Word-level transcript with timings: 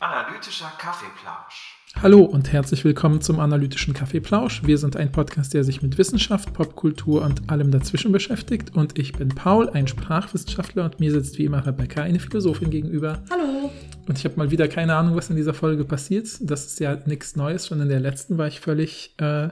Analytischer 0.00 0.72
Kaffeeplausch. 0.78 1.78
Hallo 2.02 2.20
und 2.20 2.52
herzlich 2.52 2.84
willkommen 2.84 3.22
zum 3.22 3.40
analytischen 3.40 3.94
Kaffeeplausch. 3.94 4.62
Wir 4.64 4.76
sind 4.76 4.96
ein 4.96 5.10
Podcast, 5.10 5.54
der 5.54 5.64
sich 5.64 5.80
mit 5.80 5.96
Wissenschaft, 5.96 6.52
Popkultur 6.52 7.22
und 7.22 7.48
allem 7.50 7.70
dazwischen 7.70 8.12
beschäftigt. 8.12 8.76
Und 8.76 8.98
ich 8.98 9.12
bin 9.14 9.30
Paul, 9.30 9.70
ein 9.70 9.86
Sprachwissenschaftler 9.86 10.84
und 10.84 11.00
mir 11.00 11.10
sitzt 11.10 11.38
wie 11.38 11.44
immer 11.46 11.64
Rebecca, 11.66 12.02
eine 12.02 12.20
Philosophin 12.20 12.68
gegenüber. 12.70 13.22
Hallo. 13.30 13.70
Und 14.06 14.18
ich 14.18 14.24
habe 14.24 14.36
mal 14.36 14.50
wieder 14.50 14.68
keine 14.68 14.96
Ahnung, 14.96 15.16
was 15.16 15.30
in 15.30 15.36
dieser 15.36 15.54
Folge 15.54 15.84
passiert. 15.84 16.28
Das 16.40 16.66
ist 16.66 16.80
ja 16.80 16.98
nichts 17.06 17.36
Neues. 17.36 17.68
Schon 17.68 17.80
in 17.80 17.88
der 17.88 18.00
letzten 18.00 18.36
war 18.36 18.48
ich 18.48 18.60
völlig 18.60 19.14
äh, 19.18 19.48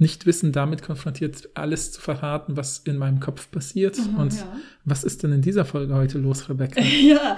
nicht 0.00 0.24
wissend 0.26 0.56
damit 0.56 0.82
konfrontiert, 0.82 1.50
alles 1.54 1.92
zu 1.92 2.00
verraten, 2.00 2.56
was 2.56 2.78
in 2.78 2.96
meinem 2.96 3.20
Kopf 3.20 3.50
passiert. 3.50 3.98
Mhm, 3.98 4.18
und 4.18 4.32
ja. 4.34 4.56
was 4.84 5.04
ist 5.04 5.22
denn 5.22 5.32
in 5.32 5.42
dieser 5.42 5.64
Folge 5.64 5.94
heute 5.94 6.18
los, 6.18 6.48
Rebecca? 6.48 6.80
Ja, 7.00 7.36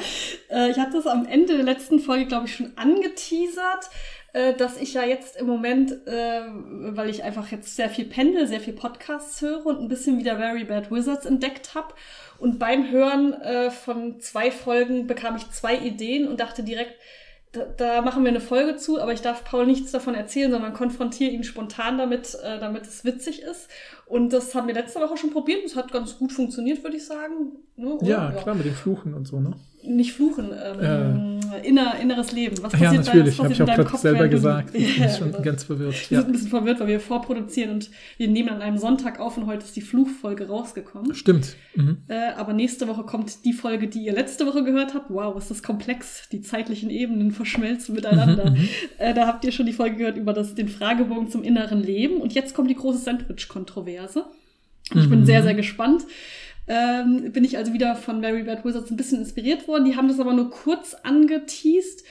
äh, 0.49 0.71
ich 0.71 0.79
hatte 0.79 0.99
es 0.99 1.07
am 1.07 1.27
Ende 1.27 1.57
der 1.57 1.65
letzten 1.65 1.99
Folge, 1.99 2.27
glaube 2.27 2.47
ich, 2.47 2.55
schon 2.55 2.73
angeteasert, 2.77 3.91
äh, 4.33 4.55
dass 4.55 4.77
ich 4.77 4.95
ja 4.95 5.05
jetzt 5.05 5.37
im 5.37 5.47
Moment, 5.47 5.93
äh, 6.07 6.43
weil 6.95 7.11
ich 7.11 7.25
einfach 7.25 7.51
jetzt 7.51 7.75
sehr 7.77 7.91
viel 7.91 8.05
pendel, 8.05 8.47
sehr 8.47 8.61
viel 8.61 8.75
Podcasts 8.75 9.41
höre 9.43 9.67
und 9.67 9.81
ein 9.81 9.89
bisschen 9.89 10.19
wieder 10.19 10.37
Very 10.37 10.65
Bad 10.65 10.91
Wizards 10.91 11.27
entdeckt 11.27 11.75
habe. 11.75 11.95
Und 12.39 12.59
beim 12.59 12.91
Hören 12.91 13.35
äh, 13.35 13.71
von 13.71 14.21
zwei 14.21 14.51
Folgen 14.51 15.07
bekam 15.07 15.37
ich 15.37 15.51
zwei 15.51 15.77
Ideen 15.77 16.29
und 16.29 16.41
dachte 16.41 16.63
direkt, 16.63 16.95
da, 17.53 17.65
da 17.65 18.01
machen 18.01 18.25
wir 18.25 18.31
eine 18.31 18.41
Folge 18.41 18.77
zu, 18.77 19.01
aber 19.01 19.13
ich 19.13 19.21
darf 19.21 19.45
Paul 19.45 19.67
nichts 19.67 19.93
davon 19.93 20.15
erzählen, 20.15 20.51
sondern 20.51 20.73
konfrontiere 20.73 21.33
ihn 21.33 21.45
spontan 21.45 21.99
damit, 21.99 22.35
äh, 22.43 22.59
damit 22.59 22.87
es 22.87 23.05
witzig 23.05 23.43
ist. 23.43 23.69
Und 24.07 24.33
das 24.33 24.55
haben 24.55 24.67
wir 24.67 24.75
letzte 24.75 25.01
Woche 25.01 25.17
schon 25.17 25.31
probiert. 25.31 25.65
Das 25.65 25.77
hat 25.77 25.93
ganz 25.93 26.19
gut 26.19 26.33
funktioniert, 26.33 26.83
würde 26.83 26.97
ich 26.97 27.07
sagen. 27.07 27.53
Ne, 27.77 27.95
oder? 27.95 28.07
Ja, 28.07 28.33
klar, 28.33 28.55
mit 28.55 28.67
dem 28.67 28.75
Fluchen 28.75 29.15
und 29.15 29.27
so, 29.27 29.39
ne? 29.39 29.53
Nicht 29.85 30.13
fluchen, 30.13 30.51
ähm, 30.53 31.41
inner, 31.65 31.99
inneres 32.01 32.31
Leben. 32.31 32.57
Was 32.63 32.73
Ja, 32.75 32.79
passiert 32.79 32.93
da- 33.09 33.13
natürlich, 33.15 33.39
was 33.39 33.45
habe 33.45 33.53
ich 33.53 33.59
auch 33.59 33.61
in 33.63 33.67
deinem 33.67 33.77
gerade 33.79 33.91
Kopf, 33.91 34.01
selber 34.01 34.25
du- 34.25 34.31
gesagt. 34.31 34.71
Ich 34.75 34.97
Ja, 34.99 35.07
bin 35.07 35.15
schon 35.17 35.31
genau. 35.33 35.43
ganz 35.43 35.65
verwirrt. 35.65 36.11
Wir 36.11 36.15
Ja. 36.17 36.21
sind 36.23 36.29
ein 36.29 36.33
bisschen 36.33 36.49
verwirrt, 36.51 36.79
weil 36.81 36.87
wir 36.87 37.01
vorproduzieren 37.01 37.71
und 37.73 37.91
wir 38.17 38.29
nehmen 38.29 38.49
an 38.51 38.63
einem 38.63 38.79
Sonntag 38.79 39.19
auf 39.19 39.37
und 39.37 39.47
heute 39.47 39.65
ist 39.65 39.75
die 39.75 39.81
Fluchfolge 39.81 40.47
rausgekommen. 40.47 41.15
Stimmt. 41.15 41.57
Mhm. 41.75 41.99
Äh, 42.07 42.31
aber 42.37 42.53
nächste 42.53 42.87
Woche 42.87 43.03
kommt 43.03 43.45
die 43.45 43.53
Folge, 43.53 43.89
die 43.89 44.05
ihr 44.05 44.13
letzte 44.13 44.47
Woche 44.47 44.63
gehört 44.63 44.95
habt. 44.95 45.11
Wow, 45.11 45.37
ist 45.37 45.51
das 45.51 45.63
komplex. 45.65 46.29
Die 46.31 46.41
zeitlichen 46.43 46.89
Ebenen 46.89 47.33
verschmelzen 47.33 47.95
miteinander. 47.95 48.51
Mhm, 48.53 48.69
Äh, 48.99 49.15
da 49.15 49.27
habt 49.27 49.45
ihr 49.45 49.51
schon 49.53 49.67
die 49.67 49.73
Folge 49.73 49.97
gehört 49.97 50.17
über 50.17 50.33
das, 50.33 50.55
den 50.55 50.69
Fragebogen 50.69 51.29
zum 51.29 51.43
inneren 51.43 51.83
Leben. 51.83 52.19
Und 52.19 52.33
jetzt 52.35 52.55
kommt 52.55 52.71
die 52.71 52.77
große 52.77 52.99
Sandwich-Kontroverse. 52.99 54.25
Ich 54.95 55.09
bin 55.09 55.21
Mhm. 55.21 55.27
sehr, 55.27 55.43
sehr 55.43 55.55
gespannt. 55.55 56.03
Ähm, 56.69 57.33
bin 57.33 57.45
ich 57.45 57.57
also 57.59 57.73
wieder 57.73 57.97
von 57.97 58.21
Mary 58.21 58.45
Bad 58.45 58.65
Wizards 58.65 58.91
ein 58.91 58.97
bisschen 58.97 59.19
inspiriert 59.19 59.67
worden. 59.69 59.85
Die 59.85 59.97
haben 59.97 60.09
das 60.09 60.21
aber 60.21 60.33
nur 60.33 60.51
kurz 60.51 60.95
angeteased. 61.03 62.05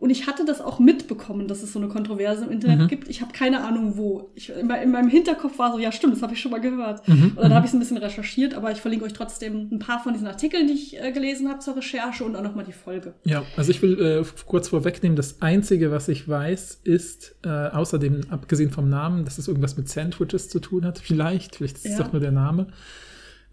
Und 0.00 0.10
ich 0.10 0.28
hatte 0.28 0.44
das 0.44 0.60
auch 0.60 0.78
mitbekommen, 0.78 1.48
dass 1.48 1.64
es 1.64 1.72
so 1.72 1.80
eine 1.80 1.88
Kontroverse 1.88 2.44
im 2.44 2.52
Internet 2.52 2.78
Mhm. 2.82 2.86
gibt. 2.86 3.08
Ich 3.08 3.20
habe 3.20 3.32
keine 3.32 3.64
Ahnung 3.64 3.96
wo. 3.96 4.30
Ich, 4.36 4.48
in, 4.48 4.70
in 4.70 4.90
meinem 4.92 5.08
Hinterkopf 5.08 5.58
war 5.58 5.72
so, 5.72 5.80
ja 5.80 5.90
stimmt, 5.90 6.14
das 6.14 6.22
habe 6.22 6.34
ich 6.34 6.40
schon 6.40 6.52
mal 6.52 6.60
gehört. 6.60 7.06
Mhm. 7.08 7.32
Und 7.34 7.38
dann 7.42 7.52
habe 7.52 7.66
ich 7.66 7.70
es 7.70 7.74
ein 7.74 7.80
bisschen 7.80 7.96
recherchiert, 7.96 8.54
aber 8.54 8.70
ich 8.70 8.78
verlinke 8.80 9.04
euch 9.04 9.12
trotzdem 9.12 9.68
ein 9.72 9.80
paar 9.80 10.00
von 10.00 10.12
diesen 10.12 10.28
Artikeln, 10.28 10.68
die 10.68 10.74
ich 10.74 11.02
äh, 11.02 11.10
gelesen 11.10 11.48
habe 11.48 11.58
zur 11.58 11.76
Recherche 11.76 12.22
und 12.24 12.36
auch 12.36 12.42
nochmal 12.44 12.64
die 12.64 12.72
Folge. 12.72 13.14
Ja, 13.24 13.42
also 13.56 13.72
ich 13.72 13.82
will 13.82 14.00
äh, 14.00 14.24
kurz 14.46 14.68
vorwegnehmen, 14.68 15.16
das 15.16 15.42
Einzige, 15.42 15.90
was 15.90 16.06
ich 16.06 16.28
weiß, 16.28 16.82
ist, 16.84 17.34
äh, 17.44 17.48
außerdem, 17.48 18.20
abgesehen 18.30 18.70
vom 18.70 18.88
Namen, 18.88 19.24
dass 19.24 19.38
es 19.38 19.48
irgendwas 19.48 19.76
mit 19.76 19.88
Sandwiches 19.88 20.48
zu 20.48 20.60
tun 20.60 20.84
hat. 20.86 20.98
Vielleicht, 21.02 21.56
vielleicht 21.56 21.76
ist 21.78 21.86
es 21.86 21.98
Ja. 21.98 22.04
doch 22.04 22.12
nur 22.12 22.20
der 22.20 22.30
Name. 22.32 22.68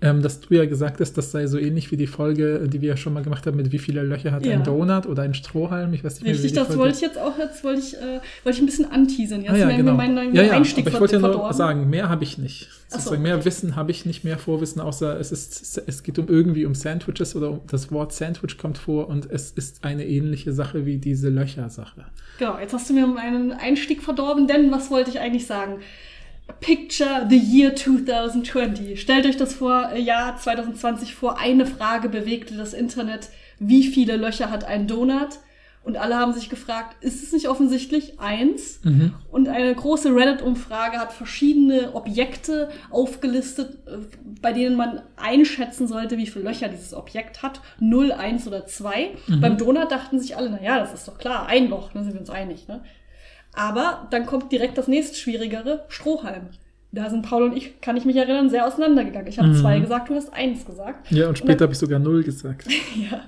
Ähm, 0.01 0.22
dass 0.22 0.41
du 0.41 0.53
ja 0.53 0.66
gesagt 0.66 1.00
hast, 1.00 1.13
das 1.13 1.31
sei 1.31 1.47
so 1.47 1.57
ähnlich 1.57 1.89
wie 1.89 1.95
die 1.95 2.06
Folge, 2.06 2.67
die 2.67 2.81
wir 2.81 2.89
ja 2.89 2.97
schon 2.97 3.13
mal 3.13 3.23
gemacht 3.23 3.47
haben, 3.47 3.56
mit 3.56 3.72
wie 3.72 3.79
viele 3.79 4.03
Löcher 4.03 4.33
hat 4.33 4.45
Ja. 4.45 4.53
ein 4.53 4.63
Donut 4.63 5.06
oder 5.06 5.23
ein 5.23 5.33
Strohhalm. 5.33 5.94
Ich 5.94 6.03
weiß 6.03 6.16
nicht 6.16 6.23
mehr, 6.23 6.33
Richtig, 6.33 6.51
wie 6.51 6.53
die 6.53 6.56
das 6.56 6.67
Folge 6.67 6.81
wollte 6.81 6.95
ich 6.97 7.01
jetzt 7.01 7.17
auch, 7.17 7.38
jetzt 7.39 7.63
wollte 7.63 7.79
ich, 7.79 7.94
äh, 7.95 8.19
wollte 8.44 8.57
ich 8.57 8.59
ein 8.59 8.66
bisschen 8.66 8.91
anteasern. 8.91 9.41
Jetzt 9.41 9.51
Ah, 9.53 9.57
ja, 9.57 9.69
genau. 9.78 9.91
mir 9.91 9.97
mein, 9.97 10.13
mein 10.13 10.35
ja, 10.35 10.44
ja, 10.44 10.51
Einstieg 10.51 10.85
aber 10.85 10.95
ich 10.95 11.00
wollte 11.00 11.16
ja 11.16 11.22
nur 11.22 11.53
sagen, 11.53 11.89
mehr 11.89 12.09
habe 12.09 12.25
ich 12.25 12.38
nicht. 12.38 12.69
So. 12.89 13.17
Mehr 13.17 13.45
Wissen 13.45 13.78
habe 13.78 13.91
ich 13.91 14.05
nicht, 14.05 14.23
mehr 14.25 14.38
Vorwissen, 14.38 14.81
außer 14.81 15.17
es 15.19 15.31
ist, 15.31 15.81
es 15.88 16.03
geht 16.03 16.19
um 16.19 16.28
irgendwie 16.28 16.66
um 16.66 16.75
Sandwiches 16.75 17.35
oder 17.35 17.51
um, 17.51 17.61
das 17.67 17.89
Wort 17.91 18.13
Sandwich 18.13 18.57
kommt 18.57 18.78
vor 18.78 19.07
und 19.07 19.29
es 19.31 19.51
ist 19.51 19.84
eine 19.85 20.05
ähnliche 20.05 20.51
Sache 20.51 20.85
wie 20.85 20.97
diese 20.97 21.29
Löcher-Sache. 21.29 22.05
Genau, 22.38 22.59
jetzt 22.59 22.73
hast 22.73 22.89
du 22.89 22.94
mir 22.94 23.07
meinen 23.07 23.53
Einstieg 23.53 24.03
verdorben, 24.03 24.45
denn 24.47 24.72
was 24.72 24.91
wollte 24.91 25.09
ich 25.09 25.19
eigentlich 25.19 25.47
sagen? 25.47 25.79
Picture 26.59 27.25
the 27.29 27.38
year 27.38 27.75
2020. 27.75 29.00
Stellt 29.00 29.25
euch 29.25 29.38
das 29.38 29.53
vor, 29.56 29.91
äh, 29.91 30.00
Jahr 30.00 30.38
2020 30.38 31.13
vor. 31.16 31.39
Eine 31.39 31.66
Frage 31.66 32.09
bewegte 32.09 32.56
das 32.56 32.73
Internet. 32.73 33.29
Wie 33.59 33.83
viele 33.83 34.17
Löcher 34.17 34.51
hat 34.51 34.63
ein 34.63 34.88
Donut? 34.88 35.39
Und 35.85 35.97
alle 35.97 36.16
haben 36.16 36.34
sich 36.34 36.50
gefragt, 36.50 36.95
ist 37.01 37.22
es 37.22 37.31
nicht 37.31 37.47
offensichtlich? 37.47 38.19
Eins. 38.19 38.79
Mhm. 38.84 39.13
Und 39.31 39.47
eine 39.47 39.73
große 39.75 40.16
Reddit-Umfrage 40.16 40.97
hat 40.97 41.13
verschiedene 41.13 41.94
Objekte 41.94 42.69
aufgelistet, 42.89 43.78
äh, 43.85 43.97
bei 44.41 44.51
denen 44.51 44.75
man 44.75 45.03
einschätzen 45.16 45.88
sollte, 45.88 46.17
wie 46.17 46.25
viele 46.25 46.45
Löcher 46.45 46.69
dieses 46.69 46.95
Objekt 46.95 47.44
hat. 47.44 47.61
Null, 47.79 48.11
eins 48.11 48.47
oder 48.47 48.66
zwei. 48.66 49.11
Mhm. 49.28 49.41
Beim 49.41 49.57
Donut 49.59 49.91
dachten 49.91 50.19
sich 50.19 50.35
alle, 50.35 50.50
na 50.50 50.61
ja, 50.61 50.79
das 50.79 50.91
ist 50.91 51.07
doch 51.07 51.19
klar, 51.19 51.45
ein 51.45 51.69
Loch, 51.69 51.91
da 51.94 52.01
sind 52.01 52.13
wir 52.13 52.19
uns 52.19 52.31
einig. 52.31 52.67
Ne? 52.67 52.81
Aber 53.55 54.07
dann 54.11 54.25
kommt 54.25 54.51
direkt 54.51 54.77
das 54.77 54.88
nächst 54.88 55.17
schwierigere, 55.17 55.85
Strohhalm. 55.88 56.47
Da 56.91 57.09
sind 57.09 57.23
Paul 57.23 57.43
und 57.43 57.57
ich, 57.57 57.81
kann 57.81 57.97
ich 57.97 58.05
mich 58.05 58.16
erinnern, 58.16 58.49
sehr 58.49 58.66
auseinandergegangen. 58.66 59.27
Ich 59.27 59.38
habe 59.38 59.49
Mhm. 59.49 59.55
zwei 59.55 59.79
gesagt, 59.79 60.09
du 60.09 60.16
hast 60.16 60.31
eins 60.33 60.66
gesagt. 60.66 61.11
Ja, 61.11 61.27
und 61.27 61.38
später 61.38 61.63
habe 61.63 61.73
ich 61.73 61.79
sogar 61.79 61.99
null 61.99 62.23
gesagt. 62.23 62.67
Ja. 63.11 63.21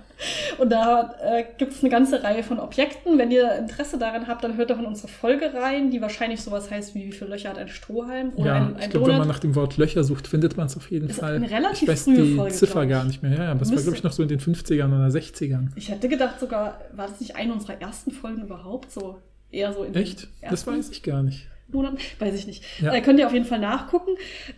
Und 0.57 0.71
da 0.71 1.13
äh, 1.21 1.43
gibt 1.59 1.73
es 1.73 1.81
eine 1.83 1.91
ganze 1.91 2.23
Reihe 2.23 2.41
von 2.41 2.59
Objekten. 2.59 3.19
Wenn 3.19 3.29
ihr 3.29 3.51
Interesse 3.55 3.99
daran 3.99 4.25
habt, 4.27 4.43
dann 4.43 4.57
hört 4.57 4.71
doch 4.71 4.79
in 4.79 4.85
unsere 4.85 5.09
Folge 5.09 5.53
rein, 5.53 5.91
die 5.91 6.01
wahrscheinlich 6.01 6.41
sowas 6.41 6.71
heißt 6.71 6.95
wie 6.95 7.05
wie 7.05 7.11
viele 7.11 7.29
Löcher 7.29 7.49
hat 7.49 7.59
ein 7.59 7.67
Strohhalm 7.67 8.31
oder 8.35 8.45
ja, 8.47 8.53
ein, 8.55 8.75
ich 8.79 8.85
ein 8.85 8.89
glaube, 8.89 9.07
wenn 9.11 9.17
man 9.19 9.27
nach 9.27 9.38
dem 9.38 9.53
Wort 9.53 9.77
Löcher 9.77 10.03
sucht, 10.03 10.25
findet 10.27 10.57
man 10.57 10.65
es 10.65 10.75
auf 10.75 10.89
jeden 10.89 11.07
Ist 11.09 11.19
Fall. 11.19 11.35
eine 11.35 11.51
relativ 11.51 11.83
ich 11.83 11.88
weiß 11.89 12.05
frühe 12.05 12.15
die 12.23 12.33
Folge, 12.35 12.55
Ziffer 12.55 12.81
ich. 12.83 12.89
gar 12.89 13.03
nicht 13.03 13.21
mehr. 13.21 13.33
Ja, 13.33 13.44
ja, 13.44 13.51
aber 13.51 13.59
das 13.59 13.67
war, 13.69 13.73
Müsste- 13.75 13.83
glaube 13.91 13.97
ich, 13.97 14.03
noch 14.05 14.11
so 14.11 14.23
in 14.23 14.29
den 14.29 14.39
50ern 14.39 14.88
oder 14.88 15.07
60ern. 15.11 15.67
Ich 15.75 15.89
hätte 15.91 16.09
gedacht 16.09 16.39
sogar, 16.39 16.81
war 16.94 17.07
das 17.09 17.19
nicht 17.19 17.35
eine 17.35 17.53
unserer 17.53 17.79
ersten 17.79 18.09
Folgen 18.11 18.41
überhaupt? 18.41 18.91
So 18.91 19.17
eher 19.51 19.73
so 19.73 19.83
in 19.83 19.95
Echt? 19.95 20.27
Das 20.41 20.51
ersten 20.51 20.71
weiß 20.71 20.89
ich 20.89 21.03
gar 21.03 21.23
nicht. 21.23 21.47
Monaten? 21.69 21.97
Weiß 22.19 22.33
ich 22.35 22.47
nicht. 22.47 22.63
Ja. 22.81 22.94
Äh, 22.94 23.01
könnt 23.01 23.19
ihr 23.19 23.28
auf 23.28 23.33
jeden 23.33 23.45
Fall 23.45 23.59
nachgucken. 23.59 24.11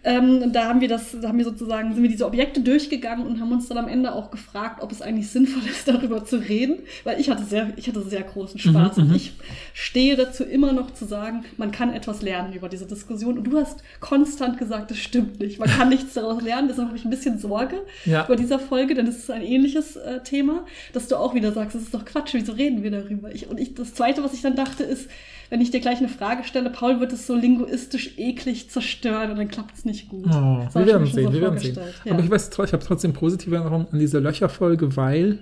Ähm, 0.04 0.42
und 0.44 0.54
da 0.54 0.66
haben 0.66 0.82
wir 0.82 0.88
das, 0.88 1.16
da 1.20 1.30
haben 1.30 1.38
wir 1.38 1.46
sozusagen, 1.46 1.94
sind 1.94 2.04
wir 2.04 2.10
diese 2.10 2.26
Objekte 2.26 2.62
durchgegangen 2.62 3.26
und 3.26 3.40
haben 3.40 3.52
uns 3.52 3.68
dann 3.68 3.78
am 3.78 3.88
Ende 3.88 4.14
auch 4.14 4.32
gefragt, 4.32 4.82
ob 4.82 4.92
es 4.92 5.02
eigentlich 5.02 5.30
sinnvoll 5.30 5.64
ist, 5.70 5.88
darüber 5.88 6.24
zu 6.26 6.38
reden. 6.38 6.80
Weil 7.04 7.20
ich 7.20 7.30
hatte 7.30 7.44
sehr, 7.44 7.74
ich 7.76 7.88
hatte 7.88 8.02
sehr 8.04 8.24
großen 8.24 8.60
Spaß. 8.60 8.98
Mhm, 8.98 9.04
und 9.04 9.10
mhm. 9.10 9.16
ich 9.16 9.34
stehe 9.74 10.16
dazu 10.16 10.44
immer 10.44 10.74
noch 10.74 10.92
zu 10.92 11.06
sagen, 11.06 11.46
man 11.58 11.72
kann 11.72 11.94
etwas 11.94 12.22
lernen 12.22 12.54
über 12.54 12.70
diese 12.70 12.86
Diskussion. 12.86 13.38
Und 13.38 13.46
du 13.46 13.58
hast 13.58 13.84
konstant 14.00 14.58
gesagt, 14.58 14.92
das 14.92 14.98
stimmt 14.98 15.40
nicht. 15.40 15.60
Man 15.60 15.70
kann 15.70 15.90
nichts 15.90 16.14
daraus 16.14 16.42
lernen. 16.42 16.68
Deshalb 16.68 16.90
habe 16.90 16.98
ich 16.98 17.06
ein 17.06 17.10
bisschen 17.10 17.40
Sorge 17.40 17.82
Ja. 18.06 18.24
bei 18.24 18.36
dieser 18.36 18.60
Folge, 18.60 18.94
denn 18.94 19.08
es 19.08 19.18
ist 19.18 19.32
ein 19.32 19.42
ähnliches 19.42 19.96
äh, 19.96 20.22
Thema, 20.24 20.66
dass 20.94 21.08
du 21.08 21.16
auch 21.16 21.34
wieder 21.34 21.52
sagst, 21.52 21.76
das 21.76 21.84
ist 21.84 21.94
doch 21.94 22.06
Quatsch, 22.06 22.34
wieso 22.34 22.54
reden 22.54 22.84
wir 22.84 22.92
darüber? 22.92 23.34
Ich, 23.34 23.48
und 23.48 23.60
ich, 23.60 23.74
das 23.74 23.94
Zweite, 23.94 24.24
was 24.24 24.34
ich 24.34 24.42
dann 24.42 24.56
dachte, 24.56 24.84
ist, 24.84 25.10
wenn 25.50 25.62
ich 25.62 25.72
dir 25.72 25.80
gleich 25.80 25.98
eine 26.00 26.10
Frage 26.10 26.44
stelle, 26.44 26.70
Paul 26.70 27.00
wird 27.00 27.12
es 27.14 27.26
so 27.28 27.36
linguistisch 27.36 28.18
eklig 28.18 28.70
zerstören 28.70 29.32
und 29.32 29.38
dann 29.38 29.48
klappt 29.48 29.78
es 29.78 29.86
nicht 29.86 30.10
gut. 30.10 30.26
Oh, 30.28 30.62
Das 30.66 30.76
wir 30.76 30.86
werden 30.86 31.08
sehen, 31.08 31.26
so 31.28 31.34
wir 31.34 31.42
werden 31.42 31.58
sehen. 31.60 31.78
ja. 32.06 32.14
Aber 32.14 32.24
ich 32.24 32.30
weiß, 32.30 32.50
ich 32.50 32.74
habe 32.74 32.84
trotzdem 32.86 33.14
positive 33.14 33.56
Erinnerungen 33.56 33.88
an 33.92 34.00
diese 34.00 34.20
Löcherfolge, 34.20 34.96
weil 34.96 35.40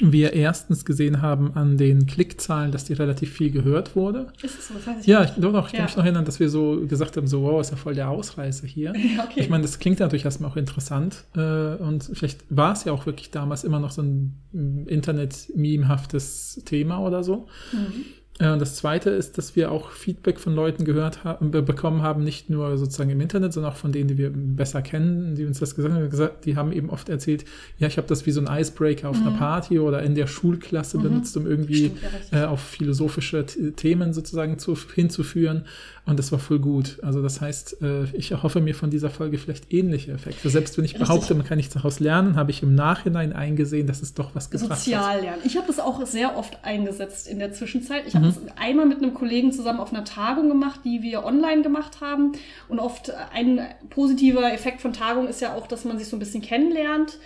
wir 0.00 0.32
erstens 0.32 0.84
gesehen 0.84 1.22
haben 1.22 1.52
an 1.54 1.76
den 1.76 2.06
Klickzahlen, 2.06 2.72
dass 2.72 2.84
die 2.84 2.94
relativ 2.94 3.30
viel 3.32 3.50
gehört 3.50 3.94
wurde. 3.94 4.32
Ist 4.42 4.58
es 4.58 4.68
so? 4.68 4.74
Das 4.74 4.86
weiß 4.86 4.96
ich 5.02 5.06
Ja, 5.06 5.22
ich, 5.24 5.30
doch, 5.32 5.52
doch, 5.52 5.66
ich 5.66 5.72
kann 5.72 5.80
Ja. 5.80 5.84
mich 5.86 5.96
noch 5.96 6.04
erinnern, 6.04 6.24
dass 6.24 6.40
wir 6.40 6.48
so 6.48 6.84
gesagt 6.86 7.16
haben, 7.16 7.26
so, 7.28 7.42
wow, 7.42 7.60
ist 7.60 7.70
ja 7.70 7.76
voll 7.76 7.94
der 7.94 8.08
Ausreißer 8.08 8.66
hier. 8.66 8.92
Ja, 9.16 9.24
okay. 9.24 9.40
Ich 9.40 9.50
meine, 9.50 9.62
das 9.62 9.78
klingt 9.78 10.00
natürlich 10.00 10.24
erstmal 10.24 10.50
auch 10.50 10.56
interessant 10.56 11.24
äh, 11.36 11.74
und 11.76 12.10
vielleicht 12.14 12.40
war 12.48 12.72
es 12.72 12.84
ja 12.84 12.92
auch 12.92 13.06
wirklich 13.06 13.30
damals 13.30 13.62
immer 13.62 13.78
noch 13.78 13.90
so 13.92 14.02
ein 14.02 14.40
mm, 14.52 14.88
Internet-Meme-haftes 14.88 16.62
Thema 16.64 16.98
oder 16.98 17.22
so. 17.22 17.46
Mhm. 17.72 18.04
Äh, 18.40 18.50
Und 18.50 18.58
das 18.60 18.74
Zweite 18.74 19.10
ist, 19.10 19.38
dass 19.38 19.54
wir 19.54 19.70
auch 19.70 19.90
Feedback 19.90 20.40
von 20.40 20.54
Leuten 20.54 20.84
gehört 20.84 21.22
haben, 21.24 21.50
be 21.52 21.62
bekommen 21.62 22.02
haben, 22.02 22.24
nicht 22.24 22.50
nur 22.50 22.76
sozusagen 22.78 23.10
im 23.10 23.20
Internet, 23.20 23.52
sondern 23.52 23.72
auch 23.72 23.76
von 23.76 23.92
denen, 23.92 24.08
die 24.08 24.18
wir 24.18 24.30
besser 24.34 24.82
kennen, 24.82 25.34
die 25.36 25.44
uns 25.44 25.60
das 25.60 25.74
gesagt 25.76 25.94
haben. 25.94 26.30
Die 26.44 26.56
haben 26.56 26.72
eben 26.72 26.90
oft 26.90 27.08
erzählt, 27.08 27.44
ja, 27.78 27.86
ich 27.86 27.96
habe 27.96 28.08
das 28.08 28.26
wie 28.26 28.32
so 28.32 28.40
ein 28.44 28.60
Icebreaker 28.60 29.08
auf 29.08 29.16
einer 29.20 29.30
Party 29.32 29.78
oder 29.78 30.02
in 30.02 30.14
der 30.14 30.26
Schulklasse 30.26 30.98
benutzt, 30.98 31.36
um 31.36 31.46
irgendwie 31.46 31.90
Mhm. 31.90 31.96
Stimmt, 32.28 32.42
äh, 32.42 32.44
auf 32.46 32.60
philosophische 32.60 33.44
Themen 33.76 34.12
sozusagen 34.12 34.58
zu, 34.58 34.76
hinzuführen. 34.94 35.64
Und 36.06 36.18
das 36.18 36.32
war 36.32 36.38
voll 36.38 36.58
gut. 36.58 36.98
Also 37.02 37.22
das 37.22 37.40
heißt, 37.40 37.80
äh, 37.82 38.04
ich 38.12 38.30
erhoffe 38.30 38.60
mir 38.60 38.74
von 38.74 38.90
dieser 38.90 39.08
Folge 39.08 39.38
vielleicht 39.38 39.72
ähnliche 39.72 40.12
Effekte. 40.12 40.50
Selbst 40.50 40.76
wenn 40.76 40.84
ich 40.84 40.92
Richtig. 40.92 41.08
behaupte, 41.08 41.34
man 41.34 41.46
kann 41.46 41.56
nichts 41.56 41.72
daraus 41.72 41.98
lernen, 41.98 42.36
habe 42.36 42.50
ich 42.50 42.62
im 42.62 42.74
Nachhinein 42.74 43.32
eingesehen, 43.32 43.86
dass 43.86 44.02
es 44.02 44.12
doch 44.12 44.34
was 44.34 44.50
gebracht 44.50 44.70
hat. 44.70 44.78
Sozial 44.78 45.20
lernen. 45.22 45.40
Ich 45.44 45.56
habe 45.56 45.66
das 45.66 45.78
auch 45.80 46.04
sehr 46.04 46.36
oft 46.36 46.58
eingesetzt 46.62 47.26
in 47.26 47.38
der 47.38 47.52
Zwischenzeit. 47.52 48.02
Ich 48.06 48.14
habe 48.14 48.23
habe 48.24 48.46
es 48.46 48.58
einmal 48.58 48.86
mit 48.86 48.98
einem 48.98 49.14
Kollegen 49.14 49.52
zusammen 49.52 49.80
auf 49.80 49.92
einer 49.92 50.04
Tagung 50.04 50.48
gemacht, 50.48 50.80
die 50.84 51.02
wir 51.02 51.24
online 51.24 51.62
gemacht 51.62 52.00
haben. 52.00 52.32
Und 52.68 52.78
oft 52.78 53.12
ein 53.32 53.60
positiver 53.90 54.52
Effekt 54.52 54.80
von 54.80 54.92
Tagung 54.92 55.28
ist 55.28 55.40
ja 55.40 55.54
auch, 55.54 55.66
dass 55.66 55.84
man 55.84 55.98
sich 55.98 56.08
so 56.08 56.16
ein 56.16 56.20
bisschen 56.20 56.42
kennenlernt 56.42 57.18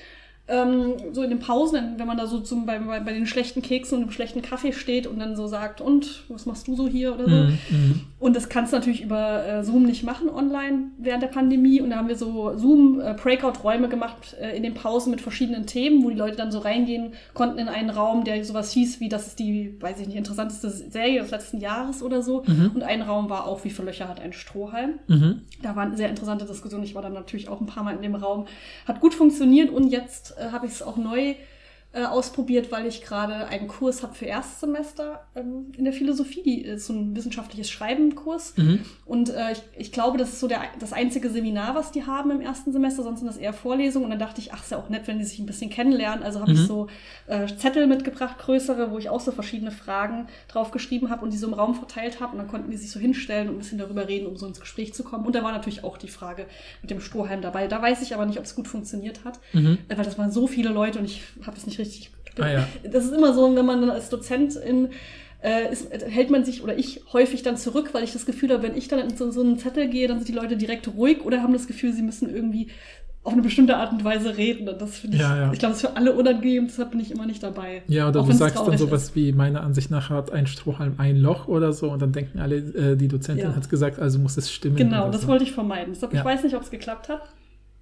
ähm, 0.49 0.95
so 1.13 1.23
in 1.23 1.31
den 1.31 1.39
Pausen, 1.41 1.99
wenn 1.99 2.07
man 2.07 2.17
da 2.17 2.27
so 2.27 2.41
zum, 2.41 2.65
bei, 2.65 2.79
bei 2.79 3.13
den 3.13 3.27
schlechten 3.27 3.61
Keksen 3.63 3.99
und 3.99 4.07
dem 4.07 4.11
schlechten 4.11 4.43
Kaffee 4.43 4.73
steht 4.73 5.07
und 5.07 5.19
dann 5.19 5.37
so 5.37 5.47
sagt, 5.47 5.81
und 5.81 6.25
was 6.29 6.47
machst 6.47 6.67
du 6.67 6.75
so 6.75 6.89
hier 6.89 7.15
oder 7.15 7.29
so. 7.29 7.37
Mhm, 7.37 7.59
mhm. 7.71 8.01
Und 8.21 8.35
das 8.35 8.49
kannst 8.49 8.73
du 8.73 8.77
natürlich 8.77 9.03
über 9.03 9.47
äh, 9.47 9.65
Zoom 9.65 9.85
nicht 9.85 10.03
machen 10.03 10.29
online 10.29 10.91
während 10.99 11.23
der 11.23 11.29
Pandemie. 11.29 11.81
Und 11.81 11.91
da 11.91 11.97
haben 11.97 12.09
wir 12.09 12.17
so 12.17 12.57
Zoom-Breakout-Räume 12.57 13.89
gemacht 13.89 14.37
äh, 14.41 14.57
in 14.57 14.65
den 14.65 14.75
Pausen 14.75 15.13
mit 15.13 15.21
verschiedenen 15.21 15.67
Themen, 15.67 16.03
wo 16.03 16.11
die 16.11 16.17
Leute 16.17 16.37
dann 16.37 16.51
so 16.51 16.59
reingehen 16.59 17.13
konnten 17.33 17.59
in 17.59 17.69
einen 17.69 17.91
Raum, 17.91 18.25
der 18.25 18.45
sowas 18.45 18.73
hieß 18.73 18.99
wie, 18.99 19.09
das 19.09 19.29
ist 19.29 19.39
die, 19.39 19.81
weiß 19.81 20.01
ich 20.01 20.09
nicht, 20.09 20.17
interessanteste 20.17 20.69
Serie 20.69 21.21
des 21.21 21.31
letzten 21.31 21.59
Jahres 21.59 22.03
oder 22.03 22.23
so. 22.23 22.43
Mhm. 22.45 22.73
Und 22.75 22.83
ein 22.83 23.03
Raum 23.03 23.31
war 23.31 23.47
auch, 23.47 23.65
wie 23.65 23.71
viele 23.71 23.87
Löcher 23.87 24.09
hat 24.09 24.21
ein 24.21 24.33
Strohhalm. 24.33 24.99
Mhm. 25.07 25.43
Da 25.63 25.77
waren 25.77 25.97
sehr 25.97 26.09
interessante 26.09 26.45
Diskussionen. 26.45 26.85
Ich 26.85 26.97
war 26.97 27.03
dann 27.03 27.15
natürlich 27.15 27.49
auch 27.49 27.61
ein 27.61 27.67
paar 27.67 27.85
Mal 27.85 27.95
in 27.95 28.03
dem 28.03 28.17
Raum. 28.17 28.47
Hat 28.87 29.01
gut 29.01 29.15
funktioniert 29.15 29.71
und 29.71 29.91
jetzt 29.91 30.35
äh, 30.39 30.51
habe 30.51 30.67
ich 30.67 30.73
es 30.73 30.83
auch 30.83 30.97
neu 30.97 31.35
äh, 31.95 32.05
ausprobiert, 32.05 32.71
weil 32.71 32.85
ich 32.87 33.01
gerade 33.03 33.47
einen 33.47 33.67
Kurs 33.67 34.03
habe 34.03 34.15
für 34.15 34.27
Erstsemester 34.27 35.27
ähm, 35.35 35.73
in 35.77 35.85
der 35.85 35.93
Philosophie. 35.95 36.43
Die 36.43 36.61
ist 36.63 36.87
so 36.87 36.93
ein 36.93 37.17
wissenschaftliches 37.17 37.71
Schreiben-Kurs. 37.71 38.55
Mhm. 38.59 38.81
Und 39.07 39.31
äh, 39.31 39.53
ich, 39.53 39.63
ich 39.77 39.93
glaube, 39.93 40.19
das 40.19 40.29
ist 40.29 40.41
so 40.41 40.49
der, 40.49 40.61
das 40.79 40.93
einzige 40.93 41.31
Seminar, 41.31 41.75
was 41.75 41.91
die 41.91 42.05
haben 42.05 42.31
im 42.31 42.43
ersten 42.43 42.73
Semester, 42.73 43.03
sonst 43.03 43.21
sind 43.21 43.27
das 43.29 43.39
eher 43.39 43.55
Vorlesungen. 43.55 44.05
Und 44.05 44.11
dann 44.11 44.19
dachte 44.19 44.41
ich, 44.41 44.53
ach, 44.53 44.63
ist 44.63 44.71
ja 44.71 44.77
auch 44.79 44.91
nett, 44.91 45.07
wenn 45.09 45.19
die 45.19 45.25
sich 45.25 45.39
ein 45.39 45.47
bisschen 45.47 45.71
kennenlernen. 45.71 46.23
Also 46.23 46.41
habe 46.41 46.53
Mhm. 46.53 46.59
ich 46.59 46.67
so 46.67 46.89
äh, 47.27 47.47
Zettel 47.57 47.87
mitgebracht, 47.87 48.39
größere, 48.39 48.91
wo 48.91 48.99
ich 48.99 49.09
auch 49.09 49.21
so 49.21 49.33
verschiedene 49.33 49.71
Fragen 49.71 50.27
drauf 50.49 50.71
geschrieben 50.73 51.09
habe 51.09 51.25
und 51.25 51.33
die 51.33 51.39
so 51.39 51.47
im 51.47 51.55
Raum 51.55 51.75
verteilt 51.75 52.21
habe. 52.21 52.33
Und 52.33 52.39
dann 52.39 52.49
konnten 52.49 52.71
die 52.71 52.77
sich 52.77 52.91
so 52.91 53.01
hinstellen 53.01 53.49
und 53.49 53.55
ein 53.55 53.59
bisschen 53.59 53.79
darüber 53.79 54.07
reden, 54.09 54.27
um 54.27 54.37
so 54.37 54.47
ins 54.47 54.61
Gespräch 54.61 54.93
zu 54.93 55.05
kommen. 55.05 55.25
Und 55.25 55.35
da 55.35 55.43
war 55.43 55.53
natürlich 55.53 55.85
auch 55.85 55.97
die 55.97 56.09
Frage 56.09 56.45
mit 56.83 56.91
dem 56.91 57.01
Strohhalm 57.01 57.41
dabei. 57.41 57.67
Da 57.67 57.81
weiß 57.81 58.03
ich 58.03 58.15
aber 58.15 58.27
nicht, 58.27 58.39
ob 58.39 58.45
es 58.45 58.55
gut 58.55 58.69
funktioniert 58.69 59.25
hat, 59.25 59.41
Mhm. 59.55 59.79
äh, 59.89 59.97
weil 59.97 60.05
das 60.05 60.19
waren 60.19 60.31
so 60.31 60.47
viele 60.47 60.69
Leute 60.69 60.99
und 60.99 61.07
ich 61.07 61.23
habe 61.47 61.57
es 61.57 61.67
nicht 61.67 61.78
richtig. 61.79 62.11
Ah, 62.39 62.49
ja. 62.51 62.69
Das 62.91 63.05
ist 63.05 63.13
immer 63.13 63.35
so, 63.35 63.55
wenn 63.57 63.67
man 63.67 63.81
dann 63.81 63.91
als 63.91 64.11
Dozentin 64.11 64.91
äh, 65.43 65.73
ist, 65.73 65.91
hält 65.93 66.31
man 66.31 66.45
sich 66.45 66.63
oder 66.63 66.77
ich 66.79 67.01
häufig 67.13 67.43
dann 67.43 67.57
zurück, 67.57 67.91
weil 67.93 68.05
ich 68.05 68.13
das 68.13 68.27
Gefühl 68.27 68.51
habe, 68.53 68.63
wenn 68.63 68.77
ich 68.77 68.87
dann 68.89 69.01
in 69.01 69.17
so, 69.17 69.31
so 69.31 69.41
einen 69.41 69.59
Zettel 69.59 69.89
gehe, 69.89 70.07
dann 70.09 70.19
sind 70.19 70.29
die 70.29 70.33
Leute 70.33 70.57
direkt 70.57 70.89
ruhig 70.95 71.25
oder 71.25 71.43
haben 71.43 71.53
das 71.53 71.67
Gefühl, 71.67 71.93
sie 71.93 72.03
müssen 72.03 72.33
irgendwie 72.33 72.69
auf 73.25 73.33
eine 73.33 73.43
bestimmte 73.43 73.77
Art 73.77 73.93
und 73.93 74.05
Weise 74.05 74.37
reden. 74.37 74.69
Und 74.69 74.81
das 74.81 74.99
finde 74.99 75.17
ich, 75.17 75.23
Ja, 75.23 75.37
ja. 75.37 75.53
ich 75.53 75.59
glaube, 75.59 75.75
das 75.75 75.83
ist 75.83 75.91
für 75.91 75.97
alle 75.97 76.13
unangenehm, 76.15 76.67
deshalb 76.69 76.93
bin 76.93 77.01
ich 77.01 77.11
immer 77.11 77.27
nicht 77.27 77.43
dabei. 77.43 77.83
Ja, 77.89 78.09
oder 78.09 78.23
du 78.23 78.33
sagst 78.33 78.57
dann 78.57 78.79
sowas 78.79 79.03
ist. 79.05 79.17
wie, 79.17 79.33
meiner 79.33 79.63
Ansicht 79.63 79.91
nach 79.91 80.09
hat 80.11 80.31
ein 80.33 80.47
Strohhalm 80.47 80.95
ein 80.99 81.17
Loch 81.17 81.49
oder 81.49 81.73
so 81.73 81.91
und 81.91 82.01
dann 82.01 82.13
denken 82.13 82.39
alle, 82.39 82.57
äh, 82.57 82.97
die 82.97 83.09
Dozentin 83.09 83.51
Ja. 83.51 83.57
hat 83.57 83.69
gesagt, 83.69 83.99
also 83.99 84.19
muss 84.21 84.37
es 84.37 84.51
stimmen. 84.51 84.77
Genau, 84.77 85.11
das 85.11 85.23
so. 85.23 85.29
wollte 85.29 85.43
ich 85.45 85.53
vermeiden. 85.53 85.93
Deshalb. 85.95 86.15
Ich 86.15 86.25
weiß 86.25 86.45
nicht, 86.45 86.55
ob 86.55 86.63
es 86.63 86.71
geklappt 86.71 87.09
hat. 87.09 87.23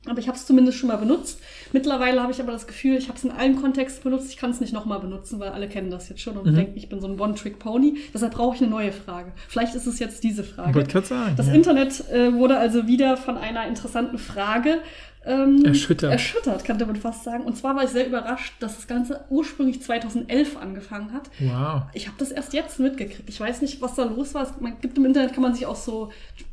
Aber 0.08 0.20
ich 0.20 0.28
habe 0.28 0.36
es 0.38 0.46
zumindest 0.46 0.78
schon 0.78 0.86
mal 0.88 0.98
benutzt. 0.98 1.40
Mittlerweile 1.72 2.22
habe 2.22 2.30
ich 2.30 2.40
aber 2.40 2.52
das 2.52 2.68
Gefühl, 2.68 2.96
ich 2.96 3.08
habe 3.08 3.18
es 3.18 3.24
in 3.24 3.32
allen 3.32 3.60
Kontexten 3.60 4.04
benutzt. 4.04 4.30
Ich 4.30 4.36
kann 4.36 4.50
es 4.50 4.60
nicht 4.60 4.72
nochmal 4.72 5.00
benutzen, 5.00 5.40
weil 5.40 5.48
alle 5.48 5.68
kennen 5.68 5.90
das 5.90 6.08
jetzt 6.08 6.20
schon 6.20 6.36
und 6.36 6.46
Mhm. 6.48 6.54
denken, 6.54 6.72
ich 6.76 6.88
bin 6.88 7.00
so 7.00 7.08
ein 7.08 7.18
One-Trick-Pony. 7.18 7.96
Deshalb 8.14 8.34
brauche 8.34 8.54
ich 8.54 8.62
eine 8.62 8.70
neue 8.70 8.92
Frage. 8.92 9.32
Vielleicht 9.48 9.74
ist 9.74 9.86
es 9.86 9.98
jetzt 9.98 10.22
diese 10.22 10.42
Ich 10.42 10.48
Frage. 10.50 10.84
gerade 10.84 11.06
sagen. 11.06 11.34
Das 11.36 11.48
ja. 11.48 11.54
Internet 11.54 12.08
äh, 12.10 12.32
wurde 12.34 12.56
also 12.56 12.86
wieder 12.86 13.16
von 13.16 13.36
einer 13.36 13.66
interessanten 13.66 14.18
Frage 14.18 14.78
ähm, 15.26 15.64
Erschüttert. 15.64 16.12
erschüttert, 16.12 16.64
könnte 16.64 16.86
man 16.86 16.96
fast 16.96 17.24
sagen. 17.24 17.44
Und 17.44 17.56
zwar 17.56 17.74
war 17.76 17.84
ich 17.84 17.90
sehr 17.90 18.06
überrascht, 18.06 18.54
dass 18.60 18.76
das 18.76 18.86
Ganze 18.86 19.24
ursprünglich 19.28 19.82
2011 19.82 20.56
angefangen 20.56 21.12
hat. 21.12 21.30
Wow. 21.40 21.82
Ich 21.94 22.06
habe 22.06 22.16
das 22.18 22.30
erst 22.30 22.52
jetzt 22.52 22.78
mitgekriegt. 22.80 23.28
Ich 23.28 23.40
weiß 23.40 23.60
nicht, 23.62 23.80
was 23.82 23.94
da 23.96 24.04
los 24.04 24.34
war. 24.34 24.44
Es 24.44 24.60
man 24.60 24.80
gibt 24.80 24.96
im 24.98 25.04
Internet, 25.04 25.32
kann 25.34 25.42
man 25.42 25.54
sich 25.54 25.66
auch 25.66 25.76
so 25.76 26.10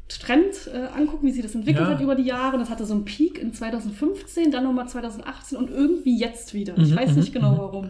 Trend 0.09 0.69
äh, 0.73 0.87
angucken, 0.99 1.25
wie 1.27 1.31
sich 1.31 1.41
das 1.43 1.55
entwickelt 1.55 1.85
Ja. 1.87 1.93
hat 1.93 2.01
über 2.01 2.15
die 2.15 2.23
Jahre. 2.23 2.53
Und 2.55 2.61
das 2.61 2.69
hatte 2.69 2.85
so 2.85 2.93
einen 2.93 3.05
Peak 3.05 3.39
in 3.39 3.53
2015, 3.53 4.51
dann 4.51 4.63
nochmal 4.63 4.87
2018 4.87 5.57
und 5.57 5.69
irgendwie 5.71 6.17
jetzt 6.17 6.53
wieder. 6.53 6.77
Ich 6.77 6.91
Mhm, 6.91 6.95
weiß 6.95 7.11
mhm, 7.11 7.15
nicht 7.19 7.33
genau 7.33 7.53
mhm. 7.53 7.57
warum. 7.57 7.89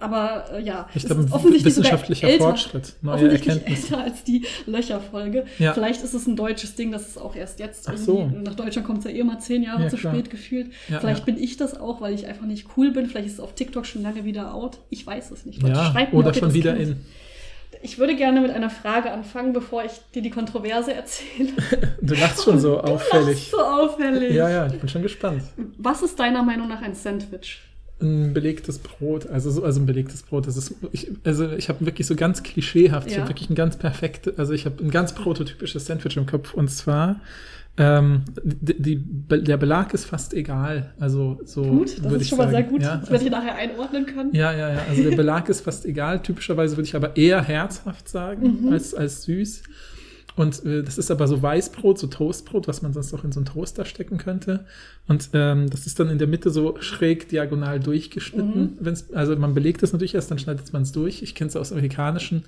Aber 0.00 0.44
äh, 0.52 0.62
ja, 0.62 0.88
Ich 0.94 1.02
es 1.02 1.06
glaube, 1.08 1.26
offensichtlich 1.32 1.64
wissenschaftlicher 1.64 2.28
älter, 2.28 2.44
Fortschritt, 2.44 2.94
neue 3.02 3.14
offensichtlich 3.16 3.48
Erkenntnisse. 3.56 3.94
älter 3.94 4.04
als 4.04 4.22
die 4.24 4.46
Löcherfolge. 4.66 5.44
Ja. 5.58 5.72
Vielleicht 5.74 6.02
ist 6.04 6.14
es 6.14 6.26
ein 6.26 6.36
deutsches 6.36 6.76
Ding, 6.76 6.92
das 6.92 7.08
ist 7.08 7.18
auch 7.18 7.34
erst 7.34 7.58
jetzt 7.58 7.84
so. 7.96 8.30
Nach 8.44 8.54
Deutschland 8.54 8.86
kommt 8.86 9.00
es 9.00 9.04
ja 9.06 9.10
eh 9.10 9.24
mal 9.24 9.40
zehn 9.40 9.62
Jahre 9.64 9.82
Ja, 9.84 9.88
zu 9.88 9.96
klar. 9.96 10.14
spät 10.14 10.30
gefühlt. 10.30 10.68
Ja, 10.88 11.00
Vielleicht 11.00 11.24
bin 11.26 11.36
ich 11.36 11.56
das 11.56 11.78
auch, 11.78 12.00
weil 12.00 12.14
ich 12.14 12.26
einfach 12.26 12.46
nicht 12.46 12.68
cool 12.76 12.92
bin. 12.92 13.06
Vielleicht 13.06 13.26
ist 13.26 13.34
es 13.34 13.40
auf 13.40 13.54
TikTok 13.54 13.86
schon 13.86 14.02
lange 14.02 14.24
wieder 14.24 14.54
out. 14.54 14.78
Ich 14.90 15.04
weiß 15.06 15.32
es 15.32 15.44
nicht. 15.46 15.62
Leute, 15.62 15.74
Ja, 15.74 15.90
schreibt 15.92 16.12
mir, 16.12 16.18
oder 16.20 16.32
schon 16.32 16.54
wieder 16.54 16.74
kennt. 16.74 16.90
in. 16.90 17.00
Ich 17.82 17.98
würde 17.98 18.16
gerne 18.16 18.40
mit 18.40 18.50
einer 18.50 18.70
Frage 18.70 19.12
anfangen, 19.12 19.52
bevor 19.52 19.84
ich 19.84 19.92
dir 20.14 20.22
die 20.22 20.30
Kontroverse 20.30 20.94
erzähle. 20.94 21.50
Du 22.02 22.14
lachst 22.14 22.44
schon 22.44 22.58
so 22.58 22.76
Du 22.76 22.78
auffällig. 22.82 23.26
lachst 23.36 23.50
so 23.50 23.58
auffällig. 23.60 24.32
Ja, 24.34 24.48
ja, 24.48 24.66
ich 24.68 24.78
bin 24.78 24.88
schon 24.88 25.02
gespannt. 25.02 25.42
Was 25.76 26.02
ist 26.02 26.18
deiner 26.18 26.42
Meinung 26.42 26.68
nach 26.68 26.82
ein 26.82 26.94
Sandwich? 26.94 27.60
Ein 28.00 28.32
belegtes 28.32 28.78
Brot, 28.78 29.26
also 29.26 29.50
so, 29.50 29.64
also 29.64 29.80
ein 29.80 29.86
belegtes 29.86 30.22
Brot, 30.22 30.46
das 30.46 30.56
ist, 30.56 30.74
ich, 30.92 31.10
also 31.24 31.50
ich 31.50 31.68
habe 31.68 31.84
wirklich 31.84 32.06
so 32.06 32.14
ganz 32.14 32.42
klischeehaft, 32.44 33.08
ich 33.08 33.14
Ja. 33.14 33.20
habe 33.20 33.30
wirklich 33.30 33.50
ein 33.50 33.56
ganz 33.56 33.76
perfekte, 33.76 34.34
also 34.36 34.52
ich 34.52 34.66
habe 34.66 34.82
ein 34.84 34.90
ganz 34.90 35.14
prototypisches 35.14 35.86
Sandwich 35.86 36.16
im 36.16 36.26
Kopf 36.26 36.54
und 36.54 36.68
zwar 36.70 37.20
ähm, 37.76 38.22
die, 38.42 38.80
die, 38.82 38.96
der 39.42 39.56
Belag 39.56 39.94
ist 39.94 40.04
fast 40.04 40.34
egal, 40.34 40.92
also 41.00 41.40
so 41.44 41.62
Gut, 41.62 41.96
das 42.04 42.12
ist 42.14 42.22
ich 42.22 42.28
schon 42.28 42.38
mal 42.38 42.48
sehr 42.50 42.60
sagen. 42.60 42.70
gut. 42.70 42.82
Ja, 42.82 42.96
das 42.96 43.10
werde 43.10 43.14
also, 43.14 43.26
ich 43.26 43.30
nachher 43.32 43.54
einordnen 43.56 44.06
können. 44.06 44.34
ja, 44.34 44.52
ja, 44.52 44.72
ja, 44.74 44.80
also 44.88 45.02
der 45.02 45.16
Belag 45.16 45.48
ist 45.48 45.60
fast 45.60 45.84
egal. 45.86 46.20
Typischerweise 46.22 46.76
würde 46.76 46.86
ich 46.88 46.96
aber 46.96 47.16
eher 47.16 47.42
herzhaft 47.42 48.08
sagen 48.08 48.62
Mhm. 48.66 48.72
als, 48.72 48.94
als 48.94 49.22
süß. 49.22 49.62
Und 50.38 50.64
äh, 50.64 50.84
das 50.84 50.98
ist 50.98 51.10
aber 51.10 51.26
so 51.26 51.42
Weißbrot, 51.42 51.98
so 51.98 52.06
Toastbrot, 52.06 52.68
was 52.68 52.80
man 52.80 52.92
sonst 52.92 53.12
auch 53.12 53.24
in 53.24 53.32
so 53.32 53.40
einen 53.40 53.46
Toaster 53.46 53.84
stecken 53.84 54.18
könnte. 54.18 54.64
Und 55.08 55.30
ähm, 55.32 55.68
das 55.68 55.86
ist 55.86 55.98
dann 55.98 56.10
in 56.10 56.18
der 56.18 56.28
Mitte 56.28 56.50
so 56.50 56.76
schräg 56.80 57.28
diagonal 57.28 57.80
durchgeschnitten. 57.80 58.60
Mhm. 58.60 58.78
Wenn's, 58.78 59.12
also 59.12 59.34
man 59.34 59.54
belegt 59.54 59.82
es 59.82 59.92
natürlich 59.92 60.14
erst, 60.14 60.30
dann 60.30 60.38
schneidet 60.38 60.72
man 60.72 60.82
es 60.82 60.92
durch. 60.92 61.22
Ich 61.22 61.34
kenne 61.34 61.48
es 61.48 61.56
aus 61.56 61.72
amerikanischen 61.72 62.44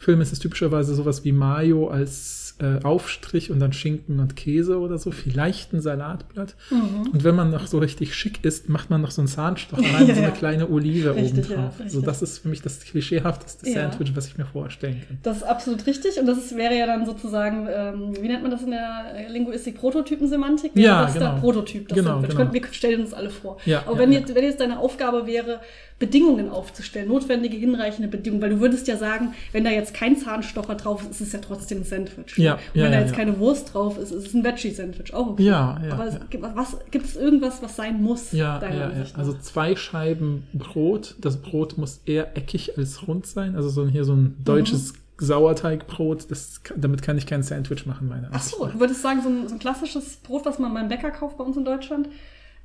Filmen. 0.00 0.22
Es 0.22 0.32
ist 0.32 0.40
typischerweise 0.40 0.92
sowas 0.94 1.24
wie 1.24 1.30
Mayo 1.30 1.88
als 1.88 2.39
äh, 2.60 2.84
Aufstrich 2.84 3.50
und 3.50 3.58
dann 3.60 3.72
Schinken 3.72 4.20
und 4.20 4.36
Käse 4.36 4.78
oder 4.78 4.98
so. 4.98 5.10
Vielleicht 5.10 5.72
ein 5.72 5.80
Salatblatt. 5.80 6.54
Mhm. 6.70 7.10
Und 7.12 7.24
wenn 7.24 7.34
man 7.34 7.50
noch 7.50 7.66
so 7.66 7.78
richtig 7.78 8.14
schick 8.14 8.44
ist, 8.44 8.68
macht 8.68 8.90
man 8.90 9.00
noch 9.00 9.10
so 9.10 9.22
einen 9.22 9.28
Zahnstocher 9.28 9.82
rein, 9.94 10.06
Ja, 10.08 10.14
so 10.14 10.20
eine 10.20 10.30
ja. 10.30 10.30
kleine 10.30 10.68
Olive 10.70 11.14
Richtig, 11.14 11.46
oben 11.50 11.54
drauf. 11.56 11.74
ja, 11.78 11.84
also 11.84 12.00
das 12.02 12.22
ist 12.22 12.38
für 12.38 12.48
mich 12.48 12.62
das 12.62 12.80
klischeehafteste. 12.80 13.70
Sandwich, 13.70 14.12
was 14.14 14.26
ich 14.28 14.36
mir 14.38 14.44
vorstellen 14.46 15.00
kann. 15.06 15.18
Das 15.22 15.38
ist 15.38 15.42
absolut 15.44 15.86
richtig 15.86 16.18
und 16.20 16.26
das 16.26 16.38
ist, 16.38 16.56
wäre 16.56 16.76
ja 16.76 16.86
dann 16.86 17.06
sozusagen, 17.06 17.66
ähm, 17.72 18.12
wie 18.20 18.28
nennt 18.28 18.42
man 18.42 18.50
das 18.50 18.62
in 18.62 18.70
der 18.70 19.26
Linguistik, 19.30 19.76
Prototypensemantik? 19.76 20.74
Wäre 20.74 20.86
Ja, 20.86 21.02
das 21.04 21.14
genau. 21.14 21.32
der 21.34 21.40
Prototyp, 21.40 21.88
das 21.88 21.96
Genau, 21.98 22.20
Sandwich. 22.20 22.36
genau. 22.36 22.52
Wir 22.52 22.62
stellen 22.72 23.00
uns 23.00 23.14
alle 23.14 23.30
vor. 23.30 23.58
Ja, 23.64 23.82
Aber 23.86 23.98
wenn. 23.98 24.10
Jetzt, 24.12 24.34
wenn 24.34 24.44
jetzt 24.44 24.60
deine 24.60 24.78
Aufgabe 24.80 25.26
wäre, 25.26 25.60
Bedingungen 25.98 26.48
aufzustellen, 26.48 27.08
notwendige, 27.08 27.56
hinreichende 27.56 28.08
Bedingungen, 28.08 28.42
weil 28.42 28.50
du 28.50 28.60
würdest 28.60 28.88
ja 28.88 28.96
sagen, 28.96 29.34
wenn 29.52 29.64
da 29.64 29.70
jetzt 29.70 29.92
kein 29.92 30.16
Zahnstocher 30.16 30.74
drauf 30.74 31.02
ist, 31.02 31.20
ist 31.20 31.28
es 31.28 31.32
ja 31.32 31.38
trotzdem 31.40 31.78
ein 31.78 31.84
Sandwich. 31.84 32.36
Ja, 32.38 32.49
und 32.54 32.60
ja, 32.74 32.84
wenn 32.84 32.92
da 32.92 32.98
ja, 32.98 33.00
jetzt 33.02 33.10
ja. 33.10 33.16
keine 33.16 33.38
Wurst 33.38 33.74
drauf 33.74 33.98
ist, 33.98 34.10
ist 34.12 34.26
es 34.28 34.34
ein 34.34 34.44
Veggie-Sandwich, 34.44 35.14
auch 35.14 35.28
okay. 35.28 35.44
Ja, 35.44 35.80
ja, 35.84 35.92
Aber 35.92 36.06
es, 36.06 36.14
ja. 36.14 36.20
gibt- 36.28 36.44
was, 36.54 36.76
gibt 36.90 37.04
es 37.06 37.16
irgendwas, 37.16 37.62
was 37.62 37.76
sein 37.76 38.02
muss, 38.02 38.32
Ja, 38.32 38.60
ja, 38.62 38.90
ja. 38.90 38.92
Also 39.14 39.34
zwei 39.34 39.76
Scheiben 39.76 40.46
Brot. 40.52 41.16
Das 41.20 41.40
Brot 41.40 41.78
muss 41.78 42.00
eher 42.06 42.36
eckig 42.36 42.76
als 42.76 43.06
rund 43.06 43.26
sein. 43.26 43.56
Also 43.56 43.68
so 43.68 43.82
ein, 43.82 43.88
hier 43.88 44.04
so 44.04 44.14
ein 44.14 44.36
deutsches 44.44 44.94
Sauerteigbrot. 45.18 46.30
Das, 46.30 46.60
damit 46.76 47.02
kann 47.02 47.18
ich 47.18 47.26
kein 47.26 47.42
Sandwich 47.42 47.86
machen, 47.86 48.08
meiner 48.08 48.28
Ach 48.30 48.34
Ansicht 48.34 48.56
so, 48.56 48.66
du 48.66 48.80
würdest 48.80 49.02
sagen, 49.02 49.22
so 49.22 49.28
ein, 49.28 49.48
so 49.48 49.54
ein 49.54 49.58
klassisches 49.58 50.16
Brot, 50.16 50.44
was 50.44 50.58
man 50.58 50.72
beim 50.74 50.88
Bäcker 50.88 51.10
kauft 51.10 51.38
bei 51.38 51.44
uns 51.44 51.56
in 51.56 51.64
Deutschland, 51.64 52.08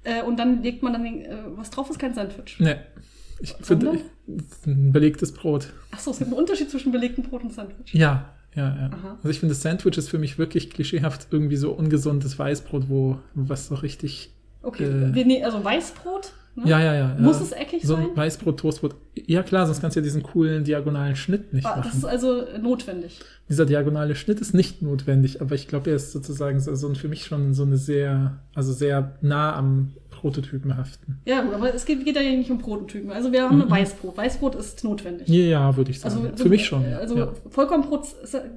äh, 0.03 0.21
und 0.23 0.37
dann 0.37 0.63
legt 0.63 0.83
man 0.83 0.93
dann 0.93 1.03
den, 1.03 1.25
äh, 1.25 1.35
was 1.55 1.69
drauf 1.69 1.89
ist, 1.89 1.99
kein 1.99 2.13
Sandwich. 2.13 2.57
Nee. 2.59 2.75
Ich 3.41 3.53
finde, 3.61 3.99
ein 4.65 4.93
belegtes 4.93 5.33
Brot. 5.33 5.73
Ach 5.91 5.99
so, 5.99 6.11
es 6.11 6.19
gibt 6.19 6.31
einen 6.31 6.39
Unterschied 6.39 6.71
zwischen 6.71 6.91
belegtem 6.93 7.23
Brot 7.25 7.43
und 7.43 7.53
Sandwich. 7.53 7.93
Ja, 7.93 8.29
ja, 8.55 8.67
ja. 8.75 8.89
Aha. 8.91 9.15
Also 9.17 9.29
ich 9.29 9.39
finde, 9.39 9.53
Sandwich 9.55 9.97
ist 9.97 10.09
für 10.09 10.17
mich 10.19 10.37
wirklich 10.37 10.69
klischeehaft 10.69 11.27
irgendwie 11.31 11.57
so 11.57 11.71
ungesundes 11.71 12.37
Weißbrot, 12.39 12.89
wo 12.89 13.17
was 13.33 13.67
so 13.67 13.75
richtig. 13.75 14.31
Okay, 14.61 14.85
Äh. 14.85 15.25
nee, 15.25 15.43
also 15.43 15.63
Weißbrot. 15.63 16.33
Ne? 16.57 16.69
Ja, 16.69 16.79
ja, 16.81 16.93
ja. 16.95 17.15
Muss 17.19 17.37
ja. 17.39 17.43
es 17.43 17.51
eckig 17.51 17.83
So 17.83 17.95
sein? 17.95 18.05
ein 18.11 18.15
Weißbrot, 18.17 18.57
Toastbrot. 18.61 18.95
Ja, 19.13 19.43
klar, 19.43 19.65
sonst 19.65 19.81
kannst 19.81 19.95
du 19.97 19.99
ja 19.99 20.03
diesen 20.05 20.23
coolen 20.23 20.63
diagonalen 20.63 21.17
Schnitt 21.17 21.53
nicht 21.53 21.65
Ah, 21.67 21.75
Das 21.75 21.87
machen. 21.87 21.97
ist 21.97 22.05
also 22.05 22.43
notwendig. 22.61 23.19
Dieser 23.49 23.65
diagonale 23.65 24.15
Schnitt 24.15 24.39
ist 24.39 24.53
nicht 24.53 24.81
notwendig, 24.81 25.41
aber 25.41 25.53
ich 25.53 25.67
glaube, 25.67 25.89
er 25.89 25.97
ist 25.97 26.13
sozusagen 26.13 26.61
so, 26.61 26.73
so 26.75 26.93
für 26.95 27.09
mich 27.09 27.25
schon 27.25 27.53
so 27.53 27.63
eine 27.63 27.75
sehr, 27.77 28.39
also 28.53 28.71
sehr 28.71 29.17
nah 29.21 29.53
am 29.53 29.91
Prototypenhaften. 30.25 31.19
Ja, 31.25 31.41
gut, 31.43 31.53
aber 31.53 31.75
es 31.75 31.85
geht, 31.85 32.03
geht 32.03 32.15
ja 32.15 32.21
hier 32.23 32.35
nicht 32.35 32.49
um 32.49 32.57
Prototypen. 32.57 33.11
Also 33.11 33.31
wir 33.31 33.43
haben 33.43 33.61
ein 33.61 33.69
Weißbrot. 33.69 34.17
Weißbrot 34.17 34.55
ist 34.55 34.83
notwendig. 34.83 35.27
Ja, 35.27 35.35
ja 35.35 35.77
würde 35.77 35.91
ich 35.91 35.99
sagen. 35.99 36.29
Also. 36.29 36.43
Für 36.43 36.49
mich 36.49 36.65
schon. 36.65 36.83
Ja. 36.89 36.97
Also 36.97 37.15
ja. 37.15 37.31
Vollkornbrot 37.51 38.07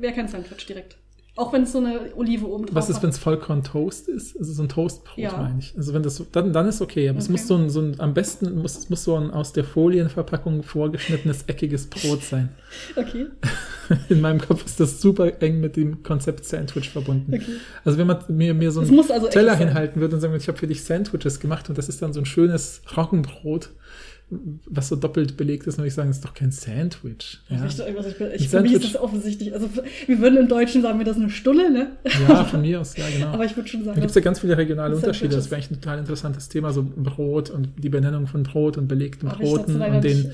wäre 0.01 0.15
kein 0.15 0.29
Sandwich 0.29 0.65
direkt. 0.67 0.97
Auch 1.39 1.53
wenn 1.53 1.63
es 1.63 1.73
so 1.73 1.79
eine 1.79 2.01
Olive 2.17 2.47
oben 2.49 2.67
drauf 2.67 2.75
Was 2.75 2.91
ist, 2.91 3.01
wenn 3.03 3.11
es 3.11 3.19
Vollkorn-Toast 3.19 4.09
ist? 4.09 4.37
Also 4.37 4.53
so 4.53 4.63
ein 4.65 4.69
Toastbrot, 4.69 5.17
Ja. 5.19 5.37
meine 5.37 5.61
ich. 5.61 5.73
Also 5.77 5.95
wenn 5.95 6.03
das 6.03 6.17
so, 6.17 6.27
dann, 6.33 6.53
dann 6.53 6.67
ist 6.67 6.81
okay. 6.83 7.09
Aber 7.09 7.19
es 7.21 7.27
Okay. 7.27 7.33
muss 7.33 7.47
so 7.47 7.55
ein, 7.57 7.71
so 7.71 7.81
ein, 7.81 8.01
am 8.01 8.13
besten 8.13 8.57
muss, 8.61 8.77
es 8.77 8.91
muss 8.91 9.05
so 9.05 9.15
ein 9.17 9.31
aus 9.31 9.53
der 9.53 9.63
Folienverpackung 9.65 10.65
vorgeschnittenes, 10.65 11.45
eckiges 11.47 11.87
Brot 11.87 12.23
sein. 12.25 12.49
Okay, 12.97 13.27
In 14.11 14.21
meinem 14.21 14.41
Kopf 14.41 14.65
ist 14.67 14.79
das 14.81 15.01
super 15.01 15.41
eng 15.41 15.61
mit 15.61 15.77
dem 15.77 16.03
Konzept 16.03 16.45
Sandwich 16.45 16.91
verbunden. 16.91 17.33
okay. 17.33 17.53
Also 17.85 17.97
wenn 17.99 18.07
man 18.07 18.19
mir, 18.29 18.53
mir 18.53 18.71
so 18.73 18.83
Es 18.83 18.91
einen 18.91 18.99
also 19.11 19.29
Teller 19.29 19.57
hinhalten 19.57 20.01
würde 20.03 20.17
und 20.17 20.21
sagen, 20.21 20.33
würde, 20.35 20.43
ich 20.43 20.49
habe 20.49 20.59
für 20.59 20.67
dich 20.67 20.85
Sandwiches 20.85 21.41
gemacht 21.41 21.69
und 21.71 21.79
das 21.79 21.89
ist 21.89 22.03
dann 22.03 22.13
so 22.13 22.21
ein 22.21 22.27
schönes 22.27 22.83
Roggenbrot, 22.97 23.71
was 24.31 24.89
so 24.89 24.97
doppelt 24.97 25.37
belegt 25.39 25.67
ist, 25.67 25.79
würde 25.79 25.89
ich 25.89 25.95
sagen, 25.95 26.11
ist 26.11 26.23
doch 26.25 26.35
kein 26.35 26.51
Sandwich. 26.51 27.39
Ja, 27.49 27.65
Ich, 27.65 28.43
ich, 28.43 28.49
für 28.49 28.61
mich 28.61 28.73
ist 28.73 28.85
das 28.85 29.01
offensichtlich. 29.01 29.55
Also 29.55 29.71
wir 30.07 30.19
würden 30.19 30.39
im 30.39 30.49
Deutschen 30.49 30.83
sagen 30.83 30.99
wir 30.99 31.07
das 31.07 31.17
eine 31.17 31.31
Stulle, 31.31 31.71
ne? 31.71 31.93
ja 32.29 32.45
von 32.45 32.61
mir 32.61 32.81
aus, 32.81 32.97
ja 32.97 33.05
genau. 33.13 33.29
Aber 33.29 33.47
ich 33.47 33.57
würde 33.57 33.69
schon 33.69 33.85
sagen, 33.85 33.95
Da 33.95 34.01
gibt 34.01 34.11
es 34.11 34.15
ja 34.15 34.21
ganz 34.21 34.41
viele 34.41 34.59
regionale 34.59 34.95
Unterschiede. 34.95 35.35
Das 35.35 35.47
wäre 35.47 35.57
eigentlich 35.57 35.71
ein 35.71 35.81
total 35.81 35.99
interessantes 35.99 36.49
Thema, 36.51 36.73
so 36.73 36.83
Brot 36.83 37.49
und 37.49 37.71
die 37.79 37.89
Benennung 37.89 38.27
von 38.27 38.43
Brot 38.43 38.77
und 38.77 38.87
belegten 38.87 39.29
Broten 39.29 39.81
und 39.81 40.05
den 40.05 40.17
nicht, 40.17 40.27
äh, 40.27 40.33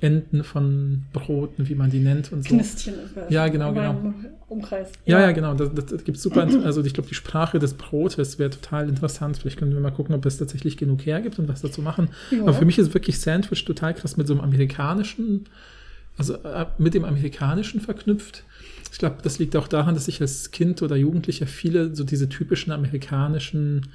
Enden 0.00 0.44
von 0.44 1.02
Broten, 1.12 1.68
wie 1.68 1.74
man 1.74 1.90
die 1.90 2.00
nennt 2.00 2.32
und 2.32 2.42
so. 2.42 2.54
Knistchen 2.54 2.94
Ja, 3.28 3.48
genau, 3.48 3.72
genau. 3.72 4.14
Umkreis. 4.48 4.90
Ja, 5.04 5.20
ja, 5.20 5.32
genau. 5.32 5.54
Das, 5.54 5.72
das, 5.74 5.86
das 5.86 6.04
gibt 6.04 6.18
super. 6.18 6.48
Also 6.64 6.82
ich 6.82 6.94
glaube, 6.94 7.08
die 7.08 7.14
Sprache 7.14 7.58
des 7.58 7.74
Brotes 7.74 8.38
wäre 8.38 8.50
total 8.50 8.88
interessant. 8.88 9.38
Vielleicht 9.38 9.58
können 9.58 9.72
wir 9.72 9.80
mal 9.80 9.90
gucken, 9.90 10.14
ob 10.14 10.24
es 10.26 10.38
tatsächlich 10.38 10.76
genug 10.76 11.04
hergibt 11.06 11.38
und 11.38 11.48
was 11.48 11.60
dazu 11.60 11.82
machen. 11.82 12.08
Ja. 12.30 12.42
Aber 12.42 12.54
für 12.54 12.64
mich 12.64 12.78
ist 12.78 12.94
wirklich 12.94 13.20
Sandwich 13.20 13.64
total 13.64 13.94
krass 13.94 14.16
mit 14.16 14.26
so 14.26 14.34
einem 14.34 14.42
amerikanischen, 14.42 15.46
also 16.16 16.34
äh, 16.34 16.66
mit 16.78 16.94
dem 16.94 17.04
amerikanischen 17.04 17.80
verknüpft. 17.80 18.44
Ich 18.92 18.98
glaube, 18.98 19.18
das 19.22 19.38
liegt 19.38 19.54
auch 19.54 19.68
daran, 19.68 19.94
dass 19.94 20.08
ich 20.08 20.20
als 20.20 20.50
Kind 20.50 20.82
oder 20.82 20.96
Jugendlicher 20.96 21.46
viele 21.46 21.94
so 21.94 22.04
diese 22.04 22.28
typischen 22.28 22.72
amerikanischen 22.72 23.88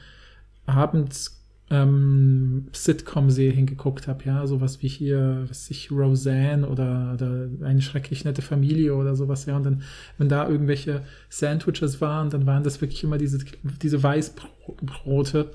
Abends 0.66 1.42
ähm, 1.72 2.68
Sitcom-Serien 2.74 3.66
geguckt 3.66 4.08
habe, 4.08 4.24
ja, 4.26 4.46
sowas 4.46 4.82
wie 4.82 4.88
hier, 4.88 5.46
was 5.50 5.70
ich, 5.72 5.92
Roseanne 5.92 6.68
oder, 6.68 7.12
oder 7.16 7.48
eine 7.66 7.82
schrecklich 7.82 8.24
nette 8.24 8.42
Familie 8.44 8.94
oder 8.96 9.16
sowas, 9.16 9.46
ja, 9.48 9.56
und 9.58 9.64
dann, 9.66 9.82
wenn 10.20 10.30
da 10.30 10.48
irgendwelche 10.48 11.02
Sandwiches 11.30 12.02
waren, 12.02 12.30
dann 12.30 12.46
waren 12.46 12.64
das 12.64 12.82
wirklich 12.82 13.04
immer 13.04 13.18
diese, 13.18 13.40
diese 13.82 14.02
Weißbrote, 14.04 15.52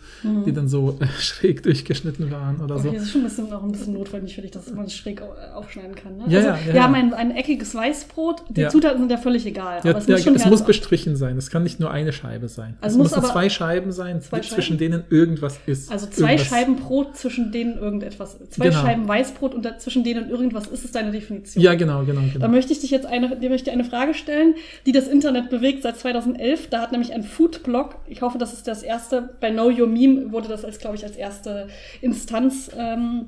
die 0.47 0.53
dann 0.53 0.69
so 0.69 0.99
äh, 1.01 1.07
schräg 1.19 1.63
durchgeschnitten 1.63 2.31
waren 2.31 2.61
oder 2.61 2.79
so. 2.79 2.89
Okay, 2.89 2.97
das 2.97 3.07
ist 3.07 3.13
schon 3.13 3.21
ein 3.23 3.25
bisschen, 3.25 3.53
auch 3.53 3.63
ein 3.63 3.73
bisschen 3.73 3.93
notwendig 3.95 4.35
für 4.35 4.43
dich, 4.43 4.51
dass 4.51 4.73
man 4.73 4.87
es 4.87 4.95
schräg 4.95 5.23
au- 5.23 5.35
aufschneiden 5.55 5.95
kann. 5.95 6.17
Ne? 6.17 6.25
Ja, 6.29 6.39
also, 6.39 6.49
ja, 6.49 6.67
wir 6.67 6.75
ja. 6.75 6.83
haben 6.83 6.95
ein, 6.95 7.15
ein 7.15 7.31
eckiges 7.33 7.75
Weißbrot. 7.75 8.45
Die. 8.51 8.67
Zutaten 8.69 8.99
sind 8.99 9.11
ja 9.11 9.17
völlig 9.19 9.47
egal. 9.47 9.81
Ja, 9.85 9.91
aber 9.91 9.99
es 10.01 10.09
muss 10.09 10.23
schon 10.25 10.35
es 10.35 10.47
muss 10.47 10.65
bestrichen 10.65 11.17
sein. 11.17 11.37
Es 11.37 11.51
kann 11.51 11.63
nicht 11.63 11.81
nur 11.81 11.91
eine 11.91 12.13
Scheibe 12.13 12.49
sein. 12.49 12.77
Also 12.81 12.95
es 12.95 12.99
muss 13.11 13.17
müssen 13.17 13.31
zwei 13.31 13.49
Scheiben 13.49 13.93
sein, 13.93 14.21
Zwei 14.21 14.41
zwischen 14.41 14.79
Scheiben? 14.79 14.79
denen 14.79 15.05
irgendwas 15.11 15.59
ist. 15.67 15.91
Also 15.91 16.00
zwei 16.09 16.31
irgendwas. 16.33 16.47
Scheiben 16.49 16.77
Brot, 16.77 17.17
zwischen 17.17 17.53
denen 17.53 17.77
irgendetwas. 17.79 18.39
Zwei 18.51 18.69
Genau. 18.69 18.81
Scheiben 18.81 19.07
Weißbrot 19.09 19.55
und 19.55 19.65
da- 19.65 19.79
zwischen 19.79 20.05
denen 20.05 20.31
irgendwas 20.31 20.67
ist, 20.69 20.85
ist 20.85 20.95
deine 20.95 21.11
Definition. 21.11 21.63
Ja, 21.63 21.75
genau, 21.75 22.05
genau, 22.05 22.21
Da 22.23 22.33
genau. 22.33 22.49
möchte 22.49 22.73
ich 22.73 22.81
dich 22.81 22.91
jetzt 22.91 23.07
eine, 23.07 23.37
dir 23.37 23.51
möchte 23.51 23.71
eine 23.73 23.85
Frage 23.85 24.15
stellen, 24.15 24.55
die 24.87 24.93
das 24.93 25.09
Internet 25.09 25.51
bewegt 25.51 25.83
seit 25.83 25.97
2011. 25.99 26.69
Da 26.71 26.81
hat 26.81 26.93
nämlich 26.93 27.13
ein 27.13 27.23
Foodblog, 27.25 27.97
ich 28.09 28.23
hoffe, 28.23 28.39
das 28.39 28.53
ist 28.53 28.67
das 28.69 28.83
erste, 28.83 29.31
bei 29.41 29.51
Know 29.51 29.69
Your 29.71 29.87
Meme 29.87 30.33
wurde 30.33 30.49
das 30.49 30.65
als, 30.65 30.79
glaube 30.79 30.97
ich, 30.97 31.05
als 31.05 31.17
erste 31.17 31.69
Instanz 32.01 32.71
ähm, 32.77 33.27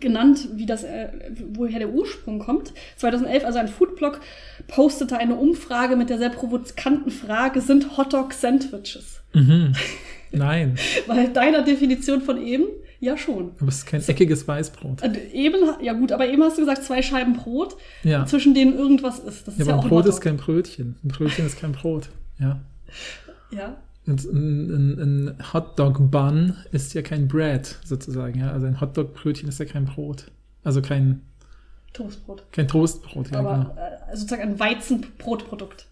genannt, 0.00 0.48
wie 0.54 0.66
das, 0.66 0.84
äh, 0.84 1.08
woher 1.54 1.78
der 1.78 1.88
Ursprung 1.90 2.38
kommt. 2.40 2.72
2011, 2.96 3.44
also 3.44 3.58
ein 3.58 3.68
Foodblog, 3.68 4.20
postete 4.66 5.16
eine 5.16 5.34
Umfrage 5.36 5.96
mit 5.96 6.10
der 6.10 6.18
sehr 6.18 6.28
provokanten 6.28 7.10
Frage, 7.10 7.60
sind 7.62 7.96
Hotdog 7.96 8.32
Sandwiches? 8.34 9.20
Mhm. 9.32 9.72
Nein, 10.32 10.76
Weil 11.06 11.32
deiner 11.32 11.62
Definition 11.62 12.20
von 12.20 12.40
eben, 12.44 12.64
ja 13.00 13.16
schon. 13.16 13.52
aber 13.60 13.68
es 13.68 13.78
ist 13.78 13.86
kein 13.86 14.02
eckiges 14.02 14.46
Weißbrot. 14.48 15.02
Eben, 15.32 15.56
ja 15.82 15.92
gut, 15.92 16.12
aber 16.12 16.28
eben 16.28 16.42
hast 16.42 16.56
du 16.58 16.62
gesagt, 16.62 16.82
zwei 16.84 17.00
Scheiben 17.02 17.34
Brot, 17.34 17.76
Ja. 18.02 18.26
zwischen 18.26 18.54
denen 18.54 18.74
irgendwas 18.76 19.18
ist. 19.20 19.46
Das 19.46 19.54
ist 19.54 19.60
Ja, 19.60 19.66
ja, 19.66 19.72
aber 19.74 19.80
auch 19.80 19.84
ein 19.84 19.88
Brot 19.90 20.06
ist 20.06 20.20
kein 20.20 20.36
Brötchen. 20.36 20.96
Ein 21.04 21.08
Brötchen 21.08 21.46
ist 21.46 21.58
kein 21.60 21.72
Brot. 21.72 22.08
Ja. 22.38 22.60
Ja. 23.50 23.76
Und 24.06 24.24
ein, 24.24 24.70
ein, 24.70 25.28
ein 25.36 25.52
Hotdog-Bun 25.52 26.54
ist 26.72 26.94
ja 26.94 27.02
kein 27.02 27.28
Bread, 27.28 27.78
sozusagen. 27.84 28.38
Ja? 28.40 28.52
Also 28.52 28.66
ein 28.66 28.80
Hotdog-Brötchen 28.80 29.48
ist 29.48 29.58
ja 29.60 29.66
kein 29.66 29.84
Brot. 29.84 30.30
Also 30.64 30.80
kein, 30.82 31.20
Toastbrot. 31.92 32.42
kein 32.52 32.68
Toastbrot. 32.68 33.30
Ja, 33.30 33.38
genau. 33.38 33.50
aber 33.50 33.76
äh, 34.10 34.16
sozusagen 34.16 34.42
ein 34.42 34.58
Weizenbrotprodukt. 34.58 35.86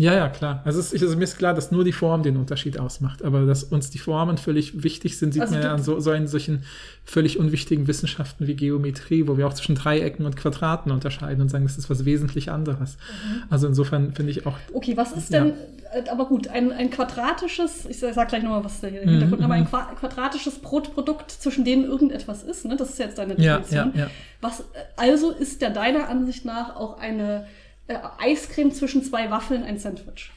Ja, 0.00 0.14
ja, 0.14 0.30
klar. 0.30 0.62
Also, 0.64 0.80
es 0.80 0.94
ist, 0.94 1.02
also 1.02 1.14
mir 1.14 1.24
ist 1.24 1.36
klar, 1.36 1.52
dass 1.52 1.70
nur 1.70 1.84
die 1.84 1.92
Form 1.92 2.22
den 2.22 2.38
Unterschied 2.38 2.78
ausmacht. 2.80 3.22
Aber 3.22 3.44
dass 3.44 3.64
uns 3.64 3.90
die 3.90 3.98
Formen 3.98 4.38
völlig 4.38 4.82
wichtig 4.82 5.18
sind, 5.18 5.34
sieht 5.34 5.42
Also 5.42 5.54
man 5.54 5.62
ja 5.62 5.74
an 5.74 5.82
so, 5.82 6.00
so 6.00 6.08
einen 6.10 6.26
solchen 6.26 6.64
völlig 7.04 7.38
unwichtigen 7.38 7.86
Wissenschaften 7.86 8.46
wie 8.46 8.54
Geometrie, 8.56 9.28
wo 9.28 9.36
wir 9.36 9.46
auch 9.46 9.52
zwischen 9.52 9.74
Dreiecken 9.74 10.24
und 10.24 10.36
Quadraten 10.36 10.90
unterscheiden 10.90 11.42
und 11.42 11.50
sagen, 11.50 11.64
das 11.64 11.76
ist 11.76 11.90
was 11.90 12.06
wesentlich 12.06 12.50
anderes. 12.50 12.96
Mhm. 12.96 13.42
Also 13.50 13.66
insofern 13.66 14.14
finde 14.14 14.30
ich 14.32 14.46
auch 14.46 14.56
Okay, 14.72 14.96
was 14.96 15.12
ist 15.12 15.30
Ja. 15.32 15.44
denn, 15.44 15.52
äh, 15.92 16.08
aber 16.08 16.24
gut, 16.26 16.48
ein, 16.48 16.72
ein 16.72 16.88
quadratisches, 16.90 17.84
ich 17.86 17.98
sag 17.98 18.28
gleich 18.28 18.42
nochmal, 18.42 18.64
was 18.64 18.80
der 18.80 18.92
Mhm, 18.92 19.08
Hintergrund, 19.10 19.42
aber 19.42 19.54
ein 19.54 19.64
mhm. 19.64 19.68
qua 19.68 19.92
quadratisches 20.00 20.60
Brotprodukt, 20.60 21.30
zwischen 21.30 21.64
denen 21.66 21.84
irgendetwas 21.84 22.42
ist, 22.42 22.64
ne? 22.64 22.74
Das 22.76 22.88
ist 22.88 22.98
jetzt 22.98 23.18
deine 23.18 23.38
Ja, 23.38 23.58
Definition. 23.58 23.92
ja, 23.94 24.04
ja. 24.04 24.10
Was, 24.40 24.60
äh, 24.60 24.64
also 24.96 25.30
ist 25.30 25.60
der 25.60 25.70
deiner 25.70 26.08
Ansicht 26.08 26.46
nach 26.46 26.74
auch 26.76 26.98
eine 26.98 27.46
äh, 27.90 27.98
Eiscreme 28.18 28.72
zwischen 28.72 29.02
zwei 29.02 29.30
Waffeln 29.30 29.62
ein 29.62 29.78
Sandwich? 29.78 30.30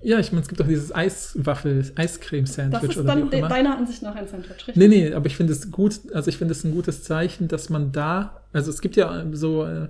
Ja, 0.00 0.18
ich 0.18 0.32
meine, 0.32 0.42
es 0.42 0.48
gibt 0.48 0.60
doch 0.60 0.66
dieses 0.66 0.94
Eiswaffel, 0.94 1.78
Das 1.78 1.96
Eiscreme-Sandwich 1.96 2.90
ist 2.90 2.98
oder 2.98 3.16
wie 3.16 3.30
dann 3.30 3.44
auch 3.44 3.48
deiner 3.48 3.76
Ansicht 3.76 4.02
nach 4.02 4.14
ein 4.14 4.28
Sandwich, 4.28 4.68
richtig? 4.68 4.76
Nee, 4.76 4.88
nee, 4.88 5.12
aber 5.14 5.26
ich 5.26 5.36
finde 5.36 5.54
es 5.54 5.70
gut, 5.70 6.00
also 6.12 6.28
ich 6.28 6.36
finde 6.36 6.52
es 6.52 6.62
ein 6.62 6.72
gutes 6.72 7.02
Zeichen, 7.04 7.48
dass 7.48 7.70
man 7.70 7.90
da, 7.90 8.42
also 8.52 8.70
es 8.70 8.82
gibt 8.82 8.96
ja 8.96 9.24
so, 9.32 9.64
äh, 9.64 9.88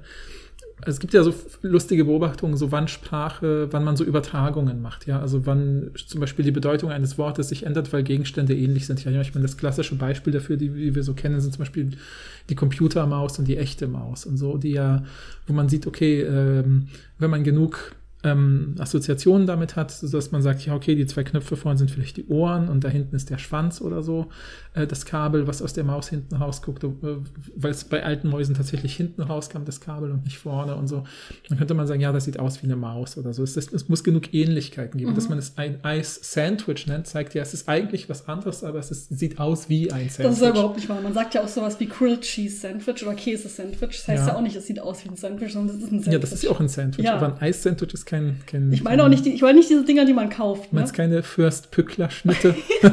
es 0.86 1.00
gibt 1.00 1.14
ja 1.14 1.22
so 1.22 1.32
lustige 1.62 2.04
Beobachtungen, 2.04 2.56
so 2.56 2.72
wann 2.72 2.88
Sprache, 2.88 3.68
wann 3.72 3.84
man 3.84 3.96
so 3.96 4.04
Übertragungen 4.04 4.82
macht, 4.82 5.06
ja, 5.06 5.20
also 5.20 5.46
wann 5.46 5.90
zum 5.94 6.20
Beispiel 6.20 6.44
die 6.44 6.50
Bedeutung 6.50 6.90
eines 6.90 7.16
Wortes 7.16 7.48
sich 7.48 7.64
ändert, 7.64 7.92
weil 7.92 8.02
Gegenstände 8.02 8.56
ähnlich 8.56 8.86
sind. 8.86 9.02
Ja, 9.04 9.20
ich 9.20 9.34
meine, 9.34 9.46
das 9.46 9.56
klassische 9.56 9.94
Beispiel 9.94 10.32
dafür, 10.32 10.56
die, 10.56 10.68
die 10.68 10.94
wir 10.94 11.02
so 11.02 11.14
kennen, 11.14 11.40
sind 11.40 11.52
zum 11.52 11.60
Beispiel 11.60 11.90
die 12.50 12.54
Computermaus 12.54 13.38
und 13.38 13.46
die 13.46 13.56
echte 13.56 13.86
Maus 13.86 14.26
und 14.26 14.36
so, 14.36 14.58
die 14.58 14.72
ja, 14.72 15.04
wo 15.46 15.52
man 15.52 15.68
sieht, 15.68 15.86
okay, 15.86 16.22
ähm, 16.22 16.88
wenn 17.18 17.30
man 17.30 17.44
genug 17.44 17.94
ähm, 18.24 18.74
Assoziationen 18.78 19.46
damit 19.46 19.76
hat, 19.76 19.90
sodass 19.92 20.32
man 20.32 20.42
sagt, 20.42 20.64
ja, 20.66 20.74
okay, 20.74 20.94
die 20.96 21.06
zwei 21.06 21.22
Knöpfe 21.22 21.56
vorne 21.56 21.78
sind 21.78 21.90
vielleicht 21.90 22.16
die 22.16 22.26
Ohren 22.26 22.68
und 22.68 22.82
da 22.82 22.88
hinten 22.88 23.14
ist 23.14 23.30
der 23.30 23.38
Schwanz 23.38 23.80
oder 23.80 24.02
so, 24.02 24.26
äh, 24.72 24.86
das 24.86 25.04
Kabel, 25.04 25.46
was 25.46 25.62
aus 25.62 25.72
der 25.74 25.84
Maus 25.84 26.08
hinten 26.08 26.34
rausguckt, 26.36 26.82
äh, 26.84 26.88
weil 27.54 27.70
es 27.70 27.84
bei 27.84 28.02
alten 28.02 28.28
Mäusen 28.28 28.54
tatsächlich 28.54 28.96
hinten 28.96 29.22
rauskam, 29.22 29.64
das 29.64 29.80
Kabel 29.80 30.10
und 30.10 30.24
nicht 30.24 30.38
vorne 30.38 30.74
und 30.74 30.88
so. 30.88 31.04
Dann 31.48 31.58
könnte 31.58 31.74
man 31.74 31.86
sagen, 31.86 32.00
ja, 32.00 32.12
das 32.12 32.24
sieht 32.24 32.38
aus 32.40 32.62
wie 32.62 32.66
eine 32.66 32.76
Maus 32.76 33.16
oder 33.18 33.32
so. 33.32 33.42
Es, 33.42 33.56
es 33.56 33.88
muss 33.88 34.02
genug 34.02 34.32
Ähnlichkeiten 34.34 34.98
geben. 34.98 35.14
Dass 35.14 35.28
man 35.28 35.38
es 35.38 35.56
ein 35.58 35.84
Eis-Sandwich 35.84 36.86
nennt, 36.86 37.06
zeigt 37.06 37.34
ja, 37.34 37.42
es 37.42 37.52
ist 37.54 37.68
eigentlich 37.68 38.08
was 38.08 38.28
anderes, 38.28 38.64
aber 38.64 38.78
es 38.78 38.90
ist, 38.90 39.18
sieht 39.18 39.38
aus 39.38 39.68
wie 39.68 39.92
ein 39.92 40.08
Sandwich. 40.08 40.26
Das 40.26 40.34
ist 40.36 40.42
ja 40.42 40.50
überhaupt 40.50 40.76
nicht 40.76 40.88
wahr. 40.88 41.00
Man 41.02 41.12
sagt 41.14 41.34
ja 41.34 41.42
auch 41.44 41.48
sowas 41.48 41.78
wie 41.80 41.86
Grilled 41.86 42.22
Cheese 42.22 42.56
Sandwich 42.60 43.02
oder 43.04 43.14
Käse 43.14 43.48
Sandwich. 43.48 43.80
Das 43.98 44.08
heißt 44.08 44.22
ja, 44.22 44.28
Ja. 44.28 44.36
auch 44.36 44.40
nicht, 44.40 44.56
es 44.56 44.66
sieht 44.66 44.80
aus 44.80 45.04
wie 45.04 45.10
ein 45.10 45.16
Sandwich, 45.16 45.52
sondern 45.52 45.76
es 45.76 45.82
ist 45.82 45.88
ein 45.92 45.98
Sandwich. 45.98 46.12
ja, 46.12 46.18
das 46.18 46.32
ist 46.32 46.42
ja 46.44 46.50
auch 46.50 46.60
ein 46.60 46.68
Sandwich, 46.68 47.04
Ja. 47.04 47.16
aber 47.16 47.26
ein 47.34 47.40
Eis-Sandwich 47.42 47.92
ist 47.94 48.06
kein, 48.06 48.13
kein 48.46 48.72
Ich 48.72 48.82
meine 48.82 49.02
auch 49.04 49.08
nicht, 49.08 49.24
die, 49.24 49.32
ich 49.34 49.42
meine 49.42 49.58
nicht 49.58 49.68
diese 49.70 49.84
Dinger, 49.84 50.04
die 50.04 50.12
man 50.12 50.30
kauft. 50.30 50.70
Du 50.70 50.74
Ne? 50.76 50.80
meinst 50.80 50.94
keine 50.94 51.22
Fürst-Pückler-Schnitte? 51.22 52.54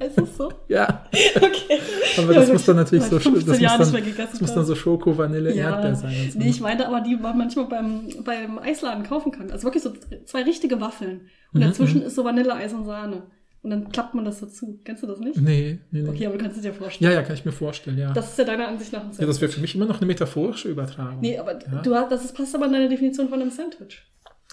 Ist 0.00 0.18
das 0.18 0.36
so? 0.36 0.52
ja. 0.68 1.06
Okay. 1.36 1.78
Aber 2.18 2.32
Ja, 2.34 2.40
das 2.40 2.52
muss 2.52 2.64
dann 2.66 2.76
natürlich 2.76 3.04
so, 3.04 3.18
15 3.18 3.46
das 3.46 3.78
muss 3.78 3.92
dann, 3.92 4.16
das 4.16 4.40
muss 4.40 4.54
dann 4.54 4.64
so 4.66 4.74
Schoko, 4.74 5.16
Vanille, 5.16 5.54
Ja. 5.54 5.70
Erdbeer 5.70 5.94
sein. 5.94 6.14
So. 6.32 6.38
Nee, 6.38 6.48
ich 6.50 6.60
meine 6.60 6.86
aber, 6.88 7.00
die 7.00 7.16
man 7.16 7.38
manchmal 7.38 7.66
beim, 7.66 8.08
beim 8.24 8.58
Eisladen 8.58 9.04
kaufen 9.04 9.32
kann. 9.32 9.50
Also 9.50 9.64
wirklich 9.64 9.82
so 9.82 9.92
zwei 10.26 10.42
richtige 10.42 10.80
Waffeln. 10.80 11.28
Und 11.54 11.60
Mhm, 11.60 11.64
dazwischen 11.66 12.02
ist 12.02 12.14
so 12.16 12.24
Vanilleeis 12.24 12.72
und 12.72 12.84
Sahne. 12.84 13.22
Und 13.62 13.70
dann 13.70 13.92
klappt 13.92 14.14
man 14.14 14.24
das 14.24 14.40
so 14.40 14.46
zu. 14.46 14.80
Kennst 14.84 15.04
du 15.04 15.06
das 15.06 15.20
nicht? 15.20 15.40
nee, 15.40 15.78
nee, 15.92 16.02
nee. 16.02 16.08
Okay, 16.08 16.26
aber 16.26 16.36
du 16.36 16.42
kannst 16.42 16.56
es 16.56 16.62
dir 16.64 16.74
vorstellen. 16.74 17.12
Ja, 17.12 17.16
ja, 17.16 17.22
kann 17.22 17.34
ich 17.34 17.44
mir 17.44 17.52
vorstellen, 17.52 17.96
ja. 17.96 18.12
Das 18.12 18.30
ist 18.30 18.38
ja 18.38 18.44
deiner 18.44 18.66
Ansicht 18.66 18.92
nach 18.92 19.00
ein 19.00 19.06
ja, 19.06 19.12
Sandwich. 19.12 19.28
das 19.28 19.40
wäre 19.40 19.52
für 19.52 19.60
mich 19.60 19.74
immer 19.76 19.86
noch 19.86 19.98
eine 19.98 20.06
metaphorische 20.06 20.68
Übertragung. 20.68 21.20
nee, 21.20 21.38
aber 21.38 21.60
ja. 21.60 21.80
du 21.80 21.94
hast, 21.94 22.10
das 22.10 22.24
ist, 22.24 22.34
passt 22.34 22.54
aber 22.56 22.66
in 22.66 22.72
deine 22.72 22.88
Definition 22.88 23.28
von 23.28 23.40
einem 23.40 23.50
Sandwich. 23.50 24.02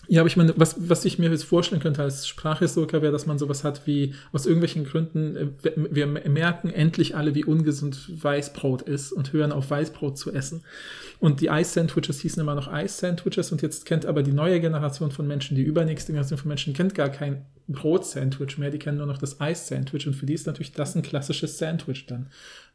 Ja, 0.07 0.21
aber 0.21 0.27
ich 0.27 0.37
meine, 0.37 0.53
was, 0.57 0.89
was 0.89 1.05
ich 1.05 1.19
mir 1.19 1.29
jetzt 1.29 1.43
vorstellen 1.43 1.81
könnte 1.81 2.01
als 2.01 2.27
Sprachhistoriker 2.27 3.01
wäre, 3.01 3.11
dass 3.11 3.25
man 3.25 3.37
sowas 3.37 3.63
hat 3.63 3.85
wie, 3.85 4.15
aus 4.31 4.45
irgendwelchen 4.45 4.85
Gründen, 4.85 5.35
äh, 5.35 5.71
wir 5.75 6.07
merken 6.07 6.69
endlich 6.69 7.15
alle, 7.15 7.35
wie 7.35 7.45
ungesund 7.45 8.09
Weißbrot 8.23 8.81
ist 8.83 9.11
und 9.11 9.33
hören 9.33 9.51
auf 9.51 9.69
Weißbrot 9.69 10.17
zu 10.17 10.33
essen. 10.33 10.63
Und 11.19 11.41
die 11.41 11.49
Eis-Sandwiches 11.49 12.21
hießen 12.21 12.41
immer 12.41 12.55
noch 12.55 12.67
Eis-Sandwiches 12.69 13.51
und 13.51 13.61
jetzt 13.61 13.85
kennt 13.85 14.05
aber 14.05 14.23
die 14.23 14.31
neue 14.31 14.61
Generation 14.61 15.11
von 15.11 15.27
Menschen, 15.27 15.55
die 15.55 15.63
übernächste 15.63 16.13
Generation 16.13 16.39
von 16.39 16.47
Menschen, 16.47 16.73
kennt 16.73 16.95
gar 16.95 17.09
kein 17.09 17.45
Brot-Sandwich 17.67 18.57
mehr, 18.57 18.71
die 18.71 18.79
kennen 18.79 18.97
nur 18.97 19.05
noch 19.05 19.17
das 19.17 19.41
Eis-Sandwich. 19.41 20.07
Und 20.07 20.13
für 20.13 20.25
die 20.25 20.33
ist 20.33 20.47
natürlich 20.47 20.71
das 20.71 20.95
ein 20.95 21.01
klassisches 21.01 21.57
Sandwich 21.57 22.05
dann. 22.05 22.27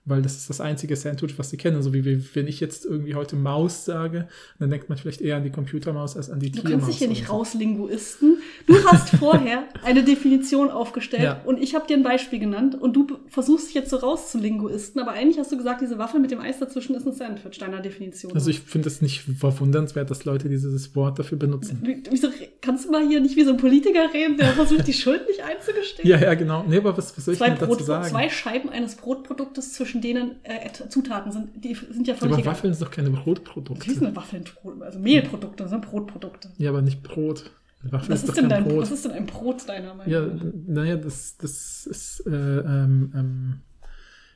Weil 0.06 0.20
das 0.22 0.36
ist 0.36 0.50
das 0.50 0.60
einzige 0.60 0.96
Sandwich, 0.96 1.38
was 1.38 1.50
sie 1.50 1.56
kennen. 1.56 1.82
So 1.82 1.94
wie 1.94 2.04
wenn 2.34 2.46
ich 2.46 2.60
jetzt 2.60 2.84
irgendwie 2.84 3.14
heute 3.14 3.36
Maus 3.36 3.84
sage, 3.84 4.28
dann 4.58 4.70
denkt 4.70 4.88
man 4.88 4.98
vielleicht 4.98 5.20
eher 5.20 5.36
an 5.36 5.44
die 5.44 5.50
Computermaus 5.50 6.16
als 6.16 6.28
an 6.30 6.40
die 6.40 6.50
Du 6.50 6.60
Tiermaus. 6.60 6.72
kannst 6.72 6.88
dich 6.88 6.96
hier 6.98 7.08
nicht 7.08 7.26
so. 7.26 7.32
rauslinguisten. 7.32 8.38
Du 8.66 8.74
hast 8.84 9.10
vorher 9.18 9.64
eine 9.82 10.02
Definition 10.04 10.70
aufgestellt 10.70 11.22
Ja. 11.22 11.40
und 11.44 11.62
ich 11.62 11.74
habe 11.74 11.86
dir 11.86 11.96
ein 11.96 12.02
Beispiel 12.02 12.38
genannt 12.38 12.74
und 12.80 12.94
du 12.94 13.06
versuchst 13.28 13.68
dich 13.68 13.74
jetzt 13.74 13.90
so 13.90 13.96
rauszulinguisten, 13.96 15.00
aber 15.00 15.12
eigentlich 15.12 15.38
hast 15.38 15.52
du 15.52 15.56
gesagt, 15.56 15.80
diese 15.80 15.98
Waffel 15.98 16.20
mit 16.20 16.30
dem 16.30 16.40
Eis 16.40 16.58
dazwischen 16.58 16.94
ist 16.94 17.06
ein 17.06 17.12
Sandwich, 17.14 17.58
deiner 17.58 17.80
Definition. 17.80 18.32
Also 18.34 18.50
ich 18.50 18.60
finde 18.60 18.88
es 18.88 19.00
nicht 19.00 19.22
verwundernswert, 19.38 20.10
dass 20.10 20.24
Leute 20.24 20.48
dieses 20.48 20.94
Wort 20.94 21.18
dafür 21.18 21.38
benutzen. 21.38 21.80
Wie- 21.82 22.02
Wieso 22.10 22.28
kannst 22.60 22.86
du 22.86 22.90
mal 22.90 23.06
hier 23.06 23.20
nicht 23.20 23.36
wie 23.36 23.44
so 23.44 23.50
ein 23.52 23.56
Politiker 23.56 24.12
reden, 24.12 24.36
der 24.36 24.48
versucht, 24.52 24.86
die 24.86 24.92
Schuld 24.94 25.26
nicht 25.28 25.42
einzugestehen? 25.42 26.08
Ja, 26.08 26.18
ja, 26.18 26.34
genau. 26.34 26.64
Nee, 26.68 26.78
aber 26.78 26.96
was, 26.96 27.16
was 27.16 27.24
soll 27.24 27.34
ich 27.34 27.38
Zwei, 27.38 27.50
denn 27.50 27.58
dazu 27.58 27.76
Brot, 27.76 27.86
sagen? 27.86 28.08
zwei 28.08 28.28
Scheiben 28.28 28.68
eines 28.68 28.96
Brotproduktes, 28.96 29.72
zwischen 29.72 29.93
denen 30.00 30.36
äh, 30.44 30.70
Zutaten 30.88 31.32
sind, 31.32 31.64
die 31.64 31.74
sind 31.74 32.06
ja 32.06 32.14
völlig 32.14 32.34
aber. 32.36 32.46
Waffeln 32.46 32.72
sind 32.74 32.86
doch 32.86 32.92
keine 32.92 33.10
Brotprodukte. 33.10 33.90
sind 33.92 34.14
Waffeln, 34.16 34.44
also 34.80 34.98
Mehlprodukte, 34.98 35.62
das 35.64 35.70
sind 35.70 35.82
Brotprodukte. 35.84 36.50
Ja, 36.58 36.70
aber 36.70 36.82
nicht 36.82 37.02
Brot. 37.02 37.50
Waffel 37.82 38.10
Was 38.14 38.22
ist 38.22 38.30
ist, 38.30 38.38
denn 38.38 38.48
dein, 38.48 38.64
Brot. 38.64 38.82
was 38.82 38.90
ist 38.90 39.04
denn 39.04 39.12
ein 39.12 39.26
Brot 39.26 39.68
deiner 39.68 39.94
Meinung 39.94 40.10
Ja, 40.12 40.20
nach? 40.22 40.42
naja, 40.66 40.96
das, 40.96 41.36
das 41.36 41.86
ist, 41.86 42.20
äh, 42.26 42.30
ähm, 42.30 43.12
ähm, 43.14 43.60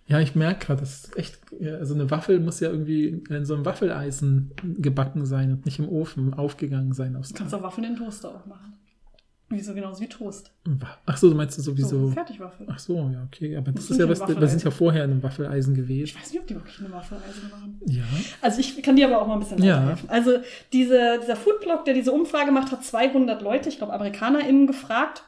ja, 0.06 0.20
ich 0.20 0.34
merke 0.34 0.66
gerade, 0.66 0.80
das 0.80 1.04
ist 1.04 1.16
echt, 1.16 1.38
ja, 1.58 1.74
also 1.76 1.94
eine 1.94 2.10
Waffel 2.10 2.40
muss 2.40 2.60
ja 2.60 2.70
irgendwie 2.70 3.22
in 3.30 3.44
so 3.46 3.54
einem 3.54 3.64
Waffeleisen 3.64 4.52
gebacken 4.78 5.24
sein 5.24 5.52
und 5.52 5.64
nicht 5.66 5.78
im 5.78 5.88
Ofen 5.88 6.34
aufgegangen 6.34 6.92
sein 6.92 7.16
aus 7.16 7.28
Du 7.30 7.34
kannst 7.34 7.54
auch 7.54 7.62
Waffeln 7.62 7.84
in 7.86 7.94
den 7.94 7.98
Toaster 8.04 8.28
auch 8.34 8.46
machen. 8.46 8.74
Wieso 9.50 9.72
genauso 9.72 10.02
wie 10.02 10.08
Toast. 10.08 10.52
Ach 11.06 11.16
so, 11.16 11.30
du 11.30 11.34
meinst 11.34 11.56
du 11.56 11.62
So, 11.62 11.70
sowieso. 11.70 12.10
Fertigwaffel. 12.10 12.66
Ach 12.70 12.78
so, 12.78 12.96
ja, 13.10 13.22
okay. 13.26 13.56
Aber 13.56 13.72
das 13.72 13.86
Das 13.86 13.90
ist 13.92 13.98
ja 14.00 14.08
was, 14.08 14.20
wir 14.20 14.26
sind 14.26 14.36
Waffeleisen. 14.36 14.60
ja 14.60 14.70
vorher 14.70 15.04
in 15.04 15.10
einem 15.12 15.22
Waffeleisen 15.22 15.74
gewesen. 15.74 16.04
Ich 16.04 16.20
weiß 16.20 16.32
nicht, 16.32 16.40
ob 16.40 16.46
die 16.46 16.54
wirklich 16.54 16.78
eine 16.80 16.92
Waffeleisen 16.92 17.48
machen. 17.50 17.80
Ja. 17.86 18.04
Also 18.42 18.60
ich 18.60 18.82
kann 18.82 18.96
dir 18.96 19.06
aber 19.06 19.22
auch 19.22 19.26
mal 19.26 19.34
ein 19.34 19.40
bisschen 19.40 19.62
Ja. 19.62 19.76
weiterhelfen. 19.78 20.10
Also 20.10 20.30
diese, 20.74 21.18
dieser 21.22 21.36
Foodblog, 21.36 21.86
der 21.86 21.94
diese 21.94 22.12
Umfrage 22.12 22.50
macht, 22.52 22.72
hat 22.72 22.84
200 22.84 23.40
Leute, 23.40 23.70
ich 23.70 23.78
glaube 23.78 23.94
AmerikanerInnen, 23.94 24.66
gefragt. 24.66 25.22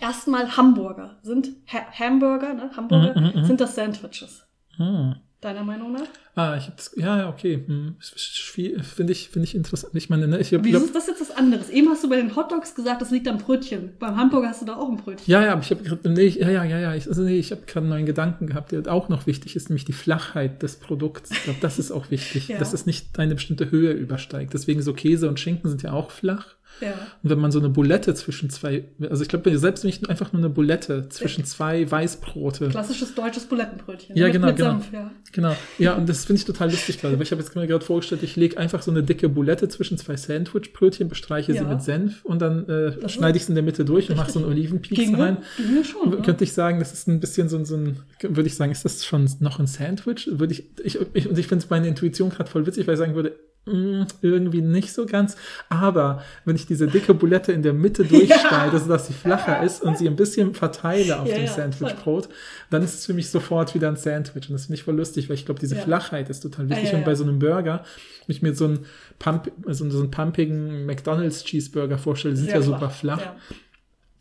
Erstmal 0.00 0.56
Hamburger. 0.56 1.16
Sind 1.22 1.48
ha 1.72 1.78
Hamburger, 1.98 2.52
ne? 2.54 2.70
Hamburger, 2.76 3.18
mhm, 3.18 3.40
mhm. 3.40 3.44
sind 3.44 3.60
das 3.60 3.74
Sandwiches? 3.76 4.44
Hm. 4.76 5.14
Deiner 5.42 5.64
Meinung 5.64 5.92
nach? 5.92 6.06
Ah, 6.34 6.56
ich 6.56 6.66
hab's, 6.66 6.92
ja, 6.96 7.18
ja, 7.18 7.28
okay. 7.28 7.62
Hm. 7.66 7.96
Finde 8.00 9.12
ich, 9.12 9.28
finde 9.28 9.44
ich 9.44 9.54
interessant. 9.54 9.94
Ich 9.94 10.08
meine, 10.08 10.26
ne, 10.26 10.38
ich 10.38 10.52
hab, 10.52 10.64
Wieso 10.64 10.78
glaub, 10.78 10.84
ist 10.84 10.96
das 10.96 11.06
jetzt 11.08 11.20
was 11.20 11.30
anderes? 11.30 11.68
Eben 11.68 11.90
hast 11.90 12.02
du 12.04 12.08
bei 12.08 12.16
den 12.16 12.34
Hotdogs 12.34 12.74
gesagt, 12.74 13.02
das 13.02 13.10
liegt 13.10 13.28
am 13.28 13.36
Brötchen. 13.36 13.90
Beim 13.98 14.16
Hamburger 14.16 14.48
hast 14.48 14.62
du 14.62 14.66
da 14.66 14.76
auch 14.76 14.88
ein 14.88 14.96
Brötchen. 14.96 15.24
Ja, 15.30 15.42
ja, 15.42 15.52
aber 15.52 15.60
ich 15.60 15.70
habe 15.70 15.82
gerade, 15.82 16.08
nee, 16.10 16.28
ja, 16.28 16.48
ja, 16.48 16.64
ja, 16.64 16.78
ja, 16.78 16.94
ich, 16.94 17.06
also 17.06 17.22
nee, 17.22 17.38
ich 17.38 17.52
habe 17.52 17.62
gerade 17.66 17.80
einen 17.80 17.90
neuen 17.90 18.06
Gedanken 18.06 18.46
gehabt, 18.46 18.72
der 18.72 18.90
auch 18.90 19.10
noch 19.10 19.26
wichtig 19.26 19.56
ist, 19.56 19.68
nämlich 19.68 19.84
die 19.84 19.92
Flachheit 19.92 20.62
des 20.62 20.76
Produkts. 20.76 21.30
Ich 21.30 21.44
glaube, 21.44 21.58
das 21.60 21.78
ist 21.78 21.90
auch 21.90 22.10
wichtig, 22.10 22.48
Ja. 22.56 22.58
dass 22.58 22.72
es 22.72 22.86
nicht 22.86 23.18
eine 23.18 23.34
bestimmte 23.34 23.70
Höhe 23.70 23.92
übersteigt. 23.92 24.54
Deswegen 24.54 24.80
so 24.80 24.94
Käse 24.94 25.28
und 25.28 25.38
Schinken 25.38 25.68
sind 25.68 25.82
ja 25.82 25.92
auch 25.92 26.10
flach. 26.10 26.54
Ja. 26.80 26.92
Und 27.22 27.30
wenn 27.30 27.38
man 27.38 27.50
so 27.52 27.58
eine 27.58 27.68
Bulette 27.68 28.14
zwischen 28.14 28.50
zwei, 28.50 28.84
also 29.08 29.22
ich 29.22 29.28
glaube, 29.28 29.56
selbst 29.58 29.82
wenn 29.84 29.88
ich 29.90 30.08
einfach 30.10 30.32
nur 30.32 30.40
eine 30.40 30.50
Bulette 30.50 31.08
zwischen 31.08 31.44
zwei 31.44 31.90
Weißbrote. 31.90 32.68
Klassisches 32.68 33.14
deutsches 33.14 33.44
Bulettenbrötchen. 33.46 34.16
Ja, 34.16 34.24
mit, 34.26 34.34
genau, 34.34 34.46
mit 34.48 34.56
genau. 34.56 34.70
Senf, 34.72 34.92
ja. 34.92 35.10
Genau. 35.32 35.56
Ja, 35.78 35.94
und 35.94 36.08
das 36.08 36.24
finde 36.26 36.40
ich 36.40 36.44
total 36.44 36.70
lustig 36.70 37.00
gerade, 37.00 37.14
weil 37.16 37.22
ich 37.22 37.30
habe 37.32 37.40
jetzt 37.42 37.54
mir 37.56 37.66
gerade 37.66 37.84
vorgestellt, 37.84 38.22
ich 38.22 38.36
lege 38.36 38.58
einfach 38.58 38.82
so 38.82 38.90
eine 38.90 39.02
dicke 39.02 39.28
Bulette 39.28 39.68
zwischen 39.68 39.96
zwei 39.98 40.16
Sandwichbrötchen, 40.16 41.08
bestreiche 41.08 41.52
sie 41.52 41.58
Ja. 41.58 41.64
mit 41.64 41.82
Senf 41.82 42.24
und 42.24 42.40
dann 42.42 42.68
äh, 42.68 43.08
schneide 43.08 43.38
ich 43.38 43.44
sie 43.44 43.52
in 43.52 43.54
der 43.56 43.64
Mitte 43.64 43.84
durch 43.84 44.10
und 44.10 44.16
mache 44.16 44.30
so 44.30 44.38
einen 44.38 44.48
Olivenpieks 44.48 45.12
rein. 45.18 45.38
mir, 45.58 45.64
ging 45.64 45.74
mir 45.74 45.84
schon. 45.84 46.10
Ne? 46.10 46.16
Könnte 46.22 46.44
ich 46.44 46.52
sagen, 46.52 46.78
das 46.78 46.92
ist 46.92 47.08
ein 47.08 47.20
bisschen 47.20 47.48
so, 47.48 47.56
ein- 47.56 47.64
so 47.64 47.76
ein, 47.76 47.96
würde 48.22 48.46
ich 48.46 48.54
sagen, 48.54 48.72
ist 48.72 48.84
das 48.84 49.04
schon 49.04 49.28
noch 49.40 49.58
ein 49.58 49.66
Sandwich? 49.66 50.28
Würde 50.30 50.52
ich, 50.52 50.64
ich, 50.84 50.98
ich 51.14 51.28
und 51.28 51.38
ich 51.38 51.46
finde 51.46 51.64
meine 51.70 51.88
Intuition 51.88 52.30
gerade 52.30 52.50
voll 52.50 52.66
witzig, 52.66 52.86
weil 52.86 52.94
ich 52.94 52.98
sagen 52.98 53.14
würde, 53.14 53.34
irgendwie 53.66 54.62
nicht 54.62 54.92
so 54.92 55.06
ganz. 55.06 55.36
Aber 55.68 56.22
wenn 56.44 56.54
ich 56.54 56.66
diese 56.66 56.86
dicke 56.86 57.14
Bulette 57.14 57.52
in 57.52 57.62
der 57.62 57.72
Mitte 57.72 58.04
durchschneide, 58.04 58.78
sodass 58.80 59.08
sie 59.08 59.12
flacher 59.12 59.62
ist 59.62 59.82
und 59.82 59.98
sie 59.98 60.06
ein 60.06 60.14
bisschen 60.14 60.54
verteile 60.54 61.18
auf 61.18 61.28
Ja, 61.28 61.34
dem 61.34 61.46
ja, 61.46 61.52
Sandwichbrot, 61.52 62.28
dann 62.70 62.82
ist 62.82 62.94
es 62.94 63.06
für 63.06 63.14
mich 63.14 63.28
sofort 63.28 63.74
wieder 63.74 63.88
ein 63.88 63.96
Sandwich. 63.96 64.48
Und 64.48 64.52
das 64.52 64.66
finde 64.66 64.76
ich 64.76 64.84
voll 64.84 64.96
lustig, 64.96 65.28
weil 65.28 65.34
ich 65.34 65.44
glaube, 65.44 65.60
diese 65.60 65.74
Ja. 65.74 65.82
Flachheit 65.82 66.30
ist 66.30 66.40
total 66.40 66.68
wichtig. 66.68 66.92
Ja, 66.92 66.98
und 66.98 67.04
bei 67.04 67.10
ja. 67.10 67.16
so 67.16 67.24
einem 67.24 67.40
Burger, 67.40 67.84
wenn 68.26 68.36
ich 68.36 68.42
mir 68.42 68.54
so 68.54 68.66
einen, 68.66 68.86
Pump, 69.18 69.50
also 69.66 69.88
so 69.90 69.98
einen 69.98 70.10
pumpigen 70.10 70.86
McDonalds 70.86 71.42
Cheeseburger 71.42 71.98
vorstelle, 71.98 72.36
sind 72.36 72.46
Sehr 72.46 72.56
ja 72.56 72.62
super 72.62 72.90
flach. 72.90 73.20
Ja. 73.20 73.36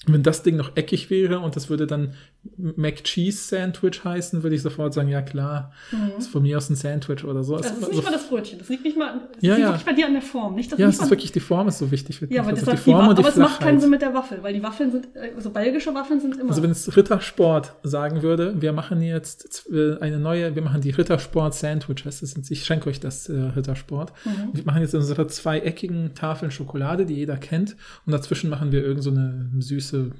Wenn 0.07 0.23
das 0.23 0.43
Ding 0.43 0.55
noch 0.55 0.75
eckig 0.75 1.09
wäre 1.09 1.39
und 1.39 1.55
das 1.55 1.69
würde 1.69 1.87
dann 1.87 2.13
McCheese 2.57 3.37
Sandwich 3.37 4.03
heißen, 4.03 4.43
würde 4.43 4.55
ich 4.55 4.61
sofort 4.61 4.93
sagen, 4.93 5.09
ja 5.09 5.21
klar, 5.21 5.71
ist 6.17 6.29
von 6.29 6.41
mir 6.43 6.57
aus 6.57 6.69
ein 6.69 6.75
Sandwich 6.75 7.23
oder 7.23 7.43
so. 7.43 7.57
Das 7.57 7.67
Also, 7.67 7.87
ist 7.87 7.91
nicht 7.93 8.03
mal 8.03 8.11
das 8.11 8.27
Brötchen. 8.27 8.59
Das 8.59 8.69
liegt 8.69 8.83
nicht 8.83 8.97
mal, 8.97 9.21
das 9.33 9.41
Ja, 9.41 9.55
liegt 9.55 9.59
ja. 9.61 9.67
wirklich 9.73 9.85
bei 9.85 9.93
dir 9.93 10.05
an 10.07 10.13
der 10.13 10.21
Form. 10.21 10.55
Nicht, 10.55 10.71
dass 10.71 10.79
ja, 10.79 10.87
es 10.87 10.99
ist 10.99 11.09
wirklich, 11.09 11.31
die 11.31 11.39
Form 11.39 11.67
ist 11.67 11.79
so 11.79 11.91
wichtig. 11.91 12.21
ja, 12.29 12.41
aber, 12.41 12.51
also 12.51 12.65
die 12.65 12.71
die 12.71 12.77
Form 12.77 13.07
und 13.07 13.17
die 13.17 13.23
aber 13.23 13.29
es 13.29 13.35
macht 13.35 13.59
keinen. 13.61 13.79
Sinn 13.79 13.89
mit 13.89 14.01
der 14.01 14.13
Waffel, 14.13 14.41
weil 14.41 14.53
die 14.53 14.63
Waffeln 14.63 14.91
sind, 14.91 15.07
also 15.35 15.49
belgische 15.49 15.93
Waffeln 15.93 16.19
sind 16.21 16.37
immer. 16.39 16.49
Also 16.49 16.63
wenn 16.63 16.71
es 16.71 16.95
Rittersport 16.95 17.73
sagen 17.83 18.21
würde, 18.21 18.61
wir 18.61 18.73
machen 18.73 19.01
jetzt 19.01 19.67
äh, 19.71 19.97
eine 19.99 20.19
neue, 20.19 20.55
wir 20.55 20.61
machen 20.61 20.81
die 20.81 20.91
Rittersport 20.91 21.53
Sandwiches, 21.53 22.21
das 22.21 22.31
sind, 22.31 22.49
ich 22.49 22.63
schenke 22.63 22.89
euch 22.89 22.99
das 22.99 23.27
äh, 23.29 23.33
Rittersport. 23.37 24.13
Mhm. 24.25 24.49
Wir 24.53 24.63
machen 24.65 24.81
jetzt 24.81 24.95
unsere 24.95 25.27
zwei 25.27 25.59
eckigen 25.59 26.13
Tafeln 26.15 26.51
Schokolade, 26.51 27.05
die 27.05 27.15
jeder 27.15 27.37
kennt, 27.37 27.75
und 28.05 28.13
dazwischen 28.13 28.49
machen 28.49 28.71
wir 28.71 28.83
irgend 28.83 29.03
so 29.03 29.09
eine 29.09 29.49
süße 29.59 30.11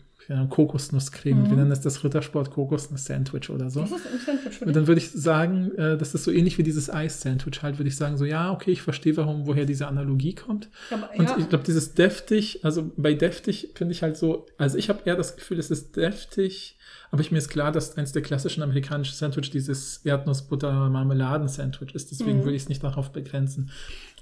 Kokosnusscreme. 0.49 1.39
Und 1.43 1.49
wir 1.49 1.57
nennen 1.57 1.69
das 1.69 1.81
das 1.81 2.03
Rittersport 2.03 2.51
Kokosnuss 2.51 3.05
Sandwich 3.05 3.49
oder 3.49 3.69
so. 3.69 3.81
was 3.81 3.91
ist 3.91 4.05
ein 4.07 4.19
Sandwich 4.25 4.61
Und 4.61 4.75
dann 4.75 4.87
würde 4.87 4.99
ich 4.99 5.11
sagen, 5.11 5.71
äh, 5.77 5.97
das 5.97 6.15
ist 6.15 6.23
so 6.23 6.31
ähnlich 6.31 6.57
wie 6.57 6.63
dieses 6.63 6.89
Eis-Sandwich 6.89 7.61
halt, 7.61 7.77
würde 7.77 7.89
ich 7.89 7.95
sagen, 7.95 8.17
so 8.17 8.25
ja, 8.25 8.51
okay, 8.51 8.71
ich 8.71 8.81
verstehe, 8.81 9.15
warum, 9.17 9.45
woher 9.47 9.65
diese 9.65 9.87
Analogie 9.87 10.33
kommt. 10.33 10.69
Aber, 10.91 11.09
Und 11.17 11.25
ja, 11.29 11.37
ich 11.37 11.49
glaube, 11.49 11.63
dieses 11.63 11.93
deftig, 11.93 12.61
also 12.63 12.91
bei 12.97 13.13
deftig 13.13 13.69
finde 13.75 13.91
ich 13.93 14.01
halt 14.01 14.17
so, 14.17 14.47
also 14.57 14.77
ich 14.77 14.89
habe 14.89 14.99
eher 15.05 15.15
das 15.15 15.35
Gefühl, 15.35 15.59
es 15.59 15.69
ist 15.71 15.95
deftig, 15.95 16.77
aber 17.11 17.21
ich 17.21 17.31
mir 17.31 17.37
ist 17.37 17.49
klar, 17.49 17.71
dass 17.71 17.97
eins 17.97 18.11
der 18.11 18.21
klassischen 18.21 18.63
amerikanischen 18.63 19.15
Sandwich 19.15 19.49
dieses 19.51 20.01
Erdnussbutter-Marmeladen-Sandwich 20.05 21.93
ist, 21.95 22.11
deswegen 22.11 22.39
Mhm. 22.39 22.43
würde 22.45 22.55
ich 22.55 22.63
es 22.63 22.69
nicht 22.69 22.83
darauf 22.83 23.11
begrenzen. 23.11 23.69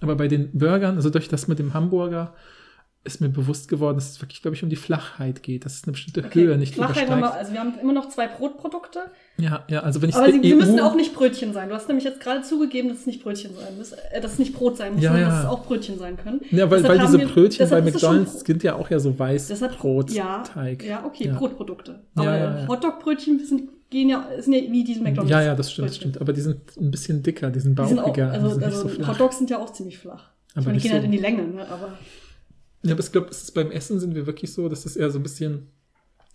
Aber 0.02 0.16
bei 0.16 0.28
den 0.28 0.50
Burgern, 0.52 0.96
also 0.98 1.10
durch 1.10 1.28
das 1.30 1.48
mit 1.48 1.60
dem 1.60 1.74
Hamburger, 1.74 2.34
ist 3.06 3.20
mir 3.20 3.28
bewusst 3.28 3.68
geworden, 3.68 3.96
dass 3.98 4.12
es 4.12 4.22
wirklich, 4.22 4.42
glaube 4.42 4.56
ich, 4.56 4.63
um 4.63 4.70
die 4.70 4.78
Flachheit 4.78 5.44
geht. 5.44 5.66
Das 5.66 5.74
ist 5.74 5.86
eine 5.86 5.92
bestimmte 5.92 6.24
okay. 6.24 6.46
Höhe, 6.46 6.58
nicht 6.58 6.74
Flachheit 6.76 7.10
haben 7.10 7.20
wir, 7.20 7.34
also 7.34 7.52
wir 7.52 7.60
haben 7.60 7.74
immer 7.82 7.92
noch 7.92 8.08
zwei 8.08 8.28
Brotprodukte, 8.28 9.00
Ja, 9.38 9.66
ja, 9.70 9.82
also 9.82 10.02
wenn 10.02 10.08
ich 10.10 10.16
aber 10.16 10.32
sie, 10.32 10.39
sie 10.42 10.54
EU 10.54 10.58
müssen 10.58 10.80
auch 10.80 10.96
nicht 10.96 11.13
Brötchen 11.13 11.52
sein. 11.52 11.68
Du 11.68 11.76
hast 11.76 11.89
nämlich 11.89 12.06
jetzt 12.06 12.22
gerade 12.22 12.44
zugegeben, 12.44 12.88
dass 12.88 13.00
es 13.00 13.06
nicht 13.06 13.22
Brötchen 13.22 13.52
sein 13.56 13.78
muss, 13.78 13.92
äh, 13.92 14.22
dass 14.22 14.34
es 14.34 14.39
nicht 14.39 14.54
Brot 14.54 14.78
sein 14.78 14.94
muss, 14.94 15.04
Ja, 15.04 15.12
sondern 15.12 15.30
ja. 15.30 15.36
dass 15.36 15.44
es 15.46 15.50
auch 15.50 15.66
Brötchen 15.66 16.00
sein 16.00 16.16
können. 16.16 16.42
Ja, 16.52 16.72
weil, 16.72 16.82
weil 16.86 17.00
diese 17.00 17.20
wir- 17.20 17.28
Brötchen 17.28 17.70
bei 17.70 17.82
McDonalds 17.82 18.39
sind 18.39 18.63
ja 18.63 18.76
auch 18.76 18.89
ja 18.89 19.00
so 19.00 19.10
Deshalb, 19.12 19.74
Weißbrotteig. 19.74 20.84
ja, 20.84 20.89
ja, 20.89 21.06
okay, 21.06 21.28
Ja. 21.28 21.34
Brotprodukte. 21.38 22.00
Aber 22.16 22.38
ja. 22.38 22.68
Hotdog-Brötchen 22.70 23.39
sind, 23.46 23.63
gehen 23.89 24.08
ja, 24.10 24.28
sind 24.39 24.54
ja 24.54 24.62
wie 24.72 24.84
diese 24.86 25.02
McDonalds. 25.02 25.30
Ja, 25.30 25.42
ja, 25.42 25.56
das 25.56 25.72
stimmt, 25.74 25.89
das 25.89 25.98
stimmt. 25.98 26.22
Aber 26.22 26.32
die 26.32 26.39
sind 26.42 26.78
ein 26.78 26.89
bisschen 26.89 27.22
dicker, 27.22 27.50
die 27.50 27.60
sind 27.60 27.78
Die 27.78 27.86
sind 27.86 28.00
auch, 28.00 28.06
bauchiger, 28.08 28.32
also, 28.32 28.60
also 28.63 28.88
so. 28.88 29.08
Hotdogs 29.08 29.38
sind 29.39 29.50
ja 29.50 29.58
auch 29.60 29.74
ziemlich 29.74 29.98
flach. 29.98 30.30
Aber 30.56 30.62
ich 30.62 30.66
meine, 30.68 30.78
die 30.78 30.84
gehen 30.84 30.92
halt 30.94 31.02
so- 31.02 31.06
in 31.08 31.12
die 31.12 31.18
Länge, 31.18 31.44
ne? 31.44 31.68
aber 31.68 31.98
Ja, 32.84 32.93
aber 32.93 33.04
ich 33.04 33.12
glaube, 33.12 33.30
beim 33.54 33.72
Essen 33.72 34.00
sind 34.00 34.13
wir 34.15 34.26
wirklich 34.26 34.52
so, 34.54 34.67
dass 34.69 34.84
das 34.84 34.96
eher 34.96 35.10
so 35.10 35.19
ein 35.19 35.24
bisschen. 35.24 35.67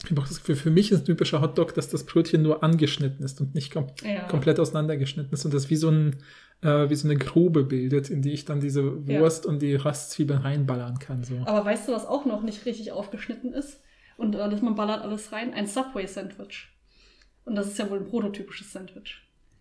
Ich 0.05 0.11
habe 0.13 0.21
auch 0.21 0.29
das 0.29 0.39
Gefühl, 0.39 0.55
für 0.57 0.71
mich 0.71 0.93
ist 0.93 1.01
ein 1.01 1.05
typischer 1.07 1.41
Hotdog, 1.41 1.75
dass 1.75 1.89
das 1.89 2.05
Brötchen 2.05 2.41
nur 2.43 2.63
angeschnitten 2.63 3.25
ist 3.25 3.41
und 3.41 3.55
nicht 3.55 3.73
kom 3.73 3.89
Ja. 4.05 4.23
komplett 4.29 4.61
auseinandergeschnitten 4.61 5.33
ist 5.33 5.45
und 5.45 5.53
das 5.53 5.71
wie 5.71 5.77
so, 5.77 5.89
ein, 5.91 6.17
äh, 6.63 6.89
wie 6.89 6.95
so 6.95 7.09
eine 7.09 7.17
Grube 7.19 7.65
bildet, 7.65 8.09
in 8.09 8.23
die 8.23 8.31
ich 8.33 8.45
dann 8.45 8.61
diese 8.61 8.81
Ja. 9.07 9.21
Wurst 9.21 9.45
und 9.45 9.61
die 9.61 9.75
Rastzwiebeln 9.75 10.41
reinballern 10.41 10.99
kann. 11.01 11.25
So. 11.25 11.39
Aber 11.45 11.65
weißt 11.65 11.89
du, 11.89 11.93
was 11.93 12.07
auch 12.07 12.27
noch 12.27 12.43
nicht 12.43 12.65
richtig 12.65 12.93
aufgeschnitten 12.93 13.53
ist? 13.53 13.81
Und 14.17 14.35
äh, 14.37 14.39
dass 14.51 14.63
man 14.63 14.77
ballert 14.77 15.03
alles 15.03 15.33
rein? 15.33 15.53
Ein 15.53 15.67
Subway-Sandwich. 15.67 16.69
Und 17.45 17.57
das 17.57 17.67
ist 17.67 17.79
ja 17.79 17.91
wohl 17.91 17.99
ein 17.99 18.07
prototypisches 18.07 18.73
Sandwich. 18.73 19.21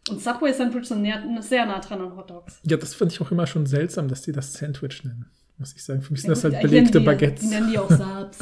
Und 0.10 0.22
Subway-Sandwich 0.22 0.88
sind 0.88 1.04
sehr 1.42 1.66
nah 1.66 1.80
dran 1.80 2.00
an 2.02 2.16
Hotdogs. 2.16 2.60
Ja, 2.64 2.78
das 2.78 2.94
fand 2.94 3.12
ich 3.12 3.22
auch 3.22 3.32
immer 3.32 3.48
schon 3.48 3.66
seltsam, 3.66 4.08
dass 4.08 4.22
die 4.22 4.32
das 4.32 4.54
Sandwich 4.54 5.04
nennen, 5.04 5.26
muss 5.58 5.74
ich 5.76 5.84
sagen. 5.84 6.02
Für 6.02 6.14
mich 6.14 6.22
sind 6.22 6.32
das 6.32 6.44
Ja, 6.44 6.50
halt 6.52 6.62
gut, 6.62 6.72
nennen 6.72 6.86
belegte 6.86 7.00
die- 7.00 7.06
Baguettes. 7.06 7.42
Die 7.42 7.48
nennen 7.48 7.70
die 7.72 7.80
auch 7.80 7.90
Subs. 7.90 8.38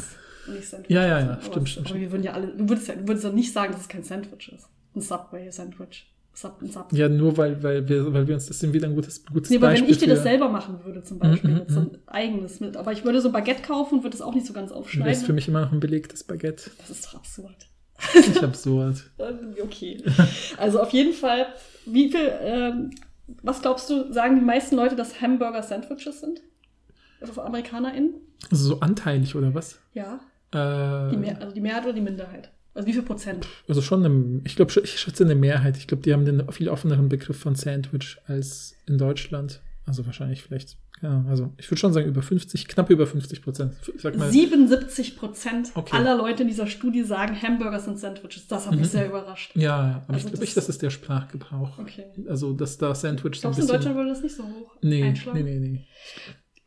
und 0.46 0.54
nicht 0.54 0.68
Sandwiches. 0.68 0.88
Ja, 0.94 1.06
ja, 1.06 1.20
ja, 1.20 1.38
stimmt, 1.42 1.68
stimmt, 1.68 1.90
Aber 1.90 2.00
wir 2.00 2.12
würden 2.12 2.22
ja 2.22 2.32
alle, 2.32 2.48
du 2.48 2.68
würdest 2.68 2.88
ja, 2.88 2.94
du 2.94 3.06
würdest 3.08 3.24
ja 3.24 3.32
nicht 3.32 3.52
sagen, 3.52 3.72
dass 3.72 3.82
es 3.82 3.88
kein 3.88 4.02
Sandwich 4.04 4.52
ist. 4.54 4.68
Ein 4.94 5.00
Subway-Sandwich. 5.00 6.12
Sub, 6.34 6.60
ein 6.60 6.68
Sub. 6.70 6.92
Ja, 6.92 7.08
nur 7.08 7.34
weil, 7.38 7.62
weil, 7.62 7.88
wir, 7.88 8.12
weil 8.12 8.28
wir 8.28 8.34
uns 8.34 8.44
das 8.44 8.58
sind 8.60 8.74
wieder 8.74 8.86
ein 8.86 8.94
gutes, 8.94 9.24
gutes 9.24 9.48
Nee, 9.50 9.56
aber 9.56 9.68
wenn 9.68 9.72
Beispiel 9.76 9.90
ich 9.90 9.98
dir 9.98 10.08
das 10.08 10.22
selber 10.22 10.50
machen 10.50 10.84
würde, 10.84 11.02
zum 11.02 11.18
Beispiel, 11.18 11.48
Mhm, 11.50 11.56
mit 11.60 11.70
so 11.70 11.80
ein 11.80 11.98
eigenes 12.06 12.60
mit. 12.60 12.76
Aber 12.76 12.92
ich 12.92 13.04
würde 13.06 13.22
so 13.22 13.30
ein 13.30 13.32
Baguette 13.32 13.62
kaufen 13.62 13.96
und 13.98 14.04
würde 14.04 14.14
es 14.14 14.20
auch 14.20 14.34
nicht 14.34 14.46
so 14.46 14.52
ganz 14.52 14.70
aufschneiden. 14.70 15.12
es 15.14 15.22
für 15.22 15.32
mich 15.32 15.48
immer 15.48 15.62
noch 15.62 15.72
ein 15.72 15.80
belegtes 15.80 16.24
Baguette. 16.24 16.70
das 16.78 16.90
ist 16.90 17.06
doch 17.06 17.14
absurd. 17.14 17.56
Nicht 18.14 18.42
absurd. 18.44 19.02
Äh, 19.16 19.32
Okay. 19.62 20.02
Also 20.58 20.80
auf 20.80 20.90
jeden 20.90 21.14
Fall, 21.14 21.46
wie 21.86 22.10
viel, 22.10 22.30
ähm, 22.42 22.90
was 23.42 23.62
glaubst 23.62 23.88
du, 23.88 24.12
sagen 24.12 24.36
die 24.36 24.44
meisten 24.44 24.76
Leute, 24.76 24.94
dass 24.94 25.22
Hamburger 25.22 25.62
Sandwiches 25.62 26.20
sind? 26.20 26.42
Also 27.20 27.40
AmerikanerInnen? 27.42 28.14
Also 28.50 28.68
so 28.68 28.80
anteilig 28.80 29.34
oder 29.34 29.54
was? 29.54 29.78
Ja. 29.94 30.20
Äh, 30.52 31.10
Die 31.10 31.16
Mehr, 31.16 31.40
also 31.40 31.52
die 31.54 31.60
Mehrheit 31.60 31.84
oder 31.84 31.92
die 31.92 32.00
Minderheit? 32.00 32.50
Also 32.74 32.86
wie 32.86 32.92
viel 32.92 33.02
Prozent? 33.02 33.46
Also 33.68 33.80
schon, 33.80 34.04
eine, 34.04 34.40
ich 34.44 34.54
glaube, 34.56 34.70
ich 34.84 35.00
schätze 35.00 35.24
eine 35.24 35.34
Mehrheit. 35.34 35.76
Ich 35.78 35.86
glaube, 35.86 36.02
die 36.02 36.12
haben 36.12 36.24
den 36.26 36.50
viel 36.52 36.68
offeneren 36.68 37.08
Begriff 37.08 37.38
von 37.38 37.54
Sandwich 37.54 38.18
als 38.26 38.74
in 38.86 38.98
Deutschland. 38.98 39.62
Also 39.86 40.04
wahrscheinlich 40.04 40.42
vielleicht, 40.42 40.76
ja, 41.00 41.24
also 41.28 41.52
ich 41.56 41.70
würde 41.70 41.78
schon 41.80 41.92
sagen 41.94 42.06
über 42.08 42.20
50, 42.20 42.68
knapp 42.68 42.90
über 42.90 43.06
50 43.06 43.40
Prozent. 43.40 43.72
Ich 43.94 44.02
sag 44.02 44.16
mal, 44.16 44.30
77 44.30 45.16
Prozent 45.16 45.70
Okay. 45.74 45.96
aller 45.96 46.16
Leute 46.16 46.42
in 46.42 46.48
dieser 46.48 46.66
Studie 46.66 47.02
sagen, 47.04 47.40
Hamburger 47.40 47.78
sind 47.80 47.98
Sandwiches. 47.98 48.46
Das 48.48 48.66
hat 48.66 48.74
mich 48.74 48.88
sehr 48.88 49.06
überrascht. 49.06 49.52
ja, 49.54 49.62
ja, 49.62 50.02
aber 50.06 50.14
Also 50.14 50.16
ich 50.16 50.22
glaube 50.24 50.30
das- 50.32 50.40
nicht, 50.40 50.56
das 50.56 50.68
ist 50.68 50.82
der 50.82 50.90
Sprachgebrauch. 50.90 51.78
Okay. 51.78 52.04
Also, 52.28 52.52
dass 52.52 52.76
da 52.78 52.94
Sandwich 52.94 53.40
so 53.40 53.48
ein 53.48 53.54
du, 53.54 53.60
in 53.60 53.62
bisschen. 53.62 53.74
Deutschland 53.76 53.96
würde 53.96 54.10
das 54.10 54.22
nicht 54.22 54.36
so 54.36 54.42
hoch 54.44 54.74
nee, 54.82 55.02
einschlagen? 55.04 55.42
nee, 55.44 55.58
nee, 55.58 55.68
nee. 55.68 55.84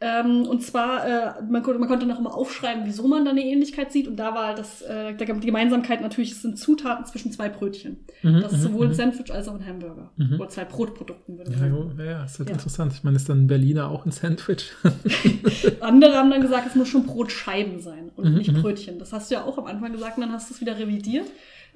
Ähm, 0.02 0.44
und 0.48 0.64
zwar, 0.64 1.06
äh, 1.06 1.42
man, 1.50 1.62
konnte, 1.62 1.78
man 1.78 1.90
konnte 1.90 2.06
noch 2.06 2.22
mal 2.22 2.30
aufschreiben, 2.30 2.84
wieso 2.86 3.06
man 3.06 3.26
da 3.26 3.32
eine 3.32 3.44
Ähnlichkeit 3.44 3.92
sieht. 3.92 4.08
Und 4.08 4.16
da 4.16 4.34
war 4.34 4.56
das, 4.56 4.82
äh, 4.82 5.14
die 5.14 5.26
Gemeinsamkeit 5.26 6.00
natürlich, 6.00 6.32
es 6.32 6.42
sind 6.42 6.58
Zutaten 6.58 7.06
zwischen 7.06 7.34
zwei 7.34 7.50
Brötchen. 7.50 7.98
Mhm, 8.24 8.40
Das 8.42 8.54
ist 8.54 8.60
mhm, 8.60 8.64
sowohl 8.64 8.86
ein 8.86 8.90
mhm. 8.92 8.96
Sandwich 8.96 9.30
als 9.34 9.50
auch 9.50 9.56
ein 9.56 9.66
Hamburger. 9.66 10.12
Mhm. 10.16 10.40
Oder 10.40 10.48
zwei 10.50 10.64
Brotprodukten, 10.64 11.38
würde 11.38 11.52
Ja, 11.52 11.58
sagen. 11.58 11.76
jo, 11.98 12.04
ja, 12.04 12.24
ist 12.24 12.40
halt 12.40 12.48
Ja. 12.50 12.56
interessant. 12.56 12.94
Ich 12.94 13.04
meine, 13.04 13.18
ist 13.18 13.28
dann 13.28 13.48
Berliner 13.48 13.90
auch 13.90 14.06
ein 14.06 14.12
Sandwich? 14.12 14.72
Andere 15.82 16.16
haben 16.16 16.30
dann 16.32 16.42
gesagt, 16.42 16.68
es 16.68 16.76
muss 16.76 16.88
schon 16.88 17.06
Brotscheiben 17.06 17.82
sein 17.82 18.10
und 18.16 18.36
nicht. 18.36 18.54
Brötchen. 18.54 19.00
Das 19.00 19.12
hast 19.14 19.30
du 19.30 19.36
ja 19.36 19.44
auch 19.44 19.58
am 19.58 19.66
Anfang 19.66 19.92
gesagt 19.92 20.18
und 20.18 20.22
dann 20.24 20.32
hast 20.32 20.50
du 20.50 20.54
es 20.54 20.62
wieder 20.62 20.78
revidiert. 20.80 21.28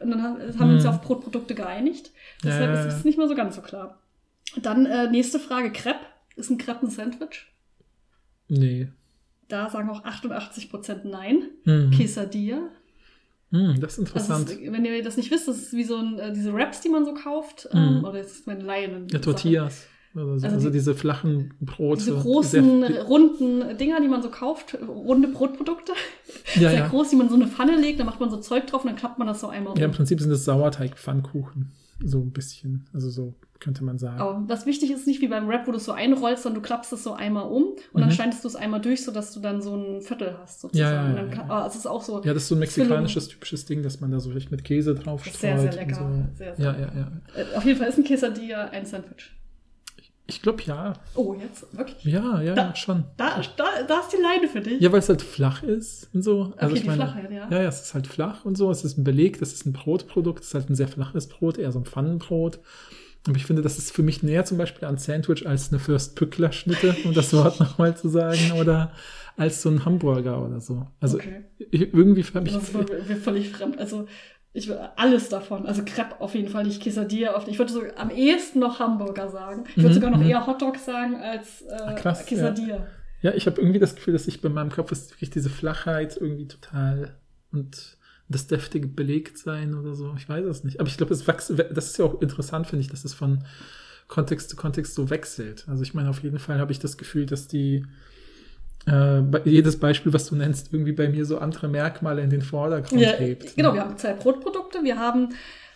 Und 0.02 0.12
dann 0.12 0.24
ha- 0.24 0.38
haben 0.60 0.70
wir 0.70 0.76
uns 0.76 0.84
ja 0.86 0.90
auf 0.92 1.02
Brotprodukte 1.02 1.56
geeinigt. 1.56 2.08
Ja, 2.44 2.50
Deshalb 2.52 2.70
ja, 2.74 2.80
ist 2.86 2.92
ja. 2.92 2.98
es 3.00 3.06
nicht 3.06 3.18
mehr 3.18 3.28
so 3.28 3.36
ganz 3.36 3.56
so 3.56 3.62
klar. 3.62 4.00
Dann 4.62 4.86
äh, 4.86 5.10
nächste 5.10 5.40
Frage, 5.40 5.72
Crepe. 5.72 6.00
Ist 6.36 6.50
ein 6.50 6.58
Crepe 6.58 6.86
ein 6.86 6.90
Sandwich? 6.90 7.48
Nee. 8.48 8.88
Da 9.50 9.70
sagen 9.70 9.90
auch 9.90 10.04
88% 10.04 11.02
nein. 11.08 11.44
Mhm. 11.66 11.92
Quesadilla. 11.92 12.70
Mhm, 13.52 13.80
das 13.80 13.98
ist 13.98 14.00
Also 14.00 14.02
interessant. 14.02 14.50
es, 14.50 14.72
wenn 14.72 14.84
ihr 14.86 15.04
das 15.04 15.16
nicht 15.18 15.30
wisst, 15.30 15.48
das 15.48 15.58
ist 15.58 15.74
wie 15.74 15.84
so 15.84 15.98
ein, 15.98 16.18
äh, 16.18 16.34
diese 16.34 16.54
Wraps, 16.54 16.82
die 16.82 16.90
man 16.90 17.06
so 17.06 17.14
kauft. 17.14 17.68
Ähm, 17.72 18.00
Mhm. 18.00 18.04
oder 18.06 18.18
jetzt 18.18 18.32
ist 18.32 18.48
meine 18.48 18.64
Laien. 18.64 19.08
ja, 19.12 19.20
Tortillas. 19.20 19.86
Also 20.16 20.46
Also, 20.48 20.68
die- 20.70 20.74
diese 20.74 20.94
flachen 20.94 21.54
Brote. 21.60 22.04
Diese 22.04 22.16
großen, 22.16 22.82
Sehr- 22.82 23.04
runden 23.04 23.78
Dinger, 23.80 24.00
die 24.00 24.08
man 24.08 24.22
so 24.22 24.30
kauft, 24.30 24.78
runde 24.88 25.28
Brotprodukte, 25.28 25.92
ja, 26.56 26.70
sehr 26.70 26.74
ja. 26.74 26.88
groß, 26.88 27.10
die 27.10 27.16
man 27.16 27.26
in 27.28 27.30
so 27.32 27.36
eine 27.36 27.48
Pfanne 27.48 27.76
legt, 27.80 28.00
dann 28.00 28.06
macht 28.06 28.20
man 28.20 28.30
so 28.30 28.38
Zeug 28.38 28.68
drauf 28.68 28.84
und 28.84 28.90
dann 28.92 28.96
klappt 28.98 29.18
man 29.18 29.28
das 29.28 29.42
so 29.42 29.48
einmal 29.48 29.76
ja, 29.78 29.86
im. 29.86 29.92
Prinzip 29.92 30.20
sind 30.22 30.30
das 30.30 30.46
Sauerteig-Pfannkuchen. 30.46 31.72
So 32.04 32.20
ein 32.20 32.32
bisschen. 32.32 32.86
Also 32.94 33.10
so 33.10 33.34
könnte 33.64 33.84
man 33.84 33.98
sagen. 33.98 34.20
Aber 34.20 34.44
was 34.48 34.66
wichtig 34.66 34.92
ist, 34.92 35.08
nicht 35.08 35.22
wie 35.22 35.28
beim 35.28 35.48
Wrap, 35.48 35.66
wo 35.68 35.72
du 35.72 35.78
es 35.78 35.86
so 35.86 35.94
einrollst, 35.94 36.44
sondern 36.44 36.62
du 36.62 36.68
klappst 36.68 36.94
es 36.94 37.04
so 37.04 37.14
einmal 37.14 37.48
um 37.48 37.64
und 37.94 38.02
dann 38.02 38.10
Mhm. 38.10 38.12
schneidest 38.14 38.44
du 38.44 38.48
es 38.50 38.56
einmal 38.56 38.82
durch, 38.82 39.04
sodass 39.04 39.34
du 39.34 39.40
dann 39.40 39.62
so 39.62 39.76
ein 39.76 40.02
Viertel 40.02 40.36
hast, 40.42 40.62
sozusagen. 40.62 40.94
Ja, 40.96 41.10
ja, 41.10 41.16
dann 41.16 41.30
ja, 41.32 41.36
ja. 41.38 41.44
aber 41.50 41.66
es 41.66 41.76
ist 41.76 41.88
auch 41.88 42.04
so 42.04 42.22
Ja, 42.24 42.34
das 42.34 42.44
ist 42.44 42.50
so 42.50 42.56
ein 42.56 42.60
mexikanisches 42.60 43.30
typisches 43.30 43.66
Ding, 43.66 43.82
dass 43.82 44.00
man 44.02 44.12
da 44.12 44.20
so 44.20 44.30
vielleicht 44.30 44.52
mit 44.52 44.64
Käse 44.64 44.94
drauf 44.94 45.24
streut. 45.26 45.40
sehr, 45.40 45.58
sehr 45.60 45.74
lecker. 45.74 45.96
So. 45.96 46.38
Sehr, 46.38 46.56
sehr 46.56 46.66
ja, 46.66 46.72
ja, 46.80 46.92
ja. 46.94 47.42
Äh, 47.42 47.56
Auf 47.58 47.66
jeden 47.66 47.80
Fall 47.80 47.88
ist 47.90 47.98
ein 47.98 48.04
Quesadilla 48.04 48.66
ein 48.66 48.86
Sandwich. 48.86 49.32
Ich 50.26 50.42
glaube 50.42 50.64
ja. 50.64 50.94
Oh, 51.16 51.34
jetzt? 51.34 51.66
Wirklich? 51.76 52.02
Ja, 52.06 52.42
ja, 52.42 52.56
Da- 52.56 52.74
schon. 52.76 53.04
Da, 53.18 53.42
da, 53.58 53.66
da 53.86 54.00
ist 54.00 54.10
die 54.14 54.22
Leine 54.22 54.48
für 54.48 54.62
dich. 54.62 54.80
Ja, 54.80 54.90
weil 54.92 55.00
es 55.00 55.10
halt 55.10 55.22
flach 55.22 55.64
ist 55.64 56.10
und 56.14 56.24
so. 56.24 56.54
Also 56.56 56.68
Okay, 56.68 56.74
ich 56.76 56.82
die 56.84 56.88
meine, 56.88 57.04
Flachheit, 57.04 57.30
ja. 57.32 57.48
ja, 57.52 57.62
ja, 57.64 57.68
es 57.68 57.82
ist 57.82 57.94
halt 57.94 58.08
flach 58.08 58.46
und 58.46 58.58
so. 58.58 58.72
Es 58.72 58.86
ist 58.86 58.98
ein 58.98 59.04
Beleg, 59.04 59.40
das 59.40 59.52
ist 59.52 59.66
ein 59.66 59.74
Brotprodukt, 59.74 60.42
es 60.42 60.48
ist 60.48 60.54
halt 60.54 60.70
ein 60.70 60.76
sehr 60.76 60.88
flaches 60.88 61.28
Brot, 61.28 61.58
eher 61.58 61.74
so 61.74 61.80
ein 61.80 61.86
Pfannenbrot. 61.86 62.60
Aber 63.28 63.38
ich 63.38 63.46
finde, 63.46 63.62
das 63.62 63.78
ist 63.78 63.92
für 63.92 64.04
mich 64.04 64.22
näher 64.22 64.44
zum 64.46 64.58
Beispiel 64.58 64.88
an 64.88 64.98
Sandwich 64.98 65.48
als 65.48 65.72
eine 65.72 65.80
Fürst-Pückler-Schnitte, 65.80 66.98
um 67.06 67.14
das 67.14 67.32
Wort 67.34 67.60
nochmal 67.60 67.96
zu 67.96 68.10
sagen, 68.10 68.52
oder 68.52 68.92
als 69.38 69.62
so 69.62 69.70
ein 69.70 69.86
Hamburger 69.86 70.46
oder 70.46 70.60
so. 70.60 70.88
Also 71.00 71.18
Okay. 71.18 71.46
ich, 71.58 71.94
irgendwie 71.94 72.24
habe 72.24 72.48
ich. 72.48 72.54
Das 72.54 72.64
ist 72.70 72.74
mir 73.10 73.16
völlig 73.18 73.50
fremd. 73.50 73.80
Also, 73.80 74.08
ich 74.52 74.68
will 74.68 74.78
alles 74.98 75.30
davon. 75.30 75.66
Also 75.66 75.84
Crepe 75.84 76.20
auf 76.22 76.36
jeden 76.36 76.50
Fall 76.50 76.64
nicht, 76.66 76.82
Quesadilla. 76.84 77.34
Auf, 77.34 77.48
ich 77.48 77.58
würde 77.58 77.72
so 77.74 77.82
am 77.96 78.12
ehesten 78.12 78.60
noch 78.60 78.80
Hamburger 78.80 79.30
sagen. 79.30 79.64
Ich 79.70 79.78
würde 79.78 79.90
Mhm, 79.90 79.94
sogar 79.94 80.12
noch 80.12 80.20
mhm. 80.20 80.30
eher 80.30 80.46
Hotdog 80.46 80.78
sagen 80.78 81.16
als 81.16 81.62
äh, 81.64 81.96
krass, 81.96 82.26
Quesadilla. 82.26 82.86
Ja, 83.22 83.34
ich 83.34 83.48
habe 83.48 83.60
irgendwie 83.60 83.80
das 83.80 83.96
Gefühl, 83.96 84.14
dass 84.14 84.28
ich 84.28 84.42
bei 84.42 84.50
meinem 84.50 84.70
Kopf 84.70 84.92
ist 84.92 85.12
wirklich 85.12 85.30
diese 85.32 85.50
Flachheit 85.50 86.18
irgendwie 86.18 86.48
total 86.48 87.16
und 87.52 87.98
das 88.30 88.48
deftige 88.48 88.88
belegt 88.88 89.38
sein 89.38 89.76
oder 89.76 89.94
so. 89.96 90.14
Ich 90.18 90.28
weiß 90.28 90.46
es 90.46 90.64
nicht. 90.64 90.80
Aber 90.80 90.88
ich 90.90 90.98
glaube, 90.98 91.14
es 91.14 91.24
das 91.26 91.50
ist 91.50 91.98
ja 91.98 92.06
auch 92.06 92.22
interessant, 92.22 92.68
finde 92.68 92.82
ich, 92.82 92.90
dass 92.90 93.06
es 93.06 93.14
von 93.14 93.44
Kontext 94.08 94.50
zu 94.50 94.56
Kontext 94.56 94.96
so 94.96 95.10
wechselt. 95.10 95.66
Also 95.68 95.84
ich 95.84 95.94
meine, 95.94 96.10
auf 96.10 96.24
jeden 96.24 96.40
Fall 96.40 96.60
habe 96.60 96.72
ich 96.72 96.80
das 96.80 96.98
Gefühl, 96.98 97.26
dass 97.26 97.48
die 97.48 97.86
äh, 98.88 99.22
jedes 99.46 99.80
Beispiel, 99.80 100.14
was 100.14 100.28
du 100.28 100.36
nennst, 100.36 100.74
irgendwie 100.74 100.92
bei 100.92 101.08
mir 101.10 101.26
so 101.26 101.38
andere 101.38 101.68
Merkmale 101.68 102.22
in 102.22 102.30
den 102.30 102.42
Vordergrund 102.42 103.02
Ja, 103.02 103.12
hebt. 103.14 103.56
genau, 103.56 103.74
wir 103.74 103.82
haben 103.82 103.98
zwei 103.98 104.14
Brotprodukte. 104.14 104.84
Wir 104.84 104.98
haben, 105.00 105.30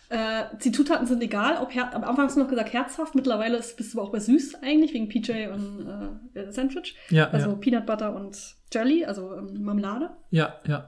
äh, 0.10 0.44
die 0.64 0.72
Zutaten 0.72 1.08
sind 1.08 1.22
egal. 1.24 1.58
Ob 1.62 1.74
her 1.74 1.94
am 1.96 2.04
Anfang 2.04 2.26
hast 2.26 2.36
du 2.36 2.42
noch 2.42 2.50
gesagt 2.50 2.74
herzhaft. 2.74 3.16
Mittlerweile 3.16 3.58
ist, 3.58 3.78
bist 3.78 3.94
du 3.94 4.00
aber 4.00 4.08
auch 4.10 4.12
bei 4.12 4.20
süß 4.20 4.56
eigentlich, 4.62 4.94
wegen 4.94 5.08
PJ 5.08 5.48
und 5.48 5.88
äh, 6.34 6.52
Sandwich. 6.52 6.96
Ja, 7.10 7.30
Also 7.30 7.50
ja, 7.50 7.56
Peanut 7.56 7.86
Butter 7.86 8.14
und 8.16 8.38
Jelly, 8.74 9.06
also 9.06 9.34
ähm, 9.36 9.64
Marmelade. 9.64 10.10
ja, 10.32 10.56
ja. 10.68 10.88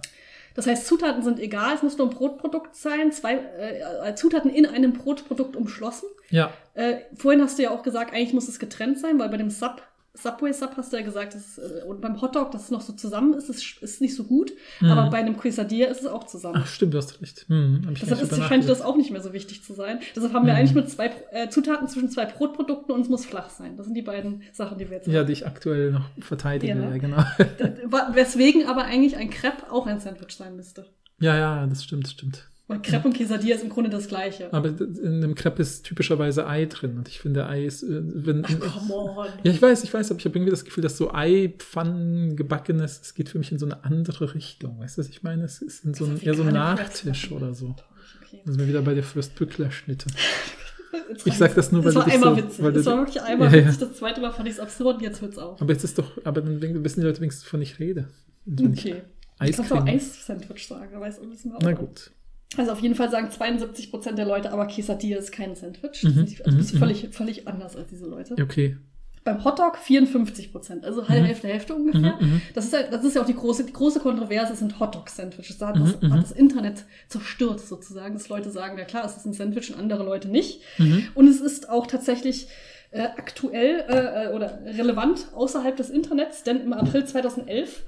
Das 0.56 0.68
heißt, 0.68 0.88
Zutaten 0.88 1.24
sind 1.24 1.40
egal, 1.40 1.76
es 1.76 1.84
muss 1.84 1.98
nur 1.98 2.08
ein 2.08 2.16
Brotprodukt 2.16 2.76
sein, 2.76 3.12
zwei 3.12 3.36
äh, 3.36 4.16
Zutaten 4.16 4.50
in 4.50 4.66
einem 4.66 4.94
Brotprodukt 4.94 5.56
umschlossen. 5.56 6.10
Ja, 6.30 6.52
Äh, 6.76 6.98
vorhin 7.16 7.42
hast 7.42 7.58
du 7.58 7.64
ja 7.64 7.72
auch 7.72 7.84
gesagt, 7.84 8.14
eigentlich 8.14 8.34
muss 8.34 8.48
es 8.48 8.60
getrennt 8.60 9.00
sein, 9.00 9.20
weil 9.20 9.30
bei 9.30 9.38
dem 9.38 9.50
Sub, 9.50 9.82
Subway 10.16 10.52
Sub 10.52 10.72
hast 10.76 10.92
du 10.92 10.98
ja 10.98 11.04
gesagt, 11.04 11.36
dass, 11.36 11.58
äh, 11.58 11.84
und 11.88 12.02
beim 12.02 12.20
Hotdog, 12.22 12.52
dass 12.52 12.64
es 12.64 12.72
noch 12.72 12.82
so 12.82 12.94
zusammen 12.94 13.34
ist, 13.36 13.50
ist, 13.50 13.82
ist 13.82 14.02
nicht 14.02 14.16
so 14.16 14.24
gut. 14.24 14.52
Mhm. 14.82 14.90
Aber 14.92 15.10
bei 15.10 15.18
einem 15.20 15.38
Quesadilla 15.38 15.88
ist 15.88 16.02
es 16.02 16.08
auch 16.08 16.26
zusammen. 16.26 16.58
ach 16.62 16.68
stimmt, 16.68 16.94
du 16.94 16.98
hast 16.98 17.22
recht. 17.22 17.46
Hm, 17.48 17.88
Deshalb 18.02 18.22
ist, 18.22 18.36
scheint 18.44 18.68
das 18.68 18.82
auch 18.82 18.98
nicht 18.98 19.12
mehr 19.12 19.22
so 19.22 19.34
wichtig 19.34 19.64
zu 19.64 19.74
sein. 19.74 20.00
Deshalb 20.16 20.34
haben 20.34 20.46
wir 20.46 20.54
Mhm. 20.54 20.60
eigentlich 20.60 20.76
nur 20.76 20.88
zwei 20.88 21.12
äh, 21.32 21.50
Zutaten 21.50 21.88
zwischen 21.88 22.10
zwei 22.10 22.26
Brotprodukten 22.26 22.94
und 22.94 23.02
es 23.02 23.10
muss 23.10 23.26
flach 23.26 23.50
sein. 23.50 23.78
Das 23.78 23.86
sind 23.86 23.96
die 23.96 24.02
beiden 24.02 24.44
Sachen, 24.52 24.78
die 24.78 24.90
wir 24.90 24.98
jetzt 24.98 25.08
Ja, 25.08 25.24
die 25.24 25.34
ich 25.34 25.46
aktuell 25.46 25.92
noch 25.92 26.06
verteidige, 26.20 26.74
Ja. 26.78 26.90
ja, 26.90 26.98
genau. 26.98 27.24
Weswegen 28.14 28.68
aber 28.68 28.84
eigentlich 28.86 29.16
ein 29.18 29.30
Crepe 29.30 29.72
auch 29.72 29.88
ein 29.88 30.00
Sandwich 30.00 30.36
sein 30.36 30.56
müsste. 30.56 30.86
Ja, 31.20 31.38
ja, 31.38 31.68
das 31.68 31.84
stimmt, 31.84 32.06
das 32.06 32.12
stimmt. 32.14 32.48
Weil 32.70 32.82
Crepe 32.84 33.08
und 33.08 33.18
Quesadilla 33.18 33.56
ist 33.56 33.64
im 33.64 33.70
Grunde 33.70 33.90
das 33.90 34.08
Gleiche. 34.08 34.54
Aber 34.54 34.70
in 34.70 35.24
einem 35.24 35.34
Crepe 35.36 35.62
ist 35.62 35.84
typischerweise 35.86 36.48
Ei 36.48 36.66
drin. 36.66 36.98
Und 36.98 37.08
ich 37.10 37.20
finde, 37.20 37.48
Ei 37.48 37.66
ist, 37.66 37.84
äh, 37.84 37.88
wenn. 37.90 38.46
Ach, 38.46 38.80
come 38.80 38.94
on. 38.94 39.28
Ja, 39.44 39.52
ich 39.52 39.62
weiß, 39.62 39.84
ich 39.84 39.92
weiß, 39.94 40.12
aber 40.12 40.20
ich 40.20 40.26
habe 40.26 40.38
irgendwie 40.38 40.52
das 40.52 40.64
Gefühl, 40.64 40.84
dass 40.84 40.96
so 40.96 41.12
Eipfannen 41.12 42.36
gebackenes, 42.36 43.02
es 43.02 43.14
geht 43.16 43.28
für 43.30 43.40
mich 43.40 43.52
in 43.52 43.58
so 43.60 43.66
eine 43.66 43.84
andere 43.84 44.34
Richtung. 44.36 44.80
Weißt 44.80 44.98
du, 44.98 45.02
was 45.02 45.10
ich 45.10 45.24
meine? 45.24 45.44
Es 45.44 45.62
ist 45.64 45.84
in 45.84 45.94
so 45.96 46.06
ein, 46.06 46.22
eher 46.22 46.36
so 46.36 46.44
ein 46.44 46.54
Nachtisch 46.54 47.32
oder 47.32 47.54
so. 47.56 47.76
Okay. 48.24 48.42
Da 48.46 48.52
sind 48.52 48.62
wir 48.62 48.68
wieder 48.68 48.82
bei 48.84 48.94
der 48.94 49.04
Fürst-Pückler-Schnitte. 49.04 50.06
Jetzt 51.10 51.26
Ich 51.26 51.34
sag 51.38 51.56
das 51.56 51.72
nur, 51.72 51.84
weil 51.84 51.94
das 51.94 51.96
war 51.96 52.06
du 52.06 52.12
einmal 52.12 52.36
so- 52.36 52.38
witzig. 52.38 52.64
weil 52.64 52.74
Das 52.74 52.86
war 52.86 52.98
wirklich 52.98 53.22
einmal 53.22 53.48
Ja, 53.56 53.66
witzig. 53.68 53.80
Das 53.80 53.98
zweite 53.98 54.22
Mal 54.22 54.32
fand 54.32 54.48
ich 54.48 54.54
es 54.56 54.60
absurd 54.60 54.98
und 54.98 55.04
jetzt 55.04 55.22
hört's 55.22 55.38
auf. 55.38 55.60
Aber 55.62 55.72
jetzt 55.74 55.84
ist 55.84 55.98
doch, 55.98 56.12
aber 56.24 56.42
dann 56.42 56.62
wissen 56.84 57.00
die 57.02 57.06
Leute 57.06 57.20
wenigstens, 57.22 57.46
wovon 57.46 57.62
ich 57.62 57.80
rede. 57.80 58.08
Und 58.46 58.60
ich 58.78 58.86
Okay. 58.86 59.02
Du 59.40 59.52
kannst 59.54 59.72
auch. 59.74 59.86
Eis-Sandwich 59.86 60.68
sagen, 60.68 60.90
da 60.92 61.00
weiß 61.00 61.20
wissen 61.32 61.52
wir 61.52 61.58
auch. 61.58 61.62
Na 61.62 61.72
gut. 61.74 62.12
Also 62.58 62.72
auf 62.72 62.80
jeden 62.80 62.96
Fall 62.96 63.12
sagen 63.12 63.30
72% 63.30 64.14
der 64.14 64.26
Leute, 64.26 64.52
aber 64.52 64.66
Quesadilla 64.66 65.18
ist 65.20 65.32
kein 65.32 65.56
Sandwich. 65.56 66.04
Mhm, 66.04 66.16
Das 66.16 66.32
ist, 66.32 66.46
also 66.46 66.58
bist 66.58 66.74
mhm, 66.74 66.80
völlig, 66.80 67.08
völlig 67.12 67.48
anders 67.48 67.76
als 67.76 67.88
diese 67.90 68.06
Leute. 68.08 68.36
Okay. 68.42 68.78
Beim 69.24 69.44
Hotdog 69.44 69.78
54%, 69.78 70.84
also 70.84 71.08
halb, 71.08 71.22
Mhm. 71.22 71.26
Hälfte, 71.26 71.48
Hälfte 71.48 71.76
ungefähr. 71.76 72.18
Mhm, 72.20 72.28
mhm. 72.28 72.42
Das, 72.56 72.66
ist 72.66 72.74
ja, 72.74 72.84
das 72.90 73.04
ist 73.04 73.16
ja 73.16 73.22
auch 73.22 73.26
die 73.28 73.36
große, 73.36 73.66
die 73.66 73.74
große 73.74 74.00
Kontroverse, 74.00 74.56
sind 74.56 74.80
Hotdog-Sandwiches. 74.80 75.58
Da 75.60 75.68
hat, 75.68 75.76
das, 75.80 76.02
Mhm, 76.02 76.08
mhm. 76.08 76.14
hat 76.14 76.24
das 76.24 76.32
Internet 76.32 76.86
zerstört 77.10 77.60
sozusagen, 77.60 78.14
dass 78.16 78.30
Leute 78.30 78.50
sagen, 78.50 78.78
ja 78.80 78.86
klar, 78.86 79.06
es 79.06 79.18
ist 79.18 79.26
ein 79.26 79.34
Sandwich 79.34 79.72
und 79.72 79.80
andere 79.80 80.04
Leute 80.04 80.30
nicht. 80.30 80.62
Mhm. 80.80 81.10
Und 81.14 81.28
es 81.28 81.42
ist 81.42 81.70
auch 81.70 81.86
tatsächlich 81.86 82.48
äh, 82.92 83.02
aktuell 83.02 83.84
äh, 83.88 84.26
äh, 84.32 84.34
oder 84.34 84.60
relevant 84.66 85.28
außerhalb 85.36 85.76
des 85.78 85.92
Internets, 85.92 86.42
denn 86.42 86.62
im 86.62 86.74
April 86.74 87.06
2011 87.06 87.84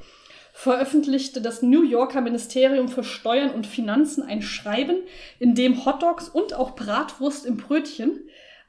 veröffentlichte 0.53 1.41
das 1.41 1.61
New 1.61 1.83
Yorker 1.83 2.21
Ministerium 2.21 2.87
für 2.87 3.03
Steuern 3.03 3.51
und 3.51 3.65
Finanzen 3.65 4.23
ein 4.23 4.41
Schreiben, 4.41 4.97
in 5.39 5.55
dem 5.55 5.85
Hotdogs 5.85 6.29
und 6.29 6.53
auch 6.53 6.75
Bratwurst 6.75 7.45
im 7.45 7.57
Brötchen 7.57 8.19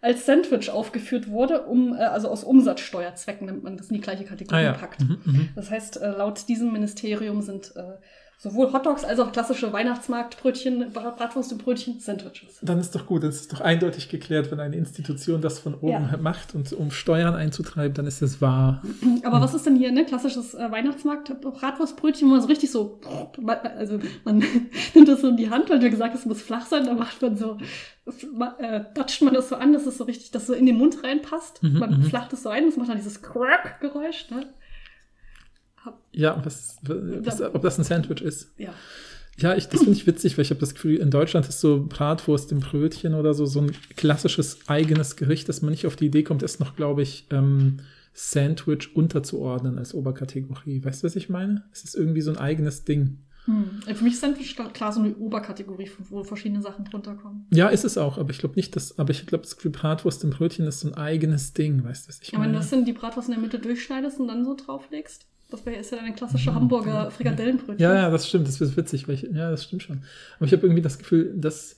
als 0.00 0.26
Sandwich 0.26 0.68
aufgeführt 0.68 1.28
wurde, 1.30 1.62
um, 1.62 1.94
äh, 1.94 2.00
also 2.00 2.28
aus 2.28 2.44
Umsatzsteuerzwecken 2.44 3.46
nimmt 3.46 3.62
man 3.62 3.76
das 3.76 3.88
in 3.88 3.94
die 3.94 4.00
gleiche 4.00 4.24
Kategorie 4.24 4.60
Ah 4.60 4.64
ja. 4.64 4.72
packt. 4.72 5.00
Mhm, 5.00 5.20
mhm. 5.24 5.48
Das 5.54 5.70
heißt, 5.70 6.02
äh, 6.02 6.10
laut 6.10 6.48
diesem 6.48 6.72
Ministerium 6.72 7.40
sind 7.40 7.72
äh, 7.76 7.82
sowohl 8.42 8.72
Hotdogs 8.72 9.04
als 9.04 9.20
auch 9.20 9.30
klassische 9.30 9.72
Weihnachtsmarktbrötchen, 9.72 10.92
Brat- 10.92 11.16
Bratwurst 11.16 11.52
und 11.52 11.62
Brötchen 11.62 12.00
Sandwiches. 12.00 12.58
Dann 12.60 12.80
ist 12.80 12.92
doch 12.92 13.06
gut, 13.06 13.22
dann 13.22 13.30
ist 13.30 13.52
doch 13.52 13.60
eindeutig 13.60 14.08
geklärt, 14.08 14.50
wenn 14.50 14.58
eine 14.58 14.74
Institution 14.74 15.40
das 15.40 15.60
von 15.60 15.74
oben 15.76 16.08
Ja. 16.10 16.16
macht 16.20 16.56
und 16.56 16.72
um 16.72 16.90
Steuern 16.90 17.36
einzutreiben, 17.36 17.94
dann 17.94 18.06
ist 18.08 18.20
es 18.20 18.40
wahr. 18.40 18.82
Aber 19.22 19.40
was 19.40 19.54
ist 19.54 19.64
denn 19.66 19.76
hier, 19.76 19.92
ne? 19.92 20.04
Klassisches 20.04 20.54
äh, 20.54 20.72
Weihnachtsmarkt-Bratwurstbrötchen, 20.72 22.26
wo 22.26 22.32
man 22.32 22.40
so 22.40 22.48
richtig 22.48 22.72
so, 22.72 22.98
also 23.76 24.00
man 24.24 24.38
nimmt 24.94 25.06
das 25.06 25.20
so 25.20 25.28
in 25.28 25.36
die 25.36 25.48
Hand, 25.48 25.70
weil 25.70 25.78
du 25.78 25.88
gesagt 25.88 26.12
hast, 26.12 26.20
es 26.22 26.26
muss 26.26 26.42
flach 26.42 26.66
sein, 26.66 26.84
da 26.84 26.94
macht 26.94 27.22
man 27.22 27.36
so, 27.36 27.58
äh, 28.58 28.80
datscht 28.92 29.22
man 29.22 29.34
das 29.34 29.50
so 29.50 29.54
an, 29.54 29.72
dass 29.72 29.86
es 29.86 29.98
so 29.98 30.02
richtig, 30.02 30.32
dass 30.32 30.48
so 30.48 30.52
in 30.54 30.66
den 30.66 30.78
Mund 30.78 31.04
reinpasst. 31.04 31.62
Mhm, 31.62 31.78
man 31.78 31.90
mhm. 32.00 32.02
flacht 32.02 32.32
es 32.32 32.42
so 32.42 32.48
ein, 32.48 32.66
das 32.66 32.76
macht 32.76 32.88
dann 32.88 32.96
dieses 32.96 33.22
Crack-Geräusch, 33.22 34.30
ne? 34.30 34.46
Ja, 36.12 36.40
was, 36.44 36.78
was, 36.82 37.40
ob 37.40 37.62
das 37.62 37.78
ein 37.78 37.84
Sandwich 37.84 38.22
ist. 38.22 38.52
Ja. 38.58 38.74
Ja, 39.38 39.56
ich, 39.56 39.66
das 39.68 39.80
finde 39.80 39.96
ich 39.96 40.06
witzig, 40.06 40.36
weil 40.36 40.44
ich 40.44 40.50
habe 40.50 40.60
das 40.60 40.74
Gefühl, 40.74 40.96
in 40.96 41.10
Deutschland 41.10 41.48
ist 41.48 41.60
so 41.60 41.86
Bratwurst 41.88 42.52
im 42.52 42.60
Brötchen 42.60 43.14
oder 43.14 43.32
so 43.32 43.46
so 43.46 43.60
ein 43.60 43.72
klassisches 43.96 44.68
eigenes 44.68 45.16
Gericht, 45.16 45.48
dass 45.48 45.62
man 45.62 45.70
nicht 45.70 45.86
auf 45.86 45.96
die 45.96 46.06
Idee 46.06 46.22
kommt, 46.22 46.42
ist 46.42 46.60
noch, 46.60 46.76
glaube 46.76 47.02
ich, 47.02 47.26
ähm, 47.30 47.78
Sandwich 48.12 48.94
unterzuordnen 48.94 49.78
als 49.78 49.94
Oberkategorie. 49.94 50.84
Weißt 50.84 51.02
du, 51.02 51.06
was 51.06 51.16
ich 51.16 51.30
meine? 51.30 51.64
Es 51.72 51.82
ist 51.82 51.94
irgendwie 51.94 52.20
so 52.20 52.30
ein 52.30 52.36
eigenes 52.36 52.84
Ding. 52.84 53.18
Hm. 53.46 53.80
Für 53.94 54.04
mich 54.04 54.12
ist 54.12 54.20
Sandwich 54.20 54.54
klar 54.54 54.92
so 54.92 55.00
eine 55.00 55.16
Oberkategorie, 55.16 55.90
wo 56.10 56.22
verschiedene 56.22 56.62
Sachen 56.62 56.84
drunter 56.84 57.14
kommen. 57.14 57.46
Ja, 57.50 57.68
ist 57.68 57.84
es 57.84 57.98
auch, 57.98 58.18
aber 58.18 58.30
ich 58.30 58.38
glaube 58.38 58.54
nicht, 58.54 58.76
dass, 58.76 58.98
aber 58.98 59.10
ich 59.10 59.26
glaube, 59.26 59.42
das 59.42 59.56
Gefühl, 59.56 59.72
Bratwurst 59.72 60.22
im 60.22 60.30
Brötchen 60.30 60.66
ist 60.66 60.80
so 60.80 60.88
ein 60.88 60.94
eigenes 60.94 61.52
Ding, 61.52 61.82
weißt 61.82 62.04
du, 62.04 62.08
was 62.10 62.20
ich 62.22 62.30
ja, 62.30 62.38
meine? 62.38 62.52
wenn 62.52 62.54
du 62.54 62.60
das 62.60 62.72
in 62.72 62.84
die 62.84 62.92
Bratwurst 62.92 63.28
in 63.28 63.34
der 63.34 63.42
Mitte 63.42 63.58
durchschneidest 63.58 64.20
und 64.20 64.28
dann 64.28 64.44
so 64.44 64.54
drauflegst, 64.54 65.26
das 65.52 65.66
wär, 65.66 65.78
ist 65.78 65.92
ja 65.92 65.98
ein 65.98 66.14
klassischer 66.14 66.54
Hamburger 66.54 67.10
Frikadellenbrötchen. 67.10 67.78
Ja, 67.78 67.94
ja, 67.94 68.10
das 68.10 68.28
stimmt, 68.28 68.48
das 68.48 68.60
ist 68.60 68.76
witzig, 68.76 69.08
weil 69.08 69.14
ich, 69.14 69.22
ja, 69.22 69.50
das 69.50 69.64
stimmt 69.64 69.82
schon. 69.82 70.02
Aber 70.36 70.46
ich 70.46 70.52
habe 70.52 70.66
irgendwie 70.66 70.82
das 70.82 70.98
Gefühl, 70.98 71.32
dass 71.36 71.76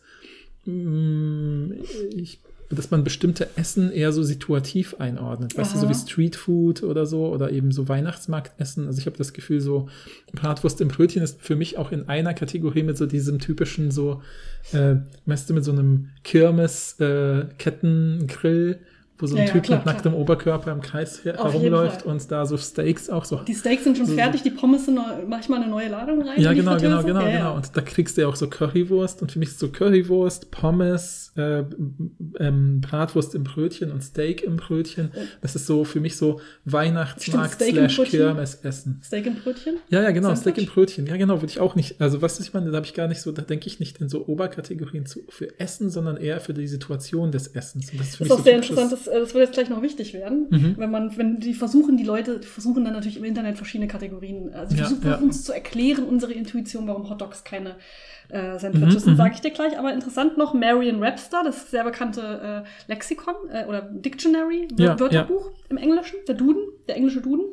mh, 0.64 1.74
ich 2.14 2.40
dass 2.70 2.90
man 2.90 3.04
bestimmte 3.04 3.50
Essen 3.56 3.92
eher 3.92 4.10
so 4.12 4.22
situativ 4.22 4.96
einordnet. 4.98 5.54
Weißt 5.56 5.74
du, 5.74 5.78
so 5.78 5.86
Aha. 5.86 5.94
wie 5.94 5.98
Streetfood 5.98 6.82
oder 6.82 7.06
so 7.06 7.28
oder 7.28 7.52
eben 7.52 7.72
so 7.72 7.88
Weihnachtsmarktessen. 7.88 8.86
Also 8.86 9.00
ich 9.00 9.06
habe 9.06 9.16
das 9.16 9.32
Gefühl, 9.32 9.60
so 9.60 9.88
Bratwurst 10.32 10.80
im 10.80 10.88
Brötchen 10.88 11.22
ist 11.22 11.40
für 11.40 11.56
mich 11.56 11.78
auch 11.78 11.92
in 11.92 12.08
einer 12.08 12.34
Kategorie 12.34 12.82
mit 12.82 12.96
so 12.96 13.06
diesem 13.06 13.38
typischen 13.38 13.90
so, 13.90 14.22
äh, 14.72 14.96
weißt 15.26 15.50
du, 15.50 15.54
mit 15.54 15.64
so 15.64 15.72
einem 15.72 16.10
Kirmes-Kettengrill, 16.24 18.78
wo 19.24 19.28
so 19.28 19.36
ein 19.36 19.46
Ja, 19.46 19.52
Typ 19.52 19.62
klar, 19.64 19.78
mit 19.78 19.86
nacktem 19.86 20.14
Oberkörper 20.14 20.70
im 20.72 20.80
Kreis 20.82 21.24
herumläuft 21.24 22.04
und 22.04 22.30
da 22.30 22.44
so 22.46 22.56
Steaks 22.56 23.08
auch 23.10 23.24
so 23.24 23.36
Die 23.46 23.54
Steaks 23.54 23.84
sind 23.84 23.96
schon 23.96 24.06
fertig, 24.06 24.42
die 24.42 24.50
Pommes 24.50 24.84
sind 24.84 24.94
neu, 24.96 25.02
manchmal 25.26 25.62
eine 25.62 25.70
neue 25.70 25.88
Ladung 25.88 26.22
rein. 26.22 26.40
ja, 26.40 26.52
genau, 26.52 26.76
genau, 26.76 27.00
Fritteuse. 27.00 27.06
genau, 27.06 27.20
ja, 27.26 27.36
genau. 27.38 27.56
Und 27.56 27.76
da 27.76 27.80
kriegst 27.80 28.16
du 28.16 28.20
ja 28.22 28.28
auch 28.28 28.36
so 28.36 28.48
Currywurst. 28.48 29.22
Und 29.22 29.32
für 29.32 29.38
mich 29.38 29.48
ist 29.48 29.58
so 29.58 29.68
Currywurst, 29.68 30.50
Pommes, 30.50 31.32
äh, 31.36 31.64
ähm, 32.38 32.80
Bratwurst 32.80 33.34
im 33.34 33.44
Brötchen 33.44 33.90
und 33.90 34.02
Steak 34.02 34.42
im 34.42 34.56
Brötchen. 34.56 35.10
Das 35.40 35.56
ist 35.56 35.66
so 35.66 35.84
für 35.84 36.00
mich 36.00 36.16
so 36.16 36.40
Weihnachtsmarkt 36.64 37.54
Stimmt, 37.54 37.62
Steak 37.62 37.68
im 37.70 37.74
slash 37.88 37.96
Brötchen. 37.96 38.18
Kirmesessen. 38.20 39.00
Steak 39.02 39.26
im 39.26 39.34
Brötchen. 39.36 39.76
Ja, 39.88 40.02
ja, 40.02 40.10
genau, 40.10 40.28
Sandwich? 40.28 40.40
Steak 40.42 40.58
im 40.58 40.66
Brötchen. 40.66 41.06
Ja, 41.06 41.16
genau, 41.16 41.34
würde 41.36 41.46
ich 41.46 41.60
auch 41.60 41.74
nicht. 41.74 42.00
Also, 42.00 42.20
was 42.22 42.38
ich 42.40 42.52
meine, 42.52 42.70
da 42.70 42.76
habe 42.76 42.86
ich 42.86 42.94
gar 42.94 43.08
nicht 43.08 43.20
so, 43.20 43.32
da 43.32 43.42
denke 43.42 43.66
ich 43.66 43.80
nicht 43.80 44.00
in 44.00 44.08
so 44.08 44.26
Oberkategorien 44.26 45.06
zu, 45.06 45.20
für 45.28 45.58
Essen, 45.58 45.90
sondern 45.90 46.16
eher 46.16 46.40
für 46.40 46.54
die 46.54 46.66
Situation 46.66 47.32
des 47.32 47.48
Essens. 47.48 47.90
Und 47.92 48.00
das 48.00 48.08
ist 48.10 48.16
für 48.16 48.24
Das 48.24 48.30
ist 48.30 48.30
mich 48.30 48.32
auch 48.32 48.38
so 48.38 48.42
sehr 48.44 48.60
typisches- 48.60 48.82
interessant, 48.82 49.08
das, 49.14 49.20
äh, 49.20 49.20
das 49.20 49.34
wird 49.34 49.44
jetzt 49.46 49.54
gleich 49.54 49.68
noch 49.70 49.82
wichtig 49.82 50.12
werden, 50.14 50.46
Mhm. 50.50 50.74
wenn 50.78 50.90
man, 50.90 51.16
wenn 51.16 51.38
die 51.40 51.54
versuchen, 51.54 51.96
die 51.96 52.04
Leute, 52.04 52.38
die 52.40 52.46
versuchen 52.46 52.84
dann 52.84 52.94
natürlich 52.94 53.16
im 53.16 53.24
Internet 53.24 53.56
verschiedene 53.56 53.88
Kategorien, 53.88 54.52
also 54.54 54.74
die 54.74 54.80
Ja, 54.80 54.86
versuchen 54.86 55.08
ja. 55.08 55.16
uns 55.16 55.44
zu 55.44 55.52
erklären, 55.52 56.04
unsere 56.04 56.32
Intuition, 56.32 56.86
warum 56.86 57.08
Hotdogs 57.08 57.44
keine 57.44 57.76
äh, 58.30 58.58
Sandwiches 58.58 58.94
Mhm, 58.94 58.98
sind, 59.00 59.12
mhm. 59.12 59.16
sage 59.16 59.34
ich 59.34 59.40
dir 59.42 59.50
gleich. 59.50 59.78
Aber 59.78 59.92
interessant 59.92 60.38
noch, 60.38 60.54
Marion 60.54 61.00
Webster, 61.00 61.42
das 61.44 61.70
sehr 61.70 61.84
bekannte 61.84 62.64
äh, 62.66 62.90
Lexikon 62.90 63.34
äh, 63.50 63.66
oder 63.66 63.82
Dictionary, 63.82 64.68
Ja, 64.78 64.98
Wörterbuch 64.98 65.50
im 65.68 65.76
Englischen, 65.76 66.16
der 66.26 66.34
Duden, 66.34 66.62
der 66.88 66.96
englische 66.96 67.20
Duden, 67.20 67.44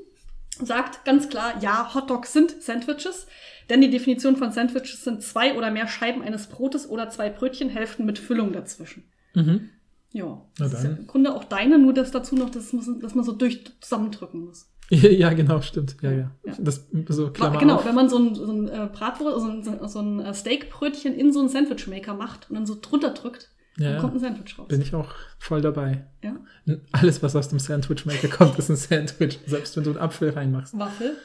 sagt 0.64 1.04
ganz 1.06 1.28
klar, 1.30 1.56
ja, 1.62 1.94
Hotdogs 1.94 2.34
sind 2.34 2.62
Sandwiches, 2.62 3.28
denn 3.70 3.82
die 3.82 3.90
Definition 3.90 4.36
von 4.38 4.52
Sandwiches 4.52 5.04
sind 5.04 5.22
zwei 5.24 5.58
oder 5.58 5.72
mehr 5.72 5.88
Scheiben 5.88 6.22
eines 6.22 6.48
Brotes 6.48 6.90
oder 6.90 7.10
zwei 7.10 7.30
Brötchenhälften 7.30 8.06
mit 8.06 8.20
Füllung 8.20 8.54
dazwischen. 8.54 9.04
Mhm. 9.34 9.70
Ja, 10.14 10.42
das 10.58 10.74
ist 10.74 10.84
ja 10.84 10.90
im 10.90 11.08
Grunde 11.08 11.34
auch 11.34 11.46
deine, 11.46 11.80
nur 11.80 11.94
das 11.94 12.12
dazu 12.12 12.36
noch, 12.36 12.50
dass 12.50 12.74
man, 12.74 13.00
dass 13.00 13.16
man 13.16 13.24
so 13.24 13.32
durch 13.32 13.64
zusammendrücken 13.80 14.46
muss. 14.46 14.68
Ja, 14.92 15.32
genau, 15.32 15.62
stimmt. 15.62 15.96
Ja, 16.02 16.12
ja. 16.12 16.32
Ja. 16.46 16.54
Das 16.60 16.88
so 17.08 17.32
Klammer 17.32 17.60
genau, 17.60 17.76
auf. 17.76 17.86
wenn 17.86 17.96
man 17.96 18.10
so 18.10 18.18
ein, 18.18 18.36
so 18.36 18.52
ein 18.52 18.68
äh, 18.68 18.90
Bratwurst, 18.92 19.40
so 19.40 19.72
ein, 19.72 19.88
so 19.88 20.00
ein 20.00 20.20
äh, 20.20 20.34
Steakbrötchen 20.34 21.14
in 21.16 21.32
so 21.32 21.40
einen 21.40 21.48
Sandwichmaker 21.48 22.14
macht 22.14 22.50
und 22.50 22.56
dann 22.56 22.66
so 22.66 22.78
drunter 22.80 23.12
drückt, 23.12 23.52
Ja, 23.78 23.94
dann 23.94 24.02
kommt 24.02 24.16
ein 24.16 24.20
Sandwich 24.20 24.60
raus. 24.60 24.68
Bin 24.68 24.82
ich 24.82 24.94
auch 24.94 25.14
voll 25.40 25.62
dabei. 25.62 26.06
Ja? 26.22 26.36
Alles, 26.92 27.24
was 27.24 27.38
aus 27.38 27.48
dem 27.48 27.60
Sandwichmaker 27.60 28.28
kommt, 28.28 28.60
ist 28.60 28.70
ein 28.70 28.76
Sandwich. 28.76 29.40
Selbst 29.46 29.78
wenn 29.78 29.86
du 29.86 29.92
einen 29.92 30.00
Apfel 30.00 30.32
reinmachst. 30.32 30.78
Waffel. 30.78 31.16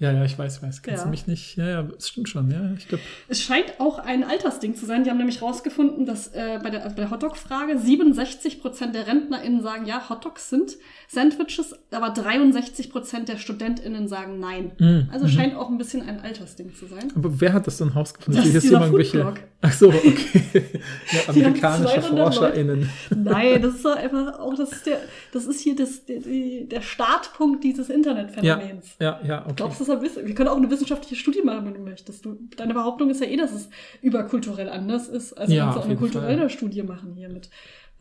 Ja, 0.00 0.12
ja, 0.12 0.24
ich 0.24 0.38
weiß, 0.38 0.62
weiß. 0.62 0.82
Kannst 0.82 0.98
Ja. 1.00 1.04
du 1.04 1.10
mich 1.10 1.26
nicht. 1.26 1.56
Ja, 1.56 1.68
ja, 1.68 1.82
das 1.82 2.08
stimmt 2.08 2.28
schon. 2.28 2.50
Ja, 2.50 2.72
ich 2.76 2.88
glaube. 2.88 3.04
Es 3.28 3.42
scheint 3.42 3.78
auch 3.78 3.98
ein 3.98 4.24
Altersding 4.24 4.74
zu 4.74 4.86
sein. 4.86 5.04
Die 5.04 5.10
haben 5.10 5.18
nämlich 5.18 5.42
rausgefunden, 5.42 6.06
dass 6.06 6.28
äh, 6.28 6.58
bei 6.62 6.70
der, 6.70 6.88
der 6.90 7.10
Hotdog-Frage 7.10 7.74
67% 7.74 8.92
der 8.92 9.06
RentnerInnen 9.06 9.62
sagen, 9.62 9.84
ja, 9.86 10.08
Hotdogs 10.08 10.48
sind 10.50 10.72
Sandwiches, 11.08 11.74
aber 11.90 12.14
63% 12.14 13.24
der 13.26 13.36
StudentInnen 13.36 14.08
sagen 14.08 14.40
nein. 14.40 14.72
Mhm, 14.78 15.08
Also 15.12 15.28
scheint 15.28 15.54
auch 15.54 15.68
ein 15.68 15.78
bisschen 15.78 16.02
ein 16.08 16.20
Altersding 16.20 16.74
zu 16.74 16.86
sein. 16.86 17.12
Aber 17.14 17.40
wer 17.40 17.52
hat 17.52 17.66
das 17.66 17.76
denn 17.78 17.88
rausgefunden? 17.88 18.42
Das 18.42 18.54
ist 18.54 18.62
dieser 18.64 18.80
irgendwelche- 18.80 19.22
Foodblog. 19.22 19.44
Ach 19.62 19.72
so, 19.74 19.88
okay. 19.88 20.64
ja, 21.12 21.20
amerikanische 21.28 22.00
200 22.00 22.10
Leute. 22.10 22.32
ForscherInnen. 22.32 22.88
Nein, 23.14 23.60
das 23.60 23.74
ist 23.74 23.84
doch 23.84 23.94
einfach 23.96 24.38
auch, 24.38 24.54
das 24.54 24.72
ist 24.72 24.86
der, 24.86 24.98
das 25.32 25.44
ist 25.44 25.60
hier 25.60 25.76
das, 25.76 26.06
der, 26.06 26.20
der 26.20 26.80
Startpunkt 26.80 27.62
dieses 27.62 27.88
Ja, 27.88 27.94
Internetphänomens. 27.94 28.86
ja, 28.98 29.20
ja, 29.22 29.42
okay. 29.44 29.52
Glaubst 29.56 29.80
du, 29.80 29.84
ein 29.92 30.02
Wissen? 30.02 30.26
Wir 30.26 30.34
können 30.34 30.48
auch 30.48 30.56
eine 30.56 30.70
wissenschaftliche 30.70 31.16
Studie 31.16 31.42
machen, 31.42 31.66
wenn 31.66 31.74
du 31.74 31.80
möchtest. 31.80 32.24
Du, 32.24 32.38
deine 32.56 32.74
Behauptung 32.74 33.10
ist 33.10 33.20
ja 33.20 33.26
eh, 33.26 33.36
dass 33.36 33.52
es 33.52 33.68
überkulturell 34.02 34.68
anders 34.68 35.08
ist. 35.08 35.32
Also 35.32 35.52
Ja, 35.52 35.64
kannst 35.64 35.76
du 35.76 35.80
auch 35.80 35.84
eine 35.86 35.96
kulturelle 35.96 36.38
Fall. 36.38 36.50
Studie 36.50 36.82
machen 36.82 37.14
hier 37.14 37.28
mit 37.28 37.46
äh, 37.46 37.50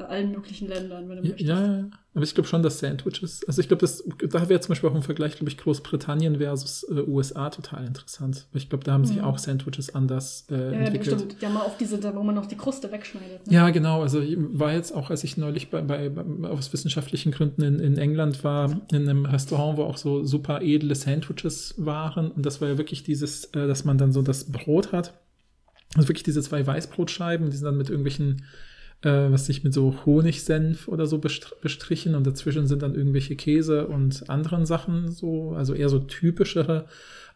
allen 0.05 0.31
möglichen 0.31 0.67
Ländern, 0.67 1.09
wenn 1.09 1.17
du 1.17 1.23
Ja, 1.23 1.29
möchtest. 1.29 1.49
ja, 1.49 1.65
ja. 1.77 1.85
aber 2.13 2.23
ich 2.23 2.33
glaube 2.33 2.47
schon, 2.47 2.63
dass 2.63 2.79
Sandwiches, 2.79 3.43
also 3.47 3.59
ich 3.61 3.67
glaube, 3.67 3.85
da 4.29 4.49
wäre 4.49 4.59
zum 4.61 4.69
Beispiel 4.69 4.89
auch 4.89 4.95
im 4.95 5.01
Vergleich, 5.03 5.35
glaube 5.35 5.49
ich, 5.49 5.57
Großbritannien 5.57 6.37
versus 6.37 6.83
äh, 6.89 7.01
USA 7.07 7.49
total 7.49 7.85
interessant. 7.85 8.47
Weil 8.51 8.61
ich 8.61 8.69
glaube, 8.69 8.83
da 8.83 8.93
haben 8.93 9.05
sich 9.05 9.17
Mhm. 9.17 9.23
auch 9.23 9.37
Sandwiches 9.37 9.93
anders 9.93 10.45
äh, 10.49 10.55
Ja, 10.55 10.61
ja, 10.71 10.77
entwickelt. 10.79 11.19
stimmt. 11.19 11.35
Ja, 11.41 11.49
mal 11.49 11.61
auf 11.61 11.77
diese, 11.77 11.97
da, 11.99 12.15
wo 12.15 12.23
man 12.23 12.35
noch 12.35 12.45
die 12.45 12.55
Kruste 12.57 12.91
wegschneidet. 12.91 13.45
Ne? 13.47 13.53
Ja, 13.53 13.69
genau. 13.69 14.01
Also 14.01 14.21
ich 14.21 14.37
war 14.39 14.73
jetzt 14.73 14.93
auch, 14.93 15.09
als 15.09 15.23
ich 15.23 15.37
neulich 15.37 15.69
bei, 15.69 15.81
bei, 15.81 16.09
bei 16.09 16.49
aus 16.49 16.71
wissenschaftlichen 16.71 17.31
Gründen 17.31 17.61
in, 17.63 17.79
in 17.79 17.97
England 17.97 18.43
war, 18.43 18.81
in 18.91 19.09
einem 19.09 19.25
Restaurant, 19.25 19.77
wo 19.77 19.83
auch 19.83 19.97
so 19.97 20.23
super 20.23 20.61
edle 20.61 20.95
Sandwiches 20.95 21.75
waren. 21.77 22.31
Und 22.31 22.45
das 22.45 22.61
war 22.61 22.69
ja 22.69 22.77
wirklich 22.77 23.03
dieses, 23.03 23.45
äh, 23.53 23.67
dass 23.67 23.85
man 23.85 23.97
dann 23.97 24.11
so 24.11 24.21
das 24.21 24.45
Brot 24.51 24.91
hat. 24.91 25.13
Also 25.95 26.07
wirklich 26.07 26.21
diese 26.23 26.43
zwei 26.43 26.65
Weißbrotscheiben, 26.67 27.49
die 27.49 27.57
sind 27.57 27.65
dann 27.65 27.75
mit 27.77 27.89
irgendwelchen, 27.89 28.43
äh, 29.01 29.31
was 29.31 29.45
sich 29.45 29.63
mit 29.63 29.73
so 29.73 30.05
Honigsenf 30.05 30.87
oder 30.87 31.07
so 31.07 31.17
bestr- 31.17 31.59
bestrichen 31.61 32.15
und 32.15 32.27
dazwischen 32.27 32.67
sind 32.67 32.81
dann 32.81 32.95
irgendwelche 32.95 33.35
Käse 33.35 33.87
und 33.87 34.29
anderen 34.29 34.65
Sachen 34.65 35.11
so, 35.11 35.51
also 35.51 35.73
eher 35.73 35.89
so 35.89 35.99
typischere, 35.99 36.85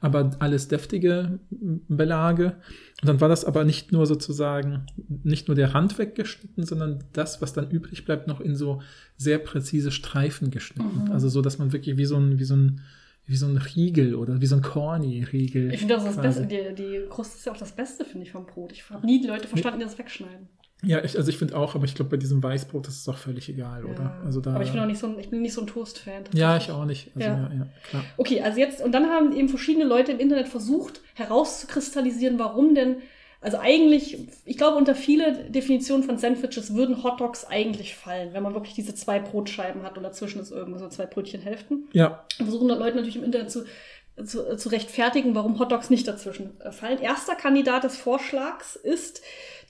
aber 0.02 0.32
alles 0.40 0.68
deftige 0.68 1.40
Belage. 1.50 2.58
Und 3.02 3.08
dann 3.08 3.22
war 3.22 3.30
das 3.30 3.46
aber 3.46 3.64
nicht 3.64 3.94
nur 3.94 4.06
sozusagen, 4.06 4.86
nicht 5.24 5.48
nur 5.48 5.56
der 5.56 5.74
Rand 5.74 5.98
weggeschnitten, 5.98 6.66
sondern 6.66 7.06
das, 7.14 7.42
was 7.42 7.54
dann 7.54 7.72
übrig 7.72 8.04
bleibt, 8.04 8.28
noch 8.28 8.42
in 8.42 8.56
so 8.56 8.82
sehr 9.16 9.38
präzise 9.38 9.92
Streifen 9.92 10.52
geschnitten. 10.52 11.06
Mhm. 11.06 11.12
Also 11.12 11.30
so, 11.30 11.42
dass 11.42 11.58
man 11.58 11.72
wirklich 11.72 11.96
wie 11.96 12.06
so 12.06 12.18
ein, 12.18 12.38
wie 12.38 12.44
so 12.44 12.56
ein, 12.56 12.82
wie 13.26 13.38
so 13.38 13.46
ein 13.46 13.56
Riegel 13.56 14.16
oder 14.16 14.42
wie 14.42 14.46
so 14.46 14.56
ein 14.58 14.62
Corny-Riegel. 14.62 15.72
Ich 15.74 15.80
finde 15.80 15.94
das, 15.94 16.04
das 16.04 16.16
quasi. 16.16 16.42
Beste. 16.42 16.74
Die, 16.74 16.84
die 16.84 17.10
Kruste 17.10 17.38
ist 17.38 17.46
ja 17.46 17.54
auch 17.54 17.58
das 17.58 17.74
Beste, 17.74 18.04
finde 18.04 18.26
ich, 18.26 18.34
vom 18.34 18.46
Brot. 18.46 18.74
Ich 18.74 18.90
habe 18.90 19.06
nie 19.06 19.22
die 19.22 19.28
Leute 19.28 19.48
verstanden, 19.48 19.80
die 19.80 19.86
das 19.86 19.98
wegschneiden. 19.98 20.50
Ja, 20.84 21.04
ich, 21.04 21.18
also 21.18 21.30
ich 21.30 21.38
finde 21.38 21.58
auch, 21.58 21.76
aber 21.76 21.86
ich 21.86 21.96
glaube, 21.96 22.12
bei 22.12 22.18
diesem 22.18 22.44
Weißbrot 22.44 22.88
das 22.88 22.96
ist 22.98 23.10
auch 23.10 23.18
völlig 23.18 23.48
egal, 23.50 23.86
oder? 23.86 24.04
Ja. 24.04 24.22
Also 24.26 24.42
da, 24.42 24.54
Aber 24.54 24.64
ich 24.64 24.72
bin 24.72 24.80
auch 24.82 24.86
nicht 24.86 25.00
so 25.00 25.08
ein, 25.08 25.18
ich 25.20 25.30
bin 25.30 25.42
nicht 25.42 25.54
so 25.54 25.62
ein 25.62 25.68
Toast-Fan. 25.68 26.26
Ja, 26.34 26.58
ich 26.58 26.70
auch 26.72 26.86
nicht. 26.86 27.12
Also, 27.16 27.28
Ja. 27.28 27.52
ja. 27.54 27.68
Klar. 27.90 28.04
Okay, 28.18 28.42
also 28.42 28.60
jetzt, 28.60 28.82
und 28.82 28.92
dann 28.92 29.08
haben 29.08 29.34
eben 29.36 29.50
verschiedene 29.50 29.86
Leute 29.86 30.12
im 30.12 30.20
Internet 30.20 30.48
versucht 30.48 31.02
herauszukristallisieren, 31.16 32.40
warum 32.40 32.76
denn, 32.76 32.98
also 33.42 33.58
eigentlich, 33.60 34.28
ich 34.46 34.58
glaube, 34.58 34.78
unter 34.78 34.96
viele 34.96 35.50
Definitionen 35.50 36.04
von 36.04 36.18
Sandwiches 36.18 36.74
würden 36.74 37.04
Hotdogs 37.04 37.46
eigentlich 37.46 37.96
fallen, 37.96 38.34
wenn 38.34 38.44
man 38.44 38.54
wirklich 38.54 38.74
diese 38.74 38.96
zwei 38.96 39.20
Brotscheiben 39.20 39.84
hat 39.84 39.98
und 39.98 40.04
dazwischen 40.04 40.42
ist 40.42 40.52
irgendwo 40.52 40.80
so 40.80 40.88
zwei 40.90 41.06
Brötchenhälften. 41.06 41.88
Ja, 41.94 42.26
Und 42.40 42.46
versuchen 42.46 42.68
dann 42.68 42.80
Leute 42.80 42.96
natürlich 42.96 43.18
im 43.18 43.24
Internet 43.24 43.52
zu, 43.52 43.66
zu, 44.26 44.58
zu 44.58 44.70
rechtfertigen, 44.70 45.36
warum 45.36 45.60
Hotdogs 45.60 45.90
nicht 45.90 46.08
dazwischen 46.08 46.60
äh, 46.62 46.72
fallen. 46.72 47.00
Erster 47.00 47.36
Kandidat 47.36 47.84
des 47.84 47.98
Vorschlags 47.98 48.76
ist 48.76 49.22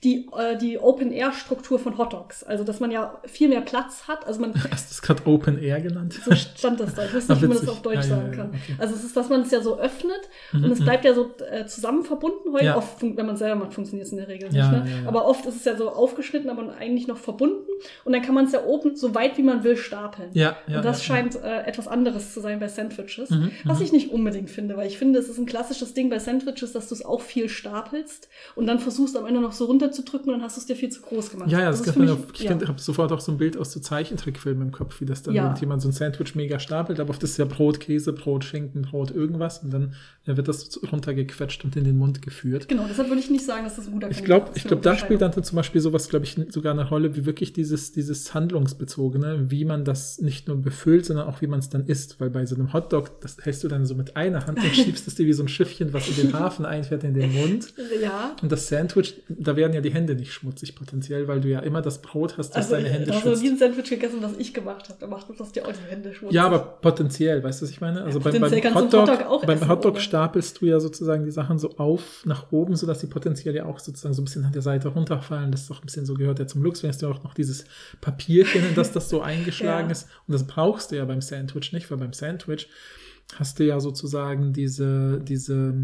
die, 0.04 0.28
äh, 0.36 0.56
die 0.56 0.78
Open-Air-Struktur 0.78 1.78
von 1.78 1.96
Hotdogs. 1.98 2.42
Also, 2.44 2.62
dass 2.64 2.78
man 2.80 2.90
ja 2.90 3.18
viel 3.24 3.48
mehr 3.48 3.62
Platz 3.62 4.06
hat. 4.06 4.26
Also 4.26 4.40
man 4.40 4.52
hast 4.70 4.90
du 4.90 4.92
es 4.94 5.02
gerade 5.02 5.26
Open 5.26 5.58
Air 5.62 5.80
genannt? 5.80 6.20
so 6.24 6.34
stand 6.34 6.78
das 6.80 6.94
da. 6.94 7.04
Ich 7.06 7.14
wusste 7.14 7.32
Ah, 7.32 7.34
nicht, 7.36 7.42
wie 7.42 7.48
man 7.48 7.58
das 7.58 7.68
auf 7.68 7.82
Deutsch 7.82 7.94
Ja, 7.96 8.00
ja, 8.02 8.08
sagen 8.08 8.30
ja, 8.30 8.36
kann. 8.36 8.48
okay. 8.50 8.74
Also 8.78 8.94
es 8.94 9.04
ist, 9.04 9.16
dass 9.16 9.28
man 9.28 9.40
es 9.42 9.50
ja 9.50 9.60
so 9.60 9.78
öffnet 9.78 10.20
Mhm, 10.52 10.64
und 10.64 10.70
es 10.72 10.80
mhm. 10.80 10.84
bleibt 10.84 11.04
ja 11.04 11.14
so 11.14 11.30
äh, 11.50 11.66
zusammen 11.66 12.04
verbunden. 12.04 12.52
Heute 12.52 12.64
Ja. 12.66 12.76
oft, 12.76 13.00
wenn 13.02 13.16
man 13.16 13.30
es 13.30 13.38
selber 13.38 13.56
macht, 13.56 13.74
funktioniert 13.74 14.06
es 14.06 14.12
in 14.12 14.18
der 14.18 14.28
Regel 14.28 14.54
Ja, 14.54 14.70
nicht. 14.70 14.84
Ne? 14.84 14.90
ja, 14.90 15.02
ja. 15.02 15.08
Aber 15.08 15.26
oft 15.26 15.46
ist 15.46 15.56
es 15.56 15.64
ja 15.64 15.76
so 15.76 15.90
aufgeschnitten, 15.90 16.50
aber 16.50 16.74
eigentlich 16.78 17.06
noch 17.08 17.16
verbunden. 17.18 17.64
Und 18.04 18.12
dann 18.12 18.22
kann 18.22 18.34
man 18.34 18.44
es 18.44 18.52
ja 18.52 18.64
oben 18.64 18.94
so 18.96 19.14
weit 19.14 19.38
wie 19.38 19.42
man 19.42 19.64
will 19.64 19.76
stapeln. 19.76 20.28
Ja, 20.34 20.56
ja. 20.66 20.76
und 20.78 20.84
das 20.84 21.06
ja, 21.06 21.14
scheint 21.14 21.36
äh, 21.36 21.62
etwas 21.62 21.88
anderes 21.88 22.34
zu 22.34 22.40
sein 22.40 22.60
bei 22.60 22.68
Sandwiches. 22.68 23.30
Mhm, 23.30 23.50
was 23.64 23.78
mhm. 23.78 23.84
ich 23.84 23.92
nicht 23.92 24.10
unbedingt 24.10 24.50
finde, 24.50 24.76
weil 24.76 24.86
ich 24.86 24.98
finde, 24.98 25.18
es 25.18 25.28
ist 25.28 25.38
ein 25.38 25.46
klassisches 25.46 25.94
Ding 25.94 26.10
bei 26.10 26.18
Sandwiches, 26.18 26.72
dass 26.72 26.88
du 26.88 26.94
es 26.94 27.04
auch 27.04 27.20
viel 27.22 27.48
stapelst 27.48 28.28
und 28.54 28.66
dann 28.66 28.78
versuchst 28.78 29.16
am 29.16 29.26
Ende 29.26 29.40
noch 29.40 29.52
so 29.52 29.64
runter 29.64 29.90
zu 29.94 30.02
drücken 30.02 30.28
und 30.28 30.34
dann 30.36 30.42
hast 30.42 30.56
du 30.56 30.60
es 30.60 30.66
dir 30.66 30.76
viel 30.76 30.90
zu 30.90 31.00
groß 31.00 31.30
gemacht. 31.30 31.50
Ja, 31.50 31.60
ja, 31.60 31.70
das, 31.70 31.80
ist 31.80 31.86
kann 31.86 31.98
man 32.04 32.08
mich- 32.14 32.24
auch, 32.28 32.34
ich 32.34 32.42
ja. 32.42 32.50
habe 32.68 32.80
sofort 32.80 33.10
auch 33.12 33.20
so 33.20 33.32
ein 33.32 33.38
Bild 33.38 33.56
aus 33.56 33.72
so 33.72 33.80
Zeichentrickfilmen 33.80 34.64
im 34.68 34.72
Kopf, 34.72 35.00
wie 35.00 35.06
das 35.06 35.22
dann 35.22 35.34
Ja. 35.34 35.44
irgendjemand 35.44 35.80
so 35.82 35.88
ein 35.88 35.92
Sandwich 35.92 36.34
mega 36.34 36.58
stapelt, 36.58 37.00
aber 37.00 37.10
auf 37.10 37.18
das 37.18 37.30
ist 37.30 37.36
ja 37.38 37.44
Brot, 37.46 37.80
Käse, 37.80 38.12
Brot, 38.12 38.44
Schinken, 38.44 38.82
Brot, 38.82 39.10
irgendwas 39.10 39.58
und 39.62 39.72
dann 39.72 39.94
äh, 40.26 40.36
wird 40.36 40.48
das 40.48 40.78
runtergequetscht 40.90 41.64
und 41.64 41.76
in 41.76 41.84
den 41.84 41.96
Mund 41.96 42.20
geführt. 42.22 42.68
Genau, 42.68 42.84
deshalb 42.88 43.08
würde 43.08 43.20
ich 43.20 43.30
nicht 43.30 43.44
sagen, 43.44 43.64
dass 43.64 43.76
das 43.76 43.86
ein 43.86 43.92
guter 43.92 44.10
Ich 44.10 44.24
glaube, 44.24 44.50
ist 44.50 44.56
ich 44.58 44.64
glaube, 44.64 44.82
da 44.82 44.96
spielt 44.96 45.20
dann 45.22 45.32
zum 45.42 45.56
Beispiel 45.56 45.80
sowas, 45.80 46.08
glaube 46.08 46.24
ich, 46.24 46.36
sogar 46.50 46.72
eine 46.72 46.88
Rolle, 46.88 47.14
wie 47.16 47.24
wirklich 47.26 47.52
dieses, 47.52 47.92
dieses 47.92 48.34
Handlungsbezogene, 48.34 49.50
wie 49.50 49.64
man 49.64 49.84
das 49.84 50.20
nicht 50.20 50.48
nur 50.48 50.56
befüllt, 50.56 51.06
sondern 51.06 51.26
auch 51.28 51.40
wie 51.42 51.46
man 51.46 51.58
es 51.60 51.68
dann 51.68 51.86
isst. 51.86 52.20
Weil 52.20 52.30
bei 52.30 52.46
so 52.46 52.54
einem 52.54 52.72
Hotdog, 52.72 53.20
das 53.20 53.36
hältst 53.42 53.64
du 53.64 53.68
dann 53.68 53.86
so 53.86 53.94
mit 53.94 54.16
einer 54.16 54.46
Hand 54.46 54.58
und 54.58 54.64
schiebst 54.74 55.06
es 55.06 55.14
dir 55.14 55.26
wie 55.26 55.32
so 55.32 55.42
ein 55.42 55.48
Schiffchen, 55.48 55.92
was 55.92 56.08
in 56.08 56.16
den 56.16 56.32
Hafen 56.32 56.64
einfährt, 56.64 57.04
in 57.04 57.14
den 57.14 57.32
Mund. 57.32 57.72
Ja. 58.02 58.34
Und 58.42 58.50
das 58.50 58.68
Sandwich, 58.68 59.22
da 59.28 59.56
werden 59.56 59.72
ja 59.74 59.80
die 59.84 59.94
Hände 59.94 60.14
nicht 60.16 60.32
schmutzig 60.32 60.74
potenziell, 60.74 61.28
weil 61.28 61.40
du 61.40 61.48
ja 61.48 61.60
immer 61.60 61.80
das 61.82 62.02
Brot 62.02 62.36
hast, 62.38 62.50
das 62.50 62.56
Also, 62.56 62.76
deine 62.76 62.88
Hände 62.88 63.06
du 63.06 63.12
hast 63.12 63.24
noch 63.24 63.30
schützt. 63.32 63.42
nie 63.44 63.50
ein 63.50 63.58
Sandwich 63.58 63.90
gegessen, 63.90 64.16
was 64.20 64.32
ich 64.38 64.52
gemacht 64.52 64.88
habe. 64.88 64.98
Da 64.98 65.06
macht 65.06 65.26
das 65.38 65.52
dir 65.52 65.64
auch 65.66 65.72
die 65.72 65.90
Hände 65.90 66.12
schmutzig. 66.14 66.34
Ja, 66.34 66.46
aber 66.46 66.58
potenziell, 66.58 67.42
weißt 67.44 67.60
du, 67.60 67.64
was 67.66 67.70
ich 67.70 67.80
meine? 67.80 68.02
Also 68.02 68.18
beim, 68.20 68.32
potenziell 68.32 68.60
beim 68.62 68.72
du 68.90 68.98
Hotdog, 68.98 69.08
Hotdog 69.28 69.46
beim 69.46 69.68
Hotdog 69.68 70.00
stapelst 70.00 70.60
du 70.60 70.66
ja 70.66 70.80
sozusagen 70.80 71.24
die 71.24 71.30
Sachen 71.30 71.58
so 71.58 71.70
auf 71.76 72.24
nach 72.24 72.50
oben, 72.50 72.74
sodass 72.76 73.00
sie 73.00 73.06
potenziell 73.06 73.54
ja 73.54 73.66
auch 73.66 73.78
sozusagen 73.78 74.14
so 74.14 74.22
ein 74.22 74.24
bisschen 74.24 74.44
an 74.44 74.52
der 74.52 74.62
Seite 74.62 74.88
runterfallen. 74.88 75.52
Das 75.52 75.62
ist 75.62 75.70
doch 75.70 75.82
ein 75.82 75.86
bisschen 75.86 76.06
so 76.06 76.14
gehört 76.14 76.38
ja 76.38 76.46
zum 76.46 76.62
Lux, 76.62 76.82
wenn 76.82 76.90
ja 76.90 77.08
auch 77.08 77.22
noch 77.24 77.34
dieses 77.34 77.64
Papierchen, 78.00 78.64
in 78.66 78.74
das 78.74 78.92
das 78.92 79.08
so 79.08 79.20
eingeschlagen 79.22 79.88
Ja. 79.88 79.92
ist. 79.92 80.08
Und 80.26 80.32
das 80.32 80.46
brauchst 80.46 80.90
du 80.90 80.96
ja 80.96 81.04
beim 81.04 81.20
Sandwich 81.20 81.72
nicht, 81.72 81.90
weil 81.90 81.98
beim 81.98 82.12
Sandwich 82.12 82.68
hast 83.36 83.58
du 83.58 83.64
ja 83.64 83.80
sozusagen 83.80 84.52
diese, 84.52 85.20
diese, 85.20 85.74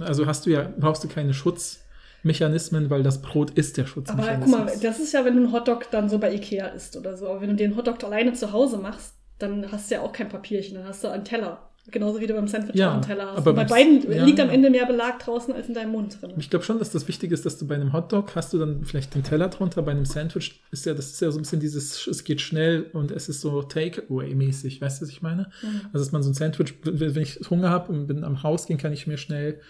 also 0.00 0.26
hast 0.26 0.46
du 0.46 0.50
ja, 0.50 0.72
brauchst 0.78 1.02
du 1.04 1.08
keine 1.08 1.34
Schutzmechanismen, 2.22 2.90
weil 2.90 3.02
das 3.02 3.22
Brot 3.22 3.50
ist 3.50 3.76
der 3.76 3.84
Aber 3.84 3.92
Schutzmechanismus. 3.92 4.56
guck 4.56 4.66
mal, 4.66 4.74
das 4.82 5.00
ist 5.00 5.12
ja, 5.12 5.24
wenn 5.24 5.36
du 5.36 5.44
einen 5.44 5.52
Hotdog 5.52 5.90
dann 5.90 6.08
so 6.08 6.18
bei 6.18 6.32
Ikea 6.34 6.68
isst 6.68 6.96
oder 6.96 7.16
so. 7.16 7.28
Aber 7.28 7.40
wenn 7.40 7.50
du 7.50 7.56
den 7.56 7.76
Hotdog 7.76 8.02
alleine 8.04 8.32
zu 8.32 8.52
Hause 8.52 8.78
machst, 8.78 9.14
dann 9.38 9.70
hast 9.70 9.90
du 9.90 9.94
ja 9.96 10.02
auch 10.02 10.12
kein 10.12 10.28
Papierchen, 10.28 10.74
dann 10.76 10.86
hast 10.86 11.04
du 11.04 11.08
einen 11.08 11.24
Teller. 11.24 11.64
Genauso 11.90 12.20
wie 12.20 12.26
du 12.26 12.34
beim 12.34 12.46
Sandwich 12.48 12.74
Ja, 12.74 12.90
auch 12.90 12.94
einen 12.94 13.02
Teller 13.02 13.28
hast. 13.30 13.38
aber 13.38 13.54
bei 13.54 13.64
beiden 13.64 14.12
ja, 14.12 14.22
liegt 14.22 14.40
am. 14.40 14.50
Ende 14.50 14.68
mehr 14.68 14.84
Belag 14.84 15.20
draußen 15.20 15.54
als 15.54 15.68
in 15.68 15.74
deinem 15.74 15.92
Mund 15.92 16.20
drin. 16.20 16.32
Ich 16.36 16.50
glaube 16.50 16.62
schon, 16.62 16.78
dass 16.78 16.90
das 16.90 17.08
wichtig 17.08 17.32
ist, 17.32 17.46
dass 17.46 17.56
du 17.56 17.66
bei 17.66 17.76
einem 17.76 17.94
Hotdog 17.94 18.34
hast 18.36 18.52
du 18.52 18.58
dann 18.58 18.84
vielleicht 18.84 19.14
den 19.14 19.22
Teller 19.22 19.48
drunter, 19.48 19.80
bei 19.80 19.92
einem 19.92 20.04
Sandwich 20.04 20.60
ist 20.70 20.84
ja, 20.84 20.92
das 20.92 21.12
ist 21.12 21.22
ja 21.22 21.30
so 21.30 21.38
ein 21.38 21.42
bisschen 21.42 21.60
dieses, 21.60 22.06
es 22.06 22.24
geht 22.24 22.42
schnell 22.42 22.90
und 22.92 23.10
es 23.10 23.30
ist 23.30 23.40
so 23.40 23.62
Takeaway-mäßig, 23.62 24.82
weißt 24.82 25.00
du, 25.00 25.06
was 25.06 25.10
ich 25.10 25.22
meine? 25.22 25.50
Mhm. 25.62 25.80
Also, 25.92 26.04
dass 26.04 26.12
man 26.12 26.22
so 26.22 26.28
ein 26.30 26.34
Sandwich, 26.34 26.74
wenn 26.82 27.22
ich 27.22 27.40
Hunger 27.48 27.70
habe 27.70 27.90
und 27.90 28.06
bin 28.06 28.22
am 28.22 28.34
Rausgehen, 28.34 28.78
kann 28.78 28.92
ich 28.92 29.06
mir 29.06 29.16
schnell 29.16 29.60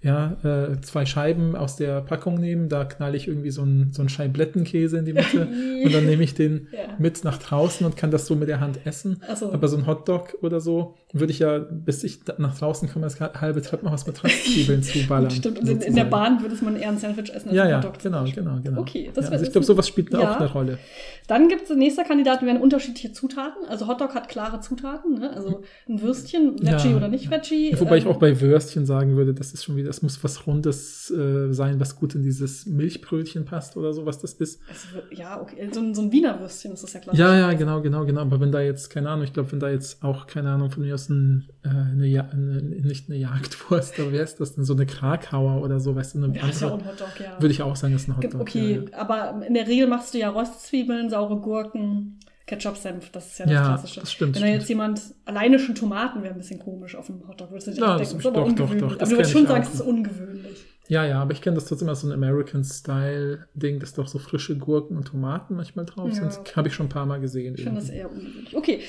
ja, 0.00 0.36
äh, 0.44 0.80
zwei 0.80 1.04
Scheiben 1.06 1.56
aus 1.56 1.74
der 1.74 2.00
Packung 2.02 2.36
nehmen, 2.38 2.68
da 2.68 2.84
knall 2.84 3.16
ich 3.16 3.26
irgendwie 3.26 3.50
so 3.50 3.62
ein, 3.62 3.90
so 3.92 4.06
Scheiblettenkäse 4.08 4.96
in 4.98 5.04
die 5.04 5.12
Mitte 5.12 5.48
und 5.84 5.92
dann 5.92 6.06
nehme 6.06 6.22
ich 6.22 6.34
den 6.34 6.68
Ja. 6.72 6.94
mit 6.98 7.24
nach 7.24 7.38
draußen 7.38 7.84
und 7.84 7.96
kann 7.96 8.12
das 8.12 8.26
so 8.26 8.36
mit 8.36 8.48
der 8.48 8.60
Hand 8.60 8.86
essen. 8.86 9.20
So. 9.34 9.52
Aber 9.52 9.66
so 9.66 9.76
ein 9.76 9.86
Hotdog 9.88 10.36
oder 10.40 10.60
so 10.60 10.94
würde 11.12 11.32
ich 11.32 11.40
ja, 11.40 11.58
bis 11.58 12.04
ich 12.04 12.20
nach 12.38 12.56
draußen 12.56 12.88
komme, 12.88 13.06
das 13.06 13.18
halbe 13.20 13.60
Treppenhaus 13.60 14.06
mit 14.06 14.22
Röstzwiebeln 14.22 14.82
zuballern. 14.84 15.30
Stimmt, 15.30 15.58
und 15.58 15.68
in, 15.68 15.80
in 15.80 15.94
der. 15.96 16.04
Bahn 16.04 16.40
würde 16.42 16.54
man 16.64 16.76
eher 16.76 16.88
ein 16.88 16.98
Sandwich 16.98 17.30
essen 17.34 17.48
als 17.48 17.56
Ja, 17.56 17.64
ein 17.64 17.70
ja, 17.70 17.76
Hotdog. 17.78 18.00
zum 18.00 18.12
genau, 18.12 18.24
genau, 18.34 18.60
genau. 18.62 18.80
Okay, 18.80 19.10
das 19.12 19.26
ja, 19.26 19.32
also 19.32 19.44
ich 19.44 19.52
glaube, 19.52 19.66
sowas 19.66 19.86
spielt 19.88 20.12
ja. 20.12 20.20
auch 20.20 20.38
eine 20.40 20.50
Rolle. 20.50 20.78
Dann 21.26 21.48
gibt 21.48 21.68
es 21.68 21.76
nächster 21.76 22.04
Kandidat, 22.04 22.42
wären 22.42 22.58
unterschiedliche 22.62 23.12
Zutaten. 23.12 23.66
Also 23.68 23.86
Hotdog 23.88 24.14
hat 24.14 24.28
klare 24.28 24.60
Zutaten, 24.60 25.18
ne? 25.18 25.30
also 25.34 25.62
ein 25.88 26.00
Würstchen, 26.00 26.54
Veggie 26.60 26.90
Ja. 26.90 26.96
oder 26.96 27.08
nicht 27.08 27.30
Veggie. 27.30 27.74
Wobei 27.78 27.98
ich 27.98 28.04
ähm, 28.04 28.10
auch 28.12 28.16
bei 28.18 28.40
Würstchen 28.40 28.86
sagen 28.86 29.16
würde, 29.16 29.34
das 29.34 29.52
ist 29.52 29.64
schon 29.64 29.76
wieder, 29.76 29.87
das 29.88 30.02
muss 30.02 30.22
was 30.22 30.46
Rundes 30.46 31.10
äh, 31.10 31.52
sein, 31.52 31.80
was 31.80 31.96
gut 31.96 32.14
in 32.14 32.22
dieses 32.22 32.66
Milchbrötchen 32.66 33.44
passt 33.44 33.76
oder 33.76 33.92
so, 33.92 34.06
was 34.06 34.18
das 34.20 34.34
ist. 34.34 34.60
also, 34.68 35.02
ja, 35.10 35.40
okay, 35.40 35.68
so 35.72 35.80
ein, 35.80 35.94
so 35.94 36.02
ein 36.02 36.12
Wiener 36.12 36.38
Würstchen 36.40 36.72
ist 36.72 36.82
das 36.84 36.92
ja 36.92 37.00
klar. 37.00 37.14
Ja, 37.14 37.34
ja, 37.36 37.52
genau, 37.54 37.80
genau, 37.80 38.04
genau. 38.04 38.20
Aber 38.20 38.38
wenn 38.40 38.52
da 38.52 38.60
jetzt, 38.60 38.90
keine 38.90 39.08
Ahnung, 39.10 39.24
ich 39.24 39.32
glaube, 39.32 39.50
wenn 39.52 39.60
da 39.60 39.68
jetzt 39.70 40.02
auch, 40.04 40.26
keine 40.26 40.50
Ahnung, 40.50 40.70
von 40.70 40.82
mir 40.82 40.94
aus 40.94 41.08
ein, 41.08 41.48
äh, 41.64 41.68
eine, 41.68 42.06
ja 42.06 42.28
eine, 42.30 42.62
nicht 42.62 43.08
eine 43.08 43.18
Jagdwurst, 43.18 43.98
aber 43.98 44.12
wer 44.12 44.22
ist 44.22 44.38
das 44.40 44.54
denn? 44.54 44.64
So 44.64 44.74
eine 44.74 44.86
Krakauer 44.86 45.62
oder 45.62 45.80
so, 45.80 45.96
weißt 45.96 46.14
du, 46.14 46.24
eine 46.24 46.36
Ja, 46.36 46.46
ist 46.48 46.60
ja 46.60 46.68
auch 46.68 46.72
andere. 46.74 46.90
ein 46.90 46.92
Hotdog, 46.92 47.20
ja. 47.20 47.40
Würde 47.40 47.52
ich 47.52 47.62
auch 47.62 47.76
sagen, 47.76 47.94
ist 47.94 48.08
ein 48.08 48.16
Hotdog. 48.16 48.40
okay, 48.40 48.74
Ja, 48.76 48.82
ja. 48.82 48.98
aber 48.98 49.46
in 49.46 49.54
der 49.54 49.66
Regel 49.66 49.86
machst 49.88 50.14
du 50.14 50.18
ja 50.18 50.30
Röstzwiebeln, 50.30 51.10
saure 51.10 51.40
Gurken, 51.40 52.18
Ketchup-Senf, 52.48 53.10
das 53.10 53.26
ist 53.28 53.38
ja 53.38 53.44
das 53.46 53.54
Ja, 53.54 53.62
Klassische. 53.66 54.00
das 54.00 54.12
stimmt, 54.12 54.34
Wenn 54.34 54.42
da 54.42 54.48
jetzt 54.48 54.68
jemand 54.68 55.00
alleine 55.24 55.58
schon 55.58 55.74
Tomaten 55.76 56.22
wäre 56.22 56.34
ein 56.34 56.38
bisschen 56.38 56.58
komisch 56.58 56.96
auf 56.96 57.06
dem 57.06 57.26
Hotdog, 57.28 57.50
würdest 57.50 57.68
du 57.68 57.70
nicht 57.72 57.80
Ja, 57.80 57.94
auch 57.94 57.98
das 57.98 58.08
denken, 58.08 58.20
ist- 58.20 58.26
aber 58.26 58.34
doch, 58.40 58.42
doch, 58.42 58.48
ungewöhnlich. 58.50 58.80
doch, 58.80 58.88
das 58.96 59.00
aber 59.00 59.10
du 59.10 59.16
würdest 59.16 59.32
schon 59.32 59.46
sagen, 59.46 59.62
es 59.62 59.74
ist 59.74 59.80
ungewöhnlich. 59.82 60.58
Ja, 60.88 61.04
ja, 61.04 61.20
aber 61.20 61.32
ich 61.32 61.42
kenne 61.42 61.54
das 61.54 61.66
trotzdem 61.66 61.88
als 61.88 62.00
so 62.00 62.08
ein 62.08 62.12
American-Style-Ding, 62.12 63.78
dass 63.78 63.92
doch 63.92 64.08
so 64.08 64.18
frische 64.18 64.56
Gurken 64.56 64.96
und 64.96 65.06
Tomaten 65.06 65.54
manchmal 65.54 65.84
drauf 65.84 66.08
Ja, 66.08 66.30
sind. 66.30 66.56
Habe 66.56 66.68
ich 66.68 66.74
schon 66.74 66.86
ein 66.86 66.88
paar 66.88 67.04
Mal 67.04 67.20
gesehen. 67.20 67.54
Ich 67.56 67.62
finde 67.62 67.80
das 67.80 67.90
eher 67.90 68.10
ungewöhnlich. 68.10 68.56
Okay. 68.56 68.80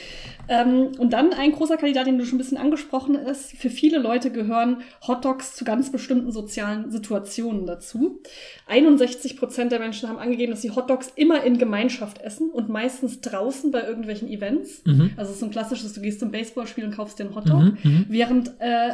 Ähm, 0.47 0.91
und 0.97 1.11
dann 1.11 1.33
ein 1.33 1.51
großer 1.51 1.75
Kandidat, 1.75 2.07
den 2.07 2.17
du 2.17 2.25
schon 2.25 2.35
ein 2.35 2.37
bisschen 2.39 2.57
angesprochen 2.57 3.17
hast. 3.25 3.51
Für 3.51 3.69
viele 3.69 3.99
Leute 3.99 4.31
gehören 4.31 4.77
Hotdogs 5.05 5.55
zu 5.55 5.65
ganz 5.65 5.91
bestimmten 5.91 6.31
sozialen 6.31 6.89
Situationen 6.89 7.65
dazu. 7.65 8.21
61 8.67 9.35
Prozent 9.35 9.73
der 9.73 9.79
Menschen 9.79 10.07
haben 10.07 10.19
angegeben, 10.19 10.51
dass 10.51 10.61
sie 10.61 10.71
Hotdogs 10.71 11.11
immer 11.15 11.43
in 11.43 11.57
Gemeinschaft 11.57 12.21
essen 12.21 12.49
und 12.49 12.69
meistens 12.69 13.19
draußen 13.19 13.71
bei 13.71 13.83
irgendwelchen 13.83 14.29
Events. 14.29 14.83
Mhm. 14.85 15.11
Also 15.17 15.31
es 15.31 15.35
ist 15.35 15.39
so 15.41 15.47
ein 15.47 15.51
klassisches, 15.51 15.93
du 15.93 16.01
gehst 16.01 16.21
zum 16.21 16.31
Baseballspiel 16.31 16.85
und 16.85 16.95
kaufst 16.95 17.19
dir 17.19 17.25
einen 17.25 17.35
Hotdog. 17.35 17.59
Mhm, 17.61 17.77
mhm. 17.83 18.05
Während 18.07 18.51
äh, 18.59 18.91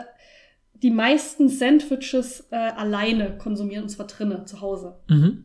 die 0.81 0.91
meisten 0.91 1.49
Sandwiches 1.49 2.47
äh, 2.51 2.55
alleine 2.55 3.38
konsumieren, 3.38 3.83
und 3.83 3.89
zwar 3.89 4.07
drinnen, 4.07 4.45
zu 4.45 4.61
Hause. 4.61 4.97
Mhm. 5.09 5.44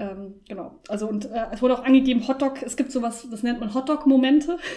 Ähm, 0.00 0.34
genau. 0.48 0.78
Also 0.88 1.08
und 1.08 1.24
äh, 1.26 1.46
es 1.52 1.60
wurde 1.60 1.74
auch 1.76 1.84
angegeben, 1.84 2.26
Hotdog, 2.28 2.62
es 2.62 2.76
gibt 2.76 2.92
sowas, 2.92 3.26
das 3.30 3.42
nennt 3.42 3.58
man 3.60 3.74
Hotdog-Momente. 3.74 4.56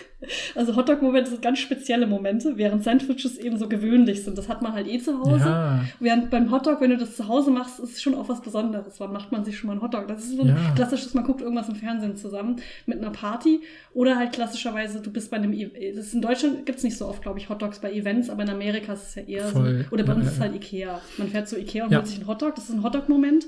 Also 0.54 0.76
Hotdog-Momente 0.76 1.32
sind 1.32 1.42
ganz 1.42 1.58
spezielle 1.58 2.06
Momente, 2.06 2.56
während 2.56 2.84
Sandwiches 2.84 3.40
eben 3.40 3.58
so 3.58 3.68
gewöhnlich 3.68 4.24
sind. 4.24 4.38
Das 4.38 4.50
hat 4.50 4.62
man 4.62 4.74
halt 4.74 4.88
eh 4.88 5.00
zu 5.00 5.20
Hause. 5.20 5.46
Ja. 5.50 5.84
Während 6.00 6.30
beim 6.30 6.52
Hotdog, 6.52 6.80
wenn 6.80 6.92
du 6.92 6.98
das 6.98 7.16
zu 7.16 7.28
Hause 7.28 7.50
machst, 7.50 7.80
ist 7.80 7.94
es 7.96 8.02
schon 8.04 8.14
auch 8.14 8.30
was 8.30 8.40
Besonderes. 8.42 9.00
Wann 9.00 9.14
macht 9.14 9.32
man 9.32 9.44
sich 9.44 9.58
schon 9.58 9.66
mal 9.68 9.74
einen 9.74 9.82
Hotdog? 9.82 10.08
Das 10.08 10.24
ist 10.24 10.36
so 10.36 10.44
ein 10.44 10.50
Ja. 10.50 10.74
klassisches, 10.76 11.16
man 11.16 11.24
guckt 11.24 11.42
irgendwas 11.42 11.70
im 11.70 11.76
Fernsehen 11.76 12.16
zusammen 12.18 12.58
mit 12.86 13.00
einer 13.00 13.10
Party. 13.10 13.62
Oder 13.96 14.16
halt 14.18 14.32
klassischerweise, 14.34 15.02
du 15.02 15.12
bist 15.12 15.32
bei 15.32 15.38
einem, 15.38 15.54
E- 15.54 15.92
das 15.96 16.06
ist 16.08 16.14
in 16.14 16.22
Deutschland 16.22 16.68
gibt's 16.68 16.84
nicht 16.84 16.98
so 17.00 17.08
oft, 17.08 17.24
glaube 17.24 17.40
ich, 17.40 17.50
Hotdogs 17.50 17.80
bei 17.80 17.92
Events, 17.92 18.30
aber 18.30 18.44
in 18.44 18.50
Amerika 18.52 18.94
ist 18.94 19.08
es 19.10 19.16
ja 19.16 19.24
eher 19.24 19.48
Voll. 19.48 19.86
so. 19.90 19.94
Oder 19.96 20.04
bei 20.04 20.14
uns 20.14 20.26
ja, 20.26 20.30
ist 20.30 20.36
es 20.38 20.40
halt 20.42 20.54
Ikea. 20.56 21.02
Man 21.18 21.30
fährt 21.30 21.50
zu 21.50 21.58
Ikea 21.60 21.86
und 21.86 21.96
holt 21.96 22.06
sich 22.06 22.18
einen 22.20 22.28
Hotdog. 22.28 22.54
Das 22.54 22.66
ist 22.70 22.76
ein 22.76 22.84
Hotdog-Moment. 22.84 23.48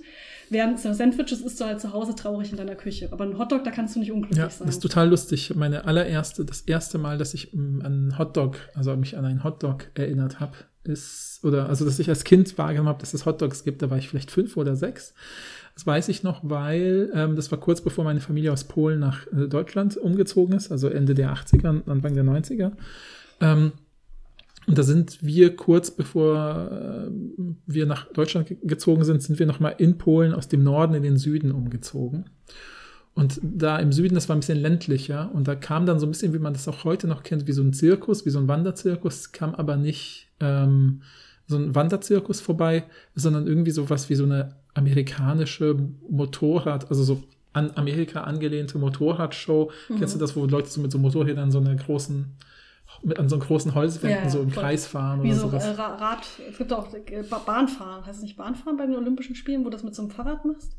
Während 0.54 0.80
so 0.80 0.94
Sandwiches 0.94 1.42
isst 1.42 1.60
du 1.60 1.66
halt 1.66 1.82
zu 1.82 1.94
Hause 1.94 2.16
traurig 2.16 2.52
in 2.52 2.58
deiner 2.58 2.76
Küche. 2.76 3.10
Aber 3.12 3.24
ein 3.26 3.38
Hotdog, 3.40 3.64
da 3.64 3.72
kannst 3.72 3.96
du 3.96 4.00
nicht 4.00 4.12
unglücklich 4.12 4.38
Ja, 4.38 4.50
sein. 4.50 4.68
das 4.68 4.76
ist 4.76 4.82
total 4.82 5.10
lustig. 5.10 5.54
Meine 5.56 5.86
allererste, 5.86 6.46
das 6.46 6.62
erste 6.62 6.98
Mal, 7.00 7.18
dass 7.18 7.34
ich 7.34 7.54
mm, 7.54 7.80
an 7.82 7.86
einen 7.86 8.18
Hotdog, 8.20 8.58
also 8.76 8.96
mich 8.96 9.18
an 9.18 9.26
einen 9.26 9.44
Hotdog 9.44 9.88
erinnert 9.96 10.40
habe, 10.40 10.54
ist, 10.84 11.40
oder 11.44 11.70
also 11.70 11.86
dass 11.86 11.98
ich 11.98 12.10
als 12.10 12.24
Kind 12.24 12.58
wahrgenommen 12.58 12.90
habe, 12.90 13.00
dass 13.00 13.14
es 13.14 13.26
Hotdogs 13.26 13.64
gibt, 13.64 13.82
da 13.82 13.90
war 13.90 13.98
ich 13.98 14.10
vielleicht 14.10 14.32
fünf 14.32 14.56
oder 14.58 14.76
sechs. 14.76 15.14
Das 15.76 15.88
weiß 15.88 16.10
ich 16.10 16.22
noch, 16.24 16.42
weil 16.44 17.10
ähm, 17.16 17.36
das 17.36 17.52
war 17.52 17.60
kurz 17.60 17.82
bevor 17.82 18.04
meine 18.04 18.20
Familie 18.22 18.52
aus 18.52 18.66
Polen 18.66 19.00
nach 19.00 19.26
äh, 19.28 19.48
Deutschland 19.48 19.98
umgezogen 19.98 20.56
ist, 20.56 20.72
also 20.72 20.88
Ende 20.90 21.16
der 21.16 21.34
80er, 21.34 21.70
und 21.70 21.90
Anfang 21.90 22.14
der 22.14 22.24
90er. 22.24 22.74
Ähm, 23.42 23.72
und 24.68 24.78
da 24.78 24.84
sind 24.84 25.24
wir 25.24 25.56
kurz 25.56 25.92
bevor 25.92 26.72
äh, 26.72 27.12
wir 27.66 27.86
nach 27.86 28.12
Deutschland 28.14 28.48
ge 28.48 28.58
gezogen 28.64 29.04
sind, 29.04 29.22
sind 29.22 29.40
wir 29.40 29.46
nochmal 29.46 29.76
in 29.78 29.98
Polen 29.98 30.34
aus 30.34 30.48
dem 30.48 30.64
Norden 30.64 30.94
in 30.94 31.04
den 31.04 31.18
Süden 31.18 31.52
umgezogen. 31.52 32.26
Und 33.16 33.40
da 33.44 33.78
im 33.78 33.92
Süden, 33.92 34.16
das 34.16 34.28
war 34.28 34.36
ein 34.36 34.40
bisschen 34.40 34.60
ländlicher. 34.60 35.30
Und 35.34 35.48
da 35.48 35.56
kam 35.56 35.86
dann 35.86 36.00
so 36.00 36.08
ein 36.08 36.10
bisschen, 36.10 36.34
wie 36.34 36.40
man 36.40 36.54
das 36.54 36.68
auch 36.68 36.84
heute 36.84 37.08
noch 37.08 37.24
kennt, 37.24 37.48
wie 37.48 37.52
so 37.52 37.62
ein 37.62 37.74
Zirkus, 37.74 38.26
wie 38.26 38.32
so 38.32 38.40
ein 38.40 38.48
Wanderzirkus, 38.48 39.32
kam 39.32 39.54
aber 39.54 39.78
nicht 39.78 40.30
ähm, 40.40 41.02
so 41.46 41.58
ein 41.58 41.76
Wanderzirkus 41.76 42.42
vorbei, 42.42 42.86
sondern 43.14 43.46
irgendwie 43.46 43.72
sowas 43.72 44.10
wie 44.10 44.16
so 44.16 44.24
eine 44.24 44.56
amerikanische 44.74 45.78
Motorrad, 46.10 46.90
also 46.90 47.04
so 47.04 47.24
an 47.54 47.72
Amerika 47.76 48.22
angelehnte 48.22 48.80
Motorradshow. 48.80 49.72
Mhm. 49.90 50.00
Kennst 50.00 50.16
du 50.16 50.20
das, 50.20 50.36
wo 50.36 50.46
Leute 50.46 50.70
so 50.70 50.82
mit 50.82 50.92
so 50.92 50.98
Motorrädern 50.98 51.52
so 51.52 51.60
eine 51.60 51.76
großen, 51.76 52.26
mit 53.02 53.18
an 53.20 53.30
so 53.30 53.40
großen 53.40 53.74
Holzwänden 53.74 54.24
Ja, 54.26 54.30
so 54.30 54.42
im 54.42 54.50
voll. 54.52 54.64
Kreis 54.64 54.86
fahren 54.88 55.24
Wie 55.24 55.28
oder 55.32 55.36
so 55.38 55.48
äh, 55.48 55.50
sowas? 55.52 55.78
Ra- 55.78 55.96
Rad, 55.96 56.26
es 56.50 56.58
gibt 56.58 56.72
auch 56.74 56.94
äh, 56.94 57.24
Ba- 57.24 57.40
Bahnfahren. 57.46 58.06
Heißt 58.06 58.18
es 58.18 58.24
nicht 58.24 58.38
Bahnfahren 58.38 58.78
bei 58.78 58.86
den 58.86 58.96
Olympischen 58.96 59.36
Spielen, 59.36 59.62
wo 59.62 59.66
du 59.66 59.72
das 59.72 59.84
mit 59.84 59.96
so 59.96 60.04
einem 60.04 60.12
Fahrrad 60.12 60.46
machst? 60.46 60.76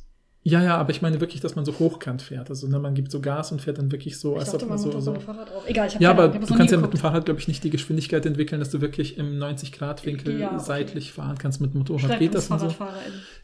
Ja, 0.46 0.62
ja, 0.62 0.76
aber 0.76 0.90
ich 0.90 1.00
meine 1.00 1.22
wirklich, 1.22 1.40
dass 1.40 1.56
man 1.56 1.64
so 1.64 1.72
hochkant 1.78 2.20
fährt. 2.20 2.50
Also 2.50 2.68
ne, 2.68 2.78
man 2.78 2.92
gibt 2.92 3.10
so 3.10 3.20
Gas 3.22 3.50
und 3.50 3.62
fährt 3.62 3.78
dann 3.78 3.90
wirklich 3.90 4.18
so, 4.18 4.34
Ich 4.34 4.40
als 4.40 4.50
dachte, 4.52 4.64
ob 4.66 4.68
man 4.68 4.78
man 4.78 4.78
so. 4.78 4.92
so 4.92 5.00
so 5.00 5.14
ein 5.14 5.20
Fahrrad 5.22 5.50
auch. 5.50 5.66
Egal, 5.66 5.86
ich 5.88 5.94
habe 5.94 6.04
ja, 6.04 6.10
aber 6.10 6.28
du 6.28 6.54
kannst 6.54 6.70
ja 6.70 6.76
mit 6.78 6.92
dem. 6.92 7.00
Fahrrad, 7.00 7.24
glaube 7.24 7.40
ich, 7.40 7.48
nicht 7.48 7.64
die 7.64 7.70
Geschwindigkeit 7.70 8.26
entwickeln, 8.26 8.58
dass 8.60 8.68
du 8.68 8.82
wirklich 8.82 9.16
im 9.16 9.38
90-Grad-Winkel 9.38 10.38
Ja, 10.38 10.48
okay. 10.48 10.58
seitlich 10.62 11.12
fahren 11.14 11.38
kannst. 11.38 11.62
Mit 11.62 11.72
dem 11.72 11.78
Motorrad 11.78 12.18
geht 12.18 12.34
das 12.34 12.50
und 12.50 12.60
so. 12.60 12.74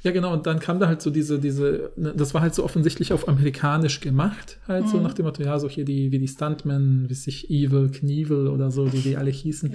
Ja, 0.02 0.10
genau. 0.10 0.30
Und 0.34 0.46
dann 0.46 0.60
kam 0.60 0.78
da 0.78 0.88
halt 0.88 1.00
so 1.00 1.08
diese, 1.08 1.38
diese, 1.38 1.90
ne, 1.96 2.12
das 2.14 2.34
war 2.34 2.42
halt 2.42 2.54
so 2.54 2.64
offensichtlich 2.64 3.14
auf 3.14 3.28
amerikanisch 3.28 4.00
gemacht, 4.00 4.58
halt 4.68 4.86
so 4.88 4.98
Mhm. 4.98 5.02
nach 5.04 5.14
dem 5.14 5.24
Motto, 5.24 5.42
ja, 5.42 5.58
so 5.58 5.70
hier 5.70 5.86
die, 5.86 6.12
wie 6.12 6.18
die 6.18 6.28
Stuntmen, 6.28 7.08
wie 7.08 7.14
sich 7.14 7.48
Evil, 7.48 7.90
Knievel 7.90 8.46
oder 8.48 8.70
so, 8.70 8.92
wie 8.92 8.98
die 8.98 9.16
alle 9.16 9.30
hießen, 9.30 9.72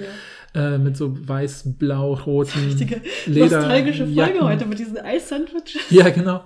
Ja. 0.53 0.75
äh, 0.75 0.77
mit 0.77 0.95
so 0.95 1.15
weiß, 1.27 1.73
blau, 1.79 2.13
roten 2.13 2.59
Richtige 2.67 3.01
Leder. 3.25 3.57
nostalgische 3.61 4.03
Folge 4.05 4.13
Jacken. 4.13 4.41
heute 4.41 4.65
mit 4.67 4.77
diesen 4.77 4.97
Eis-Sandwiches. 4.99 5.81
Ja, 5.89 6.09
genau. 6.11 6.43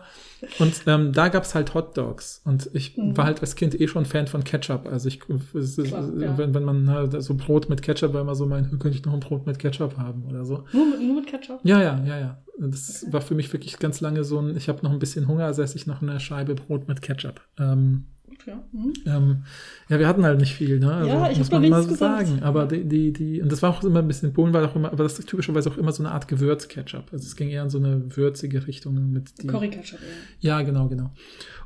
Und 0.60 0.82
ähm, 0.88 1.12
da 1.14 1.28
gab's 1.28 1.56
halt 1.56 1.74
Hot 1.74 1.98
Dogs. 1.98 2.42
Und 2.46 2.70
ich 2.74 2.98
Mhm. 2.98 3.16
war 3.18 3.26
halt 3.26 3.42
als 3.42 3.56
Kind 3.56 3.80
eh 3.80 3.88
schon 3.88 4.06
Fan 4.06 4.28
von 4.28 4.44
Ketchup. 4.44 4.88
Also 4.88 5.08
ich, 5.08 5.20
es 5.54 5.76
Klar, 5.78 6.10
ja. 6.20 6.38
wenn, 6.38 6.54
wenn 6.54 6.64
man 6.64 6.90
halt 6.90 7.22
so 7.24 7.34
Brot 7.36 7.70
mit 7.70 7.82
Ketchup, 7.82 8.14
war 8.14 8.22
immer 8.22 8.36
so 8.36 8.46
mein, 8.46 8.70
könnte 8.80 8.98
ich 8.98 9.06
noch 9.06 9.14
ein 9.14 9.20
Brot 9.20 9.46
mit 9.46 9.60
Ketchup 9.60 9.98
haben 9.98 10.26
oder 10.28 10.46
so. 10.46 10.64
Nur 10.74 10.86
mit, 10.86 11.02
nur 11.02 11.16
mit 11.22 11.28
Ketchup? 11.28 11.60
Ja, 11.64 11.82
ja, 11.82 12.04
ja, 12.06 12.20
ja. 12.20 12.38
Das 12.58 13.06
war 13.12 13.22
für 13.22 13.36
mich 13.36 13.52
wirklich 13.54 13.80
ganz 13.80 14.02
lange 14.02 14.24
so 14.24 14.40
ein, 14.40 14.58
ich 14.58 14.68
habe 14.68 14.80
noch 14.84 14.92
ein 14.92 15.00
bisschen 15.00 15.28
Hunger, 15.28 15.46
also 15.46 15.62
esse 15.62 15.78
ich 15.78 15.88
noch 15.88 16.02
eine 16.02 16.20
Scheibe 16.20 16.56
Brot 16.56 16.88
mit 16.88 17.02
Ketchup. 17.02 17.40
Ähm, 17.58 18.06
Gut, 18.40 18.48
ja. 18.48 18.64
Mhm. 18.72 18.94
ähm, 19.06 19.44
ja, 19.90 20.00
wir 20.00 20.08
hatten 20.08 20.24
halt 20.24 20.40
nicht 20.40 20.54
viel, 20.54 20.80
ne? 20.80 20.94
Also, 20.94 21.10
Ja, 21.10 21.30
ich 21.30 21.38
muss 21.38 21.52
man 21.52 21.70
mal 21.70 21.84
so 21.84 21.96
sagen. 21.96 22.42
Aber 22.42 22.66
die, 22.66 22.84
die, 22.86 23.12
die, 23.12 23.42
und 23.42 23.52
das 23.52 23.62
war 23.62 23.72
auch 23.72 23.84
immer 23.84 24.00
ein 24.00 24.08
bisschen, 24.08 24.34
Polen 24.34 24.54
war 24.54 24.64
auch 24.66 24.76
immer, 24.76 24.92
aber 24.92 25.04
das 25.04 25.20
ist 25.20 25.28
typischerweise 25.28 25.70
auch 25.70 25.78
immer 25.78 25.92
so 25.92 26.04
eine 26.04 26.12
Art 26.12 26.28
Gewürz-Ketchup. 26.28 27.12
Also 27.12 27.26
es 27.26 27.36
ging 27.36 27.50
eher 27.50 27.64
in 27.64 27.70
so 27.70 27.78
eine 27.78 28.16
würzige 28.16 28.66
Richtung 28.68 29.12
mit 29.12 29.42
die. 29.42 29.48
Curry-Ketchup, 29.48 30.00
ja. 30.40 30.58
Ja, 30.58 30.62
genau, 30.62 30.88
genau. 30.88 31.12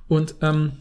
Und, 0.08 0.36
ähm, 0.42 0.74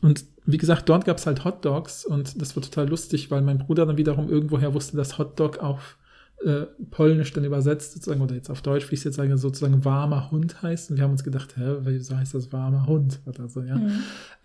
und 0.00 0.24
wie 0.46 0.58
gesagt, 0.58 0.88
dort 0.88 1.04
gab 1.04 1.18
es 1.18 1.26
halt 1.26 1.44
Hot 1.44 1.64
Dogs 1.64 2.04
und 2.04 2.40
das 2.40 2.56
war 2.56 2.62
total 2.62 2.88
lustig, 2.88 3.30
weil 3.30 3.42
mein 3.42 3.58
Bruder 3.58 3.86
dann 3.86 3.96
wiederum 3.96 4.28
irgendwoher 4.28 4.74
wusste, 4.74 4.96
dass 4.96 5.18
Hot 5.18 5.38
Dog 5.38 5.58
auf 5.58 5.96
äh, 6.44 6.66
Polnisch 6.90 7.32
dann 7.32 7.44
übersetzt, 7.44 7.92
sozusagen, 7.92 8.20
oder 8.20 8.34
jetzt 8.34 8.50
auf 8.50 8.62
Deutsch, 8.62 8.90
wie 8.90 8.94
ich 8.94 9.00
es 9.00 9.04
jetzt 9.04 9.16
sage, 9.16 9.36
sozusagen 9.38 9.84
warmer 9.84 10.30
Hund 10.30 10.62
heißt. 10.62 10.90
Und 10.90 10.96
wir 10.96 11.04
haben 11.04 11.12
uns 11.12 11.24
gedacht, 11.24 11.56
hä, 11.56 11.76
wieso 11.80 12.16
heißt 12.16 12.34
das 12.34 12.52
warmer 12.52 12.86
Hund? 12.86 13.20
Oder 13.26 13.48
so, 13.48 13.62
ja. 13.62 13.76
Mhm. 13.76 13.90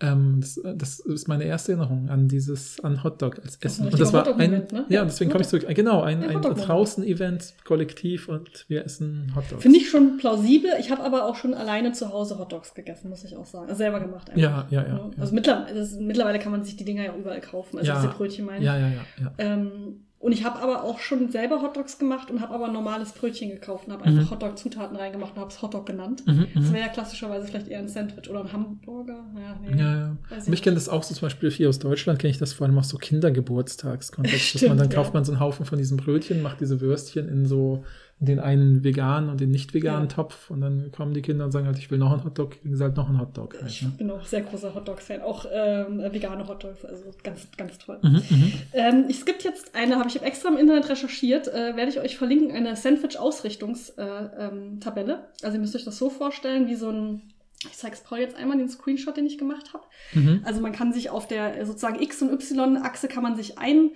Ähm, 0.00 0.36
das, 0.40 0.60
das 0.76 0.98
ist 1.00 1.28
meine 1.28 1.44
erste 1.44 1.72
Erinnerung 1.72 2.08
an 2.08 2.26
dieses, 2.28 2.80
an 2.80 3.04
Hotdog 3.04 3.38
als 3.44 3.56
Essen. 3.60 3.86
ein 3.86 3.92
Und 3.92 4.00
das 4.00 4.12
war 4.12 4.22
ein, 4.22 4.32
Hotdog-Moment, 4.32 4.72
ne? 4.72 4.84
ja, 4.88 5.00
Ja, 5.00 5.04
deswegen 5.04 5.30
komme 5.30 5.42
ich 5.42 5.48
zurück. 5.48 5.66
Genau, 5.74 6.02
ein, 6.02 6.22
Ja, 6.22 6.28
ein. 6.28 6.40
Draußen-Event, 6.40 7.54
Kollektiv 7.64 8.28
und 8.28 8.64
wir 8.68 8.84
essen 8.84 9.32
Hotdogs. 9.36 9.62
Finde 9.62 9.78
ich 9.78 9.90
schon 9.90 10.16
plausibel. 10.16 10.70
Ich 10.80 10.90
habe 10.90 11.02
aber 11.02 11.26
auch 11.26 11.36
schon 11.36 11.54
alleine 11.54 11.92
zu 11.92 12.10
Hause 12.12 12.38
Hotdogs 12.38 12.74
gegessen, 12.74 13.10
muss 13.10 13.24
ich 13.24 13.36
auch 13.36 13.46
sagen. 13.46 13.66
Also 13.68 13.78
selber 13.78 14.00
gemacht 14.00 14.30
einfach. 14.30 14.40
Ja, 14.40 14.66
ja, 14.70 14.82
ja, 14.82 14.88
ja. 14.88 15.10
Also 15.18 15.34
mittlerweile, 15.34 15.74
das, 15.74 15.92
mittlerweile 15.96 16.38
kann 16.38 16.52
man 16.52 16.64
sich 16.64 16.76
die 16.76 16.84
Dinger 16.84 17.04
ja 17.04 17.14
überall 17.16 17.40
kaufen. 17.40 17.78
Also 17.78 17.88
Ja. 17.90 18.00
diese 18.00 18.12
Brötchen 18.12 18.46
meine 18.46 18.58
ich. 18.60 18.64
Ja, 18.64 18.76
ja, 18.78 18.88
ja, 18.88 19.00
ja. 19.20 19.32
Ähm, 19.38 20.06
und 20.20 20.32
ich 20.32 20.44
habe 20.44 20.60
aber 20.60 20.84
auch 20.84 20.98
schon 21.00 21.30
selber 21.30 21.62
Hotdogs 21.62 21.98
gemacht 21.98 22.30
und 22.30 22.40
habe 22.42 22.54
aber 22.54 22.66
ein 22.66 22.72
normales 22.74 23.12
Brötchen 23.12 23.48
gekauft 23.48 23.86
und 23.86 23.94
habe 23.94 24.04
einfach 24.04 24.24
Mhm. 24.26 24.30
Hotdog-Zutaten 24.30 24.94
reingemacht 24.96 25.32
und 25.34 25.40
habe 25.40 25.50
es 25.50 25.62
Hotdog 25.62 25.86
genannt. 25.86 26.22
Mhm, 26.26 26.46
Das 26.54 26.64
mhm. 26.64 26.72
wäre 26.74 26.86
ja 26.86 26.92
klassischerweise 26.92 27.46
vielleicht 27.46 27.68
eher 27.68 27.78
ein 27.78 27.88
Sandwich 27.88 28.28
oder 28.28 28.40
ein 28.40 28.52
Hamburger. 28.52 29.24
Ja, 29.34 29.58
nee. 29.62 29.80
Ja, 29.80 29.96
ja. 29.96 30.16
Weiß 30.28 30.42
ich 30.42 30.48
Und 30.48 30.52
ich 30.52 30.62
kenne 30.62 30.74
das 30.74 30.88
auch 30.90 31.02
so 31.02 31.14
zum 31.14 31.26
Beispiel 31.26 31.50
hier 31.50 31.70
aus 31.70 31.78
Deutschland, 31.78 32.18
kenne 32.18 32.30
ich 32.32 32.38
das 32.38 32.52
vor 32.52 32.66
allem 32.66 32.78
aus 32.78 32.90
so 32.90 32.98
Kindergeburtstagskontext, 32.98 34.54
dass 34.54 34.62
man 34.62 34.68
Stimmt, 34.76 34.80
dann 34.80 34.88
kauft 34.90 35.14
man 35.14 35.24
so 35.24 35.32
einen 35.32 35.40
Haufen 35.40 35.64
von 35.64 35.78
diesen 35.78 35.96
Brötchen, 35.96 36.42
macht 36.42 36.60
diese 36.60 36.80
Würstchen 36.80 37.28
in 37.28 37.46
so 37.46 37.84
den 38.22 38.38
einen 38.38 38.84
veganen 38.84 39.30
und 39.30 39.40
den 39.40 39.50
nicht 39.50 39.72
veganen 39.72 40.02
Ja. 40.08 40.14
Topf 40.14 40.50
und 40.50 40.60
dann 40.60 40.92
kommen 40.92 41.14
die 41.14 41.22
Kinder 41.22 41.46
und 41.46 41.52
sagen 41.52 41.66
halt, 41.66 41.78
ich 41.78 41.90
will 41.90 41.96
noch 41.98 42.12
einen 42.12 42.22
Hotdog, 42.22 42.50
kriegen 42.60 42.76
sie 42.76 42.84
halt 42.84 42.94
noch 42.96 43.08
einen 43.08 43.18
Hotdog. 43.18 43.54
Halt, 43.58 43.70
Ich 43.70 43.80
ne? 43.80 43.92
bin 43.96 44.10
auch 44.10 44.22
sehr 44.26 44.42
großer 44.42 44.74
Hotdog-Fan, 44.74 45.22
auch 45.22 45.46
ähm, 45.50 46.00
vegane 46.12 46.46
Hotdogs, 46.46 46.84
also 46.84 47.04
ganz, 47.24 47.48
ganz 47.56 47.78
toll. 47.78 47.98
mhm, 48.02 48.22
mhm. 48.28 48.52
Ähm, 48.74 49.04
es 49.08 49.24
gibt 49.24 49.42
jetzt 49.42 49.74
eine, 49.74 49.96
habe 49.96 50.08
ich 50.10 50.20
extra 50.20 50.50
im 50.50 50.58
Internet 50.58 50.90
recherchiert, 50.90 51.48
äh, 51.48 51.74
werde 51.76 51.88
ich 51.90 51.98
euch 51.98 52.18
verlinken, 52.18 52.54
eine 52.54 52.76
Sandwich-Ausrichtungstabelle. 52.76 55.12
Äh, 55.12 55.16
ähm, 55.16 55.20
also 55.42 55.56
ihr 55.56 55.60
müsst 55.60 55.76
euch 55.76 55.84
das 55.84 55.98
so 55.98 56.10
vorstellen, 56.10 56.68
wie 56.68 56.74
so 56.74 56.90
ein, 56.90 57.22
ich 57.70 57.76
zeig's 57.76 58.02
Paul 58.02 58.18
jetzt 58.18 58.36
einmal, 58.36 58.56
den 58.58 58.68
Screenshot, 58.68 59.16
den 59.16 59.26
ich 59.26 59.38
gemacht 59.38 59.72
habe. 59.74 59.84
Mhm. 60.14 60.40
Also 60.44 60.60
man 60.60 60.72
kann 60.72 60.92
sich 60.92 61.10
auf 61.10 61.26
der 61.26 61.64
sozusagen 61.66 62.00
X- 62.02 62.22
und 62.22 62.32
Y-Achse 62.32 63.08
kann 63.08 63.22
man 63.22 63.36
sich 63.36 63.58
ein, 63.58 63.90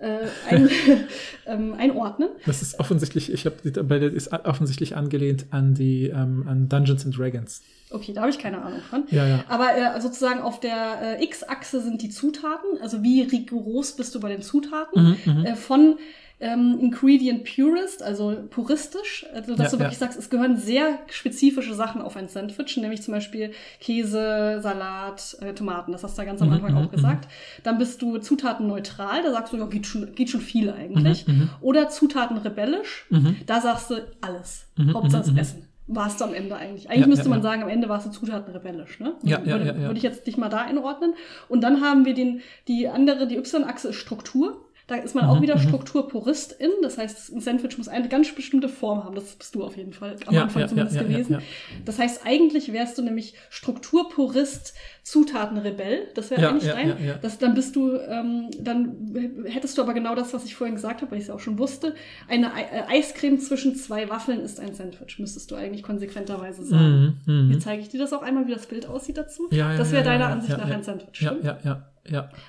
äh, 0.00 0.26
ein, 0.48 0.68
ähm, 1.46 1.74
einordnen. 1.74 2.30
Das 2.46 2.62
ist 2.62 2.80
offensichtlich, 2.80 3.32
ich 3.32 3.46
habe 3.46 3.56
die 3.62 3.72
Tabelle 3.72 4.06
ist 4.06 4.32
offensichtlich 4.32 4.96
angelehnt 4.96 5.46
an 5.50 5.74
die 5.74 6.06
ähm, 6.06 6.46
an 6.48 6.68
Dungeons 6.68 7.04
and 7.04 7.16
Dragons. 7.16 7.62
Okay, 7.90 8.12
da 8.12 8.22
habe 8.22 8.30
ich 8.30 8.38
keine 8.38 8.62
Ahnung 8.62 8.80
von. 8.88 9.04
Ja, 9.10 9.26
ja. 9.26 9.44
Aber 9.48 9.76
äh, 9.76 10.00
sozusagen 10.00 10.40
auf 10.40 10.60
der 10.60 11.18
äh, 11.18 11.24
X-Achse 11.24 11.82
sind 11.82 12.02
die 12.02 12.08
Zutaten, 12.08 12.80
also 12.80 13.02
wie 13.02 13.22
rigoros 13.22 13.96
bist 13.96 14.14
du 14.14 14.20
bei 14.20 14.28
den 14.28 14.42
Zutaten. 14.42 15.18
Mhm, 15.24 15.32
mhm. 15.32 15.44
Äh, 15.44 15.56
von 15.56 15.98
ähm, 16.40 16.78
Ingredient 16.80 17.44
Purist, 17.44 18.02
also 18.02 18.34
puristisch, 18.48 19.26
also 19.34 19.54
dass 19.54 19.66
Ja, 19.72 19.76
du 19.76 19.84
wirklich 19.84 20.00
ja. 20.00 20.06
sagst, 20.06 20.18
es 20.18 20.30
gehören 20.30 20.56
sehr 20.56 20.98
spezifische 21.10 21.74
Sachen 21.74 22.00
auf 22.00 22.16
ein 22.16 22.28
Sandwich, 22.28 22.76
nämlich 22.78 23.02
zum 23.02 23.12
Beispiel 23.12 23.52
Käse, 23.80 24.58
Salat, 24.62 25.36
äh, 25.42 25.52
Tomaten, 25.52 25.92
das 25.92 26.02
hast 26.02 26.16
du 26.16 26.22
ja 26.22 26.26
ganz 26.26 26.40
am 26.40 26.48
Mhm, 26.48 26.54
Anfang 26.54 26.72
mhm, 26.72 26.78
auch 26.78 26.90
gesagt. 26.90 27.28
Dann 27.62 27.78
bist 27.78 28.00
du 28.02 28.18
zutatenneutral, 28.18 29.22
da 29.22 29.30
sagst 29.32 29.52
du, 29.52 29.58
ja, 29.58 29.66
geht 29.66 29.86
schon, 29.86 30.14
geht 30.14 30.30
schon 30.30 30.40
viel 30.40 30.70
eigentlich. 30.70 31.26
Mhm, 31.26 31.34
mhm. 31.34 31.48
Oder 31.60 31.88
Zutaten 31.90 32.36
rebellisch, 32.38 33.06
Mhm. 33.10 33.36
da 33.46 33.60
sagst 33.60 33.90
du 33.90 33.96
alles, 34.20 34.66
Mhm, 34.76 34.94
Hauptsache 34.94 35.26
mhm, 35.28 35.32
mhm. 35.34 35.38
Essen. 35.38 35.66
Warst 35.92 36.20
du 36.20 36.24
am 36.24 36.34
Ende 36.34 36.54
eigentlich. 36.54 36.88
Eigentlich 36.88 37.00
Ja, 37.00 37.06
müsste 37.08 37.24
ja, 37.24 37.30
man 37.30 37.40
ja. 37.40 37.42
sagen, 37.42 37.62
am 37.64 37.68
Ende 37.68 37.88
warst 37.88 38.06
du 38.06 38.10
Zutaten 38.12 38.52
rebellisch, 38.54 39.00
ne? 39.00 39.14
Ja, 39.24 39.44
würde, 39.44 39.66
ja, 39.66 39.72
ja. 39.74 39.80
würde 39.80 39.96
ich 39.96 40.04
jetzt 40.04 40.24
dich 40.26 40.36
mal 40.36 40.48
da 40.48 40.58
einordnen. 40.58 41.14
Und 41.48 41.62
dann 41.62 41.80
haben 41.80 42.04
wir 42.04 42.14
den, 42.14 42.42
die 42.68 42.86
andere, 42.88 43.26
die 43.26 43.36
Y-Achse 43.36 43.88
ist 43.88 43.96
Struktur. 43.96 44.64
Da 44.90 44.96
ist 44.96 45.14
man 45.14 45.24
auch 45.26 45.36
Mhm, 45.36 45.42
wieder 45.42 45.54
mhm. 45.56 45.60
Strukturpuristin. 45.60 46.68
Das 46.82 46.98
heißt, 46.98 47.32
ein 47.32 47.40
Sandwich 47.40 47.78
muss 47.78 47.86
eine 47.86 48.08
ganz 48.08 48.34
bestimmte 48.34 48.68
Form 48.68 49.04
haben. 49.04 49.14
Das 49.14 49.36
bist 49.36 49.54
du 49.54 49.62
auf 49.62 49.76
jeden 49.76 49.92
Fall 49.92 50.16
am 50.26 50.34
Ja, 50.34 50.42
Anfang 50.42 50.62
ja, 50.62 50.66
zumindest 50.68 50.96
ja, 50.96 51.04
gewesen. 51.04 51.38
Das 51.84 52.00
heißt, 52.00 52.22
eigentlich 52.26 52.72
wärst 52.72 52.98
du 52.98 53.02
nämlich 53.02 53.34
Strukturpurist, 53.50 54.74
Zutatenrebell. 55.02 56.08
Das 56.14 56.30
wäre 56.30 56.48
eigentlich 56.48 56.70
dein. 56.72 57.18
Das, 57.22 57.38
dann 57.38 57.54
bist 57.54 57.76
du, 57.76 57.92
ähm, 57.98 58.48
dann 58.60 59.14
hättest 59.46 59.78
du 59.78 59.82
aber 59.82 59.94
genau 59.94 60.14
das, 60.16 60.34
was 60.34 60.44
ich 60.44 60.54
vorhin 60.56 60.74
gesagt 60.74 61.02
habe, 61.02 61.12
weil 61.12 61.18
ich 61.18 61.22
es 61.24 61.28
ja 61.28 61.34
auch 61.34 61.40
schon 61.40 61.58
wusste. 61.58 61.94
Eine 62.28 62.52
Ei- 62.52 62.62
äh, 62.62 62.98
Eiscreme 62.98 63.38
zwischen 63.38 63.76
zwei 63.76 64.08
Waffeln 64.10 64.40
ist 64.40 64.58
ein 64.60 64.74
Sandwich, 64.74 65.18
müsstest 65.20 65.50
du 65.52 65.54
eigentlich 65.54 65.82
konsequenterweise 65.84 66.64
sagen. 66.64 67.18
Mhm, 67.26 67.46
mhm. 67.46 67.52
Jetzt 67.52 67.62
zeige 67.64 67.80
ich 67.82 67.88
dir 67.88 67.98
das 68.00 68.12
auch 68.12 68.22
einmal, 68.22 68.46
wie 68.48 68.52
das 68.52 68.66
Bild 68.66 68.86
aussieht 68.86 69.16
dazu. 69.18 69.48
Das 69.50 69.92
wäre 69.92 70.02
deiner 70.04 70.26
Ansicht 70.26 70.58
nach 70.58 70.68
ein 70.68 70.82
Sandwich, 70.82 71.08
stimmt? 71.12 71.44
ja, 71.44 71.52
ja, 71.52 71.58
ja. 71.64 71.89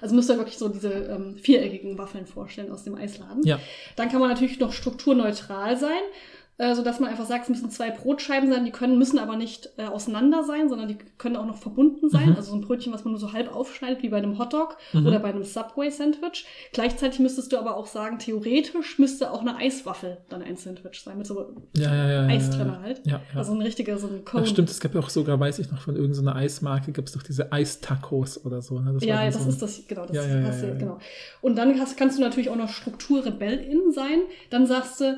Also 0.02 0.16
müsst 0.16 0.30
ihr 0.30 0.38
wirklich 0.38 0.58
so 0.58 0.70
diese 0.70 0.92
ähm, 0.92 1.36
viereckigen 1.36 1.98
Waffeln 1.98 2.26
vorstellen 2.26 2.72
aus 2.72 2.84
dem 2.84 2.96
Eisladen. 2.96 3.44
Ja. 3.44 3.60
Dann 3.96 4.10
kann 4.10 4.20
man 4.20 4.30
natürlich 4.30 4.60
noch 4.60 4.74
strukturneutral 4.74 5.78
sein, 5.78 6.02
äh, 6.58 6.76
sodass 6.76 7.00
man 7.00 7.10
einfach 7.10 7.26
sagt, 7.26 7.44
es 7.44 7.50
müssen 7.50 7.72
zwei 7.72 7.90
Brotscheiben 7.90 8.52
sein, 8.52 8.66
die 8.66 8.72
können, 8.72 8.98
müssen 8.98 9.18
aber 9.18 9.36
nicht 9.36 9.70
äh, 9.78 9.86
auseinander 9.86 10.44
sein, 10.44 10.70
sondern 10.70 10.88
die 10.90 10.98
können 11.18 11.36
auch 11.36 11.46
noch 11.46 11.58
verbunden 11.58 12.10
sein. 12.10 12.30
Mhm. 12.30 12.36
Also 12.36 12.52
so 12.52 12.58
ein 12.58 12.62
Brötchen, 12.62 12.94
was 12.94 13.04
man 13.04 13.14
nur 13.14 13.20
so 13.20 13.34
halb 13.34 13.54
aufschneidet, 13.56 14.04
wie 14.04 14.10
bei 14.10 14.18
einem 14.18 14.38
Hotdog 14.38 14.78
Mhm. 14.94 15.08
oder 15.08 15.20
bei 15.20 15.30
einem 15.30 15.44
Subway-Sandwich. 15.44 16.46
Gleichzeitig 16.74 17.20
müsstest 17.20 17.52
du 17.52 17.58
aber 17.58 17.76
auch 17.78 17.88
sagen, 17.88 18.20
theoretisch 18.20 19.00
müsste 19.00 19.32
auch 19.32 19.42
eine 19.42 19.56
Eiswaffel 19.56 20.18
dann 20.30 20.42
ein 20.44 20.56
Sandwich 20.56 21.02
sein, 21.04 21.18
mit 21.18 21.26
so 21.28 21.56
Ja, 21.76 21.94
ja, 21.96 22.12
ja. 22.12 22.28
Eis 22.28 22.50
drin 22.52 22.80
halt. 22.82 23.02
Also 23.36 23.54
ein 23.54 23.62
richtiger, 23.62 23.98
so 23.98 24.08
ein 24.08 24.24
Cone. 24.26 24.44
Ja, 24.44 24.50
stimmt, 24.50 24.70
es 24.70 24.80
gab 24.80 24.94
ja 24.94 25.00
auch 25.00 25.10
sogar, 25.10 25.40
weiß 25.40 25.60
ich 25.60 25.72
noch, 25.72 25.82
von 25.82 25.96
irgendeiner 25.96 26.36
Eismarke 26.36 26.92
gibt 26.92 27.10
es 27.10 27.16
doch 27.16 27.24
diese 27.24 27.52
Eistacos 27.52 28.44
oder 28.46 28.62
so. 28.62 28.80
Ne? 28.80 28.94
Das 28.94 29.04
ja, 29.04 29.26
das 29.26 29.44
so 29.44 29.50
ist 29.50 29.62
das, 29.62 29.82
genau, 29.88 30.06
das 30.06 30.16
Ja, 30.16 30.26
ja, 30.28 30.40
ja, 30.40 30.74
genau. 30.76 31.00
Und 31.42 31.56
dann 31.56 31.80
hast, 31.80 31.98
kannst 31.98 32.18
du 32.18 32.22
natürlich 32.22 32.50
auch 32.50 32.56
noch 32.56 32.70
Strukturrebellin 32.70 33.92
sein. 33.92 34.22
Dann 34.50 34.66
sagst 34.68 35.02
du, 35.02 35.18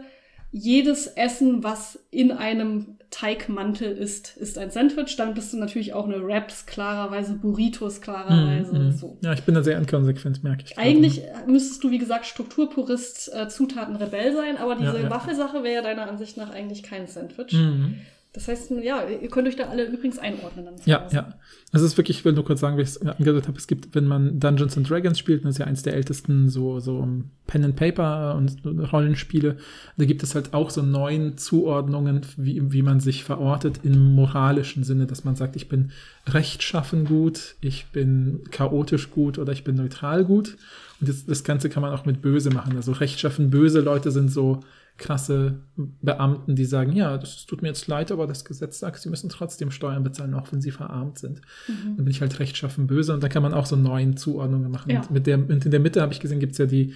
jedes 0.55 1.07
Essen, 1.07 1.63
was 1.63 1.99
in 2.11 2.31
einem 2.31 2.97
Teigmantel 3.09 3.91
ist, 3.91 4.37
ist 4.37 4.57
ein 4.59 4.69
Sandwich. 4.71 5.15
Dann 5.17 5.33
bist 5.33 5.51
du 5.51 5.57
natürlich 5.57 5.93
auch 5.93 6.05
eine 6.07 6.23
Wraps, 6.25 6.65
klarerweise 6.67 7.33
Burritos, 7.33 8.01
klarerweise 8.01 8.73
Mhm, 8.73 8.85
mhm. 8.85 8.91
so. 8.91 9.17
Ja, 9.21 9.33
ich 9.33 9.41
bin 9.43 9.55
da 9.55 9.63
sehr 9.63 9.77
inkonsequent, 9.79 10.43
merke 10.43 10.63
ich. 10.65 10.75
gerade. 10.75 10.87
Eigentlich 10.87 11.21
müsstest 11.47 11.83
du, 11.83 11.89
wie 11.91 11.97
gesagt, 11.97 12.25
Strukturpurist, 12.27 13.33
äh, 13.33 13.49
Zutaten 13.49 13.95
Rebell 13.95 14.33
sein, 14.33 14.57
aber 14.57 14.75
diese 14.75 14.97
Ja, 14.97 15.03
ja. 15.03 15.09
Waffelsache 15.09 15.63
wäre 15.63 15.75
ja 15.75 15.81
deiner 15.81 16.07
Ansicht 16.07 16.37
nach 16.37 16.51
eigentlich 16.51 16.83
kein 16.83 17.07
Sandwich. 17.07 17.53
Mhm. 17.53 17.95
Das 18.33 18.47
heißt, 18.47 18.71
ja, 18.81 19.07
ihr 19.07 19.29
könnt 19.29 19.47
euch 19.47 19.55
da 19.55 19.65
alle 19.65 19.85
übrigens 19.85 20.17
einordnen. 20.17 20.65
Ja, 20.85 21.07
ja. 21.11 21.35
Also 21.71 21.85
es 21.85 21.91
ist 21.91 21.97
wirklich, 21.97 22.17
ich 22.17 22.25
will 22.25 22.33
nur 22.33 22.43
kurz 22.43 22.61
sagen, 22.61 22.77
wie 22.77 22.81
ich 22.81 22.89
es 22.89 22.97
angedeutet 22.99 23.47
habe, 23.47 23.59
es 23.59 23.67
gibt, 23.67 23.93
wenn 23.93 24.07
man 24.07 24.39
Dungeons 24.39 24.75
and 24.75 24.89
Dragons 24.89 25.19
spielt, 25.19 25.45
das 25.45 25.51
ist 25.51 25.57
ja 25.59 25.67
eins 25.67 25.83
der 25.83 25.93
ältesten 25.93 26.49
so, 26.49 26.79
so 26.79 27.07
Pen 27.45 27.63
and 27.63 27.75
Paper 27.75 28.33
und 28.35 28.57
Rollenspiele, 28.91 29.57
da 29.97 30.05
gibt 30.05 30.23
es 30.23 30.33
halt 30.33 30.55
auch 30.55 30.71
so 30.71 30.81
neun 30.81 31.37
Zuordnungen, 31.37 32.21
wie, 32.35 32.71
wie 32.71 32.81
man 32.81 32.99
sich 32.99 33.23
verortet 33.23 33.81
im 33.83 34.15
moralischen 34.15 34.83
Sinne, 34.83 35.05
dass 35.05 35.23
man 35.23 35.35
sagt, 35.35 35.55
ich 35.55 35.69
bin 35.69 35.91
rechtschaffen 36.27 37.05
gut, 37.05 37.55
ich 37.61 37.85
bin 37.91 38.41
chaotisch 38.49 39.11
gut 39.11 39.37
oder 39.37 39.53
ich 39.53 39.63
bin 39.63 39.75
neutral 39.75 40.25
gut. 40.25 40.57
Und 40.99 41.07
das, 41.07 41.25
das 41.25 41.43
Ganze 41.43 41.69
kann 41.69 41.81
man 41.81 41.91
auch 41.91 42.05
mit 42.05 42.23
böse 42.23 42.49
machen. 42.49 42.75
Also 42.77 42.93
rechtschaffen 42.93 43.51
böse 43.51 43.81
Leute 43.81 44.09
sind 44.09 44.31
so 44.31 44.61
krasse 44.97 45.59
Beamten, 45.75 46.55
die 46.55 46.65
sagen, 46.65 46.93
ja, 46.93 47.17
das 47.17 47.45
tut 47.45 47.61
mir 47.61 47.69
jetzt 47.69 47.87
leid, 47.87 48.11
aber 48.11 48.27
das 48.27 48.45
Gesetz 48.45 48.79
sagt, 48.79 48.99
sie 48.99 49.09
müssen 49.09 49.29
trotzdem 49.29 49.71
Steuern 49.71 50.03
bezahlen, 50.03 50.33
auch 50.33 50.51
wenn 50.51 50.61
sie 50.61 50.71
verarmt 50.71 51.17
sind. 51.17 51.41
Mhm. 51.67 51.95
Dann 51.97 52.05
bin 52.05 52.11
ich 52.11 52.21
halt 52.21 52.39
rechtschaffen 52.39 52.87
böse 52.87 53.13
und 53.13 53.23
da 53.23 53.29
kann 53.29 53.43
man 53.43 53.53
auch 53.53 53.65
so 53.65 53.75
neun 53.75 54.17
Zuordnungen 54.17 54.71
machen. 54.71 54.91
Ja. 54.91 55.01
Und 55.01 55.11
mit 55.11 55.27
der, 55.27 55.37
und 55.37 55.65
in 55.65 55.71
der 55.71 55.79
Mitte 55.79 56.01
habe 56.01 56.13
ich 56.13 56.19
gesehen, 56.19 56.39
gibt 56.39 56.53
es 56.53 56.59
ja 56.59 56.65
die 56.65 56.93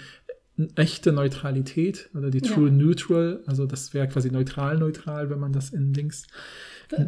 echte 0.75 1.11
Neutralität 1.11 2.09
oder 2.15 2.29
die 2.29 2.41
True 2.41 2.69
ja. 2.69 2.73
Neutral, 2.73 3.41
also 3.45 3.65
das 3.65 3.93
wäre 3.93 4.07
quasi 4.07 4.31
neutral-neutral, 4.31 5.29
wenn 5.29 5.39
man 5.39 5.53
das 5.53 5.71
in 5.71 5.93
Links 5.93 6.27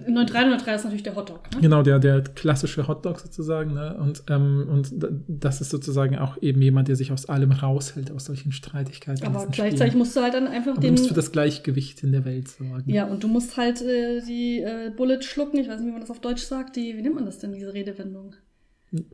Neutral 0.07 0.49
neutral 0.49 0.75
ist 0.75 0.83
natürlich 0.83 1.03
der 1.03 1.15
Hotdog. 1.15 1.41
Ne? 1.53 1.61
Genau, 1.61 1.81
der, 1.83 1.99
der 1.99 2.21
klassische 2.21 2.87
Hotdog 2.87 3.19
sozusagen. 3.19 3.73
Ne? 3.73 3.95
Und, 3.97 4.23
ähm, 4.29 4.67
und 4.69 4.93
das 5.27 5.61
ist 5.61 5.69
sozusagen 5.69 6.17
auch 6.17 6.41
eben 6.41 6.61
jemand, 6.61 6.89
der 6.89 6.97
sich 6.97 7.13
aus 7.13 7.27
allem 7.27 7.51
raushält, 7.51 8.11
aus 8.11 8.25
solchen 8.25 8.51
Streitigkeiten. 8.51 9.25
Aber 9.25 9.45
gleichzeitig 9.47 9.93
Spielen. 9.93 9.97
musst 9.99 10.15
du 10.17 10.21
halt 10.21 10.33
dann 10.33 10.47
einfach 10.47 10.73
Aber 10.73 10.81
den. 10.81 10.95
Du 10.95 11.01
musst 11.01 11.07
für 11.07 11.15
das 11.15 11.31
Gleichgewicht 11.31 12.03
in 12.03 12.11
der 12.11 12.25
Welt 12.25 12.49
sorgen. 12.49 12.89
Ja, 12.89 13.05
und 13.05 13.23
du 13.23 13.29
musst 13.29 13.55
halt 13.55 13.81
äh, 13.81 14.21
die 14.21 14.59
äh, 14.59 14.91
Bullet 14.95 15.21
schlucken. 15.21 15.59
Ich 15.59 15.69
weiß 15.69 15.79
nicht, 15.79 15.87
wie 15.87 15.91
man 15.91 16.01
das 16.01 16.11
auf 16.11 16.19
Deutsch 16.19 16.43
sagt. 16.43 16.75
Die, 16.75 16.97
wie 16.97 17.01
nennt 17.01 17.15
man 17.15 17.25
das 17.25 17.39
denn, 17.39 17.53
diese 17.53 17.73
Redewendung? 17.73 18.35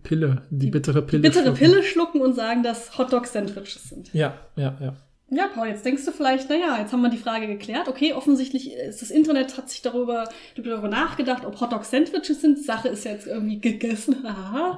Pille, 0.03 0.43
die, 0.49 0.66
die 0.66 0.72
bittere 0.72 1.01
Pille. 1.01 1.22
Die 1.22 1.28
bittere 1.28 1.55
schlucken. 1.55 1.59
Pille 1.59 1.84
schlucken 1.84 2.22
und 2.22 2.34
sagen, 2.34 2.63
dass 2.63 2.97
Hotdog-Sandwiches 2.97 3.89
sind. 3.89 4.13
Ja, 4.13 4.39
ja, 4.55 4.78
ja. 4.80 4.95
Ja, 5.30 5.47
Paul, 5.47 5.67
jetzt 5.67 5.84
denkst 5.84 6.05
du 6.05 6.11
vielleicht, 6.11 6.49
naja, 6.49 6.78
jetzt 6.80 6.93
haben 6.93 7.01
wir 7.01 7.09
die 7.09 7.17
Frage 7.17 7.47
geklärt. 7.47 7.88
Okay, 7.88 8.13
offensichtlich 8.13 8.73
ist 8.73 9.01
das 9.01 9.09
Internet 9.09 9.57
hat 9.57 9.69
sich 9.69 9.82
darüber, 9.82 10.30
darüber 10.55 10.88
nachgedacht, 10.88 11.45
ob 11.45 11.59
Hotdog 11.59 11.84
Sandwiches 11.84 12.41
sind. 12.41 12.63
Sache 12.63 12.89
ist 12.89 13.05
jetzt 13.05 13.26
irgendwie 13.26 13.59
gegessen. 13.59 14.23
Haha. 14.23 14.78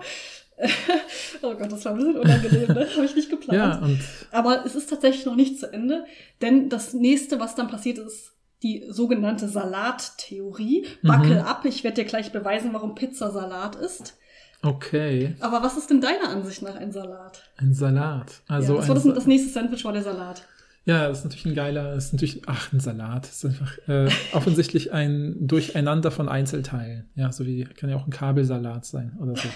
oh 1.41 1.53
Gott, 1.53 1.71
das 1.71 1.85
war 1.85 1.91
ein 1.91 1.97
bisschen 1.97 2.17
unangenehm, 2.17 2.67
ne? 2.67 2.87
Habe 2.95 3.05
ich 3.05 3.15
nicht 3.15 3.29
geplant. 3.29 3.59
Ja, 3.59 3.79
und 3.79 3.99
Aber 4.31 4.65
es 4.65 4.75
ist 4.75 4.89
tatsächlich 4.89 5.25
noch 5.25 5.35
nicht 5.35 5.59
zu 5.59 5.71
Ende, 5.71 6.05
denn 6.41 6.69
das 6.69 6.93
nächste, 6.93 7.39
was 7.39 7.53
dann 7.53 7.67
passiert 7.67 7.99
ist, 7.99 8.33
die 8.63 8.85
sogenannte 8.89 9.47
Salattheorie. 9.47 10.87
Backel 11.03 11.35
mhm. 11.35 11.41
ab, 11.41 11.65
ich 11.65 11.83
werde 11.83 12.01
dir 12.01 12.07
gleich 12.07 12.31
beweisen, 12.31 12.73
warum 12.73 12.95
Pizza 12.95 13.31
Salat 13.31 13.75
ist. 13.75 14.17
Okay. 14.61 15.35
Aber 15.39 15.61
was 15.61 15.77
ist 15.77 15.89
denn 15.89 16.01
deiner 16.01 16.29
Ansicht 16.29 16.61
nach 16.61 16.75
ein 16.75 16.91
Salat? 16.91 17.43
Ein 17.57 17.73
Salat. 17.73 18.41
Also 18.47 18.73
ja, 18.73 18.79
das, 18.79 18.87
war 18.87 18.95
das, 18.95 19.03
das 19.03 19.27
nächste 19.27 19.49
Sandwich 19.49 19.85
war 19.85 19.93
der 19.93 20.03
Salat. 20.03 20.43
Ja, 20.85 21.09
das 21.09 21.19
ist 21.19 21.23
natürlich 21.25 21.45
ein 21.47 21.55
geiler, 21.55 21.95
das 21.95 22.05
ist 22.05 22.13
natürlich, 22.13 22.41
ach, 22.47 22.71
ein 22.71 22.79
Salat. 22.79 23.25
Das 23.25 23.43
ist 23.43 23.45
einfach 23.45 23.77
äh, 23.89 24.09
offensichtlich 24.31 24.93
ein 24.93 25.35
Durcheinander 25.45 26.11
von 26.11 26.29
Einzelteilen. 26.29 27.09
Ja, 27.15 27.31
so 27.31 27.45
wie, 27.45 27.65
kann 27.65 27.89
ja 27.89 27.97
auch 27.97 28.07
ein 28.07 28.11
Kabelsalat 28.11 28.85
sein 28.85 29.17
oder 29.21 29.35
so. 29.35 29.49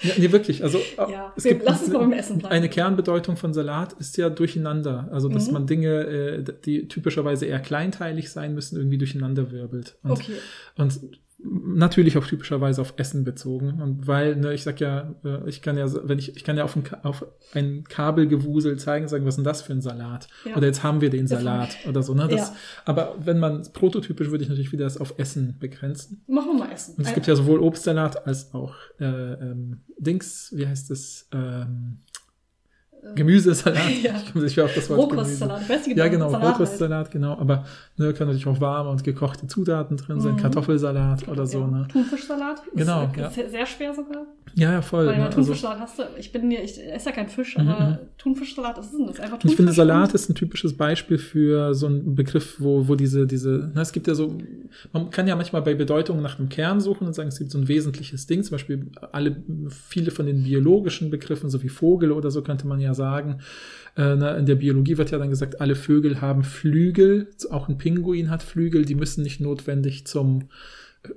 Ja, 0.00 0.14
nee, 0.16 0.30
wirklich. 0.30 0.62
Also 0.62 0.80
ja, 0.96 1.32
es 1.36 1.44
gibt 1.44 1.64
lass 1.64 1.82
uns 1.82 1.92
noch 1.92 2.02
im 2.02 2.12
Essen 2.12 2.38
bleiben. 2.38 2.54
Eine 2.54 2.68
Kernbedeutung 2.68 3.36
von 3.36 3.52
Salat 3.52 3.94
ist 3.94 4.16
ja 4.16 4.30
durcheinander. 4.30 5.08
Also 5.12 5.28
dass 5.28 5.48
mhm. 5.48 5.52
man 5.54 5.66
Dinge, 5.66 5.88
äh, 5.88 6.44
die 6.64 6.88
typischerweise 6.88 7.46
eher 7.46 7.60
kleinteilig 7.60 8.30
sein 8.30 8.54
müssen, 8.54 8.76
irgendwie 8.76 8.98
durcheinander 8.98 9.50
wirbelt. 9.50 9.96
Und, 10.02 10.10
okay. 10.12 10.32
Und 10.76 11.00
natürlich 11.40 12.18
auch 12.18 12.26
typischerweise 12.26 12.80
auf 12.80 12.94
Essen 12.96 13.22
bezogen. 13.24 13.80
Und 13.80 14.06
weil, 14.08 14.34
ne, 14.36 14.52
ich 14.54 14.64
sag 14.64 14.80
ja, 14.80 15.14
äh, 15.24 15.48
ich 15.48 15.62
kann 15.62 15.78
ja, 15.78 15.86
wenn 16.08 16.18
ich, 16.18 16.36
ich 16.36 16.42
kann 16.42 16.56
ja 16.56 16.64
auf 16.64 16.74
ein, 16.74 16.84
auf 17.04 17.24
ein 17.54 17.84
Kabelgewusel 17.84 18.76
zeigen, 18.76 19.06
sagen, 19.06 19.24
was 19.24 19.34
ist 19.34 19.36
denn 19.36 19.44
das 19.44 19.62
für 19.62 19.72
ein 19.72 19.80
Salat? 19.80 20.28
Ja. 20.44 20.56
Oder 20.56 20.66
jetzt 20.66 20.82
haben 20.82 21.00
wir 21.00 21.10
den 21.10 21.28
Salat 21.28 21.76
oder 21.88 22.02
so, 22.02 22.14
ne? 22.14 22.26
Das, 22.28 22.40
ja. 22.40 22.56
Aber 22.84 23.14
wenn 23.20 23.38
man 23.38 23.62
prototypisch 23.72 24.30
würde 24.30 24.42
ich 24.42 24.50
natürlich 24.50 24.72
wieder 24.72 24.84
das 24.84 24.98
auf 24.98 25.14
Essen 25.18 25.56
begrenzen. 25.60 26.22
Machen 26.26 26.48
wir 26.48 26.66
mal 26.66 26.72
Essen. 26.72 26.96
Und 26.96 27.06
es 27.06 27.14
gibt 27.14 27.28
ja 27.28 27.36
sowohl 27.36 27.60
Obstsalat 27.60 28.26
als 28.26 28.52
auch 28.52 28.74
äh, 28.98 29.04
ähm, 29.04 29.82
Dings, 29.96 30.52
wie 30.56 30.66
heißt 30.66 30.90
das? 30.90 31.28
Ähm, 31.32 31.98
Gemüsesalat. 33.14 33.78
Ja. 34.02 34.16
Ich 34.16 34.32
komme 34.32 34.44
nicht 34.44 34.60
auf 34.60 34.74
das 34.74 34.88
Wort 34.90 34.98
Rohkostsalat. 34.98 35.66
Gemüse. 35.66 35.92
Ja, 35.94 36.08
genau, 36.08 36.34
Rohkostsalat, 36.34 37.10
genau. 37.10 37.38
Aber 37.38 37.64
ne, 37.98 38.12
kann 38.14 38.26
natürlich 38.26 38.46
auch 38.46 38.60
warme 38.60 38.90
und 38.90 39.04
gekochte 39.04 39.46
Zutaten 39.46 39.96
drin 39.96 40.20
sein. 40.20 40.34
Mhm. 40.34 40.38
Kartoffelsalat 40.38 41.28
oder 41.28 41.46
so. 41.46 41.60
Ja. 41.60 41.66
Ne? 41.66 41.88
Thunfischsalat. 41.90 42.62
Genau. 42.74 43.04
Ist 43.04 43.36
ja. 43.36 43.48
sehr 43.48 43.66
schwer 43.66 43.94
sogar. 43.94 44.26
Ja, 44.54 44.72
ja, 44.72 44.82
voll. 44.82 45.06
Weil 45.06 45.18
ne, 45.18 45.30
Thunfischsalat 45.30 45.78
hast 45.78 45.98
du, 45.98 46.02
ich 46.18 46.32
bin 46.32 46.50
ja, 46.50 46.60
ich 46.60 46.78
esse 46.82 47.10
ja 47.10 47.14
kein 47.14 47.28
Fisch, 47.28 47.56
mhm, 47.56 47.68
aber 47.68 47.90
mhm. 47.90 47.98
Thunfischsalat, 48.16 48.78
was 48.78 48.86
ist 48.86 48.98
denn 48.98 49.06
das? 49.06 49.20
Einfach 49.20 49.38
Thunfisch. 49.38 49.50
Ich 49.50 49.56
finde, 49.56 49.72
Salat 49.72 50.14
ist 50.14 50.28
ein 50.28 50.34
typisches 50.34 50.76
Beispiel 50.76 51.18
für 51.18 51.74
so 51.74 51.86
einen 51.86 52.14
Begriff, 52.14 52.56
wo, 52.58 52.88
wo 52.88 52.94
diese, 52.94 53.26
diese, 53.26 53.70
na, 53.74 53.82
es 53.82 53.92
gibt 53.92 54.06
ja 54.06 54.14
so, 54.14 54.36
man 54.92 55.10
kann 55.10 55.28
ja 55.28 55.36
manchmal 55.36 55.62
bei 55.62 55.74
Bedeutungen 55.74 56.22
nach 56.22 56.38
einem 56.38 56.48
Kern 56.48 56.80
suchen 56.80 57.06
und 57.06 57.14
sagen, 57.14 57.28
es 57.28 57.38
gibt 57.38 57.50
so 57.50 57.58
ein 57.58 57.68
wesentliches 57.68 58.26
Ding, 58.26 58.42
zum 58.42 58.52
Beispiel 58.52 58.86
alle, 59.12 59.36
viele 59.70 60.10
von 60.10 60.26
den 60.26 60.42
biologischen 60.42 61.10
Begriffen, 61.10 61.50
so 61.50 61.62
wie 61.62 61.68
Vogel 61.68 62.12
oder 62.12 62.30
so, 62.30 62.42
könnte 62.42 62.66
man 62.66 62.80
ja 62.80 62.94
sagen, 62.94 63.40
in 64.02 64.46
der 64.46 64.54
Biologie 64.54 64.96
wird 64.96 65.10
ja 65.10 65.18
dann 65.18 65.30
gesagt, 65.30 65.60
alle 65.60 65.74
Vögel 65.74 66.20
haben 66.20 66.44
Flügel, 66.44 67.28
auch 67.50 67.68
ein 67.68 67.78
Pinguin 67.78 68.30
hat 68.30 68.44
Flügel, 68.44 68.84
die 68.84 68.94
müssen 68.94 69.24
nicht 69.24 69.40
notwendig 69.40 70.06
zum 70.06 70.48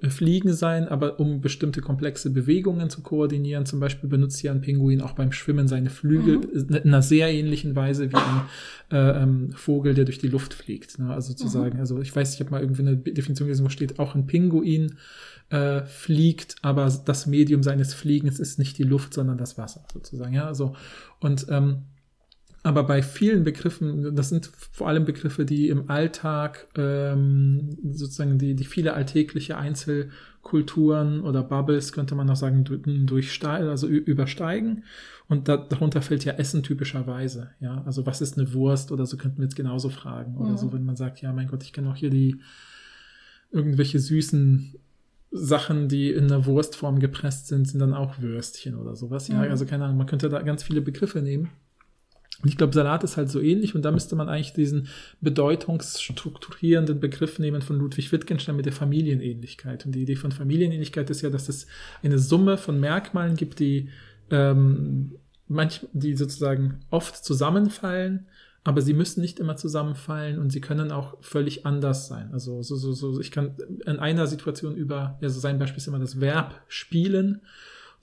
äh, 0.01 0.09
Fliegen 0.09 0.53
sein, 0.53 0.87
aber 0.87 1.19
um 1.19 1.41
bestimmte 1.41 1.81
komplexe 1.81 2.29
Bewegungen 2.29 2.89
zu 2.89 3.01
koordinieren, 3.01 3.65
zum 3.65 3.79
Beispiel 3.79 4.09
benutzt 4.09 4.41
ja 4.43 4.51
ein 4.51 4.61
Pinguin 4.61 5.01
auch 5.01 5.13
beim 5.13 5.31
Schwimmen 5.31 5.67
seine 5.67 5.89
Flügel 5.89 6.37
mhm. 6.37 6.75
in 6.75 6.75
einer 6.75 7.01
sehr 7.01 7.31
ähnlichen 7.31 7.75
Weise 7.75 8.11
wie 8.11 8.15
ein 8.15 8.41
äh, 8.91 9.23
ähm, 9.23 9.51
Vogel, 9.51 9.93
der 9.93 10.05
durch 10.05 10.19
die 10.19 10.27
Luft 10.27 10.53
fliegt. 10.53 10.99
Ne? 10.99 11.11
Also 11.11 11.33
zu 11.33 11.55
mhm. 11.57 11.79
also 11.79 12.01
ich 12.01 12.15
weiß, 12.15 12.33
ich 12.33 12.39
habe 12.39 12.51
mal 12.51 12.61
irgendwie 12.61 12.81
eine 12.81 12.97
Definition 12.97 13.47
gelesen, 13.47 13.65
wo 13.65 13.69
steht, 13.69 13.99
auch 13.99 14.15
ein 14.15 14.27
Pinguin 14.27 14.95
äh, 15.49 15.81
fliegt, 15.83 16.55
aber 16.61 16.91
das 17.05 17.25
Medium 17.25 17.63
seines 17.63 17.93
Fliegens 17.93 18.39
ist 18.39 18.59
nicht 18.59 18.77
die 18.77 18.83
Luft, 18.83 19.13
sondern 19.13 19.37
das 19.37 19.57
Wasser 19.57 19.83
sozusagen. 19.91 20.33
Ja, 20.33 20.45
also 20.45 20.75
und 21.19 21.47
ähm, 21.49 21.83
aber 22.63 22.83
bei 22.83 23.01
vielen 23.01 23.43
Begriffen, 23.43 24.15
das 24.15 24.29
sind 24.29 24.51
vor 24.71 24.87
allem 24.87 25.03
Begriffe, 25.03 25.45
die 25.45 25.69
im 25.69 25.89
Alltag 25.89 26.67
ähm, 26.77 27.77
sozusagen 27.91 28.37
die, 28.37 28.55
die 28.55 28.65
viele 28.65 28.93
alltägliche 28.93 29.57
Einzelkulturen 29.57 31.21
oder 31.21 31.41
Bubbles, 31.41 31.91
könnte 31.91 32.13
man 32.13 32.29
auch 32.29 32.35
sagen, 32.35 32.63
durchsteigen, 32.63 33.67
also 33.67 33.87
übersteigen. 33.87 34.83
Und 35.27 35.47
da, 35.47 35.57
darunter 35.57 36.03
fällt 36.03 36.23
ja 36.23 36.33
Essen 36.33 36.61
typischerweise. 36.61 37.49
Ja, 37.61 37.81
also 37.85 38.05
was 38.05 38.21
ist 38.21 38.37
eine 38.37 38.53
Wurst 38.53 38.91
oder 38.91 39.07
so 39.07 39.17
könnten 39.17 39.39
wir 39.39 39.45
jetzt 39.45 39.55
genauso 39.55 39.89
fragen. 39.89 40.37
Oder 40.37 40.51
mhm. 40.51 40.57
so, 40.57 40.71
wenn 40.71 40.83
man 40.83 40.95
sagt, 40.95 41.21
ja, 41.21 41.33
mein 41.33 41.47
Gott, 41.47 41.63
ich 41.63 41.73
kenne 41.73 41.89
auch 41.89 41.95
hier 41.95 42.11
die 42.11 42.41
irgendwelche 43.49 43.99
süßen 43.99 44.75
Sachen, 45.31 45.87
die 45.87 46.11
in 46.11 46.25
einer 46.25 46.45
Wurstform 46.45 46.99
gepresst 46.99 47.47
sind, 47.47 47.67
sind 47.67 47.79
dann 47.79 47.93
auch 47.93 48.19
Würstchen 48.19 48.75
oder 48.75 48.95
sowas. 48.95 49.29
Ja, 49.29 49.37
mhm. 49.37 49.49
also 49.49 49.65
keine 49.65 49.85
Ahnung, 49.85 49.97
man 49.97 50.07
könnte 50.07 50.29
da 50.29 50.41
ganz 50.43 50.61
viele 50.61 50.81
Begriffe 50.81 51.21
nehmen. 51.21 51.49
Ich 52.45 52.57
glaube, 52.57 52.73
Salat 52.73 53.03
ist 53.03 53.17
halt 53.17 53.29
so 53.29 53.39
ähnlich 53.39 53.75
und 53.75 53.83
da 53.83 53.91
müsste 53.91 54.15
man 54.15 54.29
eigentlich 54.29 54.53
diesen 54.53 54.87
bedeutungsstrukturierenden 55.21 56.99
Begriff 56.99 57.39
nehmen 57.39 57.61
von 57.61 57.77
Ludwig 57.77 58.11
Wittgenstein 58.11 58.55
mit 58.55 58.65
der 58.65 58.73
Familienähnlichkeit. 58.73 59.85
Und 59.85 59.93
die 59.93 60.01
Idee 60.01 60.15
von 60.15 60.31
Familienähnlichkeit 60.31 61.09
ist 61.09 61.21
ja, 61.21 61.29
dass 61.29 61.49
es 61.49 61.67
eine 62.03 62.19
Summe 62.19 62.57
von 62.57 62.79
Merkmalen 62.79 63.35
gibt, 63.35 63.59
die, 63.59 63.89
ähm, 64.29 65.15
manch, 65.47 65.85
die 65.93 66.15
sozusagen 66.15 66.79
oft 66.89 67.23
zusammenfallen, 67.23 68.27
aber 68.63 68.81
sie 68.81 68.93
müssen 68.93 69.21
nicht 69.21 69.39
immer 69.39 69.55
zusammenfallen 69.55 70.39
und 70.39 70.51
sie 70.51 70.61
können 70.61 70.91
auch 70.91 71.17
völlig 71.21 71.65
anders 71.65 72.07
sein. 72.07 72.29
Also 72.31 72.61
so, 72.61 72.75
so, 72.75 72.93
so, 72.93 73.19
ich 73.19 73.31
kann 73.31 73.55
in 73.85 73.97
einer 73.97 74.27
Situation 74.27 74.75
über, 74.75 75.17
also 75.21 75.39
sein 75.39 75.57
Beispiel 75.57 75.77
ist 75.77 75.87
immer 75.87 75.99
das 75.99 76.21
Verb 76.21 76.61
spielen 76.67 77.41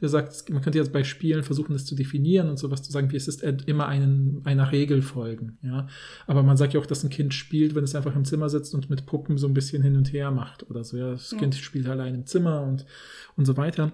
der 0.01 0.09
sagt, 0.09 0.49
man 0.51 0.63
könnte 0.63 0.79
jetzt 0.79 0.93
bei 0.93 1.03
Spielen 1.03 1.43
versuchen, 1.43 1.73
das 1.73 1.85
zu 1.85 1.95
definieren 1.95 2.49
und 2.49 2.59
sowas 2.59 2.83
zu 2.83 2.93
sagen, 2.93 3.11
wie 3.11 3.17
es 3.17 3.29
ist 3.29 3.43
immer 3.43 3.89
einen, 3.89 4.41
einer 4.45 4.71
Regel 4.71 5.03
folgen, 5.03 5.59
ja. 5.63 5.89
Aber 6.27 6.43
man 6.43 6.57
sagt 6.57 6.75
ja 6.75 6.81
auch, 6.81 6.87
dass 6.87 7.05
ein 7.05 7.11
Kind 7.11 7.35
spielt, 7.35 7.75
wenn 7.75 7.85
es 7.85 7.95
einfach 7.95 8.15
im 8.15 8.25
Zimmer 8.25 8.49
sitzt 8.49 8.75
und 8.75 8.91
mit 8.91 9.07
Puppen 9.07 9.39
so 9.39 9.49
ein 9.49 9.55
bisschen 9.55 9.83
hin 9.83 9.97
und 9.97 10.13
her 10.13 10.31
macht 10.31 10.69
oder 10.71 10.85
so, 10.85 10.97
ja. 10.97 11.11
Das 11.11 11.33
ja. 11.33 11.39
Kind 11.39 11.55
spielt 11.55 11.89
allein 11.89 12.15
im 12.15 12.27
Zimmer 12.27 12.63
und, 12.63 12.87
und 13.37 13.45
so 13.45 13.57
weiter. 13.57 13.93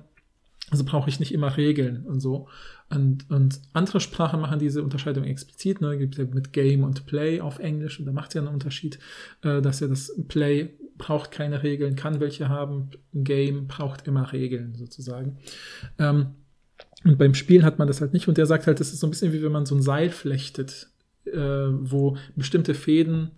Also 0.71 0.85
brauche 0.85 1.11
ich 1.11 1.21
nicht 1.21 1.33
immer 1.33 1.57
Regeln 1.57 2.07
und 2.07 2.21
so. 2.21 2.49
Und, 2.89 3.31
und 3.31 3.61
andere 3.75 4.01
Sprachen 4.01 4.41
machen 4.41 4.59
diese 4.59 4.83
Unterscheidung 4.83 5.25
explizit. 5.25 5.81
Ne? 5.81 5.99
Gibt 5.99 6.17
ja 6.17 6.25
mit 6.25 6.53
Game 6.53 6.85
und 6.85 7.07
Play 7.07 7.41
auf 7.41 7.59
Englisch 7.59 8.01
und 8.01 8.07
da 8.07 8.13
macht 8.13 8.29
es 8.29 8.35
ja 8.35 8.41
einen 8.41 8.53
Unterschied, 8.53 8.99
äh, 9.43 9.61
dass 9.61 9.81
ja 9.81 9.89
das 9.89 10.13
Play 10.27 10.71
braucht 10.97 11.31
keine 11.31 11.63
Regeln, 11.63 11.97
kann 11.97 12.21
welche 12.21 12.49
haben. 12.49 12.91
Ein 13.15 13.25
Game 13.25 13.67
braucht 13.67 14.07
immer 14.07 14.33
Regeln 14.33 14.75
sozusagen. 14.75 15.39
Ähm, 15.99 16.35
und 17.05 17.19
beim 17.19 17.35
Spielen 17.35 17.65
hat 17.65 17.79
man 17.79 17.89
das 17.89 18.01
halt 18.01 18.13
nicht. 18.13 18.29
Und 18.29 18.39
der 18.39 18.47
sagt 18.47 18.67
halt, 18.67 18.81
das 18.81 18.93
ist 18.93 19.01
so 19.01 19.07
ein 19.07 19.11
bisschen 19.11 19.33
wie 19.33 19.43
wenn 19.43 19.53
man 19.53 19.67
so 19.67 19.75
ein 19.75 19.83
Seil 19.83 20.11
flechtet, 20.11 20.89
äh, 21.27 21.39
wo 21.39 22.17
bestimmte 22.37 22.75
Fäden 22.75 23.33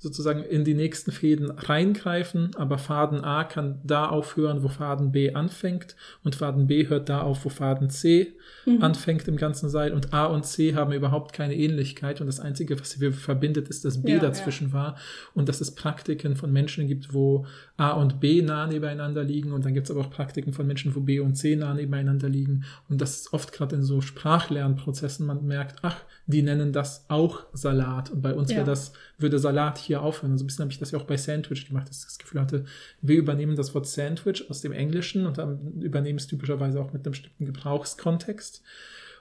sozusagen 0.00 0.44
in 0.44 0.64
die 0.64 0.74
nächsten 0.74 1.10
Fäden 1.10 1.50
reingreifen, 1.50 2.54
aber 2.54 2.78
Faden 2.78 3.24
A 3.24 3.42
kann 3.42 3.80
da 3.82 4.08
aufhören, 4.08 4.62
wo 4.62 4.68
Faden 4.68 5.10
B 5.10 5.34
anfängt 5.34 5.96
und 6.22 6.36
Faden 6.36 6.68
B 6.68 6.88
hört 6.88 7.08
da 7.08 7.22
auf, 7.22 7.44
wo 7.44 7.48
Faden 7.48 7.90
C 7.90 8.34
mhm. 8.64 8.80
anfängt 8.80 9.26
im 9.26 9.36
ganzen 9.36 9.68
Seil 9.68 9.92
und 9.92 10.14
A 10.14 10.26
und 10.26 10.46
C 10.46 10.76
haben 10.76 10.92
überhaupt 10.92 11.32
keine 11.32 11.56
Ähnlichkeit 11.56 12.20
und 12.20 12.28
das 12.28 12.38
Einzige, 12.38 12.78
was 12.78 12.90
sie 12.92 13.10
verbindet, 13.10 13.68
ist, 13.68 13.84
dass 13.84 14.00
B 14.00 14.12
ja, 14.12 14.18
dazwischen 14.20 14.68
ja. 14.68 14.72
war 14.72 14.96
und 15.34 15.48
dass 15.48 15.60
es 15.60 15.74
Praktiken 15.74 16.36
von 16.36 16.52
Menschen 16.52 16.86
gibt, 16.86 17.12
wo 17.12 17.44
A 17.76 17.90
und 17.90 18.20
B 18.20 18.40
nah 18.40 18.68
nebeneinander 18.68 19.24
liegen 19.24 19.50
und 19.50 19.64
dann 19.64 19.74
gibt 19.74 19.86
es 19.86 19.90
aber 19.90 20.02
auch 20.02 20.10
Praktiken 20.10 20.52
von 20.52 20.66
Menschen, 20.66 20.94
wo 20.94 21.00
B 21.00 21.18
und 21.18 21.34
C 21.34 21.56
nah 21.56 21.74
nebeneinander 21.74 22.28
liegen 22.28 22.64
und 22.88 23.00
das 23.00 23.16
ist 23.16 23.32
oft 23.32 23.52
gerade 23.52 23.74
in 23.74 23.82
so 23.82 24.00
Sprachlernprozessen, 24.00 25.26
man 25.26 25.44
merkt, 25.44 25.80
ach, 25.82 25.96
die 26.28 26.42
nennen 26.42 26.72
das 26.72 27.04
auch 27.08 27.46
Salat 27.52 28.10
und 28.10 28.22
bei 28.22 28.34
uns 28.34 28.50
ja. 28.50 28.58
wäre 28.58 28.66
das, 28.66 28.92
würde 29.18 29.38
Salat 29.38 29.78
hier 29.78 30.02
aufhören. 30.02 30.32
Also 30.32 30.44
ein 30.44 30.46
bisschen 30.46 30.62
habe 30.62 30.72
ich 30.72 30.78
das 30.78 30.92
ja 30.92 30.98
auch 30.98 31.04
bei 31.04 31.16
Sandwich 31.16 31.66
gemacht, 31.66 31.88
dass 31.88 31.98
ich 31.98 32.04
das 32.04 32.18
Gefühl 32.18 32.40
hatte, 32.40 32.64
wir 33.02 33.16
übernehmen 33.16 33.56
das 33.56 33.74
Wort 33.74 33.86
Sandwich 33.86 34.48
aus 34.48 34.60
dem 34.60 34.72
Englischen 34.72 35.26
und 35.26 35.38
dann 35.38 35.80
übernehmen 35.80 36.18
es 36.18 36.28
typischerweise 36.28 36.80
auch 36.80 36.92
mit 36.92 37.04
einem 37.04 37.12
bestimmten 37.12 37.46
Gebrauchskontext. 37.46 38.62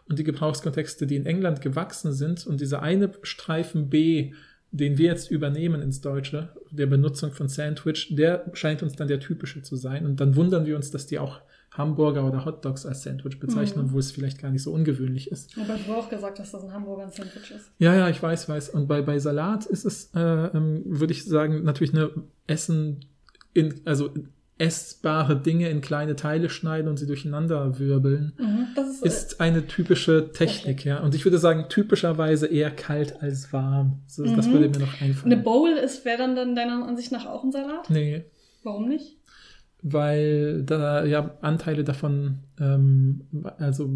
und 0.09 0.19
die 0.19 0.23
Gebrauchskontexte, 0.23 1.05
die 1.05 1.15
in 1.17 1.25
England 1.25 1.61
gewachsen 1.61 2.13
sind 2.13 2.47
und 2.47 2.61
dieser 2.61 2.81
eine 2.81 3.11
Streifen 3.23 3.89
B, 3.89 4.33
den 4.71 4.97
wir 4.97 5.07
jetzt 5.07 5.31
übernehmen 5.31 5.81
ins 5.81 6.01
Deutsche, 6.01 6.49
der 6.71 6.85
Benutzung 6.85 7.31
von 7.31 7.47
Sandwich, 7.47 8.15
der 8.15 8.45
scheint 8.53 8.83
uns 8.83 8.93
dann 8.93 9.07
der 9.07 9.19
typische 9.19 9.61
zu 9.61 9.75
sein. 9.75 10.05
Und 10.05 10.19
dann 10.19 10.35
wundern 10.35 10.65
wir 10.65 10.75
uns, 10.75 10.91
dass 10.91 11.07
die 11.07 11.19
auch 11.19 11.41
Hamburger 11.71 12.25
oder 12.25 12.43
Hotdogs 12.45 12.85
als 12.85 13.03
Sandwich 13.03 13.39
bezeichnen, 13.39 13.83
Mhm. 13.83 13.89
obwohl 13.89 13.99
es 13.99 14.11
vielleicht 14.11 14.41
gar 14.41 14.49
nicht 14.51 14.63
so 14.63 14.71
ungewöhnlich 14.71 15.31
ist. 15.31 15.55
Aber 15.59 15.75
du 15.75 15.93
auch 15.93 16.09
gesagt, 16.09 16.39
dass 16.39 16.51
das 16.51 16.63
ein 16.63 16.73
Hamburger 16.73 17.03
ein 17.03 17.11
Sandwich 17.11 17.51
ist. 17.51 17.71
Ja, 17.77 17.93
ja, 17.95 18.09
ich 18.09 18.21
weiß, 18.21 18.49
weiß. 18.49 18.69
Und 18.69 18.87
bei, 18.87 19.01
bei 19.01 19.19
Salat 19.19 19.65
ist 19.67 19.85
es, 19.85 20.09
äh, 20.15 20.19
ähm, 20.19 20.81
würde 20.85 21.13
ich 21.13 21.25
sagen, 21.25 21.63
natürlich 21.63 21.93
eine 21.93 22.09
Essen 22.47 23.05
in, 23.53 23.81
also 23.85 24.09
essbare 24.59 25.39
Dinge 25.39 25.69
in 25.69 25.81
kleine 25.81 26.15
Teile 26.15 26.49
schneiden 26.49 26.87
und 26.89 26.97
sie 26.97 27.05
durcheinander 27.05 27.77
wirbeln, 27.77 28.33
Mhm. 28.39 28.67
Das 28.75 28.87
ist, 28.89 29.05
ist 29.05 29.39
eine 29.41 29.67
typische 29.67 30.31
Technik, 30.31 30.83
ja. 30.83 30.99
Und 31.03 31.13
ich 31.13 31.25
würde 31.25 31.37
sagen, 31.37 31.65
typischerweise 31.69 32.47
eher 32.47 32.71
kalt 32.71 33.21
als 33.21 33.53
warm. 33.53 33.99
So, 34.07 34.23
Das 34.23 34.47
Mhm. 34.47 34.53
würde 34.53 34.69
mir 34.69 34.79
noch 34.79 34.99
eine 34.99 35.09
einfallen. 35.11 35.43
Bowl 35.43 35.69
ist, 35.69 36.05
wäre 36.05 36.17
dann, 36.17 36.35
dann 36.35 36.55
deiner 36.55 36.87
Ansicht 36.87 37.11
nach 37.11 37.27
auch 37.27 37.43
ein 37.43 37.51
Salat? 37.51 37.89
nee, 37.91 38.25
Warum 38.63 38.89
nicht? 38.89 39.16
Weil 39.93 40.63
da 40.63 41.03
ja 41.05 41.37
Anteile 41.41 41.83
davon, 41.83 42.39
ähm, 42.59 43.21
also 43.57 43.89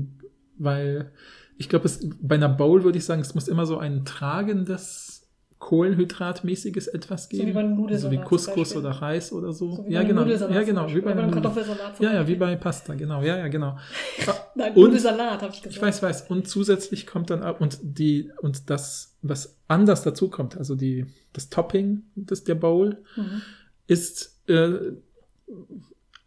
weil 0.58 1.12
ich 1.58 1.70
glaube, 1.70 1.90
bei 2.22 2.36
einer 2.36 2.50
Bowl 2.50 2.84
würde 2.84 2.98
ich 2.98 3.06
sagen, 3.06 3.22
es 3.22 3.36
muss 3.36 3.48
immer 3.48 3.66
so 3.66 3.78
ein 3.78 4.04
tragendes 4.06 5.28
Kohlenhydratmäßiges 5.60 6.88
etwas 6.88 7.24
So 7.24 7.30
geben. 7.30 7.48
wie 7.50 7.52
bei 7.54 7.60
einem 7.60 7.76
so 7.76 7.82
Nudelsalat 7.82 8.20
wie 8.20 8.24
Couscous 8.24 8.76
oder 8.76 8.90
Reis 8.92 9.32
oder 9.32 9.54
so. 9.54 9.76
So 9.76 9.86
ja, 9.88 10.04
genau. 10.04 10.22
Nudelsalat 10.22 10.56
Ja, 10.56 10.64
genau. 10.64 10.88
Wie 10.94 11.02
bei 11.02 11.12
einem 11.12 11.32
Kartoffelsalat 11.32 12.00
Ja, 12.00 12.14
ja, 12.14 12.28
wie 12.28 12.36
bei 12.36 12.56
Pasta, 12.56 12.96
genau. 12.96 13.22
Ja, 13.22 13.38
ja, 13.38 13.48
genau. 13.48 13.78
Nein, 14.56 14.74
Und- 14.74 14.84
Nudelsalat, 14.86 15.42
habe 15.42 15.54
ich 15.54 15.62
gesagt. 15.62 15.76
Ich 15.76 15.82
weiß, 15.82 16.02
weiß. 16.04 16.30
Und 16.30 16.48
zusätzlich 16.48 17.06
kommt 17.08 17.30
dann 17.30 17.44
auch, 17.44 17.60
und 17.60 17.78
die, 17.84 18.32
und 18.42 18.70
das, 18.70 19.16
was 19.22 19.58
anders 19.68 20.02
dazu 20.04 20.30
kommt, 20.30 20.58
also 20.58 20.76
die, 20.76 21.06
das 21.34 21.50
Topping 21.50 22.04
des, 22.16 22.44
der 22.44 22.56
Bowl, 22.56 22.98
Mhm. 23.16 23.42
ist 23.88 24.42
äh, 24.50 24.94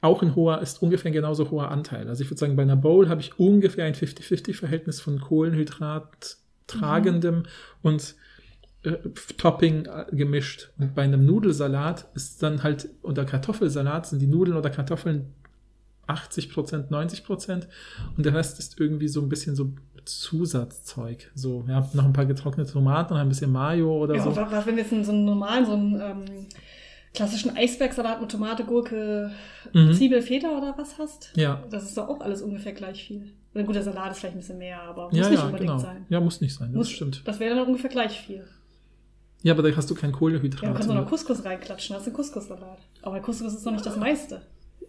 auch 0.00 0.22
ein 0.22 0.34
hoher, 0.34 0.60
ist 0.60 0.82
ungefähr 0.82 1.10
ein 1.10 1.14
genauso 1.14 1.50
hoher 1.50 1.70
Anteil. 1.70 2.08
Also 2.08 2.22
ich 2.22 2.30
würde 2.30 2.38
sagen, 2.38 2.56
bei 2.56 2.62
einer 2.62 2.76
Bowl 2.76 3.08
habe 3.08 3.20
ich 3.20 3.38
ungefähr 3.38 3.86
ein 3.86 3.94
50-50-Verhältnis 3.94 5.00
von 5.00 5.18
Kohlenhydrat 5.18 6.36
tragendem 6.66 7.44
und 7.82 8.14
äh, 8.82 8.92
Topping 9.38 9.86
äh, 9.86 10.04
gemischt. 10.14 10.70
Und 10.78 10.94
bei 10.94 11.02
einem 11.02 11.24
Nudelsalat 11.24 12.06
ist 12.14 12.42
dann 12.42 12.62
halt, 12.62 12.88
oder 13.02 13.24
Kartoffelsalat 13.24 14.06
sind 14.06 14.20
die 14.20 14.26
Nudeln 14.26 14.56
oder 14.56 14.70
Kartoffeln 14.70 15.32
80 16.06 16.52
Prozent, 16.52 16.90
90 16.90 17.24
Prozent 17.24 17.66
und 18.16 18.26
der 18.26 18.34
Rest 18.34 18.58
ist 18.58 18.78
irgendwie 18.78 19.08
so 19.08 19.22
ein 19.22 19.30
bisschen 19.30 19.56
so 19.56 19.72
Zusatzzeug. 20.04 21.30
So, 21.34 21.64
ja, 21.66 21.88
noch 21.94 22.04
ein 22.04 22.12
paar 22.12 22.26
getrocknete 22.26 22.72
Tomaten 22.72 23.14
und 23.14 23.18
ein 23.20 23.28
bisschen 23.28 23.50
Mayo 23.50 24.02
oder 24.02 24.16
Ja, 24.16 24.22
so. 24.22 24.36
was, 24.36 24.66
wenn 24.66 24.76
wir 24.76 24.84
jetzt 24.84 25.06
so 25.06 25.12
einen 25.12 25.24
normalen, 25.24 25.64
so 25.64 25.72
einen 25.72 26.00
ähm, 26.00 26.24
klassischen 27.14 27.56
Eisbergsalat 27.56 28.20
mit 28.20 28.30
Tomate, 28.30 28.64
Gurke, 28.64 29.30
Mhm. 29.72 29.92
Zwiebel, 29.94 30.20
Feta 30.20 30.48
oder 30.56 30.74
was 30.76 30.98
hast? 30.98 31.30
Ja, 31.36 31.62
Das 31.70 31.84
ist 31.84 31.96
doch 31.96 32.08
auch 32.08 32.20
alles 32.20 32.42
ungefähr 32.42 32.72
gleich 32.72 33.04
viel. 33.06 33.32
Oder 33.54 33.64
gut, 33.64 33.74
der 33.76 33.82
Salat 33.84 34.10
ist 34.12 34.18
vielleicht 34.18 34.34
ein 34.36 34.40
bisschen 34.40 34.58
mehr, 34.58 34.82
aber 34.82 35.06
muss 35.08 35.16
ja, 35.16 35.28
nicht 35.30 35.38
ja, 35.38 35.46
unbedingt 35.46 35.70
genau. 35.70 35.80
sein. 35.80 36.06
Ja, 36.08 36.20
muss 36.20 36.40
nicht 36.40 36.54
sein, 36.54 36.68
das 36.68 36.76
Muss, 36.76 36.90
stimmt. 36.90 37.22
Das 37.24 37.38
wäre 37.40 37.54
dann 37.54 37.66
ungefähr 37.66 37.88
gleich 37.90 38.20
viel. 38.20 38.44
Ja, 39.42 39.52
aber 39.52 39.62
da 39.62 39.76
hast 39.76 39.88
du 39.90 39.94
kein 39.94 40.10
Ja, 40.10 40.12
du 40.12 40.18
Kohlenhydrat. 40.18 40.74
kannst 40.74 40.90
auch 40.90 40.94
noch 40.94 41.08
Couscous 41.08 41.44
reinklatschen, 41.44 41.94
hast 41.94 42.06
du 42.06 42.10
einen 42.10 42.16
Couscous-Salat. 42.16 42.78
Aber 43.02 43.20
Couscous 43.20 43.54
ist 43.54 43.64
noch 43.64 43.72
nicht 43.72 43.86
das 43.86 43.96
meiste. 43.96 44.42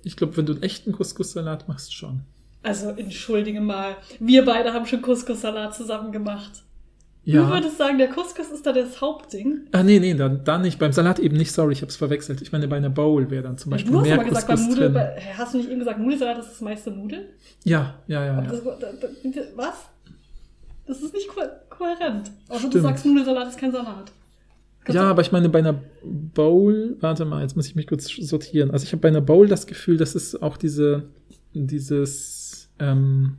ich 0.03 0.15
glaube, 0.15 0.36
wenn 0.38 0.45
du 0.45 0.53
einen 0.53 0.63
echten 0.63 0.91
Couscous-Salat 0.93 1.67
machst, 1.67 1.93
schon. 1.93 2.21
Also, 2.63 2.89
entschuldige 2.89 3.61
mal, 3.61 3.95
wir 4.19 4.43
beide 4.45 4.73
haben 4.73 4.86
schon 4.88 5.01
Couscous-Salat 5.01 5.76
zusammen 5.76 6.11
gemacht. 6.11 6.63
Du 7.26 7.32
Ja. 7.32 7.49
würdest 7.49 7.78
sagen, 7.80 7.97
der 7.97 8.07
Couscous 8.09 8.51
ist 8.51 8.65
da 8.67 8.71
das 8.71 9.01
Hauptding. 9.01 9.61
Ah, 9.71 9.82
nee, 9.82 9.99
nee, 9.99 10.13
dann, 10.13 10.43
dann 10.43 10.61
nicht. 10.61 10.78
Beim 10.78 10.91
Salat 10.91 11.17
eben 11.17 11.36
nicht, 11.38 11.51
sorry, 11.51 11.73
ich 11.73 11.82
habe 11.82 11.89
es 11.89 11.95
verwechselt. 11.95 12.39
Ich 12.43 12.51
meine, 12.51 12.67
bei 12.67 12.78
einer 12.78 12.91
Bowl 12.91 13.32
wäre 13.32 13.41
dann 13.41 13.57
zum 13.57 13.71
Beispiel 13.71 13.91
du 13.91 13.97
hast 13.99 14.05
mehr 14.05 14.13
aber 14.15 14.26
gesagt, 14.26 14.47
beim 14.47 14.57
Couscous 14.57 14.76
Nudel, 14.76 14.84
drin. 14.91 14.93
bei, 14.93 15.19
hä, 15.19 15.34
hast 15.36 15.53
du 15.53 15.57
nicht 15.57 15.69
eben 15.71 15.80
gesagt, 15.80 15.99
Nudelsalat 15.99 16.38
ist 16.38 16.49
das 16.51 16.61
meiste 16.61 16.91
Nudeln? 16.91 17.23
Ja, 17.63 17.95
ja, 18.07 18.23
ja. 18.26 18.41
Ja. 18.43 18.49
das, 18.49 18.63
da, 18.63 18.71
da, 19.01 19.07
was? 19.55 19.73
Das 20.86 21.01
ist 21.01 21.13
nicht 21.15 21.28
ko 21.30 21.41
kohärent. 21.69 22.30
Außer 22.47 22.69
du 22.69 22.80
sagst, 22.80 23.05
Nudelsalat 23.07 23.47
ist 23.47 23.57
kein 23.57 23.71
Salat. 23.71 24.11
Kannst 24.84 24.95
Ja, 24.95 25.01
du- 25.05 25.09
aber 25.09 25.21
ich 25.23 25.32
meine, 25.32 25.49
bei 25.49 25.59
einer 25.59 25.80
Bowl, 26.03 26.95
warte 26.99 27.26
mal, 27.26 27.41
jetzt 27.41 27.55
muss 27.55 27.65
ich 27.65 27.76
mich 27.76 27.88
kurz 27.88 28.05
sortieren. 28.07 28.69
Also 28.69 28.84
ich 28.84 28.91
habe 28.91 29.01
bei 29.01 29.07
einer 29.07 29.21
Bowl 29.21 29.47
das 29.47 29.65
Gefühl, 29.65 29.97
dass 29.97 30.13
es 30.13 30.39
auch 30.39 30.57
diese, 30.57 31.05
dieses, 31.53 32.69
ähm, 32.80 33.38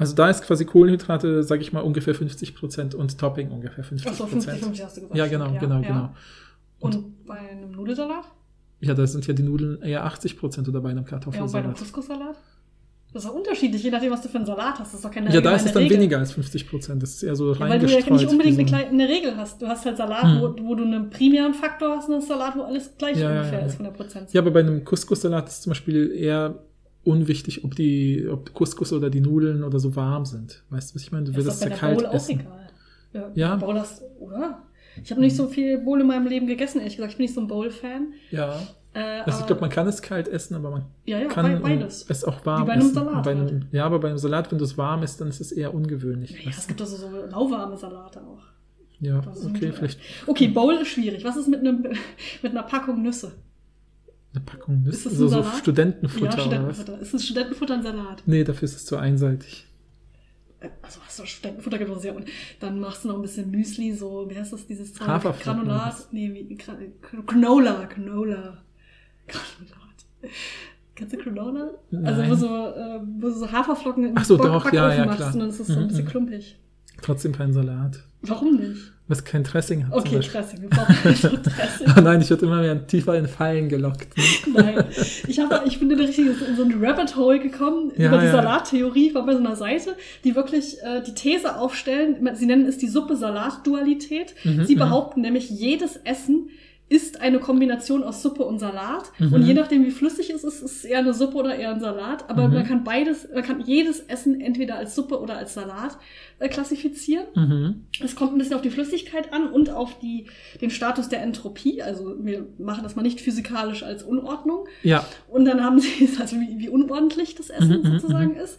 also 0.00 0.14
da 0.16 0.30
ist 0.30 0.42
quasi 0.42 0.64
Kohlenhydrate, 0.64 1.42
sage 1.44 1.62
ich 1.62 1.72
mal, 1.72 1.80
ungefähr 1.80 2.14
50% 2.14 2.94
und 2.96 3.18
Topping 3.18 3.50
ungefähr 3.50 3.84
50%. 3.84 4.08
Achso, 4.08 4.26
50, 4.26 4.52
50 4.60 4.84
hast 4.84 4.96
du 4.96 5.00
gesagt. 5.02 5.16
ja, 5.16 5.26
genau, 5.28 5.44
stimmt, 5.46 5.60
genau, 5.60 5.80
ja. 5.80 5.88
genau. 5.88 6.14
Und, 6.80 7.26
bei 7.26 7.38
einem 7.38 7.70
Nudelsalat? 7.72 8.24
Ja, 8.80 8.94
da 8.94 9.06
sind 9.06 9.26
ja 9.26 9.34
die 9.34 9.42
Nudeln 9.42 9.82
eher 9.82 10.04
80% 10.06 10.68
oder 10.68 10.80
bei 10.80 10.88
einem 10.90 11.04
Ja, 11.06 11.16
und 11.16 11.22
bei 11.32 11.58
einem 11.58 11.74
Kartoffelsalat. 11.74 11.76
Couscous-Salat? 11.78 12.36
Das 13.12 13.24
ist 13.24 13.30
auch 13.30 13.34
unterschiedlich, 13.34 13.82
je 13.82 13.90
nachdem, 13.90 14.12
was 14.12 14.22
du 14.22 14.28
für 14.28 14.36
einen 14.36 14.46
Salat 14.46 14.78
hast. 14.78 14.92
Das 14.92 14.94
ist 14.94 15.04
doch 15.04 15.10
keine 15.10 15.32
Ja, 15.34 15.40
da 15.40 15.56
ist 15.56 15.66
es 15.66 15.72
dann 15.72 15.82
Regel. 15.82 15.98
weniger 15.98 16.18
als 16.18 16.32
50%. 16.32 17.00
Das 17.00 17.10
ist 17.10 17.22
eher 17.24 17.34
so 17.34 17.52
Ja, 17.52 17.60
weil 17.60 17.80
du 17.80 17.86
ja 17.86 17.96
nicht 17.96 18.08
unbedingt 18.28 18.56
eine, 18.58 18.68
so 18.68 18.74
kleine, 18.74 18.88
eine 18.90 19.08
Regel 19.08 19.36
hast. 19.36 19.60
Du 19.60 19.66
hast 19.66 19.84
halt 19.84 19.96
Salat, 19.96 20.22
Hm. 20.22 20.40
wo, 20.40 20.54
wo 20.68 20.74
du 20.76 20.84
einen 20.84 21.10
primären 21.10 21.52
Faktor 21.52 21.96
hast 21.96 22.06
und 22.08 22.14
einen 22.14 22.22
Salat, 22.22 22.56
wo 22.56 22.62
alles 22.62 22.96
gleich 22.96 23.16
Ja, 23.18 23.32
ja, 23.32 23.38
ungefähr 23.40 23.60
ja, 23.60 23.66
ist 23.66 23.72
ja. 23.72 23.76
von 23.78 23.84
der 23.86 23.92
Prozentzahl. 23.92 24.32
Ja, 24.34 24.40
aber 24.40 24.52
bei 24.52 24.60
einem 24.60 24.84
Couscous-Salat 24.84 25.48
ist 25.48 25.62
zum 25.62 25.70
Beispiel 25.72 26.12
eher 26.12 26.54
unwichtig, 27.04 27.64
ob 27.64 27.74
die, 27.74 28.26
ob 28.30 28.52
Couscous 28.54 28.92
oder 28.92 29.10
die 29.10 29.20
Nudeln 29.20 29.64
oder 29.64 29.78
so 29.78 29.96
warm 29.96 30.24
sind. 30.26 30.62
Weißt 30.70 30.90
du, 30.90 30.94
was 30.96 31.02
ich 31.02 31.12
meine? 31.12 31.24
Du 31.24 31.30
ist 31.32 31.36
willst 31.36 31.50
es 31.50 31.60
bei 31.60 31.68
ja 31.70 31.76
kalt 31.76 31.98
Bowl 31.98 32.06
auch 32.06 32.14
essen. 32.14 32.40
egal. 32.40 32.68
Ja, 33.12 33.30
Ja. 33.34 33.56
Bowl 33.56 33.78
hast, 33.78 34.02
oder? 34.18 34.62
Ich 35.02 35.10
habe 35.10 35.20
nicht 35.20 35.36
so 35.36 35.46
viel 35.46 35.78
Bowl 35.78 36.00
in 36.00 36.06
meinem 36.06 36.26
Leben 36.26 36.46
gegessen, 36.46 36.78
ehrlich 36.78 36.96
gesagt. 36.96 37.12
Ich 37.12 37.16
bin 37.18 37.24
nicht 37.24 37.34
so 37.34 37.40
ein 37.40 37.46
Bowl-Fan. 37.46 38.12
Ja. 38.30 38.60
Äh, 38.92 39.20
Also 39.24 39.40
ich 39.40 39.46
glaube, 39.46 39.60
man 39.62 39.70
kann 39.70 39.86
es 39.86 40.02
kalt 40.02 40.26
essen, 40.28 40.54
aber 40.56 40.70
man 40.70 40.84
ja, 41.06 41.18
ja, 41.20 41.28
kann 41.28 41.62
beides. 41.62 42.04
es 42.08 42.24
auch 42.24 42.44
warm 42.44 42.62
Wie 42.62 42.66
bei 42.66 42.72
einem 42.72 42.82
essen. 42.82 42.94
Salat 42.94 43.22
Bei 43.24 43.30
einem, 43.30 43.46
halt. 43.46 43.66
Ja, 43.72 43.86
aber 43.86 43.98
beim 44.00 44.18
Salat, 44.18 44.50
wenn 44.50 44.58
du 44.58 44.64
es 44.64 44.76
warm 44.76 45.02
isst, 45.04 45.20
dann 45.20 45.28
ist 45.28 45.40
es 45.40 45.52
eher 45.52 45.72
ungewöhnlich. 45.72 46.32
Ja, 46.44 46.50
es 46.50 46.66
gibt 46.66 46.80
also 46.80 46.96
so 46.96 47.08
lauwarme 47.30 47.76
Salate 47.76 48.20
auch. 48.20 48.42
ja 49.00 49.22
okay, 49.46 49.72
vielleicht 49.72 50.00
Okay, 50.26 50.48
Bowl 50.48 50.74
ist 50.74 50.88
schwierig. 50.88 51.24
Was 51.24 51.36
ist 51.36 51.46
mit, 51.48 51.60
einem, 51.60 51.82
mit 52.42 52.50
einer 52.52 52.64
Packung 52.64 53.00
Nüsse? 53.02 53.32
Eine 54.32 54.44
Packung 54.44 54.84
Ist 54.86 55.04
Nüsse, 55.04 55.08
das 55.08 55.12
ein 55.14 55.18
so, 55.18 55.28
so? 55.28 55.42
Studentenfutter 55.58 56.24
ja, 56.26 56.30
oder? 56.32 56.40
Studentenfutter. 56.42 57.00
Ist 57.00 57.14
ein 57.14 57.18
Studentenfutter 57.20 57.74
ein 57.74 57.82
Salat? 57.82 58.22
Nee, 58.26 58.44
dafür 58.44 58.64
ist 58.66 58.76
es 58.76 58.86
zu 58.86 58.96
einseitig. 58.96 59.66
Also 60.82 61.00
hast 61.06 61.18
du 61.18 61.24
Studentenfutter 61.26 61.80
es 61.96 62.04
ja. 62.04 62.12
Und 62.12 62.26
dann 62.60 62.78
machst 62.80 63.04
du 63.04 63.08
noch 63.08 63.16
ein 63.16 63.22
bisschen 63.22 63.50
Müsli, 63.50 63.92
so, 63.92 64.26
wie 64.28 64.36
heißt 64.38 64.52
das, 64.52 64.66
dieses 64.66 64.92
Zeug? 64.94 65.08
Haferflocken 65.08 65.64
Granulat? 65.64 66.08
Nee, 66.12 66.32
wie, 66.34 66.58
Granola, 67.26 67.86
Granola. 67.86 68.62
Granulat. 69.26 70.32
Kennst 70.94 71.14
du 71.14 71.18
Granola? 71.18 71.70
Also 72.04 72.28
wo 72.30 72.34
so, 72.34 72.46
äh, 72.46 73.00
wo 73.20 73.30
so 73.30 73.50
Haferflocken 73.50 74.04
in 74.08 74.18
Ach 74.18 74.24
so, 74.24 74.36
Back- 74.36 74.46
doch, 74.46 74.52
Backofen 74.64 74.76
ja, 74.76 74.94
ja, 74.94 75.04
machst 75.06 75.18
klar. 75.18 75.32
und 75.34 75.40
dann 75.40 75.48
ist 75.48 75.60
es 75.60 75.66
so 75.68 75.72
ein 75.72 75.82
Mhm, 75.84 75.88
bisschen 75.88 76.04
mhm. 76.04 76.08
klumpig. 76.08 76.58
Trotzdem 77.02 77.32
kein 77.32 77.52
Salat. 77.52 78.00
Warum 78.22 78.56
nicht? 78.56 78.92
Was 79.08 79.24
kein 79.24 79.42
Dressing 79.42 79.88
hat. 79.88 79.92
Okay. 79.92 80.20
Dressing. 80.20 80.62
Wir 80.62 80.68
brauchen 80.68 80.94
Dressing. 81.02 81.40
Oh 81.96 82.00
nein, 82.04 82.20
ich 82.20 82.30
werde 82.30 82.46
immer 82.46 82.60
mehr 82.60 82.86
tiefer 82.86 83.18
in 83.18 83.26
Fallen 83.26 83.68
gelockt. 83.68 84.06
Nein. 84.54 84.84
Ich, 85.26 85.40
hab, 85.40 85.66
ich 85.66 85.80
bin 85.80 85.90
in, 85.90 85.98
richtig 85.98 86.26
in 86.26 86.56
so 86.56 86.62
ein 86.62 86.74
Rabbit 86.80 87.16
Hole 87.16 87.40
gekommen 87.40 87.90
Ja, 87.96 88.06
über 88.06 88.18
die 88.18 88.26
ja. 88.26 88.32
Salattheorie. 88.32 89.08
Ich 89.08 89.14
war 89.14 89.26
bei 89.26 89.32
so 89.32 89.38
einer 89.38 89.56
Seite, 89.56 89.96
die 90.22 90.36
wirklich 90.36 90.80
äh, 90.82 91.02
die 91.02 91.14
These 91.14 91.56
aufstellen. 91.56 92.28
Sie 92.34 92.46
nennen 92.46 92.66
es 92.66 92.78
die 92.78 92.86
Suppe-Salat-Dualität. 92.86 94.34
Mhm, 94.44 94.64
Sie 94.64 94.76
mhm. 94.76 94.78
behaupten 94.78 95.22
nämlich, 95.22 95.50
jedes 95.50 95.96
Essen 96.04 96.50
ist 96.90 97.20
eine 97.20 97.38
Kombination 97.38 98.02
aus 98.02 98.20
Suppe 98.20 98.42
und 98.44 98.58
Salat. 98.58 99.12
Mhm. 99.18 99.32
Und 99.32 99.42
je 99.46 99.54
nachdem, 99.54 99.86
wie 99.86 99.92
flüssig 99.92 100.28
es 100.30 100.42
ist, 100.42 100.60
ist 100.60 100.78
es 100.78 100.84
eher 100.84 100.98
eine 100.98 101.14
Suppe 101.14 101.36
oder 101.38 101.54
eher 101.54 101.70
ein 101.70 101.78
Salat. 101.80 102.28
Aber 102.28 102.48
Mhm. 102.48 102.54
man 102.54 102.66
kann 102.66 102.82
beides, 102.84 103.28
man 103.32 103.44
kann 103.44 103.60
jedes 103.60 104.00
Essen 104.00 104.40
entweder 104.40 104.74
als 104.76 104.96
Suppe 104.96 105.20
oder 105.20 105.36
als 105.38 105.54
Salat 105.54 105.96
äh, 106.40 106.48
klassifizieren. 106.48 107.26
Mhm. 107.36 107.84
Es 108.02 108.16
kommt 108.16 108.32
ein 108.32 108.38
bisschen 108.38 108.54
auf 108.56 108.62
die 108.62 108.70
Flüssigkeit 108.70 109.32
an 109.32 109.46
und 109.52 109.70
auf 109.70 110.00
die, 110.00 110.26
den 110.60 110.70
Status 110.70 111.08
der 111.08 111.22
Entropie. 111.22 111.80
Also 111.80 112.16
wir 112.18 112.46
machen 112.58 112.82
das 112.82 112.96
mal 112.96 113.02
nicht 113.02 113.20
physikalisch 113.20 113.84
als 113.84 114.02
Unordnung. 114.02 114.66
Ja, 114.82 115.06
Und 115.28 115.44
dann 115.44 115.62
haben 115.62 115.78
sie 115.78 116.04
es, 116.04 116.20
also 116.20 116.36
wie, 116.40 116.58
wie 116.58 116.68
unordentlich 116.68 117.36
das 117.36 117.50
Essen 117.50 117.82
Mhm, 117.82 117.88
mhm, 117.88 117.98
sozusagen 118.00 118.34
ist. 118.36 118.58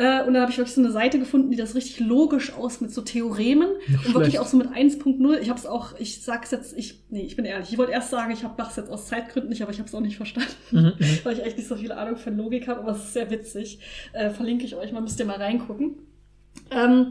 Äh, 0.00 0.22
und 0.24 0.34
dann 0.34 0.42
habe 0.42 0.52
ich 0.52 0.58
wirklich 0.58 0.74
so 0.76 0.80
eine 0.80 0.92
Seite 0.92 1.18
gefunden, 1.18 1.50
die 1.50 1.56
das 1.56 1.74
richtig 1.74 1.98
logisch 1.98 2.52
aus 2.54 2.80
mit 2.80 2.92
so 2.92 3.02
Theoremen 3.02 3.68
Nicht 3.88 4.06
und 4.06 4.14
wirklich 4.14 4.34
schlecht. 4.34 4.38
auch 4.38 4.46
so 4.46 4.56
mit 4.56 4.68
1.0. 4.68 5.38
Ich 5.40 5.48
habe 5.50 5.58
es 5.58 5.66
auch, 5.66 5.98
ich 5.98 6.22
sag's 6.22 6.52
jetzt, 6.52 6.76
ich, 6.78 7.02
nee, 7.10 7.22
ich 7.22 7.34
bin 7.34 7.44
ehrlich, 7.44 7.72
ich 7.72 7.78
wollte 7.78 7.90
erst 7.92 8.10
sagen, 8.10 8.32
ich 8.32 8.44
mache 8.44 8.70
es 8.70 8.76
jetzt 8.76 8.90
aus 8.90 9.08
Zeitgründen 9.08 9.48
nicht, 9.50 9.60
aber 9.62 9.72
ich 9.72 9.78
habe 9.80 9.88
es 9.88 9.94
auch 9.96 10.00
nicht 10.00 10.16
verstanden, 10.16 10.48
Mhm, 10.70 10.78
mhm. 10.98 11.18
weil 11.24 11.32
ich 11.34 11.42
echt 11.44 11.56
nicht 11.56 11.66
so 11.68 11.74
viel 11.74 11.90
Ahnung 11.90 12.16
von 12.16 12.36
Logik 12.36 12.68
habe, 12.68 12.80
aber 12.80 12.92
es 12.92 12.98
ist 12.98 13.12
sehr 13.14 13.28
witzig. 13.30 13.80
Äh, 14.12 14.30
verlinke 14.30 14.64
ich 14.64 14.76
euch 14.76 14.92
mal, 14.92 15.00
müsst 15.00 15.18
ihr 15.18 15.26
mal 15.26 15.36
reingucken. 15.36 15.96
Ähm, 16.70 17.10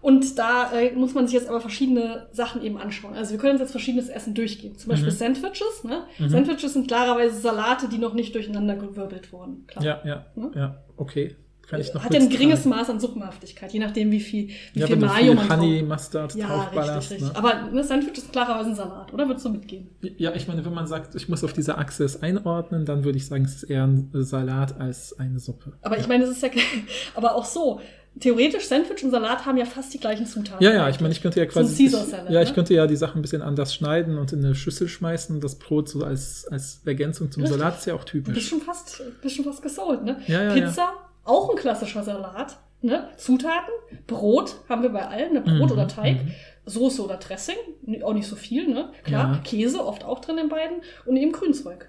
und 0.00 0.38
da 0.38 0.70
äh, 0.72 0.92
muss 0.92 1.14
man 1.14 1.26
sich 1.26 1.34
jetzt 1.34 1.48
aber 1.48 1.60
verschiedene 1.60 2.28
Sachen 2.32 2.62
eben 2.62 2.76
anschauen. 2.78 3.14
Also 3.14 3.32
wir 3.32 3.38
können 3.38 3.52
uns 3.52 3.60
jetzt 3.60 3.72
verschiedenes 3.72 4.08
Essen 4.08 4.32
durchgehen. 4.34 4.76
Zum 4.76 4.90
Beispiel 4.90 5.08
Mhm. 5.10 5.16
Sandwiches. 5.16 5.82
Ne? 5.84 6.04
Mhm. 6.18 6.28
Sandwiches 6.28 6.72
sind 6.74 6.86
klarerweise 6.88 7.40
Salate, 7.40 7.88
die 7.88 7.98
noch 7.98 8.14
nicht 8.14 8.34
durcheinander 8.34 8.76
gewirbelt 8.76 9.32
wurden. 9.32 9.64
Klar. 9.66 9.84
ja, 9.84 10.00
ja, 10.04 10.26
Ne? 10.36 10.50
ja, 10.54 10.84
okay. 10.96 11.34
Kann 11.68 11.80
ich 11.80 11.92
noch 11.92 12.02
hat 12.02 12.14
ja 12.14 12.20
ein 12.20 12.28
geringes 12.28 12.60
fragen. 12.60 12.76
Maß 12.76 12.90
an 12.90 13.00
Suppenhaftigkeit, 13.00 13.72
je 13.72 13.78
nachdem, 13.80 14.10
wie 14.10 14.20
viel, 14.20 14.48
wie 14.72 14.80
Ja, 14.80 14.86
viel 14.86 14.96
Mayo 14.96 15.34
man 15.34 15.50
Honey, 15.50 15.82
Mustard 15.82 16.34
Ja, 16.34 16.64
richtig, 16.64 16.96
richtig. 16.96 17.20
Ne? 17.22 17.30
Aber 17.34 17.54
ein 17.54 17.84
Sandwich 17.84 18.16
ist 18.18 18.32
klarerweise 18.32 18.70
ein 18.70 18.74
Salat, 18.76 19.12
oder? 19.12 19.26
Würdest 19.28 19.44
du 19.44 19.50
mitgehen? 19.50 19.88
Ja, 20.16 20.34
ich 20.34 20.48
meine, 20.48 20.64
wenn 20.64 20.74
man 20.74 20.86
sagt, 20.86 21.14
ich 21.14 21.28
muss 21.28 21.44
auf 21.44 21.52
dieser 21.52 21.78
Achse 21.78 22.04
es 22.04 22.22
einordnen, 22.22 22.84
dann 22.86 23.04
würde 23.04 23.18
ich 23.18 23.26
sagen, 23.26 23.44
es 23.44 23.56
ist 23.56 23.62
eher 23.64 23.84
ein 23.86 24.10
Salat 24.14 24.80
als 24.80 25.18
eine 25.18 25.38
Suppe. 25.38 25.72
Aber 25.82 25.98
ich 25.98 26.08
meine, 26.08 26.24
es 26.24 26.30
ist 26.30 26.42
ja, 26.42 26.48
aber 27.14 27.34
auch 27.34 27.44
so. 27.44 27.80
Theoretisch, 28.20 28.64
Sandwich 28.66 29.04
und 29.04 29.12
Salat 29.12 29.46
haben 29.46 29.58
ja 29.58 29.64
fast 29.64 29.94
die 29.94 30.00
gleichen 30.00 30.26
Zutaten. 30.26 30.64
Ja, 30.64 30.72
ja, 30.72 30.88
ich 30.88 30.98
meine, 30.98 31.12
ich 31.12 31.20
könnte 31.22 31.38
ja 31.38 31.46
quasi. 31.46 31.86
Ich, 31.86 31.92
ja, 31.92 32.42
ich 32.42 32.48
ne? 32.48 32.54
könnte 32.54 32.74
ja 32.74 32.88
die 32.88 32.96
Sachen 32.96 33.18
ein 33.20 33.22
bisschen 33.22 33.42
anders 33.42 33.72
schneiden 33.72 34.18
und 34.18 34.32
in 34.32 34.44
eine 34.44 34.56
Schüssel 34.56 34.88
schmeißen 34.88 35.36
und 35.36 35.44
das 35.44 35.56
Brot 35.56 35.88
so 35.88 36.02
als, 36.02 36.48
als 36.50 36.80
Ergänzung 36.84 37.30
zum 37.30 37.42
Richtig. 37.42 37.60
Salat 37.60 37.78
ist 37.78 37.86
ja 37.86 37.94
auch 37.94 38.02
Du 38.02 38.14
bist 38.20 38.26
typisch. 38.26 38.48
schon 38.48 38.60
fast, 38.60 39.02
bist 39.22 39.36
schon 39.36 39.44
fast 39.44 39.62
gesold, 39.62 40.04
ne? 40.04 40.16
Ja, 40.26 40.42
ja, 40.42 40.52
Pizza, 40.54 40.88
auch 41.28 41.50
ein 41.50 41.56
klassischer 41.56 42.02
Salat. 42.02 42.58
Ne? 42.80 43.08
Zutaten, 43.16 43.72
Brot 44.06 44.56
haben 44.68 44.82
wir 44.82 44.90
bei 44.90 45.04
allen, 45.06 45.32
ne? 45.34 45.40
Brot 45.40 45.54
Mhm, 45.66 45.72
oder 45.72 45.88
Teig, 45.88 46.24
mhm. 46.24 46.30
Soße 46.64 47.02
oder 47.02 47.16
Dressing, 47.16 47.56
auch 48.04 48.12
nicht 48.14 48.28
so 48.28 48.36
viel, 48.36 48.68
ne? 48.68 48.90
Klar, 49.02 49.32
Ja. 49.34 49.40
Käse 49.42 49.84
oft 49.84 50.04
auch 50.04 50.20
drin 50.20 50.38
in 50.38 50.48
beiden 50.48 50.78
und 51.04 51.16
eben 51.16 51.32
Grünzeug. 51.32 51.88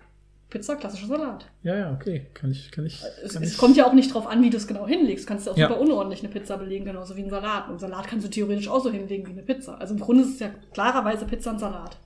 Pizza, 0.50 0.76
klassischer 0.78 1.06
Salat. 1.06 1.46
Ja, 1.62 1.76
ja, 1.78 1.94
okay. 1.94 2.26
Kann 2.34 2.50
ich, 2.50 2.72
kann 2.72 2.84
ich. 2.88 3.04
Es, 3.24 3.34
Kann 3.34 3.44
es 3.44 3.52
ich 3.52 3.58
kommt 3.60 3.78
ja 3.78 3.86
auch 3.86 3.94
nicht 3.94 4.12
drauf 4.12 4.26
an, 4.26 4.42
wie 4.42 4.50
du 4.50 4.58
es 4.58 4.66
genau 4.66 4.88
hinlegst. 4.88 5.26
Du 5.26 5.28
kannst 5.28 5.46
ja 5.46 5.52
auch 5.52 5.58
Ja. 5.58 5.68
super 5.68 5.80
unordentlich 5.80 6.22
eine 6.24 6.30
Pizza 6.34 6.58
belegen, 6.58 6.86
genauso 6.86 7.16
wie 7.16 7.22
ein 7.22 7.30
Salat. 7.30 7.66
Und 7.66 7.70
einen 7.74 7.80
Salat 7.80 8.08
kannst 8.08 8.26
du 8.26 8.32
theoretisch 8.32 8.68
auch 8.68 8.82
so 8.82 8.90
hinlegen 8.90 9.28
wie 9.28 9.32
eine 9.34 9.44
Pizza. 9.44 9.80
Also 9.80 9.94
im 9.94 10.00
Grunde 10.00 10.24
ist 10.24 10.34
es 10.34 10.40
ja 10.40 10.50
klarerweise 10.74 11.26
Pizza 11.26 11.52
und 11.52 11.60
Salat. 11.60 11.98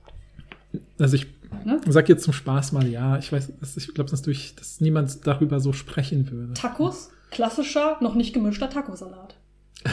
also 0.98 1.16
ich 1.16 1.26
Ne? 1.64 1.80
sag 1.88 2.08
jetzt 2.08 2.24
zum 2.24 2.32
Spaß 2.34 2.72
mal 2.72 2.86
ja. 2.86 3.16
Ich 3.16 3.32
weiß, 3.32 3.52
ich 3.76 3.94
glaube, 3.94 4.10
dass, 4.10 4.20
durch, 4.22 4.56
dass 4.56 4.80
niemand 4.80 5.24
darüber 5.26 5.60
so 5.60 5.72
sprechen 5.72 6.28
würde. 6.30 6.52
Tacos, 6.54 7.12
klassischer, 7.34 7.98
noch 8.00 8.14
nicht 8.14 8.32
gemischter 8.32 8.70
Tacosalat. 8.70 9.36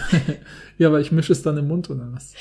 Ja, 0.78 0.88
aber 0.88 1.00
ich 1.02 1.12
mische 1.12 1.34
es 1.34 1.44
dann 1.44 1.58
im 1.58 1.68
Mund 1.68 1.90
oder 1.90 2.08
was? 2.14 2.34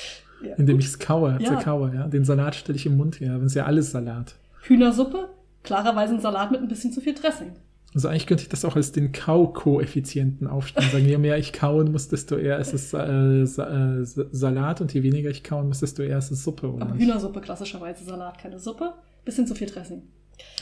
Ja, 0.42 0.54
Indem 0.54 0.78
ich 0.78 0.86
es 0.86 0.98
kaue, 0.98 1.36
Ja. 1.40 1.48
zerkaue, 1.48 1.92
ja. 1.94 2.06
Den 2.08 2.24
Salat 2.24 2.54
stelle 2.54 2.76
ich 2.76 2.86
im 2.86 2.96
Mund 2.96 3.20
her. 3.20 3.34
Das 3.34 3.46
ist 3.46 3.54
ja 3.54 3.66
alles 3.66 3.90
Salat. 3.90 4.34
Hühnersuppe, 4.62 5.28
klarerweise 5.62 6.14
ein 6.14 6.20
Salat 6.20 6.50
mit 6.52 6.60
ein 6.62 6.68
bisschen 6.68 6.92
zu 6.92 7.00
viel 7.00 7.14
Dressing. 7.14 7.52
Also 7.92 8.08
eigentlich 8.08 8.26
könnte 8.28 8.44
ich 8.44 8.48
das 8.48 8.64
auch 8.64 8.76
als 8.76 8.92
den 8.92 9.10
Kau-Koeffizienten 9.12 10.46
aufstellen. 10.46 10.88
Sagen, 10.90 11.06
je 11.06 11.18
mehr 11.18 11.36
ich 11.38 11.52
kauen 11.52 11.90
muss, 11.92 12.08
desto 12.08 12.36
eher 12.36 12.58
ist 12.60 12.72
es 12.72 12.94
äh, 12.94 13.44
Sa 13.46 13.98
äh, 14.00 14.04
Sa- 14.06 14.24
Salat 14.30 14.80
und 14.80 14.94
je 14.94 15.02
weniger 15.02 15.28
ich 15.28 15.42
kauen 15.42 15.66
muss, 15.68 15.80
desto 15.80 16.02
eher 16.02 16.18
ist 16.18 16.30
es 16.30 16.44
Suppe. 16.44 16.70
Oder 16.72 16.86
Aber? 16.86 16.94
Hühnersuppe 16.96 17.40
klassischerweise 17.40 18.04
Salat, 18.04 18.38
keine 18.38 18.58
Suppe. 18.60 18.92
Bisschen 19.24 19.46
zu 19.46 19.54
viel 19.54 19.68
Dressing. 19.68 20.02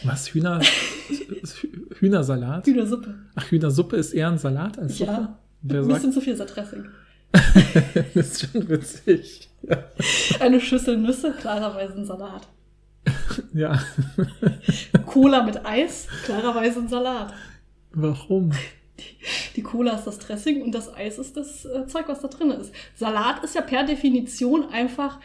Was? 0.05 0.33
Hühner, 0.33 0.61
Hühnersalat? 2.01 2.67
Hühnersuppe. 2.67 3.15
Ach, 3.35 3.51
Hühnersuppe 3.51 3.97
ist 3.97 4.13
eher 4.13 4.29
ein 4.29 4.39
Salat 4.39 4.79
als 4.79 4.99
Suppe? 4.99 5.11
Ja. 5.11 5.39
Wer 5.63 5.81
Ein 5.81 5.85
sagt, 5.85 5.95
bisschen 5.97 6.13
zu 6.13 6.21
viel 6.21 6.37
Dressing. 6.37 6.85
das 8.15 8.43
ist 8.43 8.49
schon 8.53 8.69
witzig. 8.69 9.51
Ja. 9.63 9.85
Eine 10.41 10.61
Schüssel 10.61 10.97
Nüsse, 10.97 11.33
klarerweise 11.33 11.95
ein 11.95 12.07
Salat. 12.07 12.49
ja. 13.53 13.79
Cola 15.07 15.43
mit 15.43 15.65
Eis, 15.67 16.07
klarerweise 16.25 16.81
ein 16.81 16.89
Salat. 16.89 17.35
Warum? 17.93 18.53
Die 19.57 19.63
Cola 19.63 19.97
ist 19.97 20.05
das 20.05 20.19
Dressing 20.19 20.63
und 20.63 20.73
das 20.73 20.93
Eis 20.95 21.19
ist 21.19 21.37
das 21.37 21.65
äh, 21.65 21.87
Zeug, 21.87 22.05
was 22.09 22.21
da 22.21 22.29
drin 22.29 22.51
ist. 22.51 22.73
Salat 22.95 23.43
ist 23.45 23.55
ja 23.55 23.61
per 23.63 23.85
Definition 23.85 24.69
einfach 24.71 25.19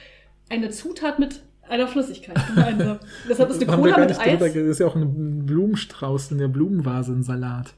eine 0.50 0.70
Zutat 0.70 1.20
mit 1.20 1.42
einer 1.70 1.88
Flüssigkeit 1.88 2.38
gemeinsam. 2.48 3.00
Deshalb 3.30 3.50
ist 3.50 3.62
eine 3.62 3.72
Haben 3.72 3.82
Cola 3.82 3.98
mit 4.00 4.10
drüber 4.12 4.22
Eis. 4.46 4.54
Das 4.54 4.56
ist 4.56 4.80
ja 4.80 4.88
auch 4.88 4.96
ein 4.96 5.46
Blumenstrauß 5.46 6.32
in 6.32 6.38
der 6.38 6.48
Blumenvase, 6.48 7.14
ein 7.14 7.24
Salat. 7.24 7.74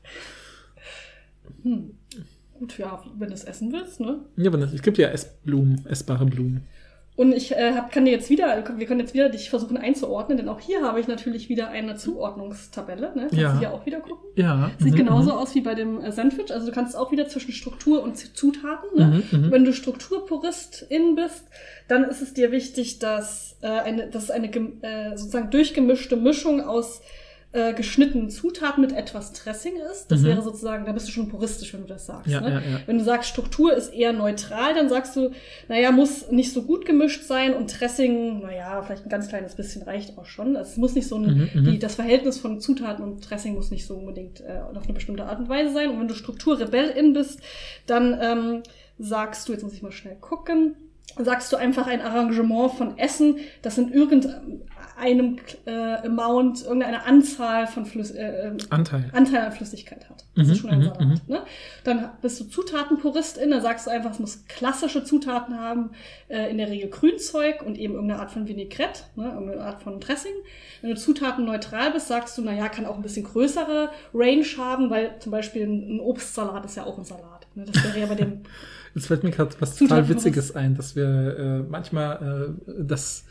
Hm. 1.63 1.91
Gut, 2.59 2.77
ja, 2.77 3.03
wenn 3.17 3.27
du 3.27 3.33
es 3.33 3.43
essen 3.43 3.71
willst, 3.73 3.99
ne? 3.99 4.19
Ja, 4.37 4.49
aber 4.49 4.57
das- 4.59 4.73
es 4.73 4.81
gibt 4.81 4.97
ja 4.97 5.09
Essblumen, 5.09 5.85
essbare 5.87 6.25
Blumen. 6.25 6.63
Und 7.17 7.31
ich 7.31 7.53
äh, 7.53 7.73
hab, 7.73 7.91
kann 7.91 8.03
dir 8.03 8.11
jetzt 8.11 8.29
wieder, 8.29 8.61
wir 8.77 8.85
können 8.85 8.99
jetzt 8.99 9.13
wieder 9.13 9.29
dich 9.29 9.49
versuchen 9.49 9.77
einzuordnen, 9.77 10.37
denn 10.37 10.49
auch 10.49 10.59
hier 10.59 10.81
habe 10.81 10.99
ich 10.99 11.07
natürlich 11.07 11.47
wieder 11.47 11.69
eine 11.69 11.95
Zuordnungstabelle. 11.95 13.13
Ne? 13.15 13.27
Kannst 13.29 13.35
Ja. 13.35 13.53
du 13.53 13.59
hier 13.59 13.73
auch 13.73 13.85
wieder 13.85 14.01
gucken. 14.01 14.27
Ja. 14.35 14.71
Sieht 14.79 14.93
mhm, 14.93 14.97
genauso 14.97 15.31
mhm. 15.31 15.37
aus 15.37 15.55
wie 15.55 15.61
bei 15.61 15.75
dem 15.75 16.01
äh, 16.01 16.11
Sandwich. 16.11 16.51
Also 16.51 16.65
du 16.67 16.73
kannst 16.73 16.97
auch 16.97 17.11
wieder 17.11 17.29
zwischen 17.29 17.53
Struktur 17.53 18.03
und 18.03 18.17
Zutaten. 18.17 18.89
Ne? 18.95 19.23
Mhm, 19.31 19.45
mhm. 19.45 19.51
Wenn 19.51 19.63
du 19.63 19.71
Strukturpuristin 19.71 21.15
bist, 21.15 21.45
dann 21.87 22.03
ist 22.03 22.21
es 22.21 22.33
dir 22.33 22.51
wichtig, 22.51 22.99
dass 22.99 23.57
äh, 23.61 23.67
eine, 23.67 24.07
dass 24.07 24.23
es 24.23 24.31
eine 24.31 24.47
äh, 24.47 25.15
sozusagen 25.15 25.51
durchgemischte 25.51 26.17
Mischung 26.17 26.59
aus 26.59 27.01
äh, 27.55 27.73
geschnittenen 27.73 28.29
Zutaten 28.29 28.81
mit 28.81 28.91
etwas 28.91 29.33
Dressing 29.33 29.73
ist. 29.91 30.11
Das 30.11 30.21
Mhm. 30.21 30.25
wäre 30.25 30.41
sozusagen, 30.41 30.85
da 30.85 30.91
bist 30.91 31.07
du 31.07 31.11
schon 31.11 31.29
puristisch, 31.29 31.73
wenn 31.73 31.81
du 31.81 31.87
das 31.87 32.05
sagst. 32.05 32.27
Ja, 32.27 32.41
ne? 32.41 32.49
ja, 32.49 32.55
ja. 32.59 32.79
Wenn 32.85 32.97
du 32.97 33.03
sagst, 33.03 33.29
Struktur 33.29 33.73
ist 33.73 33.93
eher 33.93 34.13
neutral, 34.13 34.73
dann 34.73 34.89
sagst 34.89 35.15
du, 35.15 35.31
naja, 35.67 35.91
muss 35.91 36.29
nicht 36.29 36.51
so 36.53 36.63
gut 36.63 36.85
gemischt 36.85 37.23
sein 37.23 37.53
und 37.53 37.79
Dressing, 37.79 38.41
naja, 38.41 38.81
vielleicht 38.83 39.05
ein 39.05 39.09
ganz 39.09 39.29
kleines 39.29 39.55
bisschen 39.55 39.81
reicht 39.83 40.17
auch 40.17 40.25
schon. 40.25 40.55
Es 40.55 40.77
muss 40.77 40.93
nicht 40.95 41.07
so 41.07 41.15
ein, 41.17 41.25
Mhm, 41.25 41.49
mhm. 41.61 41.63
die, 41.65 41.79
das 41.79 41.95
Verhältnis 41.95 42.37
von 42.37 42.59
Zutaten 42.59 43.03
und 43.03 43.29
Dressing 43.29 43.55
muss 43.55 43.71
nicht 43.71 43.85
so 43.87 43.95
unbedingt 43.95 44.41
äh, 44.41 44.59
auf 44.75 44.83
eine 44.83 44.93
bestimmte 44.93 45.25
Art 45.25 45.39
und 45.39 45.49
Weise 45.49 45.73
sein. 45.73 45.89
Und 45.89 45.99
wenn 46.01 46.07
du 46.07 46.13
Strukturrebellin 46.13 47.13
bist, 47.13 47.39
dann 47.87 48.17
ähm, 48.21 48.63
sagst 48.99 49.47
du, 49.47 49.53
jetzt 49.53 49.63
muss 49.63 49.73
ich 49.73 49.81
mal 49.81 49.91
schnell 49.91 50.15
gucken, 50.21 50.75
sagst 51.17 51.51
du 51.53 51.55
einfach 51.57 51.87
ein 51.87 52.01
Arrangement 52.01 52.73
von 52.73 52.97
Essen, 52.97 53.37
das 53.61 53.77
in 53.77 53.91
irgendeinem 53.93 54.61
äh, 55.65 56.05
Amount, 56.05 56.63
irgendeine 56.63 57.05
Anzahl 57.05 57.67
von 57.67 57.85
Flüss, 57.85 58.11
äh, 58.11 58.47
ähm, 58.47 58.57
Anteil. 58.69 59.09
Anteil 59.13 59.41
an 59.45 59.51
Flüssigkeit 59.51 60.09
hat. 60.09 60.25
Das 60.35 60.47
Mhm, 60.47 60.53
ist 60.53 60.59
schon 60.59 60.69
ein 60.69 60.79
mhm, 60.79 60.83
Salat. 60.83 61.01
mhm. 61.01 61.21
Ne? 61.27 61.41
Dann 61.83 62.09
bist 62.21 62.39
du 62.39 62.45
Zutatenpuristin, 62.45 63.51
dann 63.51 63.61
sagst 63.61 63.87
du 63.87 63.91
einfach, 63.91 64.11
es 64.11 64.19
muss 64.19 64.45
klassische 64.47 65.03
Zutaten 65.03 65.59
haben, 65.59 65.91
äh, 66.27 66.49
in 66.49 66.57
der 66.57 66.69
Regel 66.69 66.89
Grünzeug 66.89 67.61
und 67.65 67.77
eben 67.77 67.93
irgendeine 67.93 68.21
Art 68.21 68.31
von 68.31 68.47
Vinaigrette, 68.47 69.03
ne? 69.15 69.31
irgendeine 69.33 69.61
Art 69.61 69.81
von 69.81 69.99
Dressing. 69.99 70.33
Wenn 70.81 70.91
du 70.91 70.95
zutatenneutral 70.97 71.91
bist, 71.91 72.07
sagst 72.07 72.37
du, 72.37 72.41
naja, 72.41 72.69
kann 72.69 72.85
auch 72.85 72.95
ein 72.95 73.01
bisschen 73.01 73.25
größere 73.25 73.89
Range 74.13 74.45
haben, 74.57 74.89
weil 74.89 75.15
zum 75.19 75.31
Beispiel 75.31 75.63
ein, 75.63 75.97
ein 75.97 75.99
Obstsalat 75.99 76.65
ist 76.65 76.75
ja 76.77 76.85
auch 76.85 76.97
ein 76.97 77.05
Salat. 77.05 77.47
Ne? 77.55 77.65
Das 77.65 77.83
wäre 77.83 77.99
ja 77.99 78.05
bei 78.05 78.15
dem 78.15 78.41
Jetzt 78.95 79.07
fällt 79.07 79.23
mir 79.25 79.31
gerade 79.31 79.53
was 79.59 79.75
total 79.75 80.07
Witziges 80.07 80.55
ein, 80.55 80.75
dass 80.75 80.95
wir 80.95 81.05
äh, 81.37 81.69
manchmal 81.69 82.55
äh, 82.57 82.73
das, 82.81 83.25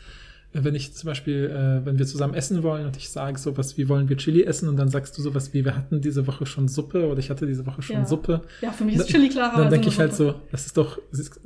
wenn 0.63 0.75
ich 0.75 0.93
zum 0.93 1.07
Beispiel, 1.07 1.45
äh, 1.45 1.85
wenn 1.85 1.97
wir 1.97 2.05
zusammen 2.05 2.33
essen 2.33 2.63
wollen 2.63 2.85
und 2.85 2.97
ich 2.97 3.09
sage 3.09 3.37
sowas, 3.37 3.77
wie 3.77 3.89
wollen 3.89 4.09
wir 4.09 4.17
Chili 4.17 4.43
essen 4.43 4.69
und 4.69 4.77
dann 4.77 4.89
sagst 4.89 5.17
du 5.17 5.21
sowas 5.21 5.53
wie, 5.53 5.65
wir 5.65 5.75
hatten 5.75 6.01
diese 6.01 6.27
Woche 6.27 6.45
schon 6.45 6.67
Suppe 6.67 7.07
oder 7.07 7.19
ich 7.19 7.29
hatte 7.29 7.45
diese 7.47 7.65
Woche 7.65 7.81
schon 7.81 7.97
Ja. 7.97 8.05
Suppe. 8.05 8.41
Ja, 8.61 8.71
für 8.71 8.83
mich 8.85 8.95
ist 8.95 9.07
Chili 9.07 9.29
klarerweise 9.29 9.63
Dann 9.63 9.71
denke 9.71 9.87
ich 9.89 9.99
halt 9.99 10.13
so, 10.13 10.35
das 10.51 10.65
ist 10.65 10.77
doch, 10.77 10.99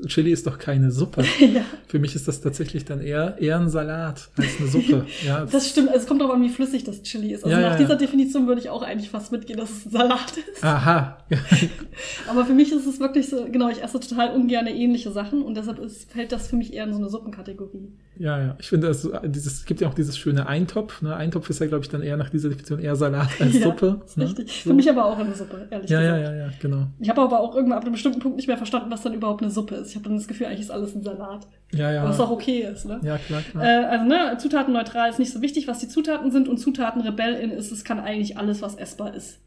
Chili 0.08 0.32
ist 0.32 0.48
doch 0.48 0.58
keine 0.58 0.92
Suppe. 0.92 1.24
ja, 1.40 1.62
Für 1.88 2.00
mich 2.00 2.16
ist 2.16 2.28
das 2.28 2.42
tatsächlich 2.42 2.86
dann 2.86 3.02
eher, 3.02 3.38
eher 3.40 3.60
ein 3.60 3.70
Salat 3.70 4.30
als 4.38 4.60
eine 4.60 4.68
Suppe. 4.68 5.06
Ja, 5.26 5.46
das 5.46 5.70
stimmt. 5.70 5.90
Also 5.90 6.02
es 6.02 6.08
kommt 6.08 6.22
auch 6.24 6.30
an, 6.30 6.42
wie 6.42 6.50
flüssig 6.50 6.84
das 6.84 7.02
Chili 7.04 7.34
ist. 7.34 7.44
Also 7.44 7.56
Ja, 7.56 7.70
nach 7.70 7.76
dieser. 7.78 8.00
Definition 8.00 8.48
würde 8.48 8.62
ich 8.62 8.70
auch 8.70 8.82
eigentlich 8.82 9.10
fast 9.10 9.32
mitgehen, 9.32 9.60
dass 9.60 9.70
es 9.70 9.86
ein 9.86 9.92
Salat 9.92 10.34
ist. 10.38 10.64
Aha. 10.64 11.18
Aber 12.30 12.46
für 12.46 12.54
mich 12.54 12.72
ist 12.72 12.86
es 12.86 13.00
wirklich 13.00 13.30
so, 13.30 13.46
genau, 13.52 13.70
ich 13.70 13.84
esse 13.84 14.00
total 14.00 14.36
ungern 14.36 14.68
ähnliche 14.68 15.12
Sachen 15.12 15.42
und 15.42 15.56
deshalb 15.56 15.80
ist, 15.80 16.12
fällt 16.12 16.32
das 16.32 16.48
für 16.48 16.56
mich 16.56 16.74
eher 16.74 16.86
in 16.86 16.94
so 16.94 17.00
eine 17.00 17.10
Suppenkategorie. 17.10 17.92
Ja, 18.18 18.40
ja. 18.40 18.56
Ich 18.60 18.70
finde, 18.70 18.88
es 19.06 19.32
dieses, 19.32 19.54
es 19.60 19.66
gibt 19.66 19.82
ja 19.82 19.88
auch 19.88 19.94
dieses 19.94 20.18
schöne 20.18 20.48
Eintopf. 20.48 21.02
Ne? 21.02 21.16
Eintopf 21.16 21.50
ist 21.50 21.60
ja, 21.60 21.68
glaube 21.68 21.84
ich, 21.84 21.90
dann 21.90 22.02
eher 22.02 22.18
nach 22.18 22.30
dieser 22.30 22.50
Definition 22.50 22.80
eher 22.80 22.96
Salat 22.96 23.30
als 23.40 23.54
Ja, 23.60 23.64
Suppe. 23.64 24.02
Ne? 24.16 24.26
richtig. 24.26 24.62
So. 24.64 24.70
Für 24.70 24.76
mich 24.76 24.90
aber 24.90 25.06
auch 25.06 25.18
eine 25.18 25.34
Suppe, 25.34 25.68
ehrlich 25.70 25.90
Ja, 25.90 26.02
ja, 26.02 26.18
gesagt. 26.18 26.36
ja, 26.38 26.46
ja, 26.46 26.52
genau. 26.60 26.88
Ich 27.00 27.10
habe 27.10 27.22
aber 27.22 27.40
auch 27.40 27.56
irgendwann 27.56 27.78
ab 27.78 27.84
einem 27.84 27.94
bestimmten 27.94 28.20
Punkt 28.20 28.38
nicht 28.38 28.48
mehr 28.48 28.58
verstanden, 28.58 28.92
was 28.92 29.02
dann 29.02 29.14
überhaupt 29.14 29.42
eine 29.42 29.52
Suppe 29.52 29.76
ist. 29.76 29.90
Ich 29.90 29.96
habe 29.96 30.06
dann 30.08 30.18
das 30.18 30.28
Gefühl, 30.28 30.48
eigentlich 30.48 30.62
ist 30.62 30.72
alles 30.72 30.96
ein 30.96 31.04
Salat. 31.04 31.48
Ja, 31.74 31.92
ja. 31.92 32.04
Was 32.04 32.20
auch 32.20 32.32
okay 32.32 32.68
ist, 32.72 32.86
ne? 32.86 33.00
Ja, 33.04 33.18
klar, 33.18 33.42
klar. 33.42 33.64
Äh, 33.64 33.86
also, 33.86 34.06
ne, 34.06 34.38
Zutatenneutral 34.40 35.10
ist 35.10 35.20
nicht 35.20 35.32
so 35.32 35.42
wichtig, 35.42 35.68
was 35.68 35.80
die 35.80 35.88
Zutaten 35.88 36.32
sind 36.32 36.48
und 36.48 36.58
Zutatenrebellin 36.58 37.52
ist, 37.52 37.72
es 37.72 37.84
kann 37.84 38.00
eigentlich 38.00 38.38
alles, 38.38 38.62
was 38.62 38.76
essbar 38.76 39.14
ist. 39.14 39.40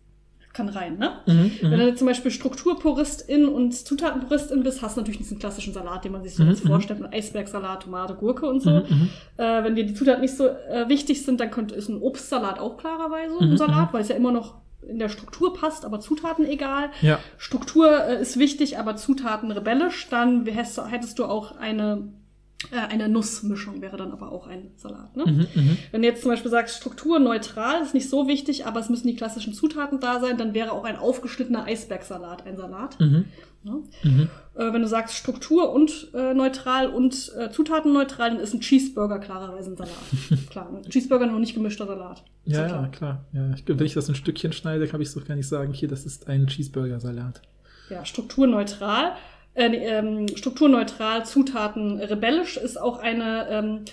Kann 0.52 0.68
rein, 0.68 0.98
ne? 0.98 1.12
Mhm, 1.26 1.50
Wenn 1.62 1.70
mhm. 1.70 1.76
du 1.78 1.86
jetzt 1.86 1.98
zum 1.98 2.08
Beispiel 2.08 2.30
Strukturpuristin 2.30 3.46
und 3.48 3.72
Zutatenpuristin 3.72 4.62
bist, 4.62 4.82
hast 4.82 4.96
du 4.96 5.00
natürlich 5.00 5.18
diesen 5.18 5.38
klassischen 5.38 5.72
Salat, 5.72 6.04
den 6.04 6.12
man 6.12 6.22
sich 6.22 6.34
so 6.34 6.42
Mhm, 6.42 6.50
jetzt 6.50 6.64
mhm. 6.64 6.68
vorstellt, 6.68 7.00
mit 7.00 7.12
Eisbergsalat, 7.12 7.84
Tomate, 7.84 8.14
Gurke 8.14 8.46
und 8.46 8.60
so. 8.60 8.70
Äh, 9.38 9.64
wenn 9.64 9.74
dir 9.74 9.84
die 9.84 9.94
Zutaten 9.94 10.20
nicht 10.20 10.36
so 10.36 10.46
äh, 10.48 10.88
wichtig 10.88 11.24
sind, 11.24 11.40
dann 11.40 11.50
könnte, 11.50 11.74
ist 11.74 11.88
ein 11.88 12.02
Obstsalat 12.02 12.58
auch 12.58 12.76
klarerweise 12.76 13.38
ein 13.40 13.56
Salat, 13.56 13.92
weil 13.92 14.02
es 14.02 14.08
ja 14.08 14.16
immer 14.16 14.32
noch 14.32 14.56
in 14.86 14.98
der 14.98 15.08
Struktur 15.08 15.54
passt, 15.54 15.84
aber 15.84 16.00
Zutaten 16.00 16.44
egal. 16.44 16.90
Ja. 17.02 17.18
Struktur 17.38 18.04
äh, 18.04 18.20
ist 18.20 18.38
wichtig, 18.38 18.78
aber 18.78 18.96
Zutaten 18.96 19.50
rebellisch. 19.52 20.08
Dann 20.10 20.44
du- 20.44 20.52
hättest 20.52 21.18
du 21.18 21.24
auch 21.24 21.56
eine, 21.56 22.12
äh, 22.70 22.76
eine 22.76 23.08
Nussmischung, 23.08 23.80
wäre 23.80 23.96
dann 23.96 24.12
aber 24.12 24.30
auch 24.30 24.46
ein 24.46 24.70
Salat. 24.76 25.16
Ne? 25.16 25.24
Mhm, 25.26 25.46
mhm. 25.54 25.78
Wenn 25.90 26.02
du 26.02 26.08
jetzt 26.08 26.22
zum 26.22 26.30
Beispiel 26.30 26.50
sagst, 26.50 26.76
Struktur 26.76 27.18
neutral 27.18 27.82
ist 27.82 27.94
nicht 27.94 28.08
so 28.08 28.28
wichtig, 28.28 28.66
aber 28.66 28.80
es 28.80 28.88
müssen 28.88 29.08
die 29.08 29.16
klassischen 29.16 29.54
Zutaten 29.54 30.00
da 30.00 30.20
sein, 30.20 30.38
dann 30.38 30.54
wäre 30.54 30.72
auch 30.72 30.84
ein 30.84 30.96
aufgeschnittener 30.96 31.64
Eisbergsalat 31.64 32.46
ein 32.46 32.56
Salat. 32.56 32.98
Mhm. 33.00 33.24
Ne? 33.64 33.82
Mhm. 34.02 34.28
Äh, 34.54 34.72
wenn 34.72 34.82
du 34.82 34.88
sagst 34.88 35.14
Struktur 35.14 35.72
und 35.72 36.08
äh, 36.14 36.34
neutral 36.34 36.88
und 36.88 37.32
äh, 37.38 37.50
Zutaten 37.50 37.92
neutral, 37.92 38.30
dann 38.30 38.40
ist 38.40 38.54
ein 38.54 38.60
Cheeseburger 38.60 39.18
klarerweise 39.18 39.70
ein 39.70 39.76
Salat. 39.76 39.92
klar, 40.50 40.68
ein 40.72 40.90
Cheeseburger 40.90 41.26
nur 41.26 41.38
nicht 41.40 41.54
gemischter 41.54 41.86
Salat. 41.86 42.24
Ist 42.44 42.56
Ja, 42.56 42.66
klar. 42.66 42.82
ja, 42.82 42.88
klar. 42.88 43.24
Ja, 43.32 43.50
ich, 43.54 43.64
wenn 43.66 43.86
ich 43.86 43.94
das 43.94 44.08
ein 44.08 44.14
Stückchen 44.14 44.52
schneide, 44.52 44.86
kann 44.88 45.00
ich 45.00 45.10
so 45.10 45.20
gar 45.20 45.36
nicht 45.36 45.48
sagen, 45.48 45.72
hier, 45.72 45.88
das 45.88 46.04
ist 46.04 46.28
ein 46.28 46.46
Cheeseburger-Salat. 46.46 47.40
Ja, 47.88 48.04
strukturneutral. 48.04 49.12
Äh, 49.54 49.66
ähm, 49.66 50.28
strukturneutral, 50.34 51.26
Zutaten 51.26 52.00
rebellisch 52.00 52.56
ist 52.56 52.80
auch 52.80 52.98
eine, 52.98 53.48
ähm, 53.50 53.84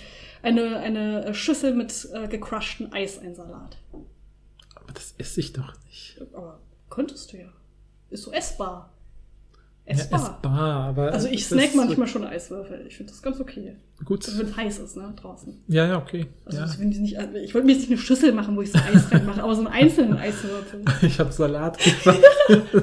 eine, 0.42 0.78
eine 0.78 1.34
Schüssel 1.34 1.74
mit 1.74 2.08
äh, 2.14 2.28
gecrushtem 2.28 2.92
Eis 2.92 3.18
ein 3.18 3.34
Salat. 3.34 3.76
Aber 4.74 4.92
das 4.94 5.14
esse 5.18 5.40
ich 5.40 5.52
doch 5.52 5.74
nicht. 5.84 6.20
Aber 6.32 6.60
könntest 6.88 7.32
du 7.32 7.38
ja. 7.38 7.48
Ist 8.08 8.22
so 8.22 8.32
essbar. 8.32 8.89
Ja, 9.86 9.94
Essbar. 9.94 10.20
essbar, 10.20 10.84
aber. 10.88 11.12
also 11.12 11.28
ich 11.28 11.48
das 11.48 11.48
snack 11.48 11.70
ist 11.70 11.76
manchmal 11.76 12.06
schon 12.06 12.24
Eiswürfel. 12.24 12.84
Ich 12.86 12.96
finde 12.96 13.12
das 13.12 13.22
ganz 13.22 13.40
okay. 13.40 13.76
Gut. 14.04 14.26
Also 14.26 14.38
wenn 14.38 14.46
es 14.46 14.56
heiß 14.56 14.78
ist, 14.78 14.96
ne, 14.96 15.12
draußen. 15.20 15.62
Ja, 15.66 15.86
ja, 15.86 15.98
okay. 15.98 16.26
Also 16.46 16.58
ja. 16.58 16.64
das 16.64 16.78
ich 16.78 16.98
nicht, 16.98 17.18
ich 17.44 17.54
wollte 17.54 17.66
mir 17.66 17.72
jetzt 17.72 17.80
nicht 17.80 17.90
eine 17.90 17.98
Schüssel 17.98 18.32
machen, 18.32 18.56
wo 18.56 18.62
ich 18.62 18.72
so 18.72 18.78
Eis 18.78 19.10
reinmache, 19.10 19.42
aber 19.42 19.54
so 19.54 19.60
einen 19.60 19.72
einzelnen 19.72 20.16
Eiswürfel. 20.16 20.84
Ich 21.02 21.18
habe 21.18 21.32
Salat 21.32 21.78
gemacht. 21.78 22.20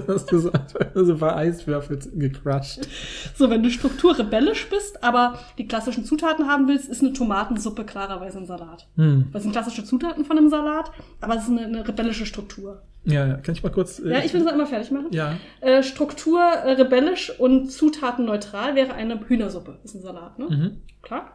Hast 0.08 0.32
du 0.32 0.40
so 0.40 0.52
also 0.94 1.14
ein 1.14 1.20
paar 1.20 1.36
Eiswürfel 1.38 2.00
gecrushed. 2.14 2.88
So, 3.36 3.50
wenn 3.50 3.64
du 3.64 3.72
Struktur 3.72 4.18
rebellisch 4.18 4.70
bist, 4.70 5.04
aber 5.04 5.40
die 5.58 5.68
klassischen 5.68 6.06
Zutaten 6.06 6.48
haben 6.48 6.68
willst, 6.68 6.90
ist 6.90 7.02
eine 7.02 7.14
Tomatensuppe 7.14 7.86
klarerweise 7.86 8.40
ein 8.40 8.46
Salat. 8.46 8.88
Hm. 8.96 9.30
Das 9.34 9.44
sind 9.44 9.54
klassische 9.54 9.84
Zutaten 9.84 10.26
von 10.26 10.38
einem 10.38 10.50
Salat, 10.50 10.92
aber 11.22 11.36
es 11.36 11.44
ist 11.44 11.50
eine, 11.50 11.66
eine 11.66 11.88
rebellische 11.88 12.26
Struktur. 12.26 12.82
Ja, 13.08 13.26
ja. 13.28 13.34
Kann 13.38 13.56
ich 13.56 13.64
mal 13.64 13.70
kurz. 13.72 14.00
äh, 14.00 14.10
Ja, 14.12 14.20
ich 14.24 14.34
will 14.34 14.42
es 14.42 14.48
einmal 14.48 14.68
fertig 14.68 14.92
machen. 14.92 15.08
Ja. 15.12 15.38
Äh, 15.62 15.82
Struktur 15.84 16.40
äh, 16.42 16.72
rebellisch 16.74 17.32
und 17.40 17.72
Zutaten 17.72 18.26
neutral 18.26 18.76
wäre 18.76 18.94
eine 18.94 19.20
Hühnersuppe. 19.28 19.80
Ist 19.84 19.96
ein 19.96 20.02
Salat, 20.02 20.38
ne? 20.38 20.46
Mhm. 20.50 20.82
Klar. 21.02 21.32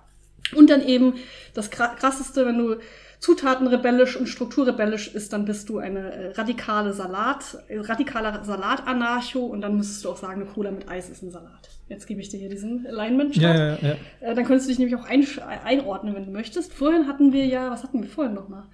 Und 0.55 0.69
dann 0.71 0.83
eben 0.83 1.15
das 1.55 1.73
Kra- 1.73 1.95
krasseste, 1.97 2.45
wenn 2.47 2.59
du 2.59 2.77
Zutaten 3.21 3.69
rebellisch 3.69 4.17
und 4.17 4.27
Struktur 4.29 4.67
rebellisch 4.67 5.15
ist, 5.15 5.33
dann 5.33 5.45
bist 5.45 5.69
du 5.69 5.79
eine 5.79 6.13
äh, 6.13 6.33
radikale 6.33 6.93
Salat, 6.93 7.57
äh, 7.69 7.79
radikaler 7.79 8.45
Salatanarcho 8.45 9.41
und 9.47 9.61
dann 9.61 9.77
müsstest 9.77 10.05
du 10.05 10.11
auch 10.11 10.17
sagen, 10.17 10.43
eine 10.43 10.51
Cola 10.51 10.71
mit 10.73 10.89
Eis 10.89 11.09
ist 11.09 11.23
ein 11.23 11.31
Salat. 11.31 11.69
Jetzt 11.89 12.07
gebe 12.07 12.21
ich 12.21 12.29
dir 12.31 12.39
hier 12.41 12.49
diesen 12.49 12.87
Alignment. 12.87 13.37
Ja, 13.37 13.55
ja, 13.55 13.79
ja. 13.81 13.95
Äh, 14.21 14.35
dann 14.35 14.45
könntest 14.45 14.67
du 14.67 14.71
dich 14.71 14.79
nämlich 14.79 14.97
auch 14.97 15.09
einsch- 15.09 15.41
einordnen, 15.41 16.15
wenn 16.15 16.27
du 16.27 16.33
möchtest. 16.33 16.75
Vorhin 16.75 17.07
hatten 17.07 17.33
wir 17.33 17.47
ja, 17.47 17.71
was 17.71 17.83
hatten 17.85 18.03
wir 18.03 18.09
vorhin 18.11 18.35
nochmal? 18.35 18.65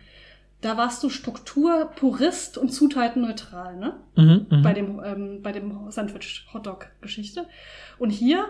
Da 0.60 0.76
warst 0.76 1.02
du 1.04 1.08
Struktur, 1.08 1.90
Purist 1.96 2.58
und 2.58 2.70
Zutaten 2.70 3.22
neutral, 3.22 3.76
ne? 3.76 3.94
Mhm, 4.16 4.46
mhm. 4.50 4.62
Bei 4.62 4.72
dem, 4.72 5.00
ähm, 5.04 5.42
bei 5.42 5.52
dem 5.52 5.90
Sandwich-Hotdog-Geschichte. 5.90 7.46
Und 7.98 8.10
hier 8.10 8.46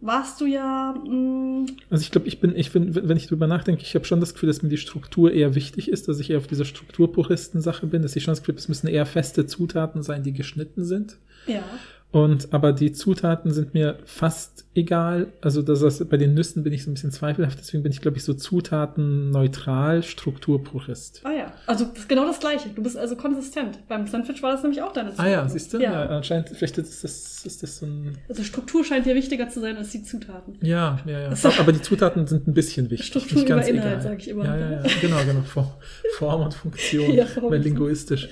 warst 0.00 0.40
du 0.40 0.46
ja, 0.46 0.92
mm, 0.92 1.62
mh, 1.62 1.66
Also 1.90 2.02
ich 2.02 2.12
glaube, 2.12 2.28
ich 2.28 2.38
bin, 2.38 2.54
ich 2.54 2.70
bin, 2.72 2.94
wenn 2.94 3.16
ich 3.16 3.26
drüber 3.26 3.48
nachdenke, 3.48 3.82
ich 3.82 3.94
habe 3.96 4.04
schon 4.04 4.20
das 4.20 4.34
Gefühl, 4.34 4.46
dass 4.46 4.62
mir 4.62 4.68
die 4.68 4.76
Struktur 4.76 5.32
eher 5.32 5.56
wichtig 5.56 5.90
ist, 5.90 6.06
dass 6.06 6.20
ich 6.20 6.30
eher 6.30 6.38
auf 6.38 6.46
dieser 6.46 6.64
Strukturpuristen-Sache 6.64 7.86
bin, 7.86 8.02
dass 8.02 8.14
ich 8.14 8.22
schon 8.22 8.32
das 8.32 8.40
Gefühl 8.40 8.54
habe, 8.54 8.60
es 8.60 8.68
müssen 8.68 8.86
eher 8.86 9.06
feste 9.06 9.46
Zutaten 9.46 10.04
sein, 10.04 10.22
die 10.22 10.32
geschnitten 10.32 10.84
sind. 10.84 11.16
ja. 11.46 11.62
Und 12.10 12.54
aber 12.54 12.72
die 12.72 12.92
Zutaten 12.92 13.50
sind 13.52 13.74
mir 13.74 13.98
fast 14.06 14.64
egal. 14.74 15.26
Also 15.42 15.60
das 15.60 15.82
heißt, 15.82 16.08
bei 16.08 16.16
den 16.16 16.32
Nüssen 16.32 16.62
bin 16.64 16.72
ich 16.72 16.84
so 16.84 16.90
ein 16.90 16.94
bisschen 16.94 17.10
zweifelhaft, 17.10 17.58
deswegen 17.58 17.82
bin 17.82 17.92
ich, 17.92 18.00
glaube 18.00 18.16
ich, 18.16 18.24
so 18.24 18.32
Zutaten 18.32 19.30
neutral, 19.30 20.02
Strukturpurist. 20.02 21.20
Ah 21.24 21.32
ja. 21.32 21.52
Also 21.66 21.84
das 21.84 21.98
ist 21.98 22.08
genau 22.08 22.24
das 22.26 22.40
Gleiche. 22.40 22.70
Du 22.70 22.82
bist 22.82 22.96
also 22.96 23.14
konsistent. 23.14 23.86
Beim 23.88 24.06
Sandwich 24.06 24.42
war 24.42 24.52
das 24.52 24.62
nämlich 24.62 24.80
auch 24.80 24.92
deine 24.94 25.10
Ah 25.10 25.12
Zutaten. 25.12 25.32
ja, 25.32 25.48
siehst 25.48 25.74
du? 25.74 25.78
Ja. 25.78 25.92
Ja. 25.92 26.06
anscheinend, 26.16 26.48
vielleicht 26.48 26.78
ist 26.78 27.04
das, 27.04 27.44
ist 27.44 27.62
das 27.62 27.76
so 27.76 27.84
ein. 27.84 28.16
Also 28.26 28.42
Struktur 28.42 28.84
scheint 28.84 29.04
dir 29.04 29.14
wichtiger 29.14 29.50
zu 29.50 29.60
sein 29.60 29.76
als 29.76 29.90
die 29.90 30.02
Zutaten. 30.02 30.56
Ja, 30.62 31.00
ja, 31.04 31.20
ja. 31.20 31.34
Aber 31.58 31.72
die 31.72 31.82
Zutaten 31.82 32.26
sind 32.26 32.48
ein 32.48 32.54
bisschen 32.54 32.90
wichtig. 32.90 33.08
Struktur 33.08 33.38
nicht 33.38 33.48
ganz 33.48 33.68
über 33.68 33.82
Inhalt, 33.82 34.02
sag 34.02 34.18
ich 34.18 34.28
immer. 34.28 34.46
Ja, 34.46 34.56
ja, 34.56 34.70
ja. 34.70 34.82
Genau, 35.02 35.18
genau. 35.26 35.42
Form, 35.42 35.70
Form 36.16 36.42
und 36.42 36.54
Funktion. 36.54 37.10
Ja, 37.18 37.26
Form 37.26 37.52
linguistisch. 37.52 38.28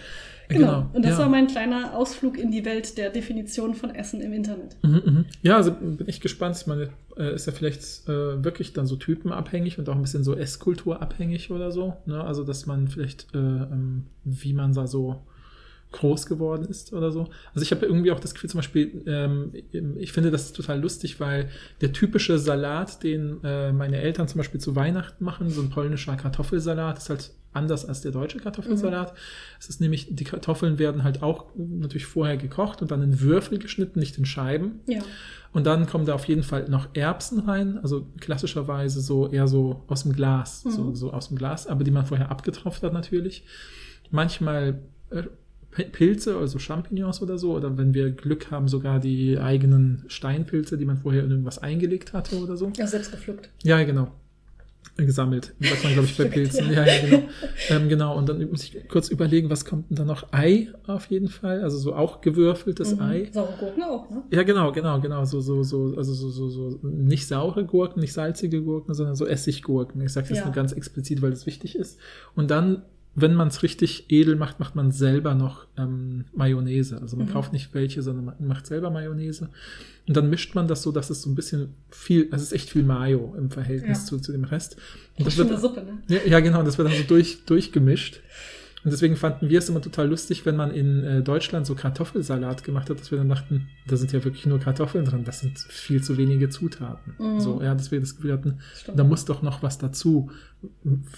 Genau. 0.49 0.86
Und 0.92 1.05
das 1.05 1.12
ja. 1.12 1.18
war 1.20 1.28
mein 1.28 1.47
kleiner 1.47 1.94
Ausflug 1.94 2.38
in 2.38 2.51
die 2.51 2.64
Welt 2.64 2.99
der 2.99 3.11
Definition 3.11 3.74
von 3.74 3.94
Essen 3.94 4.20
im 4.20 4.32
Internet. 4.32 4.76
Mhm, 4.82 5.03
mhm. 5.05 5.24
Ja, 5.42 5.57
also 5.57 5.72
bin 5.72 6.09
ich 6.09 6.20
gespannt. 6.20 6.57
Ich 6.57 6.66
meine, 6.66 6.90
äh, 7.16 7.34
ist 7.34 7.47
ja 7.47 7.53
vielleicht 7.53 8.09
äh, 8.09 8.44
wirklich 8.44 8.72
dann 8.72 8.86
so 8.86 8.97
typenabhängig 8.97 9.78
und 9.78 9.88
auch 9.88 9.94
ein 9.94 10.03
bisschen 10.03 10.24
so 10.24 10.34
Esskulturabhängig 10.34 11.51
oder 11.51 11.72
so. 11.72 11.97
Ne? 12.07 12.22
Also, 12.22 12.44
dass 12.44 12.66
man 12.66 12.88
vielleicht, 12.88 13.34
äh, 13.34 13.38
ähm, 13.38 14.07
wie 14.24 14.53
man 14.53 14.72
da 14.72 14.86
so 14.86 15.22
groß 15.97 16.26
geworden 16.26 16.64
ist 16.66 16.92
oder 16.92 17.11
so. 17.11 17.28
Also 17.55 17.62
ich 17.62 17.70
habe 17.72 17.86
irgendwie 17.86 18.12
auch 18.12 18.20
das 18.20 18.34
Gefühl 18.34 18.51
zum 18.51 18.59
Beispiel, 18.59 19.03
ähm, 19.07 19.53
ich 19.99 20.12
finde 20.12 20.30
das 20.30 20.53
total 20.53 20.80
lustig, 20.80 21.18
weil 21.20 21.49
der 21.80 21.92
typische 21.92 22.38
Salat, 22.38 23.03
den 23.03 23.42
äh, 23.44 23.72
meine 23.72 23.97
Eltern 24.01 24.28
zum 24.28 24.38
Beispiel 24.38 24.61
zu 24.61 24.76
Weihnachten 24.76 25.24
machen, 25.24 25.51
so 25.51 25.61
ein 25.62 25.70
polnischer 25.70 26.16
Kartoffelsalat, 26.16 26.99
ist 26.99 27.11
halt 27.11 27.30
anders 27.53 27.86
als 27.86 28.03
der 28.03 28.12
deutsche 28.12 28.38
Kartoffelsalat. 28.38 29.14
Es 29.59 29.70
ist 29.70 29.80
nämlich, 29.80 30.09
die 30.14 30.24
Kartoffeln 30.24 30.78
werden 30.78 31.05
halt 31.05 31.22
auch 31.22 31.47
natürlich 31.57 32.05
vorher 32.05 32.36
gekocht 32.36 32.82
und 32.82 32.90
dann 32.90 33.03
in 33.03 33.20
Würfel 33.20 33.59
geschnitten, 33.59 33.99
nicht 33.99 34.18
in 34.18 34.26
Scheiben. 34.26 34.80
Ja. 34.86 35.01
Und 35.55 35.64
dann 35.66 35.86
kommen 35.86 36.05
da 36.05 36.12
auf 36.14 36.26
jeden 36.26 36.42
Fall 36.42 36.68
noch 36.68 36.88
Erbsen 36.92 37.38
rein, 37.40 37.78
also 37.78 38.07
klassischerweise 38.20 39.01
so 39.01 39.28
eher 39.30 39.49
so 39.49 39.84
aus 39.86 40.03
dem 40.03 40.12
Glas, 40.12 40.66
Mhm. 40.66 40.70
so, 40.70 40.94
so 40.94 41.12
aus 41.14 41.28
dem 41.28 41.38
Glas, 41.38 41.66
aber 41.66 41.82
die 41.82 41.90
man 41.90 42.05
vorher 42.05 42.30
abgetropft 42.30 42.82
hat 42.82 42.92
natürlich. 42.92 43.44
Manchmal 44.11 44.82
äh, 45.11 45.22
Pilze, 45.92 46.36
also 46.36 46.58
Champignons 46.58 47.22
oder 47.22 47.38
so, 47.38 47.54
oder 47.56 47.76
wenn 47.78 47.94
wir 47.94 48.10
Glück 48.10 48.50
haben, 48.50 48.68
sogar 48.68 48.98
die 49.00 49.38
eigenen 49.38 50.04
Steinpilze, 50.08 50.76
die 50.78 50.84
man 50.84 50.96
vorher 50.98 51.24
in 51.24 51.30
irgendwas 51.30 51.58
eingelegt 51.58 52.12
hatte 52.12 52.36
oder 52.36 52.56
so. 52.56 52.70
Ja, 52.76 52.86
selbst 52.86 53.10
gepflückt. 53.12 53.50
Ja, 53.62 53.82
genau. 53.84 54.08
Gesammelt. 54.96 55.52
Sagt 55.60 55.84
man, 55.84 55.92
glaube 55.92 56.08
ich, 56.08 56.16
bei 56.16 56.24
Pilzen. 56.28 56.72
ja. 56.72 56.86
Ja, 56.86 56.86
ja, 56.86 57.04
genau. 57.06 57.22
ähm, 57.68 57.88
genau. 57.90 58.16
Und 58.16 58.30
dann 58.30 58.48
muss 58.48 58.64
ich 58.64 58.88
kurz 58.88 59.08
überlegen, 59.10 59.50
was 59.50 59.66
kommt 59.66 59.90
denn 59.90 59.96
da 59.96 60.04
noch? 60.06 60.32
Ei 60.32 60.68
auf 60.86 61.06
jeden 61.10 61.28
Fall. 61.28 61.60
Also 61.62 61.76
so 61.76 61.94
auch 61.94 62.22
gewürfeltes 62.22 62.94
Mhm. 62.96 63.02
Ei. 63.02 63.28
Saure 63.30 63.52
Gurken 63.60 63.82
auch, 63.82 64.08
ne? 64.08 64.22
Ja, 64.30 64.42
genau, 64.42 64.72
genau, 64.72 64.98
genau. 65.00 65.26
So, 65.26 65.40
so, 65.42 65.62
so, 65.62 65.92
also 65.98 66.14
so, 66.14 66.30
so, 66.30 66.48
so 66.48 66.78
nicht 66.82 67.26
saure 67.26 67.66
Gurken, 67.66 68.00
nicht 68.00 68.14
salzige 68.14 68.62
Gurken, 68.62 68.94
sondern 68.94 69.16
so 69.16 69.26
Essiggurken. 69.26 70.00
Ich 70.00 70.12
sage 70.14 70.28
das 70.30 70.38
Ja. 70.38 70.44
nur 70.46 70.54
ganz 70.54 70.72
explizit, 70.72 71.20
weil 71.20 71.30
das 71.30 71.44
wichtig 71.44 71.76
ist. 71.76 71.98
Und 72.34 72.50
dann, 72.50 72.82
wenn 73.18 73.34
man 73.34 73.48
es 73.48 73.62
richtig 73.62 74.10
edel 74.10 74.36
macht, 74.36 74.60
macht 74.60 74.76
man 74.76 74.92
selber 74.92 75.34
noch 75.34 75.66
ähm, 75.78 76.26
Mayonnaise. 76.34 77.00
Also 77.00 77.16
man 77.16 77.26
Mhm. 77.26 77.32
kauft 77.32 77.52
nicht 77.52 77.72
welche, 77.74 78.02
sondern 78.02 78.26
man 78.26 78.34
macht 78.46 78.66
selber 78.66 78.90
Mayonnaise. 78.90 79.48
Und 80.06 80.16
dann 80.16 80.28
mischt 80.30 80.54
man 80.54 80.68
das 80.68 80.82
so, 80.82 80.92
dass 80.92 81.08
es 81.10 81.22
so 81.22 81.30
ein 81.30 81.34
bisschen 81.34 81.74
viel, 81.90 82.24
also 82.30 82.42
es 82.42 82.48
ist 82.48 82.52
echt 82.52 82.70
viel 82.70 82.82
Mayo 82.84 83.34
im 83.38 83.50
Verhältnis 83.50 84.00
Ja. 84.00 84.04
zu, 84.04 84.18
zu 84.20 84.32
dem 84.32 84.44
Rest. 84.44 84.76
Und 85.18 85.26
Das 85.26 85.34
das 85.34 85.38
wird, 85.38 85.48
eine 85.50 85.58
Suppe, 85.58 85.82
ne? 85.82 85.98
ja, 86.08 86.20
ja, 86.26 86.40
genau, 86.40 86.62
das 86.62 86.76
wird 86.78 86.88
dann 86.88 86.96
so 86.96 87.04
durch, 87.04 87.44
durchgemischt. 87.46 88.20
Und 88.87 88.93
deswegen 88.93 89.16
fanden 89.16 89.49
wir 89.49 89.59
es 89.59 89.68
immer 89.68 89.82
total 89.82 90.09
lustig, 90.09 90.47
wenn 90.47 90.55
man 90.55 90.70
in 90.70 91.03
äh, 91.03 91.20
Deutschland 91.20 91.66
so 91.66 91.74
Kartoffelsalat 91.74 92.62
gemacht 92.62 92.89
hat, 92.89 93.01
dass 93.01 93.11
wir 93.11 93.18
dann 93.18 93.28
dachten, 93.28 93.66
da 93.89 93.97
sind 93.97 94.12
ja 94.12 94.22
wirklich 94.22 94.47
nur 94.47 94.61
Kartoffeln 94.61 95.05
drin, 95.05 95.24
das 95.24 95.41
sind 95.41 95.59
viel 95.59 96.05
zu 96.05 96.16
wenige 96.18 96.51
Zutaten. 96.51 97.16
Mhm. 97.18 97.41
So, 97.41 97.61
ja, 97.61 97.74
dass 97.74 97.91
wir 97.91 97.99
das 97.99 98.14
Gefühl 98.14 98.32
hatten, 98.32 98.61
Stimmt. 98.76 98.97
da 98.97 99.03
muss 99.03 99.24
doch 99.24 99.43
noch 99.43 99.61
was 99.64 99.78
dazu. 99.78 100.30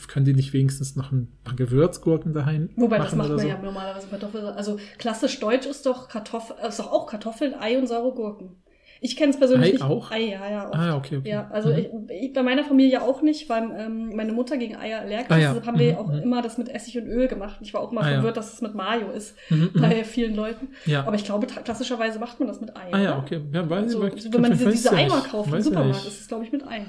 Können 0.06 0.24
die 0.24 0.32
nicht 0.32 0.54
wenigstens 0.54 0.96
noch 0.96 1.12
ein 1.12 1.28
paar 1.44 1.56
Gewürzgurken 1.56 2.32
daheim 2.32 2.70
Wobei, 2.74 2.96
das 2.96 3.08
machen 3.08 3.18
macht 3.18 3.26
oder 3.26 3.36
man 3.36 3.42
so? 3.42 3.48
ja 3.48 3.60
normalerweise 3.60 4.06
Kartoffel. 4.08 4.46
Also 4.46 4.78
klassisch 4.96 5.38
deutsch 5.38 5.66
ist 5.66 5.84
doch 5.84 6.08
Kartoffel, 6.08 6.56
ist 6.66 6.78
doch 6.78 6.90
auch 6.90 7.06
Kartoffeln, 7.06 7.52
Ei 7.52 7.76
und 7.76 7.86
saure 7.86 8.14
Gurken. 8.14 8.56
Ich 9.00 9.16
kenne 9.16 9.30
es 9.30 9.38
persönlich 9.38 9.68
Ei 9.68 9.72
nicht. 9.74 9.82
auch? 9.82 10.10
Ei, 10.10 10.20
ja, 10.30 10.50
ja. 10.50 10.64
oft. 10.66 10.74
Ah, 10.74 10.96
okay, 10.96 11.16
okay. 11.18 11.28
Ja, 11.30 11.48
also 11.52 11.68
Mhm. 11.70 11.78
ich, 11.78 11.88
ich, 12.24 12.32
bei 12.32 12.42
meiner 12.42 12.64
Familie 12.64 13.00
auch 13.02 13.22
nicht, 13.22 13.48
weil 13.48 13.70
ähm, 13.78 14.14
meine 14.16 14.32
Mutter 14.32 14.56
gegen 14.56 14.74
Eier 14.76 15.00
allergisch 15.00 15.30
Ah, 15.30 15.36
ist. 15.36 15.42
ja. 15.42 15.48
Deshalb 15.54 15.66
haben 15.66 15.78
wir 15.78 15.92
Mhm, 15.92 15.98
auch 15.98 16.08
mhm. 16.12 16.18
immer 16.18 16.42
das 16.42 16.58
mit 16.58 16.68
Essig 16.68 16.98
und 16.98 17.06
Öl 17.06 17.28
gemacht. 17.28 17.58
Ich 17.60 17.72
war 17.74 17.80
auch 17.80 17.92
mal 17.92 18.02
Ah, 18.04 18.08
ja. 18.10 18.14
verwirrt, 18.16 18.36
dass 18.36 18.52
es 18.52 18.60
mit 18.60 18.74
Mayo 18.74 19.10
ist 19.12 19.36
Mhm, 19.50 19.70
mhm. 19.72 19.80
bei 19.80 20.04
vielen 20.04 20.34
Leuten. 20.34 20.68
Ja. 20.86 21.04
Aber 21.06 21.14
ich 21.14 21.24
glaube, 21.24 21.46
klassischerweise 21.46 22.18
macht 22.18 22.38
man 22.40 22.48
das 22.48 22.60
mit 22.60 22.76
Ei. 22.76 22.88
ah 22.92 22.98
ja, 23.00 23.12
oder? 23.12 23.18
okay. 23.22 23.40
Ja, 23.52 23.70
weiß 23.70 23.82
Also, 23.84 24.04
ich, 24.06 24.32
wenn 24.32 24.40
man 24.40 24.50
diese, 24.52 24.70
diese 24.70 24.88
ja 24.88 24.96
Eimer 24.98 25.20
kauft 25.20 25.48
im 25.48 25.54
ja 25.54 25.60
Supermarkt, 25.62 26.06
ist 26.06 26.20
es, 26.20 26.28
glaube 26.28 26.44
ich, 26.44 26.52
mit 26.52 26.66
Ei. 26.66 26.86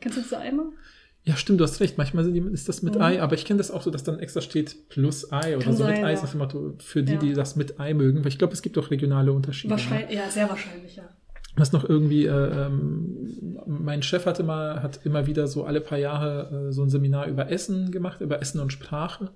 Kennst 0.00 0.18
du 0.18 0.22
diese 0.22 0.38
Eimer? 0.38 0.64
Ja, 1.24 1.34
stimmt, 1.36 1.58
du 1.60 1.64
hast 1.64 1.80
recht. 1.80 1.98
Manchmal 1.98 2.24
ist 2.52 2.68
das 2.68 2.82
mit 2.82 2.94
Mhm. 2.94 3.02
Ei, 3.02 3.20
aber 3.20 3.34
ich 3.34 3.44
kenne 3.44 3.58
das 3.58 3.70
auch 3.72 3.82
so, 3.82 3.90
dass 3.90 4.04
dann 4.04 4.18
extra 4.20 4.40
steht 4.40 4.88
plus 4.88 5.32
Ei 5.32 5.56
oder 5.56 5.64
Kann 5.64 5.76
so 5.76 5.84
mit 5.84 5.96
sein, 5.96 6.04
Ei. 6.04 6.08
ja. 6.08 6.14
ist 6.14 6.22
das 6.22 6.34
immer 6.34 6.48
so 6.50 6.74
für 6.78 7.02
die, 7.02 7.14
Ja. 7.14 7.18
die 7.18 7.32
das 7.34 7.56
mit 7.56 7.80
Ei 7.80 7.94
mögen. 7.94 8.20
Weil 8.20 8.28
ich 8.28 8.38
glaube, 8.38 8.52
es 8.52 8.62
gibt 8.62 8.78
auch 8.78 8.90
regionale 8.90 9.32
Unterschiede. 9.32 9.74
ne? 9.74 9.80
Wahrscheinlich, 9.80 10.16
ja, 10.16 10.28
sehr 10.30 10.48
wahrscheinlich, 10.48 10.96
ja. 10.96 11.02
Was 11.56 11.72
noch 11.72 11.88
irgendwie, 11.88 12.26
äh, 12.26 12.66
ähm, 12.66 13.58
mein 13.66 14.02
Chef 14.02 14.26
hatte 14.26 14.42
mal, 14.42 14.82
hat 14.82 15.00
immer 15.04 15.26
wieder 15.26 15.46
so 15.46 15.64
alle 15.64 15.80
paar 15.80 15.98
Jahre 15.98 16.68
äh, 16.68 16.72
so 16.72 16.82
ein 16.82 16.90
Seminar 16.90 17.26
über 17.26 17.50
Essen 17.50 17.90
gemacht, 17.90 18.20
über 18.20 18.42
Essen 18.42 18.60
und 18.60 18.72
Sprache 18.72 19.30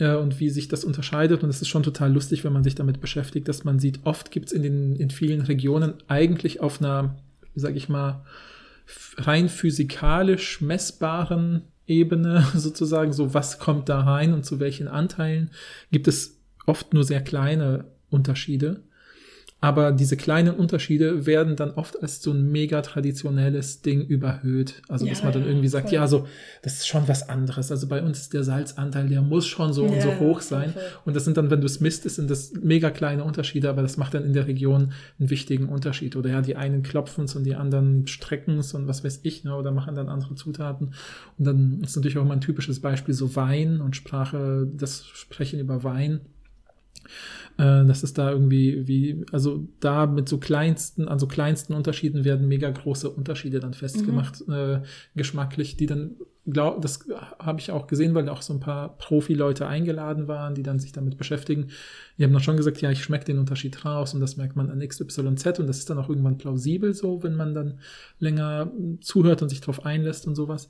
äh, 0.00 0.14
und 0.14 0.40
wie 0.40 0.48
sich 0.48 0.68
das 0.68 0.84
unterscheidet. 0.84 1.42
Und 1.42 1.50
es 1.50 1.60
ist 1.60 1.68
schon 1.68 1.82
total 1.82 2.12
lustig, 2.12 2.42
wenn 2.44 2.54
man 2.54 2.64
sich 2.64 2.74
damit 2.74 3.00
beschäftigt, 3.00 3.48
dass 3.48 3.64
man 3.64 3.78
sieht, 3.78 4.00
oft 4.04 4.30
gibt 4.30 4.46
es 4.46 4.52
in 4.52 4.62
den 4.62 4.96
in 4.96 5.10
vielen 5.10 5.42
Regionen 5.42 5.94
eigentlich 6.08 6.60
auf 6.60 6.80
einer, 6.80 7.16
sage 7.54 7.76
ich 7.76 7.88
mal, 7.88 8.24
rein 9.18 9.48
physikalisch 9.48 10.60
messbaren 10.60 11.62
Ebene 11.86 12.46
sozusagen, 12.54 13.12
so 13.12 13.34
was 13.34 13.58
kommt 13.58 13.88
da 13.88 14.00
rein 14.00 14.32
und 14.32 14.44
zu 14.44 14.58
welchen 14.58 14.88
Anteilen, 14.88 15.50
gibt 15.92 16.08
es 16.08 16.40
oft 16.66 16.94
nur 16.94 17.04
sehr 17.04 17.20
kleine 17.20 17.84
Unterschiede. 18.10 18.82
Aber 19.58 19.90
diese 19.90 20.18
kleinen 20.18 20.54
Unterschiede 20.54 21.24
werden 21.24 21.56
dann 21.56 21.70
oft 21.70 22.00
als 22.02 22.20
so 22.20 22.30
ein 22.30 22.52
mega 22.52 22.82
traditionelles 22.82 23.80
Ding 23.80 24.02
überhöht. 24.02 24.82
Also, 24.86 25.06
Ja, 25.06 25.12
dass 25.12 25.22
man 25.24 25.32
dann 25.32 25.46
irgendwie 25.46 25.68
sagt, 25.68 25.88
voll. 25.88 25.94
ja, 25.94 26.06
so, 26.06 26.28
das 26.62 26.74
ist 26.74 26.86
schon 26.86 27.08
was 27.08 27.28
anderes. 27.30 27.70
Also 27.72 27.88
bei 27.88 28.02
uns 28.02 28.20
ist 28.20 28.34
der 28.34 28.44
Salzanteil, 28.44 29.08
der 29.08 29.22
muss 29.22 29.46
schon 29.46 29.72
so 29.72 29.84
und 29.84 29.94
Ja, 29.94 30.02
so 30.02 30.08
ja, 30.10 30.18
hoch 30.20 30.42
sein. 30.42 30.72
voll. 30.74 30.82
Und 31.06 31.16
das 31.16 31.24
sind 31.24 31.38
dann, 31.38 31.50
wenn 31.50 31.60
du 31.62 31.66
es 31.66 31.80
misst, 31.80 32.02
sind 32.08 32.30
das 32.30 32.52
mega 32.52 32.90
kleine 32.90 33.24
Unterschiede, 33.24 33.70
aber 33.70 33.80
das 33.80 33.96
macht 33.96 34.12
dann 34.12 34.24
in 34.24 34.34
der 34.34 34.46
Region 34.46 34.92
einen 35.18 35.30
wichtigen 35.30 35.70
Unterschied. 35.70 36.16
Oder 36.16 36.30
ja, 36.30 36.42
die 36.42 36.56
einen 36.56 36.82
klopfen's 36.82 37.34
und 37.34 37.44
die 37.44 37.54
anderen 37.54 38.06
strecken's 38.06 38.74
und 38.74 38.86
was 38.88 39.04
weiß 39.04 39.20
ich, 39.22 39.42
ne, 39.44 39.54
oder 39.56 39.72
machen 39.72 39.94
dann 39.94 40.10
andere 40.10 40.34
Zutaten. 40.34 40.92
Und 41.38 41.44
dann 41.46 41.80
ist 41.82 41.96
natürlich 41.96 42.18
auch 42.18 42.22
immer 42.22 42.34
ein 42.34 42.42
typisches 42.42 42.80
Beispiel 42.80 43.14
so 43.14 43.34
Wein 43.36 43.80
und 43.80 43.96
Sprache, 43.96 44.68
das 44.76 45.06
Sprechen 45.06 45.58
über 45.60 45.82
Wein. 45.82 46.20
Äh, 47.58 47.84
Das 47.84 48.02
ist 48.02 48.18
da 48.18 48.30
irgendwie, 48.30 48.86
wie, 48.86 49.24
also 49.32 49.66
da 49.80 50.06
mit 50.06 50.28
so 50.28 50.38
kleinsten, 50.38 51.08
an 51.08 51.18
so 51.18 51.26
kleinsten 51.26 51.72
Unterschieden 51.74 52.24
werden 52.24 52.48
mega 52.48 52.70
große 52.70 53.10
Unterschiede 53.10 53.60
dann 53.60 53.74
festgemacht, 53.74 54.42
äh, 54.48 54.82
geschmacklich, 55.14 55.76
die 55.76 55.86
dann, 55.86 56.16
glaub, 56.46 56.80
das 56.82 57.06
habe 57.38 57.60
ich 57.60 57.70
auch 57.70 57.86
gesehen, 57.86 58.14
weil 58.14 58.28
auch 58.28 58.42
so 58.42 58.52
ein 58.52 58.60
paar 58.60 58.96
Profi-Leute 58.98 59.66
eingeladen 59.66 60.28
waren, 60.28 60.54
die 60.54 60.62
dann 60.62 60.78
sich 60.78 60.92
damit 60.92 61.16
beschäftigen. 61.16 61.68
Die 62.18 62.24
haben 62.24 62.32
dann 62.32 62.42
schon 62.42 62.56
gesagt, 62.56 62.80
ja, 62.80 62.90
ich 62.90 63.02
schmecke 63.02 63.24
den 63.24 63.38
Unterschied 63.38 63.84
raus 63.84 64.14
und 64.14 64.20
das 64.20 64.36
merkt 64.36 64.56
man 64.56 64.70
an 64.70 64.86
XYZ 64.86 65.18
und 65.18 65.66
das 65.66 65.78
ist 65.78 65.90
dann 65.90 65.98
auch 65.98 66.08
irgendwann 66.08 66.38
plausibel 66.38 66.94
so, 66.94 67.22
wenn 67.22 67.34
man 67.36 67.54
dann 67.54 67.80
länger 68.18 68.70
zuhört 69.00 69.42
und 69.42 69.48
sich 69.48 69.60
drauf 69.60 69.84
einlässt 69.84 70.26
und 70.26 70.34
sowas. 70.34 70.68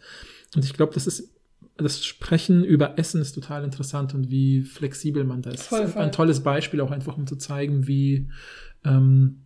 Und 0.54 0.64
ich 0.64 0.72
glaube, 0.72 0.94
das 0.94 1.06
ist 1.06 1.35
das 1.78 2.04
Sprechen 2.04 2.64
über 2.64 2.98
Essen 2.98 3.20
ist 3.20 3.32
total 3.32 3.64
interessant 3.64 4.14
und 4.14 4.30
wie 4.30 4.62
flexibel 4.62 5.24
man 5.24 5.42
da 5.42 5.50
ist. 5.50 5.64
Voll, 5.64 5.88
voll. 5.88 6.02
Ein 6.02 6.12
tolles 6.12 6.42
Beispiel 6.42 6.80
auch 6.80 6.90
einfach, 6.90 7.16
um 7.16 7.26
zu 7.26 7.36
zeigen, 7.36 7.86
wie, 7.86 8.28
ähm, 8.84 9.45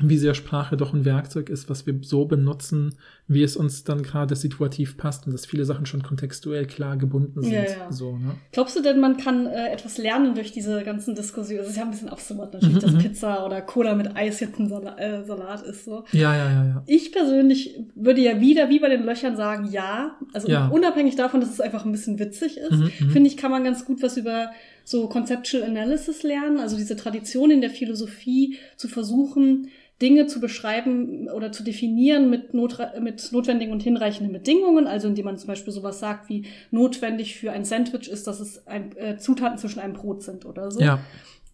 wie 0.00 0.16
sehr 0.16 0.34
Sprache 0.34 0.76
doch 0.76 0.94
ein 0.94 1.04
Werkzeug 1.04 1.48
ist, 1.50 1.68
was 1.68 1.84
wir 1.86 1.94
so 2.02 2.24
benutzen, 2.24 2.94
wie 3.26 3.42
es 3.42 3.56
uns 3.56 3.82
dann 3.84 4.02
gerade 4.02 4.36
situativ 4.36 4.96
passt 4.96 5.26
und 5.26 5.32
dass 5.32 5.44
viele 5.44 5.64
Sachen 5.64 5.86
schon 5.86 6.02
kontextuell 6.02 6.66
klar 6.66 6.96
gebunden 6.96 7.42
sind. 7.42 7.52
Ja, 7.52 7.62
ja. 7.64 7.92
So, 7.92 8.16
ne? 8.16 8.36
Glaubst 8.52 8.76
du 8.76 8.80
denn, 8.82 9.00
man 9.00 9.16
kann 9.16 9.46
äh, 9.46 9.70
etwas 9.72 9.98
lernen 9.98 10.34
durch 10.34 10.52
diese 10.52 10.82
ganzen 10.84 11.14
Diskussionen? 11.14 11.62
Es 11.62 11.70
ist 11.70 11.76
ja 11.76 11.82
ein 11.82 11.90
bisschen 11.90 12.08
absurd 12.08 12.52
natürlich, 12.54 12.76
Mhm, 12.76 12.80
dass 12.80 12.92
mhm. 12.92 12.98
Pizza 12.98 13.44
oder 13.44 13.60
Cola 13.60 13.94
mit 13.96 14.16
Eis 14.16 14.38
jetzt 14.40 14.58
ein 14.60 14.68
Sala 14.68 14.96
äh, 14.98 15.24
Salat 15.24 15.62
ist. 15.62 15.84
So. 15.84 16.04
Ja, 16.12 16.34
ja, 16.36 16.50
ja, 16.50 16.64
ja. 16.64 16.82
Ich 16.86 17.10
persönlich 17.12 17.78
würde 17.96 18.20
ja 18.20 18.40
wieder, 18.40 18.68
wie 18.70 18.78
bei 18.78 18.88
den 18.88 19.04
Löchern, 19.04 19.36
sagen, 19.36 19.68
ja. 19.70 20.16
Also 20.32 20.48
Ja. 20.48 20.68
unabhängig 20.68 21.16
davon, 21.16 21.40
dass 21.40 21.50
es 21.50 21.60
einfach 21.60 21.84
ein 21.84 21.92
bisschen 21.92 22.18
witzig 22.18 22.56
ist, 22.58 22.70
Mhm, 22.70 22.90
mhm. 23.00 23.10
finde 23.10 23.28
ich, 23.28 23.36
kann 23.36 23.50
man 23.50 23.64
ganz 23.64 23.84
gut 23.84 24.02
was 24.02 24.16
über 24.16 24.50
so 24.84 25.06
Conceptual 25.08 25.64
Analysis 25.64 26.22
lernen, 26.22 26.58
also 26.60 26.76
diese 26.76 26.96
Tradition 26.96 27.50
in 27.50 27.60
der 27.60 27.68
Philosophie 27.70 28.56
zu 28.76 28.88
versuchen, 28.88 29.68
Dinge 30.00 30.26
zu 30.26 30.40
beschreiben 30.40 31.28
oder 31.28 31.50
zu 31.50 31.64
definieren 31.64 32.30
mit, 32.30 32.52
notra- 32.54 33.00
mit 33.00 33.32
notwendigen 33.32 33.72
und 33.72 33.82
hinreichenden 33.82 34.32
Bedingungen, 34.32 34.86
also 34.86 35.08
indem 35.08 35.24
man 35.24 35.38
zum 35.38 35.48
Beispiel 35.48 35.72
sowas 35.72 35.98
sagt 35.98 36.28
wie 36.28 36.44
notwendig 36.70 37.36
für 37.36 37.50
ein 37.50 37.64
Sandwich 37.64 38.08
ist, 38.08 38.26
dass 38.26 38.38
es 38.38 38.66
ein, 38.66 38.96
äh, 38.96 39.16
Zutaten 39.18 39.58
zwischen 39.58 39.80
einem 39.80 39.94
Brot 39.94 40.22
sind 40.22 40.44
oder 40.46 40.70
so. 40.70 40.80
Ja, 40.80 41.00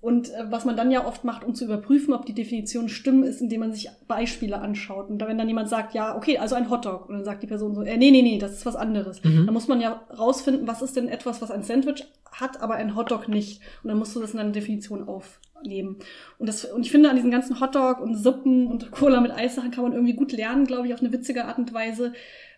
Und 0.04 0.34
äh, 0.34 0.44
was 0.50 0.66
man 0.66 0.76
dann 0.76 0.90
ja 0.90 1.06
oft 1.06 1.24
macht, 1.24 1.44
um 1.44 1.54
zu 1.54 1.64
überprüfen, 1.64 2.12
ob 2.12 2.26
die 2.26 2.34
Definitionen 2.34 2.90
stimmen, 2.90 3.22
ist, 3.22 3.40
indem 3.40 3.60
man 3.60 3.72
sich 3.72 3.88
Beispiele 4.06 4.60
anschaut. 4.60 5.08
Und 5.08 5.18
wenn 5.26 5.38
dann 5.38 5.48
jemand 5.48 5.70
sagt, 5.70 5.94
ja, 5.94 6.14
okay, 6.14 6.36
also 6.36 6.54
ein 6.56 6.68
Hotdog, 6.68 7.08
und 7.08 7.14
dann 7.14 7.24
sagt 7.24 7.42
die 7.42 7.46
Person 7.46 7.74
so, 7.74 7.80
äh, 7.80 7.96
nee, 7.96 8.10
nee, 8.10 8.20
nee, 8.20 8.36
das 8.36 8.52
ist 8.52 8.66
was 8.66 8.76
anderes. 8.76 9.24
Mhm. 9.24 9.46
Dann 9.46 9.54
muss 9.54 9.66
man 9.66 9.80
ja 9.80 10.02
rausfinden, 10.14 10.68
was 10.68 10.82
ist 10.82 10.96
denn 10.96 11.08
etwas, 11.08 11.40
was 11.40 11.50
ein 11.50 11.62
Sandwich 11.62 12.04
hat, 12.30 12.60
aber 12.60 12.74
ein 12.74 12.96
Hotdog 12.96 13.28
nicht. 13.28 13.62
Und 13.82 13.88
dann 13.88 13.96
musst 13.96 14.14
du 14.14 14.20
das 14.20 14.32
in 14.32 14.36
deine 14.36 14.52
Definition 14.52 15.08
aufnehmen. 15.08 15.96
Und, 16.38 16.50
das, 16.50 16.66
und 16.66 16.84
ich 16.84 16.90
finde, 16.90 17.08
an 17.08 17.16
diesen 17.16 17.30
ganzen 17.30 17.58
Hotdog 17.58 18.00
und 18.00 18.14
Suppen 18.14 18.66
und 18.66 18.90
Cola 18.90 19.22
mit 19.22 19.32
Eissachen 19.32 19.70
kann 19.70 19.84
man 19.84 19.94
irgendwie 19.94 20.16
gut 20.16 20.32
lernen, 20.32 20.66
glaube 20.66 20.86
ich, 20.86 20.92
auf 20.92 21.00
eine 21.00 21.12
witzige 21.12 21.46
Art 21.46 21.56
und 21.56 21.72
Weise, 21.72 22.12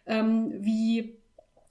ähm, 0.07 0.53
wie, 0.59 1.15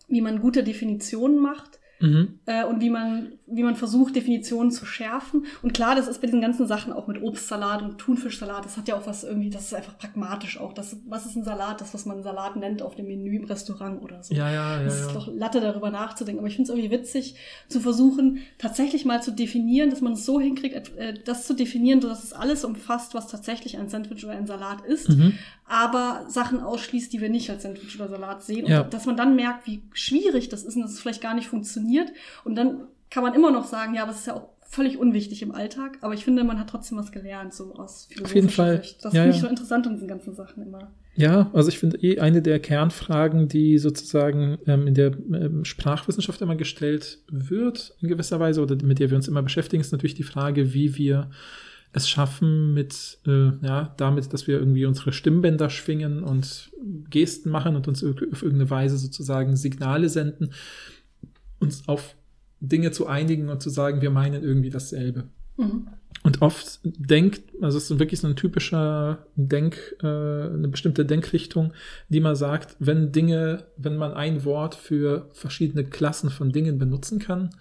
wie 0.07 0.21
man 0.21 0.39
gute 0.39 0.63
Definitionen 0.63 1.37
macht 1.37 1.81
mhm. 1.99 2.39
äh, 2.45 2.63
und 2.63 2.81
wie 2.81 2.89
man, 2.89 3.33
wie 3.47 3.63
man 3.63 3.75
versucht, 3.75 4.15
Definitionen 4.15 4.71
zu 4.71 4.85
schärfen. 4.85 5.45
Und 5.61 5.73
klar, 5.73 5.95
das 5.95 6.07
ist 6.07 6.19
bei 6.21 6.27
diesen 6.27 6.41
ganzen 6.41 6.65
Sachen 6.65 6.91
auch 6.91 7.07
mit 7.07 7.21
Obstsalat 7.21 7.83
und 7.83 7.97
Thunfischsalat, 7.99 8.65
das 8.65 8.75
hat 8.75 8.87
ja 8.87 8.95
auch 8.95 9.05
was 9.05 9.23
irgendwie, 9.23 9.49
das 9.49 9.65
ist 9.65 9.73
einfach 9.75 9.97
pragmatisch 9.97 10.59
auch. 10.59 10.73
Das, 10.73 10.97
was 11.07 11.25
ist 11.25 11.35
ein 11.35 11.43
Salat? 11.43 11.79
Das, 11.79 11.93
was 11.93 12.05
man 12.05 12.23
Salat 12.23 12.55
nennt 12.55 12.81
auf 12.81 12.95
dem 12.95 13.07
Menü 13.07 13.35
im 13.35 13.45
Restaurant 13.45 14.01
oder 14.01 14.23
so. 14.23 14.33
ja, 14.33 14.49
ja, 14.51 14.77
ja. 14.77 14.83
Das 14.83 14.99
ist 14.99 15.07
ja. 15.07 15.13
doch 15.13 15.27
Latte, 15.33 15.61
darüber 15.61 15.91
nachzudenken. 15.91 16.39
Aber 16.39 16.47
ich 16.47 16.55
finde 16.55 16.71
es 16.71 16.77
irgendwie 16.77 16.97
witzig, 16.97 17.35
zu 17.69 17.79
versuchen, 17.79 18.39
tatsächlich 18.57 19.05
mal 19.05 19.21
zu 19.21 19.31
definieren, 19.31 19.89
dass 19.89 20.01
man 20.01 20.13
es 20.13 20.25
so 20.25 20.39
hinkriegt, 20.39 20.97
äh, 20.97 21.13
das 21.23 21.45
zu 21.45 21.53
definieren, 21.53 21.99
dass 22.01 22.23
es 22.23 22.33
alles 22.33 22.65
umfasst, 22.65 23.13
was 23.13 23.27
tatsächlich 23.27 23.77
ein 23.77 23.89
Sandwich 23.89 24.23
oder 24.25 24.33
ein 24.33 24.47
Salat 24.47 24.81
ist, 24.85 25.09
Mhm. 25.09 25.33
aber 25.67 26.25
Sachen 26.27 26.59
ausschließt, 26.61 27.13
die 27.13 27.21
wir 27.21 27.29
nicht 27.29 27.49
als 27.49 27.63
Sandwich 27.63 27.95
oder 27.99 28.09
Salat 28.09 28.43
sehen. 28.43 28.65
Ja. 28.65 28.81
Und 28.81 28.93
dass 28.93 29.05
man 29.05 29.17
dann 29.17 29.35
merkt, 29.35 29.67
wie 29.67 29.83
schwierig 29.93 30.49
das 30.49 30.63
ist 30.63 30.75
und 30.75 30.81
dass 30.81 30.91
es 30.91 30.99
vielleicht 30.99 31.21
gar 31.21 31.33
nicht 31.35 31.47
funktioniert. 31.47 32.11
Und 32.43 32.55
dann 32.55 32.87
kann 33.09 33.23
man 33.23 33.33
immer 33.33 33.51
noch 33.51 33.65
sagen, 33.65 33.93
ja, 33.95 34.03
aber 34.03 34.11
es 34.11 34.19
ist 34.19 34.27
ja 34.27 34.35
auch 34.35 34.49
völlig 34.67 34.97
unwichtig 34.97 35.41
im 35.41 35.53
Alltag. 35.53 35.97
Aber 36.01 36.13
ich 36.13 36.25
finde, 36.25 36.43
man 36.43 36.59
hat 36.59 36.69
trotzdem 36.69 36.97
was 36.97 37.11
gelernt, 37.11 37.53
so 37.53 37.75
aus 37.75 38.07
philosophischer 38.09 38.35
jeden 38.35 38.49
Fall. 38.49 38.83
Sicht. 38.83 39.05
Das 39.05 39.13
Ja, 39.13 39.21
finde 39.21 39.35
ich 39.35 39.41
ja. 39.41 39.47
so 39.47 39.49
interessant 39.49 39.87
an 39.87 39.93
diesen 39.93 40.07
ganzen 40.07 40.35
Sachen 40.35 40.63
immer. 40.63 40.91
Ja, 41.15 41.49
also 41.53 41.69
ich 41.69 41.79
finde 41.79 41.97
eh 41.97 42.19
eine 42.19 42.41
der 42.41 42.59
Kernfragen, 42.59 43.47
die 43.47 43.77
sozusagen 43.77 44.57
ähm, 44.67 44.85
in 44.85 44.95
der 44.95 45.13
ähm, 45.31 45.63
Sprachwissenschaft 45.63 46.41
immer 46.41 46.55
gestellt 46.55 47.19
wird, 47.29 47.95
in 48.01 48.09
gewisser 48.09 48.39
Weise, 48.41 48.61
oder 48.61 48.75
mit 48.83 48.99
der 48.99 49.09
wir 49.09 49.15
uns 49.15 49.29
immer 49.29 49.41
beschäftigen, 49.41 49.79
ist 49.79 49.93
natürlich 49.93 50.15
die 50.15 50.23
Frage, 50.23 50.73
wie 50.73 50.97
wir 50.97 51.29
es 51.93 52.09
schaffen, 52.09 52.73
mit, 52.73 53.19
äh, 53.25 53.51
ja, 53.65 53.93
damit, 53.95 54.33
dass 54.33 54.47
wir 54.47 54.59
irgendwie 54.59 54.85
unsere 54.85 55.13
Stimmbänder 55.13 55.69
schwingen 55.69 56.21
und 56.21 56.69
Gesten 57.09 57.49
machen 57.49 57.77
und 57.77 57.87
uns 57.87 58.03
auf 58.03 58.43
irgendeine 58.43 58.69
Weise 58.69 58.97
sozusagen 58.97 59.55
Signale 59.55 60.09
senden, 60.09 60.51
uns 61.59 61.87
auf 61.87 62.17
Dinge 62.59 62.91
zu 62.91 63.07
einigen 63.07 63.49
und 63.49 63.61
zu 63.61 63.69
sagen, 63.69 64.01
wir 64.01 64.11
meinen 64.11 64.43
irgendwie 64.43 64.69
dasselbe. 64.69 65.25
Mhm. 65.57 65.87
Und 66.23 66.41
oft 66.41 66.79
denkt, 66.83 67.43
also 67.61 67.77
es 67.77 67.91
ist 67.91 67.99
wirklich 67.99 68.19
so 68.19 68.27
ein 68.27 68.35
typischer 68.35 69.27
Denk, 69.35 69.95
äh, 70.01 70.07
eine 70.07 70.67
bestimmte 70.69 71.05
Denkrichtung, 71.05 71.73
die 72.09 72.19
man 72.19 72.35
sagt, 72.35 72.75
wenn 72.79 73.11
Dinge, 73.11 73.65
wenn 73.77 73.95
man 73.95 74.13
ein 74.13 74.43
Wort 74.43 74.73
für 74.73 75.29
verschiedene 75.33 75.83
Klassen 75.83 76.31
von 76.31 76.51
Dingen 76.51 76.79
benutzen 76.79 77.19
kann, 77.19 77.51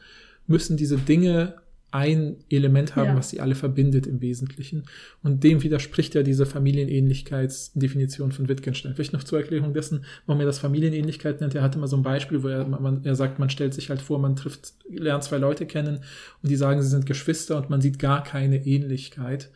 müssen 0.47 0.76
diese 0.76 0.97
Dinge 0.97 1.57
ein 1.95 2.36
Element 2.51 2.97
haben, 2.97 3.11
Ja. 3.11 3.16
was 3.16 3.30
sie 3.30 3.40
alle 3.40 3.55
verbindet 3.55 4.09
im 4.09 4.20
Wesentlichen. 4.20 4.82
Und 5.22 5.45
dem 5.45 5.62
widerspricht 5.62 6.14
ja 6.16 6.24
diese 6.24 6.45
Familienähnlichkeitsdefinition 6.45 8.32
von 8.32 8.49
Wittgenstein. 8.49 8.95
Vielleicht 8.95 9.12
noch 9.12 9.22
zur 9.22 9.38
Erklärung 9.38 9.72
dessen, 9.74 10.05
warum 10.26 10.40
er 10.40 10.47
das 10.47 10.59
Familienähnlichkeit 10.59 11.40
nennt. 11.40 11.55
Er 11.55 11.62
hatte 11.62 11.78
mal 11.78 11.86
so 11.86 11.97
ein 11.97 12.03
Beispiel, 12.03 12.42
wo 12.42 12.49
er, 12.49 12.66
man, 12.66 13.05
er 13.05 13.14
sagt, 13.14 13.38
man 13.38 13.49
stellt 13.49 13.74
sich 13.74 13.90
halt 13.90 14.03
vor, 14.03 14.18
man 14.18 14.34
trifft, 14.34 14.74
lernt 14.90 15.22
zwei 15.22 15.38
Leute 15.38 15.66
kennen 15.66 16.01
und 16.42 16.51
die 16.51 16.57
sagen, 16.57 16.82
sie 16.82 16.88
sind 16.88 17.07
Geschwister 17.07 17.57
und 17.59 17.70
man 17.70 17.80
sieht 17.80 18.01
gar 18.01 18.24
keine 18.24 18.66
Ähnlichkeit 18.66 19.51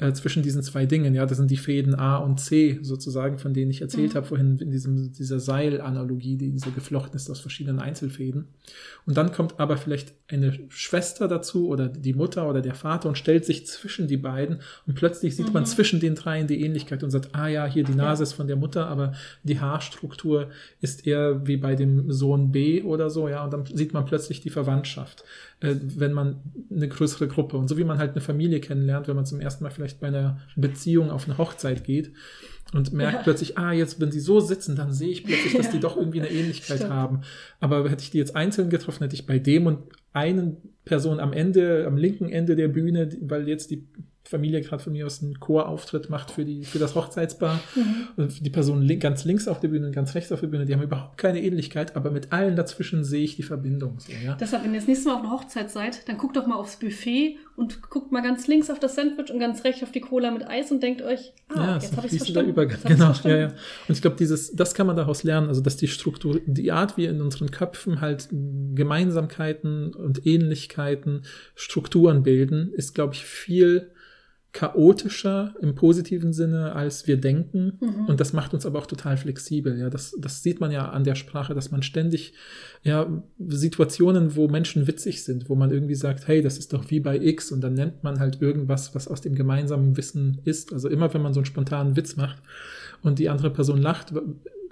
äh, 0.00 0.12
zwischen 0.12 0.42
diesen 0.42 0.62
zwei 0.62 0.86
Dingen. 0.86 1.14
Ja, 1.14 1.26
das 1.26 1.36
sind 1.38 1.50
die 1.50 1.56
Fäden 1.56 1.94
A 1.94 2.16
und 2.16 2.40
C 2.40 2.78
sozusagen, 2.82 3.38
von 3.38 3.54
denen 3.54 3.70
ich 3.70 3.80
erzählt 3.82 4.12
Mhm. 4.12 4.16
habe 4.16 4.26
vorhin 4.26 4.58
in 4.58 4.70
diesem, 4.70 5.12
dieser 5.12 5.38
Seilanalogie, 5.38 6.36
die 6.36 6.58
so 6.58 6.70
geflochten 6.70 7.14
ist 7.16 7.30
aus 7.30 7.38
verschiedenen 7.40 7.78
Einzelfäden. 7.80 8.48
Und 9.06 9.16
dann 9.16 9.30
kommt 9.32 9.60
aber 9.60 9.76
vielleicht 9.76 10.14
eine 10.28 10.58
Schwester 10.68 11.28
dazu 11.28 11.68
oder 11.68 11.88
die 11.88 12.12
Mutter 12.14 12.48
oder 12.48 12.60
der 12.62 12.74
Vater 12.74 13.08
und 13.08 13.18
stellt 13.18 13.44
sich 13.44 13.66
zwischen 13.66 14.06
die 14.08 14.16
beiden 14.16 14.58
und 14.86 14.94
plötzlich 14.94 15.36
sieht 15.36 15.52
man 15.52 15.64
Mhm. 15.64 15.66
zwischen 15.66 16.00
den 16.00 16.14
dreien 16.14 16.46
die 16.46 16.62
Ähnlichkeit 16.62 17.02
und 17.02 17.10
sagt, 17.10 17.34
ah 17.34 17.48
ja, 17.48 17.66
hier 17.66 17.84
die 17.84 17.94
Nase 17.94 18.22
ist 18.22 18.32
von 18.32 18.46
der 18.46 18.56
Mutter, 18.56 18.86
aber 18.86 19.12
die 19.42 19.60
Haarstruktur 19.60 20.48
ist 20.80 21.06
eher 21.06 21.46
wie 21.46 21.56
bei 21.56 21.74
dem 21.74 22.10
Sohn 22.12 22.52
B 22.52 22.82
oder 22.82 23.10
so, 23.10 23.28
ja, 23.28 23.44
und 23.44 23.52
dann 23.52 23.66
sieht 23.66 23.92
man 23.92 24.04
plötzlich 24.04 24.40
die 24.40 24.50
Verwandtschaft, 24.50 25.24
äh, 25.60 25.74
wenn 25.96 26.12
man 26.12 26.36
eine 26.70 26.88
größere 26.88 27.26
Gruppe 27.28 27.56
und 27.56 27.68
so 27.68 27.76
wie 27.76 27.84
man 27.84 27.98
halt 27.98 28.12
eine 28.12 28.20
Familie 28.20 28.60
kennenlernt, 28.60 29.08
wenn 29.08 29.16
man 29.16 29.26
zum 29.26 29.40
ersten 29.40 29.64
Mal 29.64 29.70
vielleicht 29.70 29.89
bei 29.98 30.08
einer 30.08 30.38
Beziehung 30.56 31.10
auf 31.10 31.24
eine 31.26 31.38
Hochzeit 31.38 31.82
geht 31.84 32.12
und 32.72 32.92
merkt 32.92 33.14
Ja. 33.18 33.22
plötzlich, 33.24 33.58
ah, 33.58 33.72
jetzt, 33.72 34.00
wenn 34.00 34.12
sie 34.12 34.20
so 34.20 34.38
sitzen, 34.38 34.76
dann 34.76 34.92
sehe 34.92 35.08
ich 35.10 35.24
plötzlich, 35.24 35.54
dass 35.56 35.66
Ja. 35.66 35.72
die 35.72 35.80
doch 35.80 35.96
irgendwie 35.96 36.20
eine 36.20 36.30
Ähnlichkeit 36.30 36.76
Stimmt. 36.78 36.92
haben. 36.92 37.20
Aber 37.58 37.88
hätte 37.90 38.02
ich 38.04 38.10
die 38.10 38.18
jetzt 38.18 38.36
einzeln 38.36 38.70
getroffen, 38.70 39.02
hätte 39.02 39.16
ich 39.16 39.26
bei 39.26 39.38
dem 39.40 39.66
und 39.66 39.78
einen 40.12 40.56
Person 40.84 41.18
am 41.20 41.32
Ende, 41.32 41.84
am 41.86 41.96
linken 41.96 42.28
Ende 42.28 42.54
der 42.56 42.68
Bühne, 42.68 43.08
weil 43.22 43.48
jetzt 43.48 43.70
die 43.70 43.86
Familie 44.22 44.60
gerade 44.60 44.82
von 44.82 44.92
mir 44.92 45.06
aus 45.06 45.22
einen 45.22 45.40
Chorauftritt 45.40 46.08
macht 46.08 46.30
für, 46.30 46.44
die, 46.44 46.64
für 46.64 46.78
das 46.78 46.94
Hochzeitspaar. 46.94 47.60
Mhm. 47.74 48.08
Und 48.16 48.44
die 48.44 48.50
Person 48.50 48.82
link, 48.82 49.02
ganz 49.02 49.24
links 49.24 49.48
auf 49.48 49.60
der 49.60 49.68
Bühne 49.68 49.86
und 49.86 49.92
ganz 49.92 50.14
rechts 50.14 50.30
auf 50.30 50.40
der 50.40 50.46
Bühne, 50.46 50.66
die 50.66 50.74
haben 50.74 50.82
überhaupt 50.82 51.18
keine 51.18 51.42
Ähnlichkeit, 51.42 51.96
aber 51.96 52.10
mit 52.10 52.32
allen 52.32 52.54
dazwischen 52.54 53.02
sehe 53.02 53.24
ich 53.24 53.36
die 53.36 53.42
Verbindung. 53.42 53.98
So, 53.98 54.12
ja? 54.24 54.34
Deshalb, 54.34 54.62
wenn 54.62 54.72
ihr 54.72 54.78
das 54.78 54.86
nächste 54.86 55.08
Mal 55.08 55.16
auf 55.16 55.20
einer 55.22 55.32
Hochzeit 55.32 55.70
seid, 55.70 56.08
dann 56.08 56.16
guckt 56.16 56.36
doch 56.36 56.46
mal 56.46 56.56
aufs 56.56 56.76
Buffet 56.76 57.38
und 57.56 57.82
guckt 57.82 58.12
mal 58.12 58.22
ganz 58.22 58.46
links 58.46 58.70
auf 58.70 58.78
das 58.78 58.94
Sandwich 58.94 59.32
und 59.32 59.40
ganz 59.40 59.64
rechts 59.64 59.82
auf 59.82 59.90
die 59.90 60.00
Cola 60.00 60.30
mit 60.30 60.46
Eis 60.46 60.70
und 60.70 60.82
denkt 60.82 61.02
euch, 61.02 61.32
ah, 61.48 61.54
ja, 61.54 61.74
jetzt 61.74 61.96
habe 61.96 62.06
ich 62.06 62.12
es 62.12 62.18
verstanden. 62.18 62.50
Übergang. 62.50 62.78
Genau, 62.84 63.12
ja, 63.24 63.36
ja. 63.36 63.46
Und 63.46 63.94
ich 63.94 64.02
glaube, 64.02 64.16
dieses, 64.16 64.54
das 64.54 64.74
kann 64.74 64.86
man 64.86 64.96
daraus 64.96 65.24
lernen, 65.24 65.48
also 65.48 65.60
dass 65.60 65.76
die 65.76 65.88
Struktur, 65.88 66.40
die 66.46 66.70
Art, 66.72 66.96
wie 66.96 67.06
in 67.06 67.20
unseren 67.20 67.50
Köpfen 67.50 68.00
halt 68.00 68.28
Gemeinsamkeiten 68.30 69.92
und 69.92 70.24
Ähnlichkeiten, 70.26 71.22
Strukturen 71.54 72.22
bilden, 72.22 72.72
ist, 72.72 72.94
glaube 72.94 73.14
ich, 73.14 73.24
viel 73.24 73.90
chaotischer 74.52 75.54
im 75.60 75.76
positiven 75.76 76.32
Sinne, 76.32 76.74
als 76.74 77.06
wir 77.06 77.16
denken. 77.16 77.78
Mhm. 77.80 78.06
Und 78.06 78.20
das 78.20 78.32
macht 78.32 78.52
uns 78.52 78.66
aber 78.66 78.80
auch 78.80 78.86
total 78.86 79.16
flexibel. 79.16 79.78
Ja, 79.78 79.90
das, 79.90 80.16
das 80.18 80.42
sieht 80.42 80.60
man 80.60 80.72
ja 80.72 80.88
an 80.88 81.04
der 81.04 81.14
Sprache, 81.14 81.54
dass 81.54 81.70
man 81.70 81.82
ständig, 81.82 82.34
ja, 82.82 83.22
Situationen, 83.38 84.34
wo 84.34 84.48
Menschen 84.48 84.88
witzig 84.88 85.24
sind, 85.24 85.48
wo 85.48 85.54
man 85.54 85.70
irgendwie 85.70 85.94
sagt, 85.94 86.26
hey, 86.26 86.42
das 86.42 86.58
ist 86.58 86.72
doch 86.72 86.90
wie 86.90 86.98
bei 86.98 87.16
X 87.16 87.52
und 87.52 87.60
dann 87.60 87.74
nennt 87.74 88.02
man 88.02 88.18
halt 88.18 88.42
irgendwas, 88.42 88.94
was 88.94 89.06
aus 89.06 89.20
dem 89.20 89.36
gemeinsamen 89.36 89.96
Wissen 89.96 90.40
ist. 90.44 90.72
Also 90.72 90.88
immer, 90.88 91.14
wenn 91.14 91.22
man 91.22 91.32
so 91.32 91.40
einen 91.40 91.46
spontanen 91.46 91.96
Witz 91.96 92.16
macht 92.16 92.42
und 93.02 93.20
die 93.20 93.28
andere 93.28 93.50
Person 93.50 93.80
lacht, 93.80 94.12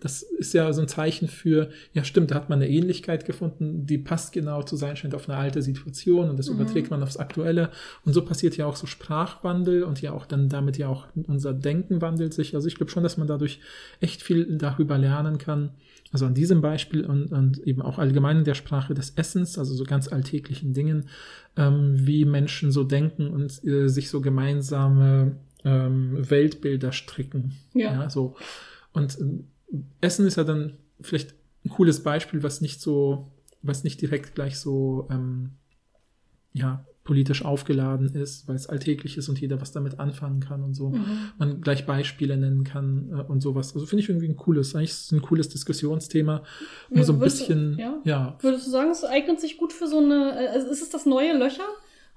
das 0.00 0.22
ist 0.22 0.54
ja 0.54 0.72
so 0.72 0.80
ein 0.80 0.88
Zeichen 0.88 1.28
für, 1.28 1.70
ja 1.92 2.04
stimmt, 2.04 2.30
da 2.30 2.36
hat 2.36 2.48
man 2.48 2.60
eine 2.60 2.70
Ähnlichkeit 2.70 3.24
gefunden, 3.24 3.86
die 3.86 3.98
passt 3.98 4.32
genau 4.32 4.62
zu 4.62 4.76
sein 4.76 4.96
scheint 4.96 5.14
auf 5.14 5.28
eine 5.28 5.38
alte 5.38 5.60
Situation 5.60 6.30
und 6.30 6.38
das 6.38 6.48
mhm. 6.48 6.56
überträgt 6.56 6.90
man 6.90 7.02
aufs 7.02 7.16
Aktuelle. 7.16 7.70
Und 8.04 8.12
so 8.12 8.24
passiert 8.24 8.56
ja 8.56 8.66
auch 8.66 8.76
so 8.76 8.86
Sprachwandel 8.86 9.82
und 9.82 10.00
ja 10.00 10.12
auch 10.12 10.26
dann 10.26 10.48
damit 10.48 10.78
ja 10.78 10.88
auch 10.88 11.06
unser 11.26 11.52
Denken 11.52 12.00
wandelt 12.00 12.32
sich. 12.32 12.54
Also 12.54 12.68
ich 12.68 12.76
glaube 12.76 12.92
schon, 12.92 13.02
dass 13.02 13.16
man 13.16 13.26
dadurch 13.26 13.60
echt 14.00 14.22
viel 14.22 14.56
darüber 14.56 14.98
lernen 14.98 15.38
kann. 15.38 15.70
Also 16.12 16.26
an 16.26 16.34
diesem 16.34 16.60
Beispiel 16.60 17.04
und, 17.04 17.32
und 17.32 17.58
eben 17.58 17.82
auch 17.82 17.98
allgemein 17.98 18.38
in 18.38 18.44
der 18.44 18.54
Sprache 18.54 18.94
des 18.94 19.10
Essens, 19.10 19.58
also 19.58 19.74
so 19.74 19.84
ganz 19.84 20.08
alltäglichen 20.08 20.72
Dingen, 20.72 21.08
ähm, 21.56 21.94
wie 22.06 22.24
Menschen 22.24 22.70
so 22.70 22.84
denken 22.84 23.28
und 23.28 23.62
äh, 23.64 23.88
sich 23.88 24.08
so 24.08 24.20
gemeinsame 24.20 25.36
ähm, 25.64 26.16
Weltbilder 26.30 26.92
stricken. 26.92 27.56
Ja. 27.74 27.92
ja 27.92 28.10
so. 28.10 28.36
Und 28.92 29.18
äh, 29.20 29.44
Essen 30.00 30.26
ist 30.26 30.36
ja 30.36 30.44
dann 30.44 30.78
vielleicht 31.00 31.34
ein 31.64 31.70
cooles 31.70 32.02
Beispiel, 32.02 32.42
was 32.42 32.60
nicht 32.60 32.80
so, 32.80 33.32
was 33.62 33.84
nicht 33.84 34.00
direkt 34.00 34.34
gleich 34.34 34.58
so, 34.58 35.08
ähm, 35.10 35.52
ja, 36.52 36.84
politisch 37.08 37.42
aufgeladen 37.42 38.14
ist, 38.14 38.46
weil 38.48 38.54
es 38.56 38.66
alltäglich 38.66 39.16
ist 39.16 39.30
und 39.30 39.40
jeder 39.40 39.62
was 39.62 39.72
damit 39.72 39.98
anfangen 39.98 40.40
kann 40.40 40.62
und 40.62 40.74
so. 40.74 40.90
Mhm. 40.90 41.30
Man 41.38 41.62
gleich 41.62 41.86
Beispiele 41.86 42.36
nennen 42.36 42.64
kann 42.64 43.08
äh, 43.10 43.22
und 43.22 43.40
sowas. 43.40 43.74
Also 43.74 43.86
finde 43.86 44.02
ich 44.02 44.10
irgendwie 44.10 44.28
ein 44.28 44.36
cooles, 44.36 44.74
eigentlich 44.74 44.90
ist 44.90 45.12
ein 45.12 45.22
cooles 45.22 45.48
Diskussionsthema. 45.48 46.42
Um 46.90 47.02
so 47.02 47.14
ein 47.14 47.18
bisschen, 47.18 47.76
du, 47.76 47.80
ja? 47.80 48.00
ja? 48.04 48.38
Würdest 48.42 48.66
du 48.66 48.70
sagen, 48.70 48.90
es 48.90 49.04
eignet 49.04 49.40
sich 49.40 49.56
gut 49.56 49.72
für 49.72 49.86
so 49.86 50.00
eine, 50.00 50.50
also 50.50 50.68
ist 50.68 50.82
es 50.82 50.90
das 50.90 51.06
neue 51.06 51.32
Löcher? 51.32 51.64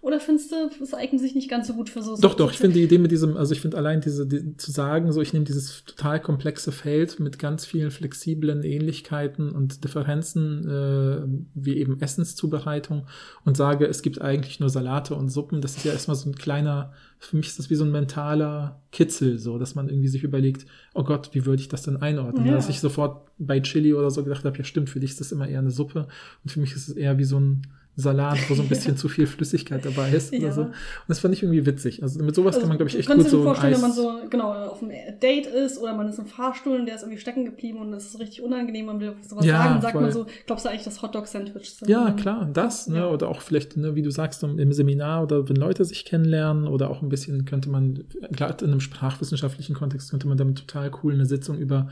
Oder 0.02 0.20
findest 0.20 0.52
du, 0.52 0.56
es 0.82 0.96
eignet 0.96 1.22
sich 1.22 1.36
nicht 1.36 1.48
ganz 1.48 1.68
so 1.68 1.76
gut 1.76 1.88
für 1.88 2.02
so 2.02 2.18
Doch, 2.18 2.34
doch, 2.34 2.52
ich 2.52 2.58
finde 2.58 2.74
die 2.74 2.84
Idee 2.84 2.98
mit 2.98 3.12
diesem, 3.12 3.38
also 3.38 3.54
ich 3.54 3.62
finde 3.62 3.78
allein 3.78 4.02
diese, 4.02 4.26
die, 4.26 4.58
zu 4.58 4.72
sagen, 4.72 5.12
so 5.12 5.22
ich 5.22 5.32
nehme 5.32 5.46
dieses 5.46 5.84
total 5.86 6.20
komplexe 6.20 6.72
Feld 6.72 7.20
mit 7.20 7.38
ganz 7.38 7.68
vielen 7.68 7.92
flexiblen 7.92 8.64
Ähnlichkeiten 8.64 9.52
und 9.52 9.84
Differenzen, 9.84 10.68
äh, 10.68 11.22
wie 11.54 11.78
eben 11.78 12.02
Essenszubereitung 12.02 13.06
und 13.46 13.56
sage, 13.56 13.86
es 13.86 14.02
gibt 14.02 14.20
eigentlich 14.20 14.60
nur 14.60 14.70
Salate 14.70 15.14
und 15.14 15.30
Suppen, 15.30 15.62
das 15.62 15.78
ist 15.78 15.86
ja 15.86 15.92
erstmal 15.92 16.18
so 16.18 16.28
ein 16.28 16.36
kleiner, 16.36 16.94
für 17.20 17.38
mich 17.38 17.48
ist 17.48 17.60
das 17.60 17.70
wie 17.70 17.76
so 17.76 17.84
ein 17.84 17.92
mentaler 17.92 18.82
Kitzel, 18.92 19.38
so, 19.38 19.60
dass 19.60 19.76
man 19.76 19.88
irgendwie 19.88 20.08
sich 20.08 20.24
überlegt, 20.24 20.66
oh 20.96 21.04
Gott, 21.04 21.30
wie 21.34 21.46
würde 21.46 21.62
ich 21.62 21.70
das 21.70 21.84
denn 21.84 21.98
einordnen? 21.98 22.48
Ja. 22.48 22.54
Dass 22.54 22.70
ich 22.70 22.80
sofort 22.80 23.30
bei 23.38 23.60
Chili 23.60 23.94
oder 23.94 24.10
so 24.10 24.24
gedacht 24.24 24.46
habe, 24.46 24.58
ja 24.58 24.64
stimmt, 24.64 24.90
für 24.90 25.00
dich 25.00 25.12
ist 25.12 25.20
das 25.20 25.32
immer 25.32 25.48
eher 25.48 25.60
eine 25.60 25.70
Suppe 25.70 26.08
und 26.44 26.50
für 26.50 26.60
mich 26.60 26.72
ist 26.76 26.88
es 26.88 26.96
eher 26.96 27.20
wie 27.20 27.24
so 27.24 27.40
ein 27.40 27.68
Salat, 27.96 28.38
wo 28.50 28.56
so 28.56 28.62
ein 28.62 28.70
bisschen 28.70 28.96
zu 28.98 29.10
viel 29.10 29.28
Flüssigkeit 29.28 29.84
dabei 29.84 30.10
ist 30.12 30.34
ja. 30.34 30.40
oder 30.40 30.52
so. 30.52 30.62
Und 30.62 30.74
das 31.08 31.20
fand 31.20 31.34
ich 31.34 31.44
irgendwie 31.44 31.66
witzig. 31.66 32.02
Also 32.02 32.24
mit 32.24 32.36
sowas 32.36 32.56
also, 32.56 32.62
kann 32.62 32.70
man, 32.70 32.78
glaube 32.78 32.90
ich, 32.90 32.98
echt 32.98 33.08
gut 33.08 33.18
so. 33.18 33.22
Kannst 33.22 33.34
du 33.34 33.38
dir 33.38 33.44
vorstellen, 33.44 33.74
wenn 33.74 33.82
man 33.82 33.92
so, 33.92 34.20
genau, 34.30 34.54
auf 34.54 34.82
einem 34.82 34.92
Date 35.22 35.48
ist 35.48 35.78
oder 35.78 35.94
man 35.96 36.08
ist 36.08 36.20
im 36.20 36.26
Fahrstuhl 36.26 36.80
und 36.80 36.86
der 36.86 36.96
ist 36.96 37.02
irgendwie 37.02 37.20
stecken 37.20 37.46
geblieben 37.46 37.80
und 37.80 37.94
es 37.94 38.06
ist 38.06 38.20
richtig 38.20 38.42
unangenehm, 38.42 38.86
man 38.86 39.00
will 39.00 39.14
sowas 39.28 39.46
ja, 39.46 39.58
sagen, 39.58 39.82
sagt 39.82 39.94
voll. 39.94 40.02
man 40.02 40.12
so, 40.12 40.26
glaubst 40.46 40.66
du 40.66 40.70
eigentlich, 40.70 40.84
das 40.84 41.02
Hotdog-Sandwich 41.02 41.76
sind? 41.76 41.90
Ja, 41.90 42.12
klar, 42.12 42.50
das, 42.52 42.88
ne, 42.88 43.00
ja. 43.00 43.08
oder 43.10 43.28
auch 43.28 43.42
vielleicht, 43.42 43.78
ne, 43.78 43.96
wie 43.96 44.02
du 44.02 44.12
sagst, 44.12 44.44
im 44.44 44.74
Seminar 44.74 45.24
oder 45.24 45.50
wenn 45.50 45.56
Leute 45.56 45.86
sich 45.86 46.06
kennenlernen 46.06 46.68
oder 46.68 46.90
auch 46.90 47.02
ein 47.02 47.10
bisschen 47.10 47.46
könnte 47.46 47.70
man, 47.70 48.04
gerade 48.32 48.66
in 48.66 48.72
einem 48.72 48.80
sprachwissenschaftlichen 48.80 49.76
Kontext 49.76 50.12
könnte 50.12 50.28
man 50.28 50.38
damit 50.38 50.58
total 50.58 50.92
cool 51.04 51.14
eine 51.14 51.26
Sitzung 51.26 51.58
über 51.58 51.90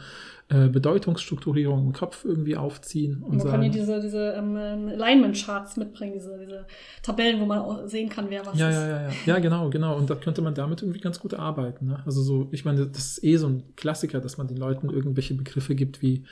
Bedeutungsstrukturierung 0.50 1.86
im 1.86 1.94
Kopf 1.94 2.26
irgendwie 2.26 2.58
aufziehen. 2.58 3.22
Und 3.22 3.30
man 3.30 3.40
sagen, 3.40 3.52
kann 3.52 3.64
ja 3.64 3.70
diese, 3.70 4.02
diese 4.02 4.34
ähm, 4.36 4.56
Alignment-Charts 4.56 5.78
mitbringen, 5.78 6.14
diese, 6.14 6.40
diese 6.40 6.66
Tabellen, 7.04 7.40
wo 7.40 7.46
man 7.46 7.60
auch 7.60 7.88
sehen 7.88 8.10
kann, 8.10 8.26
wer 8.30 8.44
was 8.46 8.58
ja, 8.58 8.70
ist. 8.70 8.76
Ja, 8.76 8.88
ja, 8.88 9.02
ja. 9.04 9.10
Ja, 9.28 9.40
genau, 9.40 9.70
genau. 9.70 9.96
Und 9.96 10.10
da 10.10 10.16
könnte 10.16 10.42
man 10.42 10.56
damit 10.56 10.82
irgendwie 10.82 11.02
ganz 11.02 11.20
gut 11.20 11.36
arbeiten. 11.36 11.88
Ne? 11.88 12.02
Also 12.04 12.24
so, 12.24 12.48
ich 12.52 12.66
meine, 12.66 12.88
das 12.88 13.12
ist 13.12 13.24
eh 13.24 13.38
so 13.38 13.48
ein 13.48 13.64
Klassiker, 13.76 14.22
dass 14.22 14.40
man 14.40 14.48
den 14.48 14.58
Leuten 14.58 14.90
irgendwelche 14.90 15.36
Begriffe 15.36 15.76
gibt 15.76 16.02
wie 16.02 16.24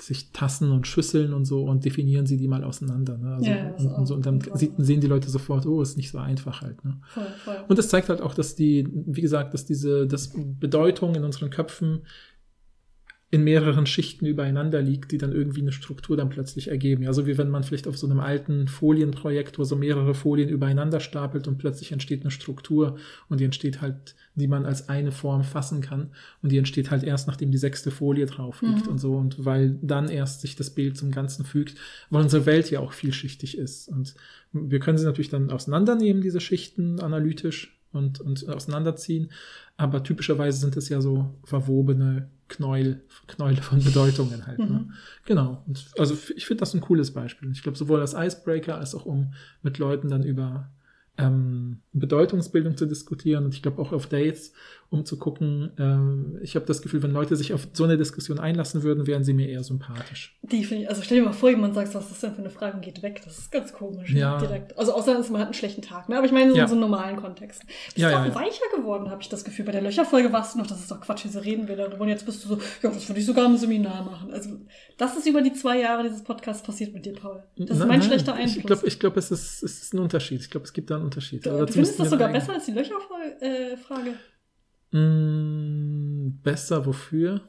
sich 0.00 0.32
Tassen 0.32 0.72
und 0.72 0.86
Schüsseln 0.86 1.32
und 1.32 1.44
so 1.44 1.64
und 1.64 1.84
definieren 1.84 2.26
sie 2.26 2.36
die 2.36 2.48
mal 2.48 2.64
auseinander. 2.64 3.16
Ne? 3.16 3.34
Also, 3.34 3.50
ja, 3.50 3.74
und, 3.76 3.86
und, 3.86 4.06
so, 4.06 4.14
und 4.14 4.26
dann 4.26 4.40
sieht, 4.54 4.72
sehen 4.78 5.00
die 5.00 5.06
Leute 5.06 5.30
sofort, 5.30 5.66
oh, 5.66 5.82
ist 5.82 5.96
nicht 5.96 6.10
so 6.10 6.18
einfach 6.18 6.62
halt. 6.62 6.84
Ne? 6.84 6.96
Voll, 7.08 7.26
voll. 7.44 7.56
Und 7.68 7.78
das 7.78 7.88
zeigt 7.88 8.08
halt 8.08 8.20
auch, 8.20 8.34
dass 8.34 8.56
die, 8.56 8.88
wie 8.90 9.20
gesagt, 9.20 9.54
dass 9.54 9.64
diese, 9.64 10.06
dass 10.06 10.32
Bedeutung 10.34 11.14
in 11.14 11.24
unseren 11.24 11.50
Köpfen 11.50 12.02
in 13.34 13.42
mehreren 13.42 13.84
Schichten 13.84 14.26
übereinander 14.26 14.80
liegt, 14.80 15.10
die 15.10 15.18
dann 15.18 15.32
irgendwie 15.32 15.60
eine 15.60 15.72
Struktur 15.72 16.16
dann 16.16 16.28
plötzlich 16.28 16.68
ergeben. 16.68 17.02
Ja, 17.02 17.12
so 17.12 17.26
wie 17.26 17.36
wenn 17.36 17.50
man 17.50 17.64
vielleicht 17.64 17.88
auf 17.88 17.98
so 17.98 18.06
einem 18.06 18.20
alten 18.20 18.68
Folienprojekt, 18.68 19.58
wo 19.58 19.64
so 19.64 19.74
mehrere 19.74 20.14
Folien 20.14 20.48
übereinander 20.48 21.00
stapelt 21.00 21.48
und 21.48 21.58
plötzlich 21.58 21.90
entsteht 21.90 22.20
eine 22.20 22.30
Struktur 22.30 22.96
und 23.28 23.40
die 23.40 23.44
entsteht 23.44 23.80
halt, 23.80 24.14
die 24.36 24.46
man 24.46 24.64
als 24.64 24.88
eine 24.88 25.10
Form 25.10 25.42
fassen 25.42 25.80
kann 25.80 26.10
und 26.42 26.52
die 26.52 26.58
entsteht 26.58 26.92
halt 26.92 27.02
erst, 27.02 27.26
nachdem 27.26 27.50
die 27.50 27.58
sechste 27.58 27.90
Folie 27.90 28.26
drauf 28.26 28.62
liegt 28.62 28.86
mhm. 28.86 28.92
und 28.92 28.98
so 28.98 29.16
und 29.16 29.44
weil 29.44 29.80
dann 29.82 30.08
erst 30.08 30.42
sich 30.42 30.54
das 30.54 30.70
Bild 30.70 30.96
zum 30.96 31.10
Ganzen 31.10 31.44
fügt, 31.44 31.76
weil 32.10 32.22
unsere 32.22 32.46
Welt 32.46 32.70
ja 32.70 32.78
auch 32.78 32.92
vielschichtig 32.92 33.58
ist 33.58 33.88
und 33.88 34.14
wir 34.52 34.78
können 34.78 34.96
sie 34.96 35.06
natürlich 35.06 35.30
dann 35.30 35.50
auseinandernehmen, 35.50 36.22
diese 36.22 36.40
Schichten 36.40 37.00
analytisch 37.00 37.76
und, 37.90 38.20
und 38.20 38.48
auseinanderziehen, 38.48 39.32
aber 39.76 40.04
typischerweise 40.04 40.60
sind 40.60 40.76
es 40.76 40.88
ja 40.88 41.00
so 41.00 41.34
verwobene 41.42 42.28
Knäuel, 42.48 43.02
Knäule 43.26 43.62
von 43.62 43.82
Bedeutungen 43.82 44.46
halt. 44.46 44.58
Ne? 44.58 44.66
Mhm. 44.66 44.72
Ne? 44.72 44.88
Genau. 45.24 45.62
Und 45.66 45.86
also 45.98 46.16
ich 46.36 46.46
finde 46.46 46.60
das 46.60 46.74
ein 46.74 46.80
cooles 46.80 47.12
Beispiel. 47.12 47.50
Ich 47.52 47.62
glaube, 47.62 47.78
sowohl 47.78 48.00
als 48.00 48.14
Icebreaker 48.14 48.78
als 48.78 48.94
auch 48.94 49.06
um 49.06 49.34
mit 49.62 49.78
Leuten 49.78 50.08
dann 50.08 50.24
über 50.24 50.70
ähm, 51.16 51.80
Bedeutungsbildung 51.92 52.76
zu 52.76 52.86
diskutieren 52.86 53.44
und 53.44 53.54
ich 53.54 53.62
glaube 53.62 53.80
auch 53.80 53.92
auf 53.92 54.08
Dates, 54.08 54.52
um 54.94 55.04
zu 55.04 55.18
gucken, 55.18 55.72
ähm, 55.78 56.38
ich 56.40 56.54
habe 56.54 56.64
das 56.66 56.80
Gefühl, 56.82 57.02
wenn 57.02 57.10
Leute 57.10 57.36
sich 57.36 57.52
auf 57.52 57.66
so 57.72 57.84
eine 57.84 57.96
Diskussion 57.96 58.38
einlassen 58.38 58.82
würden, 58.82 59.06
wären 59.06 59.24
sie 59.24 59.34
mir 59.34 59.48
eher 59.48 59.64
sympathisch. 59.64 60.38
Die 60.42 60.64
finde 60.64 60.84
ich, 60.84 60.88
also 60.88 61.02
stell 61.02 61.18
dir 61.18 61.24
mal 61.24 61.32
vor, 61.32 61.50
jemand 61.50 61.74
sagt, 61.74 61.94
was 61.94 62.10
ist 62.10 62.22
denn 62.22 62.32
für 62.32 62.38
eine 62.38 62.50
Frage 62.50 62.76
und 62.76 62.82
geht 62.82 63.02
weg, 63.02 63.20
das 63.24 63.38
ist 63.38 63.52
ganz 63.52 63.72
komisch. 63.72 64.12
Ne, 64.12 64.20
ja. 64.20 64.38
Direkt. 64.38 64.78
Also 64.78 64.94
außer 64.94 65.12
man 65.30 65.40
hat 65.40 65.48
einen 65.48 65.54
schlechten 65.54 65.82
Tag, 65.82 66.08
ne? 66.08 66.16
aber 66.16 66.26
ich 66.26 66.32
meine 66.32 66.50
so 66.50 66.56
ja. 66.56 66.62
in 66.62 66.68
so 66.68 66.74
einem 66.74 66.82
normalen 66.82 67.16
Kontext. 67.16 67.66
Bist 67.66 67.98
ja, 67.98 68.10
du 68.10 68.16
auch 68.16 68.26
ja, 68.26 68.34
weicher 68.34 68.64
geworden, 68.76 69.10
habe 69.10 69.20
ich 69.20 69.28
das 69.28 69.44
Gefühl. 69.44 69.64
Bei 69.64 69.72
der 69.72 69.82
Löcherfolge 69.82 70.32
warst 70.32 70.54
du 70.54 70.58
noch, 70.58 70.66
das 70.66 70.80
ist 70.80 70.90
doch 70.90 71.00
Quatsch, 71.00 71.24
wie 71.24 71.28
sie 71.28 71.44
reden 71.44 71.66
will. 71.68 71.80
Und 71.80 72.08
jetzt 72.08 72.24
bist 72.24 72.44
du 72.44 72.48
so, 72.48 72.58
ja, 72.82 72.90
das 72.90 73.08
würde 73.08 73.20
ich 73.20 73.26
sogar 73.26 73.46
im 73.46 73.56
Seminar 73.56 74.04
machen. 74.04 74.32
Also 74.32 74.50
das 74.96 75.16
ist 75.16 75.26
über 75.26 75.42
die 75.42 75.52
zwei 75.52 75.80
Jahre 75.80 76.04
dieses 76.04 76.22
Podcasts 76.22 76.62
passiert 76.62 76.94
mit 76.94 77.04
dir, 77.04 77.14
Paul. 77.14 77.42
Das 77.56 77.70
ist 77.70 77.78
nein, 77.78 77.88
mein 77.88 77.98
nein, 77.98 78.08
schlechter 78.08 78.34
Einfluss. 78.34 78.56
Ich 78.56 78.66
glaube, 78.66 78.86
ich 78.86 78.98
glaub, 79.00 79.16
es, 79.16 79.30
ist, 79.30 79.62
es 79.62 79.82
ist 79.82 79.94
ein 79.94 79.98
Unterschied. 79.98 80.40
Ich 80.40 80.50
glaube, 80.50 80.66
es 80.66 80.72
gibt 80.72 80.90
da 80.90 80.96
einen 80.96 81.04
Unterschied. 81.04 81.44
Du, 81.44 81.50
du 81.50 81.72
findest 81.72 81.98
das 81.98 82.10
sogar 82.10 82.30
besser 82.30 82.52
als 82.52 82.66
die 82.66 82.72
Löcherfrage? 82.72 83.40
Äh, 83.40 83.76
mm, 84.94 86.40
besser 86.42 86.86
wofür? 86.86 87.42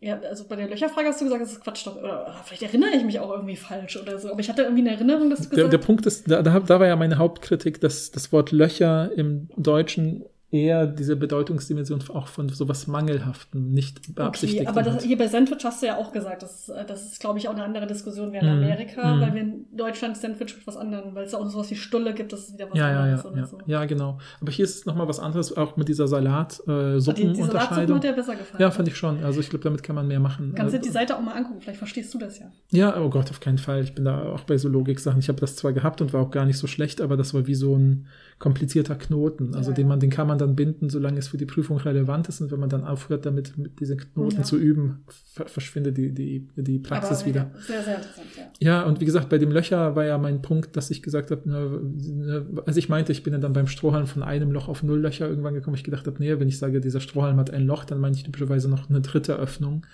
Ja, 0.00 0.18
also 0.18 0.44
bei 0.48 0.56
der 0.56 0.68
Löcherfrage 0.68 1.06
hast 1.08 1.20
du 1.20 1.26
gesagt, 1.26 1.42
das 1.42 1.52
ist 1.52 1.62
Quatsch. 1.62 1.86
Oder 1.86 2.34
vielleicht 2.44 2.64
erinnere 2.64 2.90
ich 2.96 3.04
mich 3.04 3.20
auch 3.20 3.30
irgendwie 3.30 3.54
falsch 3.54 3.96
oder 3.96 4.18
so. 4.18 4.32
Aber 4.32 4.40
ich 4.40 4.48
hatte 4.48 4.62
irgendwie 4.62 4.80
eine 4.82 4.90
Erinnerung, 4.90 5.30
dass 5.30 5.42
du 5.42 5.48
gesagt 5.50 5.64
hast. 5.64 5.72
Der 5.72 5.78
Punkt 5.78 6.06
ist, 6.06 6.28
da, 6.28 6.42
da 6.42 6.80
war 6.80 6.86
ja 6.88 6.96
meine 6.96 7.18
Hauptkritik, 7.18 7.80
dass 7.80 8.10
das 8.10 8.32
Wort 8.32 8.50
Löcher 8.50 9.12
im 9.14 9.48
Deutschen 9.56 10.24
eher 10.52 10.86
diese 10.86 11.16
Bedeutungsdimension 11.16 12.04
auch 12.10 12.28
von 12.28 12.50
sowas 12.50 12.86
Mangelhaften, 12.86 13.72
nicht 13.72 14.14
beabsichtigt. 14.14 14.68
Okay, 14.68 14.68
aber 14.68 14.82
das, 14.82 15.02
hier 15.02 15.16
bei 15.16 15.26
Sandwich 15.26 15.64
hast 15.64 15.82
du 15.82 15.86
ja 15.86 15.96
auch 15.96 16.12
gesagt, 16.12 16.42
das, 16.42 16.70
das 16.86 17.12
ist, 17.12 17.20
glaube 17.20 17.38
ich, 17.38 17.48
auch 17.48 17.54
eine 17.54 17.64
andere 17.64 17.86
Diskussion 17.86 18.32
wie 18.32 18.36
in 18.36 18.44
mm, 18.44 18.58
Amerika, 18.58 19.14
mm. 19.14 19.20
weil 19.22 19.34
wir 19.34 19.40
in 19.40 19.64
Deutschland 19.74 20.18
Sandwich 20.18 20.54
mit 20.54 20.66
was 20.66 20.76
anderem, 20.76 21.14
weil 21.14 21.24
es 21.24 21.32
auch 21.32 21.48
sowas 21.48 21.70
wie 21.70 21.74
Stulle 21.74 22.12
gibt, 22.12 22.34
das 22.34 22.48
ist 22.48 22.52
wieder 22.52 22.70
was 22.70 22.78
ja, 22.78 22.86
anderes. 22.88 23.24
Ja, 23.24 23.30
ja, 23.30 23.36
ja. 23.38 23.46
So. 23.46 23.58
ja, 23.64 23.84
genau. 23.86 24.18
Aber 24.42 24.52
hier 24.52 24.66
ist 24.66 24.86
nochmal 24.86 25.08
was 25.08 25.20
anderes, 25.20 25.56
auch 25.56 25.78
mit 25.78 25.88
dieser 25.88 26.06
Salat-Suppen-Unterscheidung. 26.06 27.16
Äh, 27.16 27.32
die, 27.32 27.32
die 27.32 27.42
Salatsuppen 27.42 27.94
hat 27.94 28.04
dir 28.04 28.12
besser 28.12 28.36
gefallen. 28.36 28.62
Ja, 28.62 28.70
fand 28.70 28.88
ich 28.88 28.96
schon. 28.96 29.24
Also 29.24 29.40
ich 29.40 29.48
glaube, 29.48 29.64
damit 29.64 29.82
kann 29.82 29.96
man 29.96 30.06
mehr 30.06 30.20
machen. 30.20 30.52
Kannst 30.54 30.74
du 30.74 30.80
die 30.80 30.90
Seite 30.90 31.16
auch 31.16 31.22
mal 31.22 31.32
angucken, 31.32 31.62
vielleicht 31.62 31.78
verstehst 31.78 32.12
du 32.12 32.18
das 32.18 32.38
ja. 32.38 32.52
Ja, 32.72 33.00
oh 33.00 33.08
Gott, 33.08 33.30
auf 33.30 33.40
keinen 33.40 33.58
Fall. 33.58 33.84
Ich 33.84 33.94
bin 33.94 34.04
da 34.04 34.22
auch 34.34 34.42
bei 34.42 34.58
so 34.58 34.68
Logik-Sachen. 34.68 35.20
Ich 35.20 35.28
habe 35.28 35.40
das 35.40 35.56
zwar 35.56 35.72
gehabt 35.72 36.02
und 36.02 36.12
war 36.12 36.20
auch 36.20 36.30
gar 36.30 36.44
nicht 36.44 36.58
so 36.58 36.66
schlecht, 36.66 37.00
aber 37.00 37.16
das 37.16 37.32
war 37.32 37.46
wie 37.46 37.54
so 37.54 37.74
ein 37.74 38.06
komplizierter 38.38 38.96
Knoten, 38.96 39.54
also 39.54 39.70
ja, 39.70 39.76
den 39.76 39.88
man, 39.88 40.00
den 40.00 40.10
kann 40.10 40.26
man 40.26 40.38
dann 40.38 40.56
binden, 40.56 40.90
solange 40.90 41.18
es 41.18 41.28
für 41.28 41.36
die 41.36 41.46
Prüfung 41.46 41.76
relevant 41.78 42.28
ist 42.28 42.40
und 42.40 42.50
wenn 42.50 42.60
man 42.60 42.68
dann 42.68 42.84
aufhört, 42.84 43.24
damit 43.24 43.56
mit 43.56 43.78
diese 43.80 43.96
Knoten 43.96 44.38
ja. 44.38 44.42
zu 44.42 44.58
üben, 44.58 45.04
verschwindet 45.46 45.96
die, 45.96 46.12
die, 46.12 46.48
die 46.56 46.78
Praxis 46.78 47.18
Aber, 47.18 47.26
wieder. 47.26 47.50
Sehr, 47.60 47.82
sehr 47.82 47.96
interessant, 47.96 48.26
ja. 48.36 48.42
Ja, 48.60 48.82
und 48.82 49.00
wie 49.00 49.04
gesagt, 49.04 49.28
bei 49.28 49.38
dem 49.38 49.52
Löcher 49.52 49.94
war 49.96 50.04
ja 50.04 50.18
mein 50.18 50.42
Punkt, 50.42 50.76
dass 50.76 50.90
ich 50.90 51.02
gesagt 51.02 51.30
habe, 51.30 51.48
ne, 51.48 52.46
also 52.66 52.78
ich 52.78 52.88
meinte, 52.88 53.12
ich 53.12 53.22
bin 53.22 53.32
ja 53.32 53.38
dann 53.38 53.52
beim 53.52 53.66
Strohhalm 53.66 54.06
von 54.06 54.22
einem 54.22 54.50
Loch 54.50 54.68
auf 54.68 54.82
null 54.82 55.00
Löcher 55.00 55.28
irgendwann 55.28 55.54
gekommen. 55.54 55.76
Ich 55.76 55.84
gedacht 55.84 56.06
habe, 56.06 56.16
nee, 56.18 56.38
wenn 56.38 56.48
ich 56.48 56.58
sage, 56.58 56.80
dieser 56.80 57.00
Strohhalm 57.00 57.36
hat 57.38 57.50
ein 57.50 57.66
Loch, 57.66 57.84
dann 57.84 58.00
meine 58.00 58.16
ich 58.16 58.24
typischerweise 58.24 58.68
noch 58.68 58.90
eine 58.90 59.00
dritte 59.00 59.36
Öffnung 59.36 59.86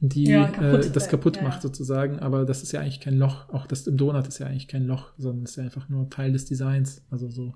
die 0.00 0.24
ja, 0.24 0.48
kaputt 0.48 0.86
äh, 0.86 0.90
das 0.90 1.08
kaputt 1.08 1.42
macht 1.42 1.56
ja. 1.56 1.62
sozusagen. 1.62 2.18
Aber 2.18 2.44
das 2.44 2.62
ist 2.62 2.72
ja 2.72 2.80
eigentlich 2.80 3.00
kein 3.00 3.16
Loch. 3.16 3.48
Auch 3.48 3.66
das 3.66 3.86
im 3.86 3.96
Donut 3.96 4.26
ist 4.26 4.38
ja 4.38 4.46
eigentlich 4.46 4.68
kein 4.68 4.86
Loch, 4.86 5.12
sondern 5.18 5.44
ist 5.44 5.56
ja 5.56 5.64
einfach 5.64 5.88
nur 5.88 6.10
Teil 6.10 6.32
des 6.32 6.44
Designs. 6.44 7.02
Also 7.10 7.30
so. 7.30 7.54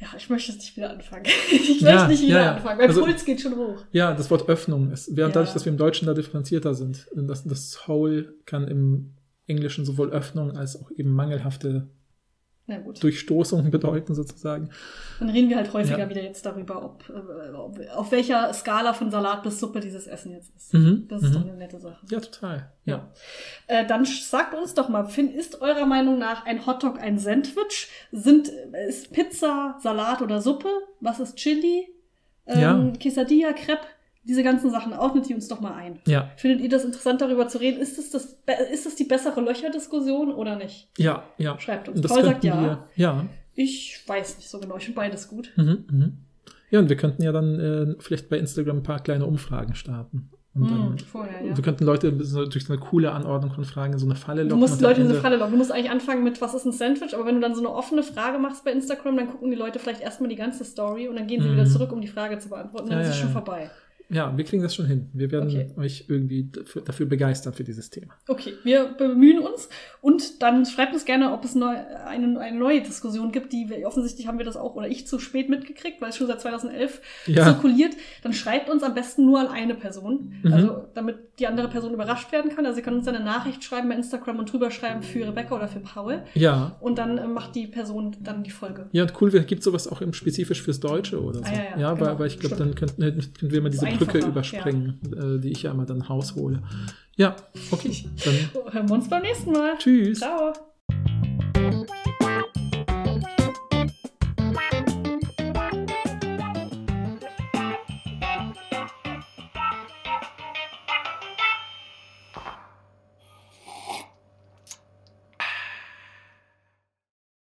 Ja, 0.00 0.06
ich 0.16 0.30
möchte 0.30 0.52
jetzt 0.52 0.60
nicht 0.60 0.76
wieder 0.76 0.90
anfangen. 0.90 1.24
Ich 1.50 1.80
Ja, 1.80 1.94
möchte 1.94 2.08
nicht 2.10 2.22
wieder 2.22 2.38
ja, 2.38 2.44
ja. 2.44 2.54
anfangen. 2.54 2.78
Mein 2.78 2.88
Also- 2.88 3.04
Puls 3.04 3.24
geht 3.24 3.40
schon 3.40 3.56
hoch. 3.56 3.84
Ja, 3.92 4.14
das 4.14 4.30
Wort 4.30 4.48
Öffnung 4.48 4.90
ist. 4.92 5.08
Während 5.16 5.34
Ja. 5.34 5.40
dadurch, 5.40 5.52
dass 5.54 5.64
wir 5.64 5.72
im 5.72 5.78
Deutschen 5.78 6.06
da 6.06 6.14
differenzierter 6.14 6.74
sind. 6.74 7.08
Das, 7.14 7.44
das 7.44 7.88
Whole 7.88 8.34
kann 8.46 8.68
im 8.68 9.14
Englischen 9.46 9.84
sowohl 9.84 10.10
Öffnung 10.10 10.56
als 10.56 10.80
auch 10.80 10.90
eben 10.92 11.10
mangelhafte. 11.12 11.88
Durchstoßung 13.00 13.70
bedeuten, 13.70 14.14
sozusagen. 14.14 14.70
Dann 15.18 15.30
reden 15.30 15.48
wir 15.48 15.56
halt 15.56 15.72
häufiger 15.72 15.98
Ja. 16.00 16.10
wieder 16.10 16.22
jetzt 16.22 16.44
darüber, 16.44 16.84
ob, 16.84 17.08
äh, 17.08 17.50
ob 17.54 17.78
auf 17.94 18.12
welcher 18.12 18.52
Skala 18.52 18.92
von 18.92 19.10
Salat 19.10 19.42
bis 19.42 19.58
Suppe 19.58 19.80
dieses 19.80 20.06
Essen 20.06 20.32
jetzt 20.32 20.54
ist. 20.54 20.74
Mhm, 20.74 21.06
Das 21.08 21.22
ist 21.22 21.30
mhm. 21.30 21.34
doch 21.34 21.42
eine 21.42 21.54
nette 21.56 21.80
Sache. 21.80 21.98
Ja, 22.10 22.20
total. 22.20 22.70
Ja. 22.84 23.08
Äh, 23.66 23.86
dann 23.86 24.04
sagt 24.04 24.54
uns 24.54 24.74
doch 24.74 24.88
mal, 24.88 25.04
Finn, 25.06 25.32
ist 25.32 25.60
eurer 25.62 25.86
Meinung 25.86 26.18
nach 26.18 26.44
ein 26.46 26.66
Hotdog 26.66 27.00
ein 27.00 27.18
Sandwich? 27.18 27.88
Sind, 28.12 28.48
ist 28.88 29.12
Pizza, 29.12 29.76
Salat 29.82 30.20
oder 30.22 30.40
Suppe? 30.40 30.68
Was 31.00 31.20
ist 31.20 31.36
Chili? 31.36 31.88
Ähm, 32.46 32.60
Ja. 32.60 32.92
Quesadilla, 33.00 33.52
Crepe? 33.52 33.86
Diese 34.24 34.42
ganzen 34.42 34.70
Sachen, 34.70 34.92
ordnet 34.92 35.28
die 35.28 35.34
uns 35.34 35.48
doch 35.48 35.60
mal 35.60 35.72
ein. 35.74 36.00
Ja, 36.06 36.30
Findet 36.36 36.60
ihr 36.60 36.68
das 36.68 36.84
interessant, 36.84 37.20
darüber 37.20 37.48
zu 37.48 37.58
reden? 37.58 37.80
Ist 37.80 37.96
das, 38.12 38.34
be- 38.44 38.52
ist 38.72 38.84
es 38.86 38.94
die 38.96 39.04
bessere 39.04 39.40
Löcher-Diskussion 39.40 40.32
oder 40.34 40.56
nicht? 40.56 40.90
ja, 40.98 41.22
ja. 41.38 41.58
Schreibt 41.58 41.88
uns. 41.88 42.00
Das 42.00 42.12
Paul 42.12 42.24
sagt 42.24 42.44
ja. 42.44 42.60
wir. 42.60 42.84
Ja. 42.96 43.24
Ich 43.54 44.02
weiß 44.06 44.36
nicht 44.36 44.48
so 44.50 44.60
genau, 44.60 44.76
ich 44.76 44.84
finde 44.84 44.96
beides 44.96 45.28
gut. 45.28 45.52
Mhm, 45.56 45.84
mhm. 45.90 46.12
Ja, 46.70 46.78
und 46.80 46.88
wir 46.90 46.96
könnten 46.96 47.22
ja 47.22 47.32
dann 47.32 47.58
äh, 47.58 47.94
vielleicht 48.00 48.28
bei 48.28 48.38
Instagram 48.38 48.78
ein 48.78 48.82
paar 48.82 49.00
kleine 49.02 49.24
Umfragen 49.24 49.74
starten. 49.74 50.30
Und 50.54 50.70
dann, 50.70 50.94
Mm, 50.94 50.98
vorher, 50.98 51.44
ja. 51.46 51.56
Wir 51.56 51.62
könnten 51.64 51.84
Leute 51.84 52.12
so 52.24 52.44
durch 52.44 52.64
so 52.66 52.72
eine 52.72 52.82
coole 52.82 53.12
Anordnung 53.12 53.52
von 53.52 53.64
Fragen 53.64 53.92
in 53.94 53.98
so 53.98 54.06
eine 54.06 54.16
Falle 54.16 54.42
locken. 54.42 54.50
Du 54.50 54.56
musst 54.56 54.80
Leute 54.80 54.96
in 55.00 55.06
eine 55.06 55.10
Ende- 55.14 55.22
Falle 55.22 55.36
locken. 55.36 55.52
Du 55.52 55.58
musst 55.58 55.70
eigentlich 55.72 55.90
anfangen 55.90 56.24
mit, 56.24 56.40
was 56.42 56.52
ist 56.54 56.64
ein 56.66 56.72
Sandwich? 56.72 57.14
Aber 57.14 57.24
wenn 57.26 57.36
du 57.36 57.40
dann 57.40 57.54
so 57.54 57.60
eine 57.60 57.70
offene 57.70 58.02
Frage 58.02 58.38
machst 58.38 58.64
bei 58.64 58.72
Instagram, 58.72 59.16
dann 59.16 59.28
gucken 59.28 59.50
die 59.50 59.56
Leute 59.56 59.78
vielleicht 59.78 60.00
erstmal 60.02 60.28
die 60.28 60.36
ganze 60.36 60.64
Story 60.64 61.08
und 61.08 61.16
dann 61.16 61.26
gehen 61.26 61.42
sie 61.42 61.48
Mhm. 61.48 61.52
wieder 61.54 61.66
zurück, 61.66 61.92
um 61.92 62.00
die 62.00 62.08
Frage 62.08 62.38
zu 62.38 62.48
beantworten. 62.48 62.88
Dann 62.90 62.98
Ja, 62.98 63.04
ist 63.04 63.10
es 63.10 63.16
ja, 63.16 63.22
schon 63.22 63.32
vorbei. 63.32 63.70
Ja, 64.10 64.34
wir 64.36 64.44
kriegen 64.44 64.62
das 64.62 64.74
schon 64.74 64.86
hin. 64.86 65.10
Wir 65.12 65.30
werden 65.30 65.48
Okay. 65.50 65.70
euch 65.76 66.06
irgendwie 66.08 66.48
dafür, 66.50 66.82
dafür 66.82 67.06
begeistern 67.06 67.52
für 67.52 67.64
dieses 67.64 67.90
Thema. 67.90 68.14
Okay, 68.26 68.54
wir 68.64 68.86
bemühen 68.96 69.38
uns 69.40 69.68
und 70.00 70.42
dann 70.42 70.64
schreibt 70.64 70.94
uns 70.94 71.04
gerne, 71.04 71.32
ob 71.32 71.44
es 71.44 71.54
neu, 71.54 71.74
eine, 72.06 72.40
eine 72.40 72.58
neue 72.58 72.80
Diskussion 72.80 73.32
gibt, 73.32 73.52
die 73.52 73.68
wir, 73.68 73.86
offensichtlich 73.86 74.26
haben 74.26 74.38
wir 74.38 74.46
das 74.46 74.56
auch 74.56 74.76
oder 74.76 74.88
ich 74.88 75.06
zu 75.06 75.18
spät 75.18 75.50
mitgekriegt, 75.50 76.00
weil 76.00 76.08
es 76.10 76.16
schon 76.16 76.26
seit 76.26 76.40
2011 76.40 77.00
Ja. 77.26 77.44
zirkuliert. 77.44 77.94
Dann 78.22 78.32
schreibt 78.32 78.70
uns 78.70 78.82
am 78.82 78.94
besten 78.94 79.26
nur 79.26 79.40
an 79.40 79.48
eine 79.48 79.74
Person, 79.74 80.32
Mhm. 80.42 80.52
also 80.52 80.84
damit 80.94 81.16
die 81.38 81.46
andere 81.46 81.68
Person 81.68 81.92
überrascht 81.94 82.32
werden 82.32 82.50
kann. 82.54 82.64
Also 82.66 82.78
ihr 82.78 82.84
könnt 82.84 82.96
uns 82.96 83.06
eine 83.08 83.20
Nachricht 83.20 83.62
schreiben 83.62 83.88
bei 83.90 83.94
Instagram 83.94 84.38
und 84.38 84.50
drüber 84.52 84.70
schreiben 84.70 85.02
für 85.02 85.26
Rebecca 85.26 85.54
oder 85.54 85.68
für 85.68 85.80
Paul 85.80 86.22
Ja. 86.34 86.76
und 86.80 86.98
dann 86.98 87.18
äh, 87.18 87.26
macht 87.28 87.54
die 87.54 87.66
Person 87.66 88.16
dann 88.20 88.42
die 88.42 88.50
Folge. 88.50 88.86
Ja, 88.92 89.02
und 89.02 89.12
cool, 89.20 89.30
gibt 89.42 89.62
sowas 89.62 89.86
auch 89.86 90.00
im 90.00 90.12
spezifisch 90.14 90.62
fürs 90.62 90.80
Deutsche 90.80 91.22
oder 91.22 91.40
so. 91.40 91.44
Ah, 91.44 91.52
ja, 91.52 91.78
ja, 91.80 91.90
weil, 91.92 92.06
genau. 92.08 92.18
weil 92.18 92.26
ich 92.28 92.38
glaube, 92.40 92.56
dann 92.56 92.74
könnten, 92.74 93.02
könnten 93.02 93.50
wir 93.50 93.60
mal 93.60 93.68
diese 93.70 93.86
Brücke 93.98 94.18
überspringen, 94.18 95.00
äh, 95.16 95.40
die 95.40 95.52
ich 95.52 95.62
ja 95.62 95.70
immer 95.72 95.86
dann 95.86 96.02
raushole. 96.02 96.62
Ja, 97.16 97.34
okay. 97.70 97.92
Dann 98.24 98.34
Hören 98.72 98.88
wir 98.88 98.94
uns 98.94 99.08
beim 99.08 99.22
nächsten 99.22 99.52
Mal. 99.52 99.76
tschüss. 99.78 100.20
Ciao. 100.20 100.52